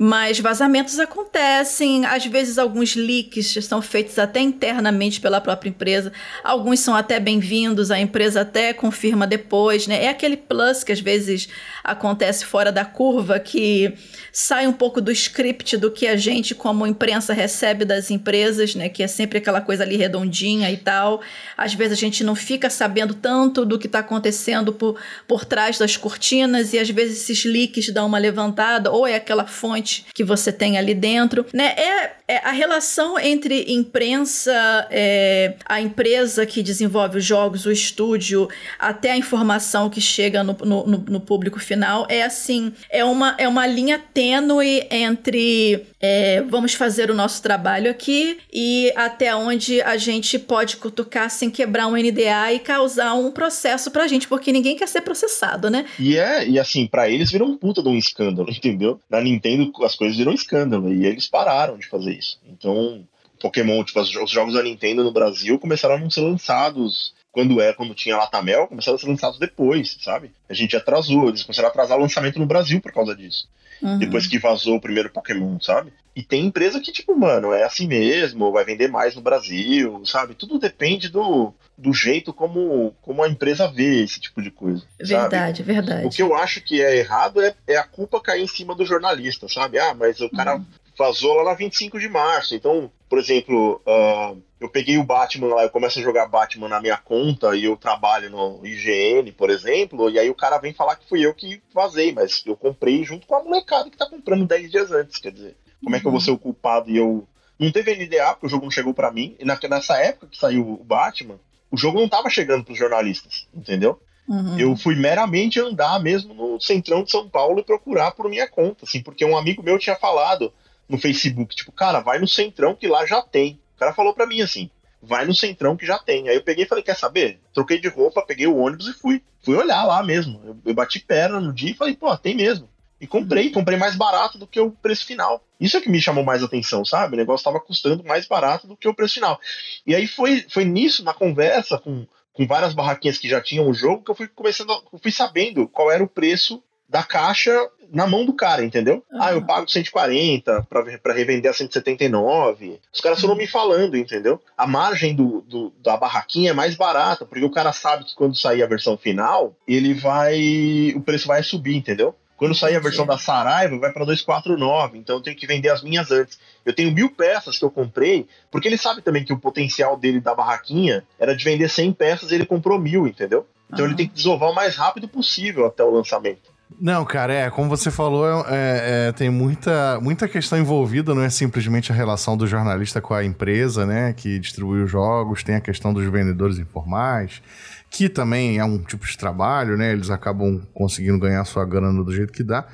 Mas 0.02 0.40
vazamentos 0.40 0.98
acontecem, 0.98 2.06
às 2.06 2.26
vezes 2.26 2.58
alguns 2.58 2.96
leaks 2.96 3.58
são 3.66 3.82
feitos 3.82 4.18
até 4.18 4.40
internamente 4.40 5.20
pela 5.20 5.42
própria 5.42 5.68
empresa, 5.68 6.14
alguns 6.42 6.80
são 6.80 6.96
até 6.96 7.20
bem-vindos, 7.20 7.92
a 7.92 8.00
empresa 8.00 8.40
até 8.40 8.72
confirma 8.72 9.28
depois, 9.28 9.88
né? 9.88 10.06
É 10.06 10.08
aquele 10.08 10.38
plus 10.38 10.86
que 10.86 10.94
às 10.94 11.02
vezes 11.02 11.50
acontece 11.84 12.46
fora 12.46 12.72
da 12.72 12.86
curva, 12.86 13.42
que 13.42 13.94
sai 14.32 14.68
um 14.68 14.72
pouco 14.72 15.02
do 15.02 15.12
script 15.12 15.76
do 15.76 15.92
que 15.92 16.08
a 16.08 16.16
gente, 16.16 16.56
como 16.56 16.88
imprensa, 16.88 17.34
recebe 17.34 17.84
das 17.84 18.10
empresas, 18.10 18.76
né? 18.76 18.88
Que 18.88 19.04
é 19.04 19.08
sempre 19.08 19.40
aquela 19.40 19.60
coisa 19.60 19.84
ali 19.84 19.98
redondinha 19.98 20.72
e 20.72 20.78
tal. 20.78 21.20
Às 21.58 21.74
vezes 21.74 21.98
a 21.98 22.00
gente 22.00 22.24
não 22.24 22.36
fica 22.36 22.70
sabendo 22.70 23.14
tanto 23.14 23.66
do 23.66 23.78
que 23.78 23.88
está 23.88 24.00
acontecendo 24.00 24.72
por, 24.72 24.98
por 25.28 25.44
trás 25.44 25.78
das 25.78 25.98
cortinas, 25.98 26.72
e 26.72 26.80
às 26.80 26.90
vezes 26.90 27.24
esses 27.24 27.44
leaks 27.44 27.92
dão 27.92 28.08
uma 28.08 28.18
levantada, 28.18 28.90
ou 28.92 29.06
é 29.06 29.16
aquela 29.16 29.46
fonte 29.46 29.89
que 30.14 30.24
você 30.24 30.52
tem 30.52 30.78
ali 30.78 30.94
dentro, 30.94 31.46
né? 31.54 31.74
É, 31.78 32.12
é 32.30 32.38
a 32.48 32.52
relação 32.52 33.18
entre 33.20 33.66
imprensa, 33.74 34.88
é, 34.92 35.56
a 35.66 35.82
empresa 35.82 36.46
que 36.46 36.62
desenvolve 36.62 37.18
os 37.18 37.26
jogos, 37.26 37.66
o 37.66 37.72
estúdio, 37.72 38.48
até 38.78 39.10
a 39.12 39.18
informação 39.18 39.90
que 39.90 40.00
chega 40.00 40.44
no, 40.44 40.56
no, 40.64 40.86
no- 40.86 41.20
público 41.20 41.60
final, 41.60 42.06
é 42.08 42.22
assim, 42.22 42.72
é 42.90 43.04
uma, 43.04 43.36
é 43.40 43.48
uma 43.48 43.66
linha 43.66 44.00
tênue 44.14 44.86
entre 44.92 45.86
é, 46.00 46.42
vamos 46.44 46.74
fazer 46.74 47.10
o 47.10 47.16
nosso 47.16 47.42
trabalho 47.42 47.90
aqui 47.90 48.38
e 48.54 48.94
até 48.96 49.36
onde 49.36 49.82
a 49.82 49.98
gente 49.98 50.38
pode 50.38 50.78
cutucar 50.78 51.30
sem 51.30 51.50
quebrar 51.50 51.88
um 51.88 51.98
NDA 51.98 52.54
e 52.54 52.60
causar 52.60 53.16
um 53.16 53.32
processo 53.32 53.90
pra 53.90 54.08
gente, 54.08 54.28
porque 54.28 54.52
ninguém 54.52 54.76
quer 54.76 54.88
ser 54.88 55.02
processado, 55.02 55.70
né? 55.70 55.86
E 56.00 56.16
é, 56.16 56.48
e 56.48 56.60
assim, 56.60 56.86
pra 56.86 57.10
eles 57.10 57.32
viram 57.32 57.48
um 57.48 57.58
puta 57.58 57.82
de 57.82 57.90
um 57.90 57.98
escândalo, 57.98 58.50
entendeu? 58.54 59.00
Na 59.10 59.20
Nintendo 59.20 59.72
as 59.84 59.96
coisas 59.96 60.16
viram 60.16 60.32
um 60.32 60.36
escândalo 60.36 60.94
e 60.94 61.06
eles 61.06 61.28
pararam 61.28 61.78
de 61.78 61.88
fazer 61.88 62.19
isso. 62.20 62.40
Então, 62.46 63.08
Pokémon, 63.40 63.84
tipo, 63.84 64.00
os 64.00 64.16
os 64.16 64.30
jogos 64.30 64.54
da 64.54 64.62
Nintendo 64.62 65.04
no 65.04 65.12
Brasil 65.12 65.58
começaram 65.58 65.96
a 65.96 66.00
não 66.00 66.10
ser 66.10 66.22
lançados 66.22 67.14
quando 67.32 67.62
é, 67.62 67.74
quando 67.74 67.94
tinha 67.94 68.18
Latamel, 68.18 68.68
começaram 68.68 68.96
a 68.96 69.00
ser 69.00 69.08
lançados 69.08 69.40
depois, 69.40 69.98
sabe? 70.02 70.32
A 70.50 70.54
gente 70.54 70.76
atrasou, 70.76 71.30
eles 71.30 71.44
começaram 71.44 71.68
a 71.68 71.72
atrasar 71.72 71.98
o 71.98 72.02
lançamento 72.02 72.40
no 72.40 72.46
Brasil 72.46 72.82
por 72.82 72.92
causa 72.92 73.16
disso. 73.16 73.48
Uhum. 73.82 73.98
Depois 73.98 74.28
que 74.28 74.40
vazou 74.40 74.76
o 74.76 74.82
primeiro 74.82 75.10
Pokémon, 75.10 75.60
sabe? 75.60 75.94
E 76.16 76.22
tem 76.24 76.46
empresa 76.46 76.82
que, 76.82 76.92
tipo, 76.92 77.16
mano, 77.16 77.54
é 77.54 77.64
assim 77.64 77.88
mesmo, 77.88 78.52
vai 78.52 78.66
vender 78.66 78.90
mais 78.90 79.16
no 79.16 79.22
Brasil, 79.22 80.02
sabe? 80.06 80.34
Tudo 80.34 80.60
depende 80.60 81.08
do, 81.08 81.54
do 81.78 81.94
jeito 81.94 82.34
como, 82.34 82.94
como 83.02 83.24
a 83.24 83.30
empresa 83.30 83.72
vê 83.72 84.04
esse 84.04 84.20
tipo 84.20 84.42
de 84.42 84.52
coisa. 84.52 84.84
sabe? 84.98 85.08
Verdade, 85.08 85.64
verdade. 85.64 86.08
O 86.08 86.10
que 86.10 86.22
eu 86.22 86.36
acho 86.36 86.62
que 86.62 86.82
é 86.82 86.98
errado 86.98 87.42
é, 87.42 87.56
é 87.66 87.78
a 87.78 87.88
culpa 87.88 88.20
cair 88.20 88.44
em 88.44 88.48
cima 88.48 88.76
do 88.76 88.86
jornalista, 88.86 89.48
sabe? 89.48 89.80
Ah, 89.80 89.94
mas 89.94 90.20
o 90.20 90.30
cara 90.30 90.62
vazou 91.00 91.34
lá 91.34 91.46
na 91.46 91.54
25 91.54 91.98
de 91.98 92.10
março. 92.10 92.54
Então, 92.54 92.92
por 93.08 93.18
exemplo, 93.18 93.82
ah, 93.88 94.36
eu 94.60 94.68
peguei 94.68 94.98
o 94.98 95.04
Batman 95.04 95.56
lá, 95.56 95.64
eu 95.64 95.70
começo 95.70 95.98
a 95.98 96.04
jogar 96.04 96.28
Batman 96.28 96.68
na 96.68 96.82
minha 96.82 96.98
conta 96.98 97.56
e 97.56 97.64
eu 97.64 97.78
trabalho 97.78 98.30
no 98.30 98.60
IGN, 98.66 99.32
por 99.32 99.50
exemplo, 99.50 100.10
e 100.10 100.20
aí 100.20 100.30
o 100.30 100.36
cara 100.36 100.58
vem 100.58 100.74
falar 100.74 100.98
que 100.98 101.08
fui 101.08 101.26
eu 101.26 101.34
que 101.34 101.62
vazei, 101.74 102.12
mas 102.12 102.44
eu 102.46 102.58
comprei 102.58 103.04
junto 103.06 103.26
com 103.26 103.36
a 103.36 103.44
molecada 103.44 103.90
que 103.90 103.98
tá 103.98 104.08
comprando 104.08 104.46
10 104.46 104.70
dias 104.70 104.92
antes, 104.92 105.18
quer 105.18 105.32
dizer. 105.32 105.56
Como 105.82 105.96
é 105.96 106.00
que 106.02 106.06
eu 106.06 106.12
vou 106.12 106.20
ser 106.20 106.32
o 106.32 106.38
culpado 106.38 106.90
e 106.90 106.98
eu. 106.98 107.26
Não 107.58 107.72
teve 107.72 107.94
NDA, 107.94 108.34
porque 108.34 108.46
o 108.46 108.50
jogo 108.50 108.66
não 108.66 108.72
chegou 108.72 108.94
pra 108.94 109.12
mim. 109.12 109.36
E 109.40 109.46
nessa 109.46 109.98
época 109.98 110.28
que 110.28 110.38
saiu 110.38 110.62
o 110.62 110.84
Batman, 110.84 111.40
o 111.72 111.78
jogo 111.78 112.00
não 112.00 112.08
tava 112.08 112.30
chegando 112.30 112.64
pros 112.64 112.78
jornalistas, 112.78 113.48
entendeu? 113.54 114.02
Uhum. 114.28 114.60
Eu 114.60 114.78
fui 114.78 114.96
meramente 114.96 115.60
andar 115.60 116.00
mesmo 116.00 116.34
no 116.34 116.60
centrão 116.62 117.04
de 117.04 117.12
São 117.12 117.28
Paulo 117.28 117.60
e 117.60 117.64
procurar 117.64 118.12
por 118.12 118.30
minha 118.30 118.48
conta, 118.48 118.86
assim, 118.86 119.02
porque 119.02 119.26
um 119.26 119.38
amigo 119.38 119.64
meu 119.64 119.80
tinha 119.80 119.96
falado 119.96 120.54
no 120.90 120.98
Facebook, 120.98 121.56
tipo, 121.56 121.72
cara, 121.72 122.00
vai 122.00 122.20
no 122.20 122.28
centrão 122.28 122.76
que 122.76 122.88
lá 122.88 123.06
já 123.06 123.22
tem. 123.22 123.60
O 123.76 123.80
cara 123.80 123.94
falou 123.94 124.14
pra 124.14 124.26
mim 124.26 124.42
assim, 124.42 124.70
vai 125.02 125.26
no 125.26 125.36
centrão 125.36 125.78
que 125.78 125.86
já 125.86 126.00
tem. 126.00 126.28
Aí 126.28 126.36
eu 126.36 126.44
peguei 126.44 126.66
e 126.66 126.68
falei, 126.68 126.84
quer 126.84 126.98
saber? 126.98 127.40
Troquei 127.54 127.80
de 127.80 127.88
roupa, 127.88 128.26
peguei 128.26 128.48
o 128.48 128.58
ônibus 128.58 128.88
e 128.88 128.94
fui. 128.94 129.22
Fui 129.42 129.56
olhar 129.56 129.86
lá 129.86 130.04
mesmo. 130.04 130.42
Eu, 130.44 130.58
eu 130.66 130.74
bati 130.74 131.00
perna 131.00 131.40
no 131.40 131.54
dia 131.54 131.72
e 131.72 131.76
falei, 131.76 131.96
pô, 131.96 132.16
tem 132.18 132.36
mesmo. 132.36 132.68
E 133.00 133.08
comprei, 133.08 133.50
comprei 133.50 133.78
mais 133.78 133.96
barato 133.96 134.38
do 134.38 134.46
que 134.46 134.60
o 134.60 134.72
preço 134.72 135.06
final. 135.06 135.42
Isso 135.60 135.78
é 135.78 135.82
que 135.82 135.90
me 135.90 136.02
chamou 136.02 136.24
mais 136.24 136.44
atenção, 136.44 136.84
sabe? 136.84 137.14
O 137.14 137.18
negócio 137.18 137.42
estava 137.42 137.60
custando 137.60 138.04
mais 138.04 138.28
barato 138.28 138.68
do 138.68 138.76
que 138.76 138.88
o 138.88 138.94
preço 138.94 139.14
final. 139.14 139.40
E 139.88 139.96
aí 139.96 140.06
foi, 140.06 140.46
foi 140.50 140.66
nisso, 140.66 141.04
na 141.04 141.14
conversa 141.14 141.78
com, 141.78 142.06
com 142.34 142.46
várias 142.46 142.74
barraquinhas 142.74 143.18
que 143.18 143.30
já 143.30 143.40
tinham 143.40 143.70
o 143.70 143.74
jogo, 143.74 144.04
que 144.04 144.12
eu 144.12 144.16
fui 144.16 144.28
começando, 144.28 144.72
eu 144.92 145.00
fui 145.00 145.12
sabendo 145.12 145.68
qual 145.70 145.90
era 145.90 146.04
o 146.04 146.10
preço 146.10 146.62
da 146.90 147.04
caixa 147.04 147.54
na 147.92 148.06
mão 148.08 148.26
do 148.26 148.34
cara, 148.34 148.64
entendeu? 148.64 149.04
Aham. 149.12 149.22
Ah, 149.24 149.32
eu 149.34 149.46
pago 149.46 149.70
140 149.70 150.66
pra, 150.70 150.84
pra 151.00 151.14
revender 151.14 151.50
a 151.50 151.54
179. 151.54 152.80
Os 152.94 153.02
caras 153.02 153.20
foram 153.20 153.36
me 153.36 153.48
falando, 153.48 153.96
entendeu? 153.98 154.42
A 154.58 154.66
margem 154.68 155.16
do, 155.16 155.42
do- 155.42 155.74
da 155.84 155.98
barraquinha 155.98 156.52
é 156.52 156.54
mais 156.54 156.76
barata, 156.76 157.26
porque 157.26 157.44
o 157.46 157.52
cara 157.52 157.72
sabe 157.74 158.06
que 158.06 158.16
quando 158.16 158.36
sair 158.38 158.64
a 158.64 158.68
versão 158.68 158.98
final, 158.98 159.56
ele 159.68 159.94
vai. 159.94 160.94
O 160.96 161.02
preço 161.02 161.28
vai 161.28 161.44
subir, 161.44 161.76
entendeu? 161.76 162.16
Quando 162.38 162.56
sair 162.56 162.78
a 162.78 162.80
versão 162.80 163.06
da 163.06 163.18
Saraiva, 163.18 163.78
vai 163.78 163.92
pra 163.92 164.06
249, 164.06 164.98
então 164.98 165.18
eu 165.18 165.22
tenho 165.22 165.36
que 165.36 165.46
vender 165.46 165.68
as 165.70 165.84
minhas 165.84 166.10
antes. 166.10 166.40
Eu 166.66 166.74
tenho 166.74 166.90
mil 166.90 167.10
peças 167.10 167.58
que 167.60 167.66
eu 167.66 167.70
comprei, 167.70 168.26
porque 168.50 168.66
ele 168.70 168.78
sabe 168.78 169.02
também 169.02 169.26
que 169.26 169.34
o 169.34 169.38
potencial 169.38 169.98
dele 169.98 170.22
da 170.22 170.34
barraquinha 170.34 171.04
era 171.20 171.36
de 171.36 171.44
vender 171.44 171.68
100 171.70 171.92
peças 171.92 172.32
e 172.32 172.36
ele 172.36 172.46
comprou 172.46 172.80
mil, 172.80 173.06
entendeu? 173.06 173.46
Então 173.68 173.80
ele 173.84 173.90
Aham. 173.90 173.98
tem 173.98 174.08
que 174.08 174.14
desovar 174.14 174.52
o 174.52 174.56
mais 174.56 174.76
rápido 174.78 175.06
possível 175.10 175.66
até 175.66 175.84
o 175.84 175.92
lançamento. 175.92 176.50
Não, 176.78 177.04
cara, 177.04 177.34
é, 177.34 177.50
como 177.50 177.68
você 177.68 177.90
falou, 177.90 178.46
é, 178.48 179.08
é, 179.08 179.12
tem 179.12 179.30
muita, 179.30 180.00
muita 180.02 180.28
questão 180.28 180.58
envolvida, 180.58 181.16
não 181.16 181.24
é 181.24 181.30
simplesmente 181.30 181.92
a 181.92 181.96
relação 181.96 182.38
do 182.38 182.46
jornalista 182.46 183.02
com 183.02 183.14
a 183.14 183.26
empresa, 183.26 183.86
né, 183.86 184.14
que 184.14 184.38
distribui 184.38 184.84
os 184.84 184.92
jogos, 184.92 185.44
tem 185.44 185.56
a 185.56 185.62
questão 185.62 185.94
dos 185.94 186.06
vendedores 186.06 186.60
informais, 186.60 187.42
que 187.90 188.08
também 188.08 188.60
é 188.60 188.64
um 188.64 188.78
tipo 188.78 189.06
de 189.06 189.18
trabalho, 189.18 189.76
né, 189.76 189.92
eles 189.92 190.10
acabam 190.10 190.62
conseguindo 190.74 191.18
ganhar 191.20 191.44
sua 191.44 191.66
grana 191.66 192.04
do 192.04 192.14
jeito 192.14 192.32
que 192.32 192.44
dá. 192.44 192.66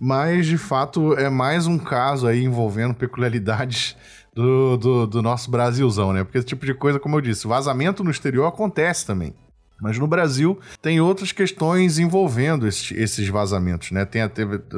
Mas, 0.00 0.46
de 0.46 0.58
fato, 0.58 1.14
é 1.14 1.28
mais 1.28 1.66
um 1.66 1.78
caso 1.78 2.26
aí 2.26 2.42
envolvendo 2.42 2.94
peculiaridades 2.94 3.96
do, 4.34 4.76
do, 4.76 5.06
do 5.06 5.22
nosso 5.22 5.50
Brasilzão, 5.50 6.12
né? 6.12 6.24
Porque 6.24 6.38
esse 6.38 6.46
tipo 6.46 6.66
de 6.66 6.74
coisa, 6.74 6.98
como 6.98 7.16
eu 7.16 7.20
disse, 7.20 7.46
vazamento 7.46 8.02
no 8.02 8.10
exterior 8.10 8.46
acontece 8.46 9.06
também. 9.06 9.32
Mas 9.80 9.98
no 9.98 10.06
Brasil 10.06 10.58
tem 10.80 11.00
outras 11.00 11.32
questões 11.32 11.98
envolvendo 11.98 12.66
esses, 12.66 12.92
esses 12.92 13.28
vazamentos, 13.28 13.90
né? 13.90 14.04
Tem 14.04 14.22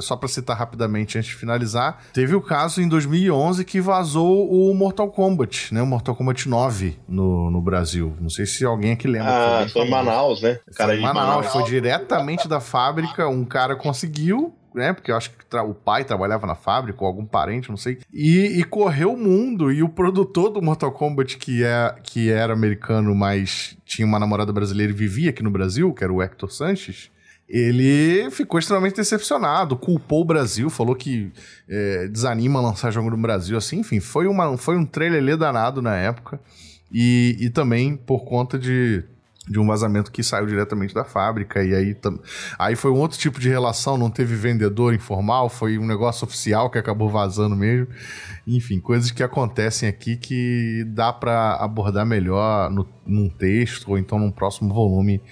só 0.00 0.16
para 0.16 0.28
citar 0.28 0.56
rapidamente 0.56 1.18
antes 1.18 1.30
de 1.30 1.36
finalizar, 1.36 2.02
teve 2.12 2.34
o 2.34 2.40
caso 2.40 2.80
em 2.80 2.88
2011 2.88 3.64
que 3.64 3.80
vazou 3.80 4.50
o 4.50 4.74
Mortal 4.74 5.10
Kombat, 5.10 5.72
né? 5.72 5.82
O 5.82 5.86
Mortal 5.86 6.14
Kombat 6.16 6.48
9 6.48 6.98
no, 7.08 7.50
no 7.50 7.60
Brasil. 7.60 8.16
Não 8.20 8.30
sei 8.30 8.46
se 8.46 8.64
alguém 8.64 8.92
aqui 8.92 9.06
lembra. 9.06 9.62
Ah, 9.62 9.68
foi 9.68 9.82
em 9.82 9.90
Manaus, 9.90 10.42
né? 10.42 10.58
Cara 10.74 10.92
foi 10.92 10.98
em 10.98 11.02
Manaus, 11.02 11.26
Manaus, 11.26 11.52
foi 11.52 11.62
diretamente 11.64 12.48
da 12.48 12.60
fábrica, 12.60 13.28
um 13.28 13.44
cara 13.44 13.76
conseguiu 13.76 14.54
né? 14.76 14.92
Porque 14.92 15.10
eu 15.10 15.16
acho 15.16 15.30
que 15.30 15.56
o 15.56 15.74
pai 15.74 16.04
trabalhava 16.04 16.46
na 16.46 16.54
fábrica 16.54 17.00
ou 17.00 17.06
algum 17.06 17.24
parente, 17.24 17.70
não 17.70 17.78
sei. 17.78 17.98
E, 18.12 18.60
e, 18.60 18.64
correu 18.64 19.14
o 19.14 19.16
mundo. 19.16 19.72
E 19.72 19.82
o 19.82 19.88
produtor 19.88 20.50
do 20.50 20.60
Mortal 20.60 20.92
Kombat, 20.92 21.38
que, 21.38 21.64
é, 21.64 21.94
que 22.02 22.30
era 22.30 22.52
americano, 22.52 23.14
mas 23.14 23.76
tinha 23.86 24.06
uma 24.06 24.18
namorada 24.18 24.52
brasileira 24.52 24.92
e 24.92 24.96
vivia 24.96 25.30
aqui 25.30 25.42
no 25.42 25.50
Brasil, 25.50 25.92
que 25.94 26.04
era 26.04 26.12
o 26.12 26.22
Hector 26.22 26.52
Sanches. 26.52 27.10
Ele 27.48 28.28
ficou 28.30 28.58
extremamente 28.58 28.96
decepcionado, 28.96 29.76
culpou 29.76 30.22
o 30.22 30.24
Brasil, 30.24 30.68
falou 30.68 30.94
que 30.94 31.32
é, 31.68 32.08
desanima 32.08 32.60
lançar 32.60 32.90
jogo 32.90 33.08
no 33.08 33.16
Brasil, 33.16 33.56
assim, 33.56 33.78
enfim, 33.78 34.00
foi, 34.00 34.26
uma, 34.26 34.58
foi 34.58 34.76
um 34.76 34.84
trailer 34.84 35.36
danado 35.36 35.80
na 35.80 35.96
época. 35.96 36.40
E, 36.92 37.36
e 37.40 37.50
também 37.50 37.96
por 37.96 38.24
conta 38.24 38.58
de 38.58 39.04
de 39.48 39.60
um 39.60 39.66
vazamento 39.66 40.10
que 40.10 40.22
saiu 40.22 40.46
diretamente 40.46 40.92
da 40.92 41.04
fábrica 41.04 41.62
e 41.62 41.74
aí 41.74 41.96
aí 42.58 42.74
foi 42.74 42.90
um 42.90 42.96
outro 42.96 43.16
tipo 43.16 43.38
de 43.38 43.48
relação, 43.48 43.96
não 43.96 44.10
teve 44.10 44.34
vendedor 44.34 44.92
informal, 44.92 45.48
foi 45.48 45.78
um 45.78 45.86
negócio 45.86 46.24
oficial 46.26 46.68
que 46.68 46.78
acabou 46.78 47.08
vazando 47.08 47.54
mesmo. 47.54 47.86
Enfim, 48.46 48.80
coisas 48.80 49.10
que 49.10 49.22
acontecem 49.22 49.88
aqui 49.88 50.16
que 50.16 50.84
dá 50.88 51.12
para 51.12 51.54
abordar 51.56 52.04
melhor 52.04 52.70
no, 52.70 52.88
num 53.06 53.28
texto 53.28 53.90
ou 53.90 53.98
então 53.98 54.18
num 54.18 54.30
próximo 54.30 54.74
volume 54.74 55.22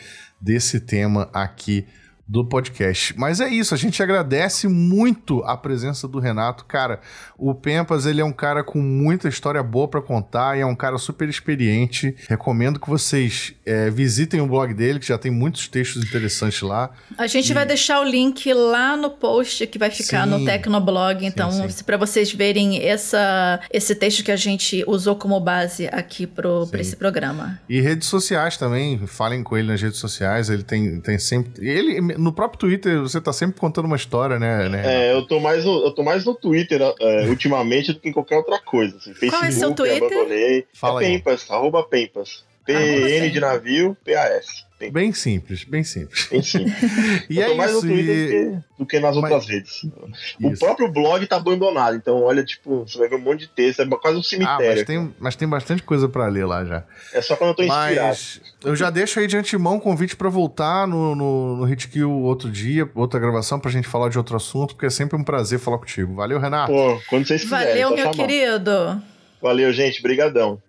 desse 0.40 0.80
tema 0.80 1.28
aqui 1.32 1.86
do 2.26 2.44
podcast. 2.44 3.14
Mas 3.18 3.40
é 3.40 3.48
isso, 3.48 3.74
a 3.74 3.76
gente 3.76 4.02
agradece 4.02 4.66
muito 4.66 5.42
a 5.44 5.56
presença 5.56 6.08
do 6.08 6.18
Renato. 6.18 6.64
Cara, 6.64 7.00
o 7.36 7.54
Pempas, 7.54 8.06
ele 8.06 8.20
é 8.20 8.24
um 8.24 8.32
cara 8.32 8.64
com 8.64 8.80
muita 8.80 9.28
história 9.28 9.62
boa 9.62 9.86
para 9.86 10.00
contar 10.00 10.56
e 10.56 10.60
é 10.60 10.66
um 10.66 10.74
cara 10.74 10.96
super 10.96 11.28
experiente. 11.28 12.16
Recomendo 12.28 12.80
que 12.80 12.88
vocês 12.88 13.54
é, 13.66 13.90
visitem 13.90 14.40
o 14.40 14.46
blog 14.46 14.72
dele, 14.72 14.98
que 14.98 15.06
já 15.06 15.18
tem 15.18 15.30
muitos 15.30 15.68
textos 15.68 16.02
interessantes 16.02 16.62
lá. 16.62 16.90
A 17.18 17.26
gente 17.26 17.50
e... 17.50 17.54
vai 17.54 17.66
deixar 17.66 18.00
o 18.00 18.04
link 18.04 18.52
lá 18.52 18.96
no 18.96 19.10
post 19.10 19.66
que 19.66 19.78
vai 19.78 19.90
ficar 19.90 20.24
sim, 20.24 20.30
no 20.30 20.44
Tecnoblog. 20.44 21.24
Então, 21.26 21.50
para 21.84 21.96
vocês 21.96 22.32
verem 22.32 22.82
essa, 22.82 23.60
esse 23.70 23.94
texto 23.94 24.24
que 24.24 24.32
a 24.32 24.36
gente 24.36 24.82
usou 24.86 25.16
como 25.16 25.38
base 25.40 25.88
aqui 25.88 26.26
para 26.26 26.80
esse 26.80 26.96
programa. 26.96 27.60
E 27.68 27.80
redes 27.80 28.08
sociais 28.08 28.56
também, 28.56 29.06
falem 29.06 29.42
com 29.42 29.56
ele 29.56 29.68
nas 29.68 29.82
redes 29.82 29.98
sociais. 29.98 30.48
Ele 30.48 30.62
tem, 30.62 31.00
tem 31.00 31.18
sempre. 31.18 31.52
Ele 31.66 32.13
no 32.18 32.32
próprio 32.32 32.58
Twitter 32.58 33.00
você 33.00 33.20
tá 33.20 33.32
sempre 33.32 33.60
contando 33.60 33.86
uma 33.86 33.96
história, 33.96 34.38
né? 34.38 34.68
né 34.68 34.82
é, 34.84 35.12
eu 35.12 35.26
tô 35.26 35.40
mais 35.40 35.64
no, 35.64 35.84
eu 35.84 35.90
tô 35.92 36.02
mais 36.02 36.24
no 36.24 36.34
Twitter 36.34 36.80
é, 37.00 37.26
ultimamente 37.28 37.92
do 37.92 38.00
que 38.00 38.08
em 38.08 38.12
qualquer 38.12 38.36
outra 38.36 38.58
coisa. 38.58 38.96
Assim, 38.96 39.14
Facebook, 39.14 39.30
Qual 39.30 39.44
é 39.44 39.50
seu 39.50 39.74
Twitter? 39.74 40.18
abandonei. 40.18 40.66
Fala 40.72 41.02
é 41.02 41.06
Pempas, 41.06 41.50
arroba 41.50 41.82
Pempas. 41.82 42.44
PN 42.64 43.30
de 43.30 43.40
navio, 43.40 43.96
PAS. 44.04 44.64
Bem 44.90 45.12
simples, 45.12 45.64
bem 45.64 45.84
simples. 45.84 46.28
Bem 46.30 46.42
simples. 46.42 46.74
e 47.28 47.38
eu 47.38 47.52
é 47.52 47.54
mais 47.54 47.70
isso, 47.72 47.86
no 47.86 47.92
Twitter 47.92 48.16
e... 48.16 48.24
do, 48.24 48.30
que, 48.30 48.64
do, 48.78 48.86
que, 48.86 49.00
nas 49.00 49.16
Mas... 49.16 49.32
outras 49.32 49.48
redes. 49.48 49.84
Isso. 49.84 49.94
O 50.40 50.58
próprio 50.58 50.90
blog 50.90 51.26
tá 51.26 51.36
abandonado, 51.36 51.96
então 51.96 52.22
olha, 52.22 52.44
tipo, 52.44 52.86
você 52.86 52.98
vai 52.98 53.08
ver 53.08 53.16
um 53.16 53.20
monte 53.20 53.40
de 53.40 53.48
texto, 53.48 53.82
é 53.82 53.86
quase 53.86 54.18
um 54.18 54.22
cemitério. 54.22 54.72
Ah, 54.72 54.74
mas, 54.74 54.84
tem, 54.84 55.14
mas 55.18 55.36
tem 55.36 55.48
bastante 55.48 55.82
coisa 55.82 56.08
para 56.08 56.26
ler 56.26 56.46
lá 56.46 56.64
já. 56.64 56.84
É 57.12 57.20
só 57.20 57.36
quando 57.36 57.50
eu 57.50 57.54
tô 57.56 57.62
inspirado. 57.62 58.08
Mas 58.08 58.40
eu 58.64 58.76
já 58.76 58.90
deixo 58.90 59.20
aí 59.20 59.26
de 59.26 59.36
antemão 59.36 59.74
um 59.74 59.80
convite 59.80 60.16
para 60.16 60.28
voltar 60.28 60.86
no, 60.86 61.14
no, 61.14 61.56
no 61.56 61.72
Hitkill 61.72 62.10
outro 62.10 62.50
dia, 62.50 62.88
outra 62.94 63.20
gravação, 63.20 63.60
pra 63.60 63.70
gente 63.70 63.88
falar 63.88 64.08
de 64.08 64.18
outro 64.18 64.36
assunto, 64.36 64.74
porque 64.74 64.86
é 64.86 64.90
sempre 64.90 65.16
um 65.16 65.24
prazer 65.24 65.58
falar 65.58 65.78
contigo. 65.78 66.14
Valeu, 66.14 66.38
Renato. 66.38 66.72
Pô, 66.72 67.00
quando 67.08 67.26
vocês 67.26 67.42
quiserem. 67.42 67.66
Valeu, 67.66 67.90
meu 67.90 68.12
chamar. 68.12 68.14
querido. 68.14 69.02
Valeu, 69.40 69.72
gente. 69.72 70.00
Brigadão. 70.00 70.60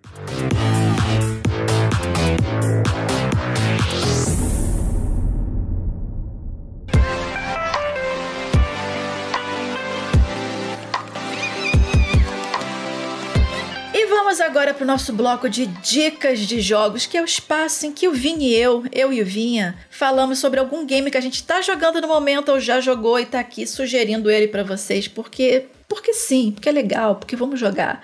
Agora 14.46 14.74
para 14.74 14.84
o 14.84 14.88
nosso 14.88 15.12
bloco 15.12 15.50
de 15.50 15.66
dicas 15.66 16.39
de 16.39 16.62
jogos, 16.62 17.06
que 17.06 17.18
é 17.18 17.22
o 17.22 17.26
espaço 17.26 17.86
em 17.86 17.91
que 17.91 18.08
o 18.08 18.14
Vini 18.14 18.50
e 18.50 18.56
eu, 18.56 18.84
eu 18.91 19.12
e 19.12 19.22
o 19.22 19.26
Vinha, 19.26 19.76
falamos 19.89 20.38
sobre 20.39 20.60
algum 20.60 20.86
game 20.86 21.10
que 21.10 21.18
a 21.18 21.22
gente 21.22 21.36
está 21.36 21.62
jogando 21.62 22.00
no 22.00 22.08
momento 22.08 22.50
ou 22.50 22.60
já 22.60 22.80
jogou 22.80 23.20
e 23.20 23.24
está 23.24 23.39
aqui 23.39 23.66
sugerindo 23.66 24.30
ele 24.30 24.48
para 24.48 24.64
vocês, 24.64 25.08
porque 25.08 25.66
porque 25.88 26.14
sim, 26.14 26.52
porque 26.52 26.70
é 26.70 26.72
legal, 26.72 27.16
porque 27.16 27.36
vamos 27.36 27.60
jogar. 27.60 28.04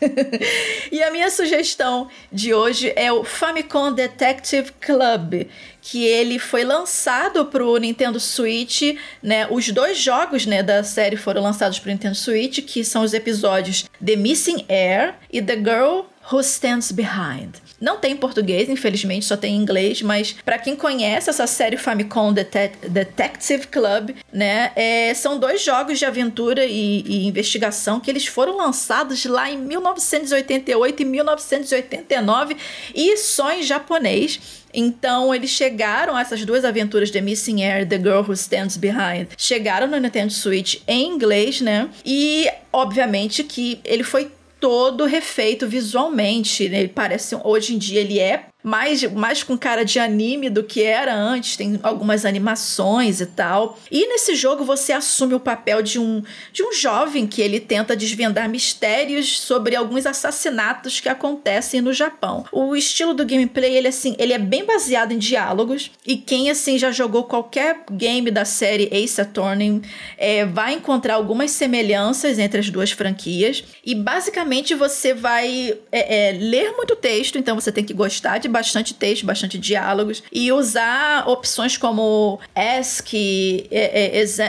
e 0.90 1.02
a 1.02 1.10
minha 1.10 1.30
sugestão 1.30 2.08
de 2.32 2.54
hoje 2.54 2.92
é 2.96 3.12
o 3.12 3.24
Famicom 3.24 3.92
Detective 3.92 4.72
Club, 4.80 5.46
que 5.82 6.04
ele 6.04 6.38
foi 6.38 6.64
lançado 6.64 7.46
para 7.46 7.64
o 7.64 7.76
Nintendo 7.76 8.18
Switch, 8.18 8.96
né? 9.22 9.46
Os 9.50 9.70
dois 9.70 9.98
jogos, 9.98 10.46
né, 10.46 10.62
da 10.62 10.82
série 10.82 11.16
foram 11.16 11.42
lançados 11.42 11.78
para 11.78 11.88
o 11.88 11.92
Nintendo 11.92 12.14
Switch, 12.14 12.60
que 12.64 12.84
são 12.84 13.02
os 13.02 13.14
episódios 13.14 13.84
The 14.04 14.16
Missing 14.16 14.64
Air 14.68 15.14
e 15.30 15.40
The 15.42 15.56
Girl 15.56 16.02
Who 16.30 16.40
Stands 16.40 16.92
Behind. 16.92 17.54
Não 17.80 17.96
tem 17.96 18.12
em 18.12 18.16
português, 18.16 18.68
infelizmente, 18.68 19.24
só 19.24 19.36
tem 19.36 19.56
em 19.56 19.58
inglês, 19.58 20.02
mas 20.02 20.36
para 20.44 20.58
quem 20.58 20.76
conhece 20.76 21.30
essa 21.30 21.46
série 21.46 21.76
Famicom 21.76 22.32
Det 22.32 22.44
Detective 22.88 23.66
Club, 23.68 24.10
né, 24.32 24.70
é, 24.76 25.14
são 25.14 25.38
dois 25.38 25.64
jogos 25.64 25.98
de 25.98 26.04
aventura 26.04 26.64
e, 26.66 27.00
e, 27.00 27.26
investigação 27.26 27.98
que 27.98 28.10
eles 28.10 28.26
foram 28.26 28.56
lançados 28.56 29.24
lá 29.24 29.50
em 29.50 29.56
1988 29.56 31.02
e 31.02 31.04
1989 31.06 32.56
e 32.94 33.16
só 33.16 33.52
em 33.52 33.62
japonês. 33.62 34.60
Então 34.72 35.34
eles 35.34 35.50
chegaram, 35.50 36.16
essas 36.16 36.44
duas 36.44 36.64
aventuras 36.64 37.10
The 37.10 37.20
Missing 37.20 37.62
Air 37.62 37.88
The 37.88 37.98
Girl 37.98 38.20
Who 38.20 38.34
Stands 38.34 38.76
Behind, 38.76 39.28
chegaram 39.36 39.86
no 39.86 39.98
Nintendo 39.98 40.32
Switch 40.32 40.80
em 40.86 41.08
inglês, 41.08 41.60
né? 41.60 41.88
E 42.04 42.48
obviamente 42.72 43.42
que 43.42 43.80
ele 43.84 44.04
foi 44.04 44.30
todo 44.60 45.06
refeito 45.06 45.66
visualmente. 45.66 46.68
Né? 46.68 46.80
Ele 46.80 46.88
parece. 46.88 47.34
Hoje 47.42 47.74
em 47.74 47.78
dia 47.78 48.00
ele 48.00 48.18
é 48.20 48.49
mais, 48.62 49.02
mais 49.12 49.42
com 49.42 49.56
cara 49.56 49.84
de 49.84 49.98
anime 49.98 50.50
do 50.50 50.62
que 50.62 50.82
era 50.82 51.14
antes, 51.14 51.56
tem 51.56 51.78
algumas 51.82 52.24
animações 52.24 53.20
e 53.20 53.26
tal. 53.26 53.78
E 53.90 54.06
nesse 54.06 54.34
jogo 54.34 54.64
você 54.64 54.92
assume 54.92 55.34
o 55.34 55.40
papel 55.40 55.82
de 55.82 55.98
um, 55.98 56.22
de 56.52 56.62
um 56.62 56.72
jovem 56.72 57.26
que 57.26 57.40
ele 57.40 57.58
tenta 57.58 57.96
desvendar 57.96 58.48
mistérios 58.48 59.40
sobre 59.40 59.74
alguns 59.74 60.06
assassinatos 60.06 61.00
que 61.00 61.08
acontecem 61.08 61.80
no 61.80 61.92
Japão. 61.92 62.44
O 62.52 62.76
estilo 62.76 63.14
do 63.14 63.24
gameplay, 63.24 63.76
ele 63.76 63.88
assim, 63.88 64.14
ele 64.18 64.32
é 64.32 64.38
bem 64.38 64.64
baseado 64.64 65.12
em 65.12 65.18
diálogos 65.18 65.90
e 66.06 66.16
quem 66.16 66.50
assim 66.50 66.78
já 66.78 66.90
jogou 66.90 67.24
qualquer 67.24 67.84
game 67.90 68.30
da 68.30 68.44
série 68.44 68.88
Ace 68.92 69.20
Attorney 69.20 69.82
é, 70.18 70.44
vai 70.44 70.74
encontrar 70.74 71.14
algumas 71.14 71.50
semelhanças 71.50 72.38
entre 72.38 72.60
as 72.60 72.68
duas 72.70 72.90
franquias 72.90 73.64
e 73.84 73.94
basicamente 73.94 74.74
você 74.74 75.14
vai 75.14 75.78
é, 75.90 76.28
é, 76.28 76.32
ler 76.32 76.72
muito 76.72 76.96
texto, 76.96 77.38
então 77.38 77.54
você 77.54 77.72
tem 77.72 77.84
que 77.84 77.94
gostar 77.94 78.38
de 78.38 78.48
bastante 78.50 78.94
texto, 78.94 79.24
bastante 79.24 79.58
diálogos 79.58 80.22
e 80.32 80.52
usar 80.52 81.28
opções 81.28 81.76
como 81.76 82.38
ask, 82.54 83.12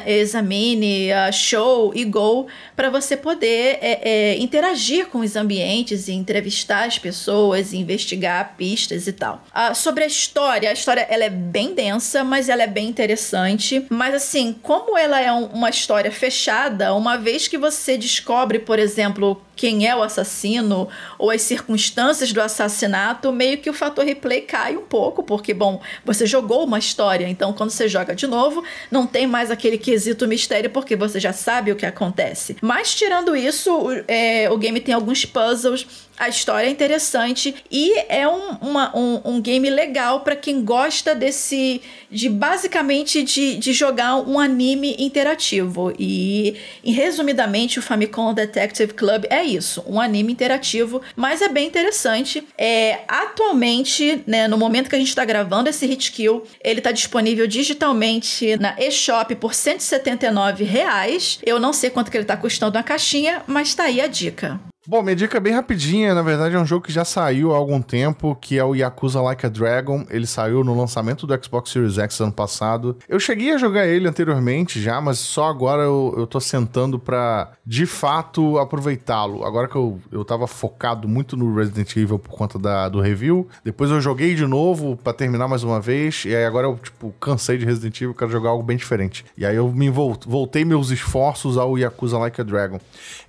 examine, 0.06 1.10
show 1.32 1.92
e 1.96 2.04
go 2.06 2.48
para 2.76 2.90
você 2.90 3.16
poder 3.16 3.80
é, 3.82 4.00
é, 4.02 4.38
interagir 4.40 5.08
com 5.08 5.20
os 5.20 5.36
ambientes 5.36 6.08
e 6.08 6.14
entrevistar 6.14 6.86
as 6.88 6.98
pessoas, 6.98 7.74
e 7.74 7.78
investigar 7.78 8.56
pistas 8.58 9.08
e 9.08 9.14
tal. 9.14 9.44
Ah, 9.54 9.74
sobre 9.74 10.04
a 10.04 10.08
história, 10.08 10.70
a 10.70 10.74
história 10.74 11.06
ela 11.10 11.24
é 11.24 11.30
bem 11.30 11.74
densa, 11.74 12.24
mas 12.24 12.50
ela 12.50 12.64
é 12.64 12.68
bem 12.68 12.88
interessante. 12.88 13.86
Mas 13.90 14.16
assim, 14.16 14.56
como 14.62 14.98
ela 14.98 15.20
é 15.20 15.32
um, 15.32 15.46
uma 15.46 15.70
história 15.70 16.12
fechada, 16.12 16.94
uma 16.94 17.18
vez 17.18 17.48
que 17.48 17.58
você 17.58 17.98
descobre, 17.98 18.60
por 18.60 18.80
exemplo, 18.80 19.42
quem 19.62 19.88
é 19.88 19.96
o 19.96 20.02
assassino 20.02 20.90
ou 21.20 21.30
as 21.30 21.44
circunstâncias 21.44 22.34
do 22.34 22.42
assassinato, 22.42 23.32
meio 23.32 23.60
que 23.60 23.70
o 23.70 23.74
fator 23.74 24.04
replay 24.04 24.42
cai 24.42 24.76
um 24.76 24.82
pouco, 24.82 25.22
porque, 25.22 25.54
bom, 25.54 25.80
você 26.04 26.26
jogou 26.26 26.66
uma 26.66 26.80
história, 26.80 27.30
então 27.30 27.54
quando 27.54 27.70
você 27.70 27.88
joga 27.88 28.16
de 28.16 28.26
novo, 28.26 28.64
não 28.90 29.06
tem 29.06 29.28
mais 29.28 29.52
aquele 29.52 29.78
quesito 29.78 30.28
mistério, 30.28 30.72
porque 30.72 30.96
você 30.96 31.20
já 31.20 31.32
sabe 31.32 31.72
o 31.72 31.76
que 31.76 31.86
acontece. 31.86 32.58
Mas 32.60 32.96
tirando 32.96 33.36
isso, 33.36 33.72
é, 34.08 34.50
o 34.50 34.58
game 34.58 34.80
tem 34.80 34.96
alguns 34.96 35.26
puzzles 35.26 35.86
a 36.22 36.30
história 36.30 36.68
é 36.68 36.70
interessante 36.70 37.56
e 37.72 37.98
é 38.08 38.28
um, 38.28 38.52
uma, 38.62 38.96
um, 38.96 39.22
um 39.26 39.42
game 39.42 39.68
legal 39.72 40.20
para 40.20 40.36
quem 40.36 40.64
gosta 40.64 41.16
desse. 41.16 41.82
de 42.12 42.30
basicamente 42.30 43.24
de, 43.24 43.58
de 43.58 43.74
jogar 43.74 44.18
um 44.18 44.40
anime 44.40 44.96
interativo. 45.00 45.92
E, 45.98 46.58
e 46.84 46.92
resumidamente, 46.92 47.80
o 47.80 47.82
Famicom 47.82 48.36
Detective 48.36 48.94
Club 48.94 49.26
é 49.32 49.44
isso: 49.44 49.84
um 49.88 50.00
anime 50.00 50.32
interativo, 50.32 51.02
mas 51.16 51.42
é 51.42 51.50
bem 51.50 51.66
interessante. 51.66 52.48
É, 52.56 53.00
atualmente, 53.08 54.22
né, 54.28 54.48
no 54.48 54.60
momento 54.60 54.92
que 54.92 54.96
a 54.96 55.00
gente 55.00 55.10
está 55.10 55.26
gravando 55.26 55.72
esse 55.72 55.88
Hit 55.88 56.12
Kill, 56.12 56.44
ele 56.64 56.82
está 56.82 56.92
disponível 56.92 57.48
digitalmente 57.48 58.56
na 58.58 58.76
eShop 58.80 59.34
por 59.38 59.56
179 59.56 60.64
reais. 60.66 61.40
Eu 61.44 61.60
não 61.60 61.74
sei 61.74 61.90
quanto 61.90 62.12
que 62.12 62.18
ele 62.18 62.26
está 62.26 62.38
custando 62.38 62.76
na 62.76 62.84
caixinha, 62.84 63.42
mas 63.48 63.74
tá 63.74 63.86
aí 63.86 64.00
a 64.00 64.06
dica. 64.06 64.71
Bom, 64.88 65.04
minha 65.04 65.16
dica 65.16 65.38
é 65.38 65.40
bem 65.40 65.54
rapidinha, 65.54 66.16
na 66.16 66.24
verdade 66.24 66.56
é 66.56 66.60
um 66.60 66.66
jogo 66.66 66.84
que 66.84 66.92
já 66.92 67.06
saiu 67.06 67.54
há 67.54 67.56
algum 67.56 67.80
tempo, 67.80 68.36
que 68.36 68.58
é 68.58 68.64
o 68.64 68.74
Yakuza 68.74 69.22
Like 69.22 69.46
a 69.46 69.50
Dragon. 69.50 70.08
Ele 70.10 70.26
saiu 70.26 70.64
no 70.64 70.76
lançamento 70.76 71.28
do 71.28 71.46
Xbox 71.46 71.70
Series 71.70 72.00
X 72.00 72.20
ano 72.20 72.32
passado. 72.32 72.98
Eu 73.08 73.20
cheguei 73.20 73.52
a 73.52 73.60
jogar 73.60 73.86
ele 73.86 74.08
anteriormente 74.08 74.82
já, 74.82 75.00
mas 75.00 75.20
só 75.20 75.48
agora 75.48 75.84
eu, 75.84 76.16
eu 76.18 76.26
tô 76.26 76.40
sentando 76.40 76.98
pra 76.98 77.52
de 77.64 77.86
fato 77.86 78.58
aproveitá-lo. 78.58 79.46
Agora 79.46 79.68
que 79.68 79.76
eu, 79.76 80.00
eu 80.12 80.26
tava 80.26 80.48
focado 80.48 81.08
muito 81.08 81.38
no 81.38 81.54
Resident 81.54 81.96
Evil 81.96 82.18
por 82.18 82.32
conta 82.32 82.58
da, 82.58 82.90
do 82.90 83.00
review, 83.00 83.48
depois 83.64 83.92
eu 83.92 84.02
joguei 84.02 84.34
de 84.34 84.48
novo 84.48 84.98
para 84.98 85.14
terminar 85.14 85.48
mais 85.48 85.64
uma 85.64 85.80
vez, 85.80 86.26
e 86.26 86.36
aí 86.36 86.44
agora 86.44 86.66
eu, 86.66 86.76
tipo, 86.76 87.14
cansei 87.20 87.60
de 87.60 87.66
Resident 87.68 88.02
Evil, 88.02 88.16
quero 88.16 88.32
jogar 88.32 88.50
algo 88.50 88.64
bem 88.64 88.78
diferente. 88.78 89.24
E 89.38 89.46
aí 89.46 89.56
eu 89.56 89.72
me 89.72 89.92
voltei 89.92 90.66
meus 90.66 90.90
esforços 90.90 91.56
ao 91.56 91.78
Yakuza 91.78 92.18
Like 92.18 92.42
a 92.42 92.44
Dragon. 92.44 92.80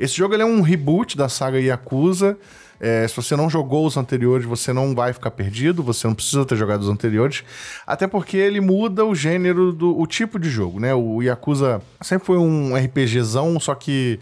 Esse 0.01 0.17
jogo 0.17 0.33
ele 0.33 0.45
é 0.45 0.47
um 0.47 0.63
reboot 0.63 1.15
da 1.15 1.29
saga 1.43 1.59
Yakuza. 1.59 2.39
É, 2.79 3.07
se 3.07 3.15
você 3.17 3.37
não 3.37 3.49
jogou 3.49 3.87
os 3.87 3.97
anteriores, 3.97 4.45
você 4.45 4.73
não 4.73 4.95
vai 4.95 5.13
ficar 5.13 5.31
perdido, 5.31 5.83
você 5.83 6.07
não 6.07 6.15
precisa 6.15 6.45
ter 6.45 6.57
jogado 6.57 6.81
os 6.83 6.89
anteriores, 6.89 7.45
até 7.87 8.09
porque 8.09 8.37
ele 8.37 8.61
muda 8.61 9.05
o 9.05 9.15
gênero 9.15 9.73
do 9.73 9.97
o 9.97 10.05
tipo 10.05 10.37
de 10.37 10.51
jogo, 10.51 10.81
né? 10.81 10.93
O 10.93 11.23
Yakuza 11.23 11.81
sempre 12.01 12.27
foi 12.27 12.39
um 12.39 12.75
RPGzão, 12.77 13.61
só 13.61 13.75
que 13.77 14.19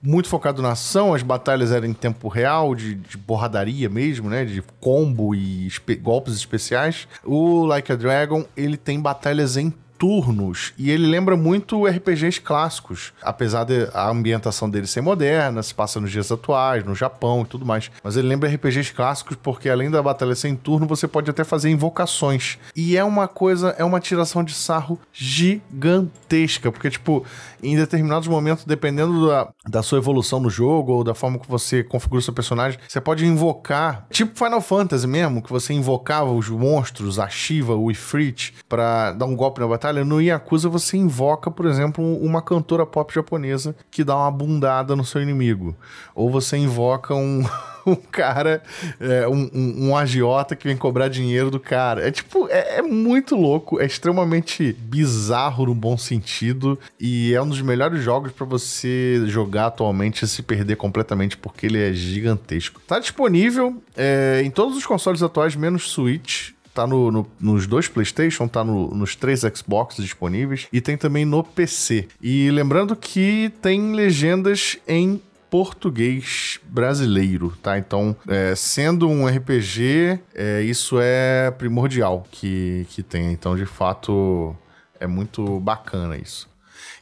muito 0.00 0.28
focado 0.28 0.62
na 0.62 0.72
ação, 0.72 1.14
as 1.14 1.22
batalhas 1.22 1.72
eram 1.72 1.88
em 1.88 1.92
tempo 1.92 2.28
real, 2.28 2.76
de, 2.76 2.94
de 2.94 3.18
porradaria 3.18 3.88
mesmo, 3.88 4.30
né? 4.30 4.44
De 4.44 4.62
combo 4.80 5.34
e 5.34 5.66
espe 5.66 5.96
golpes 5.96 6.34
especiais. 6.34 7.08
O 7.24 7.64
Like 7.64 7.90
a 7.90 7.96
Dragon, 7.96 8.44
ele 8.56 8.76
tem 8.76 9.00
batalhas 9.00 9.56
em 9.56 9.72
turnos 9.98 10.72
e 10.78 10.90
ele 10.90 11.06
lembra 11.06 11.36
muito 11.36 11.86
RPGs 11.86 12.40
clássicos, 12.40 13.12
apesar 13.22 13.64
de 13.64 13.88
a 13.92 14.08
ambientação 14.08 14.68
dele 14.68 14.86
ser 14.86 15.00
moderna, 15.00 15.62
se 15.62 15.74
passa 15.74 16.00
nos 16.00 16.10
dias 16.10 16.30
atuais, 16.30 16.84
no 16.84 16.94
Japão 16.94 17.42
e 17.42 17.46
tudo 17.46 17.64
mais. 17.64 17.90
Mas 18.02 18.16
ele 18.16 18.28
lembra 18.28 18.48
RPGs 18.48 18.92
clássicos 18.92 19.36
porque 19.42 19.68
além 19.68 19.90
da 19.90 20.02
batalha 20.02 20.34
sem 20.34 20.54
turno, 20.54 20.86
você 20.86 21.08
pode 21.08 21.30
até 21.30 21.44
fazer 21.44 21.70
invocações. 21.70 22.58
E 22.74 22.96
é 22.96 23.04
uma 23.04 23.28
coisa, 23.28 23.74
é 23.78 23.84
uma 23.84 24.00
tiração 24.00 24.44
de 24.44 24.54
sarro 24.54 24.98
gigantesca, 25.12 26.70
porque 26.70 26.90
tipo, 26.90 27.24
em 27.62 27.76
determinados 27.76 28.28
momentos, 28.28 28.64
dependendo 28.64 29.28
da, 29.28 29.48
da 29.66 29.82
sua 29.82 29.98
evolução 29.98 30.40
no 30.40 30.50
jogo 30.50 30.92
ou 30.92 31.04
da 31.04 31.14
forma 31.14 31.38
que 31.38 31.48
você 31.48 31.82
configura 31.82 32.20
o 32.20 32.22
seu 32.22 32.34
personagem, 32.34 32.78
você 32.86 33.00
pode 33.00 33.24
invocar, 33.24 34.06
tipo 34.10 34.36
Final 34.36 34.60
Fantasy 34.60 35.06
mesmo, 35.06 35.42
que 35.42 35.50
você 35.50 35.72
invocava 35.72 36.30
os 36.30 36.48
monstros, 36.48 37.18
a 37.18 37.28
Shiva, 37.28 37.74
o 37.74 37.90
Ifrit, 37.90 38.54
para 38.68 39.12
dar 39.12 39.26
um 39.26 39.36
golpe 39.36 39.60
na 39.60 39.66
batalha 39.66 39.85
batalha, 39.86 40.04
no 40.04 40.20
Yakuza 40.20 40.68
você 40.68 40.96
invoca, 40.96 41.50
por 41.50 41.66
exemplo, 41.66 42.04
uma 42.18 42.42
cantora 42.42 42.84
pop 42.84 43.14
japonesa 43.14 43.74
que 43.90 44.02
dá 44.02 44.16
uma 44.16 44.30
bundada 44.30 44.96
no 44.96 45.04
seu 45.04 45.22
inimigo. 45.22 45.76
Ou 46.14 46.30
você 46.30 46.56
invoca 46.56 47.14
um, 47.14 47.44
um 47.86 47.94
cara, 47.94 48.62
é, 48.98 49.28
um, 49.28 49.48
um, 49.54 49.88
um, 49.88 49.96
agiota 49.96 50.56
que 50.56 50.66
vem 50.66 50.76
cobrar 50.76 51.08
dinheiro 51.08 51.50
do 51.50 51.60
cara. 51.60 52.06
É 52.06 52.10
tipo, 52.10 52.48
é, 52.48 52.78
é, 52.78 52.82
muito 52.82 53.36
louco, 53.36 53.80
é 53.80 53.86
extremamente 53.86 54.72
bizarro 54.72 55.66
no 55.66 55.74
bom 55.74 55.96
sentido 55.96 56.78
e 56.98 57.32
é 57.32 57.40
um 57.40 57.48
dos 57.48 57.60
melhores 57.62 58.02
jogos 58.02 58.32
para 58.32 58.46
você 58.46 59.22
jogar 59.26 59.66
atualmente 59.66 60.24
e 60.24 60.28
se 60.28 60.42
perder 60.42 60.76
completamente 60.76 61.36
porque 61.36 61.66
ele 61.66 61.78
é 61.80 61.92
gigantesco. 61.92 62.80
Tá 62.86 62.98
disponível 62.98 63.80
é, 63.96 64.42
em 64.44 64.50
todos 64.50 64.76
os 64.76 64.84
consoles 64.84 65.22
atuais, 65.22 65.54
menos 65.54 65.90
Switch 65.90 66.55
tá 66.76 66.86
no, 66.86 67.10
no, 67.10 67.26
nos 67.40 67.66
dois 67.66 67.88
PlayStation, 67.88 68.46
tá 68.46 68.62
no, 68.62 68.94
nos 68.94 69.16
três 69.16 69.40
Xbox 69.40 69.96
disponíveis 69.96 70.68
e 70.70 70.80
tem 70.80 70.96
também 70.96 71.24
no 71.24 71.42
PC. 71.42 72.06
E 72.20 72.50
lembrando 72.50 72.94
que 72.94 73.50
tem 73.62 73.94
legendas 73.94 74.76
em 74.86 75.20
português 75.48 76.60
brasileiro, 76.64 77.56
tá? 77.62 77.78
Então, 77.78 78.14
é, 78.28 78.54
sendo 78.54 79.08
um 79.08 79.26
RPG, 79.26 80.20
é, 80.34 80.60
isso 80.60 80.98
é 81.00 81.50
primordial 81.50 82.26
que, 82.30 82.86
que 82.90 83.02
tem. 83.02 83.32
Então, 83.32 83.56
de 83.56 83.64
fato, 83.64 84.54
é 85.00 85.06
muito 85.06 85.58
bacana 85.60 86.16
isso. 86.16 86.46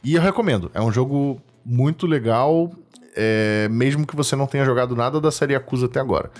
E 0.01 0.15
eu 0.15 0.21
recomendo, 0.21 0.71
é 0.73 0.81
um 0.81 0.91
jogo 0.91 1.41
muito 1.65 2.07
legal, 2.07 2.71
é, 3.13 3.67
mesmo 3.69 4.07
que 4.07 4.15
você 4.15 4.35
não 4.35 4.47
tenha 4.47 4.63
jogado 4.63 4.95
nada 4.95 5.19
da 5.19 5.31
série 5.31 5.55
Acusa 5.55 5.87
até 5.87 5.99
agora. 5.99 6.31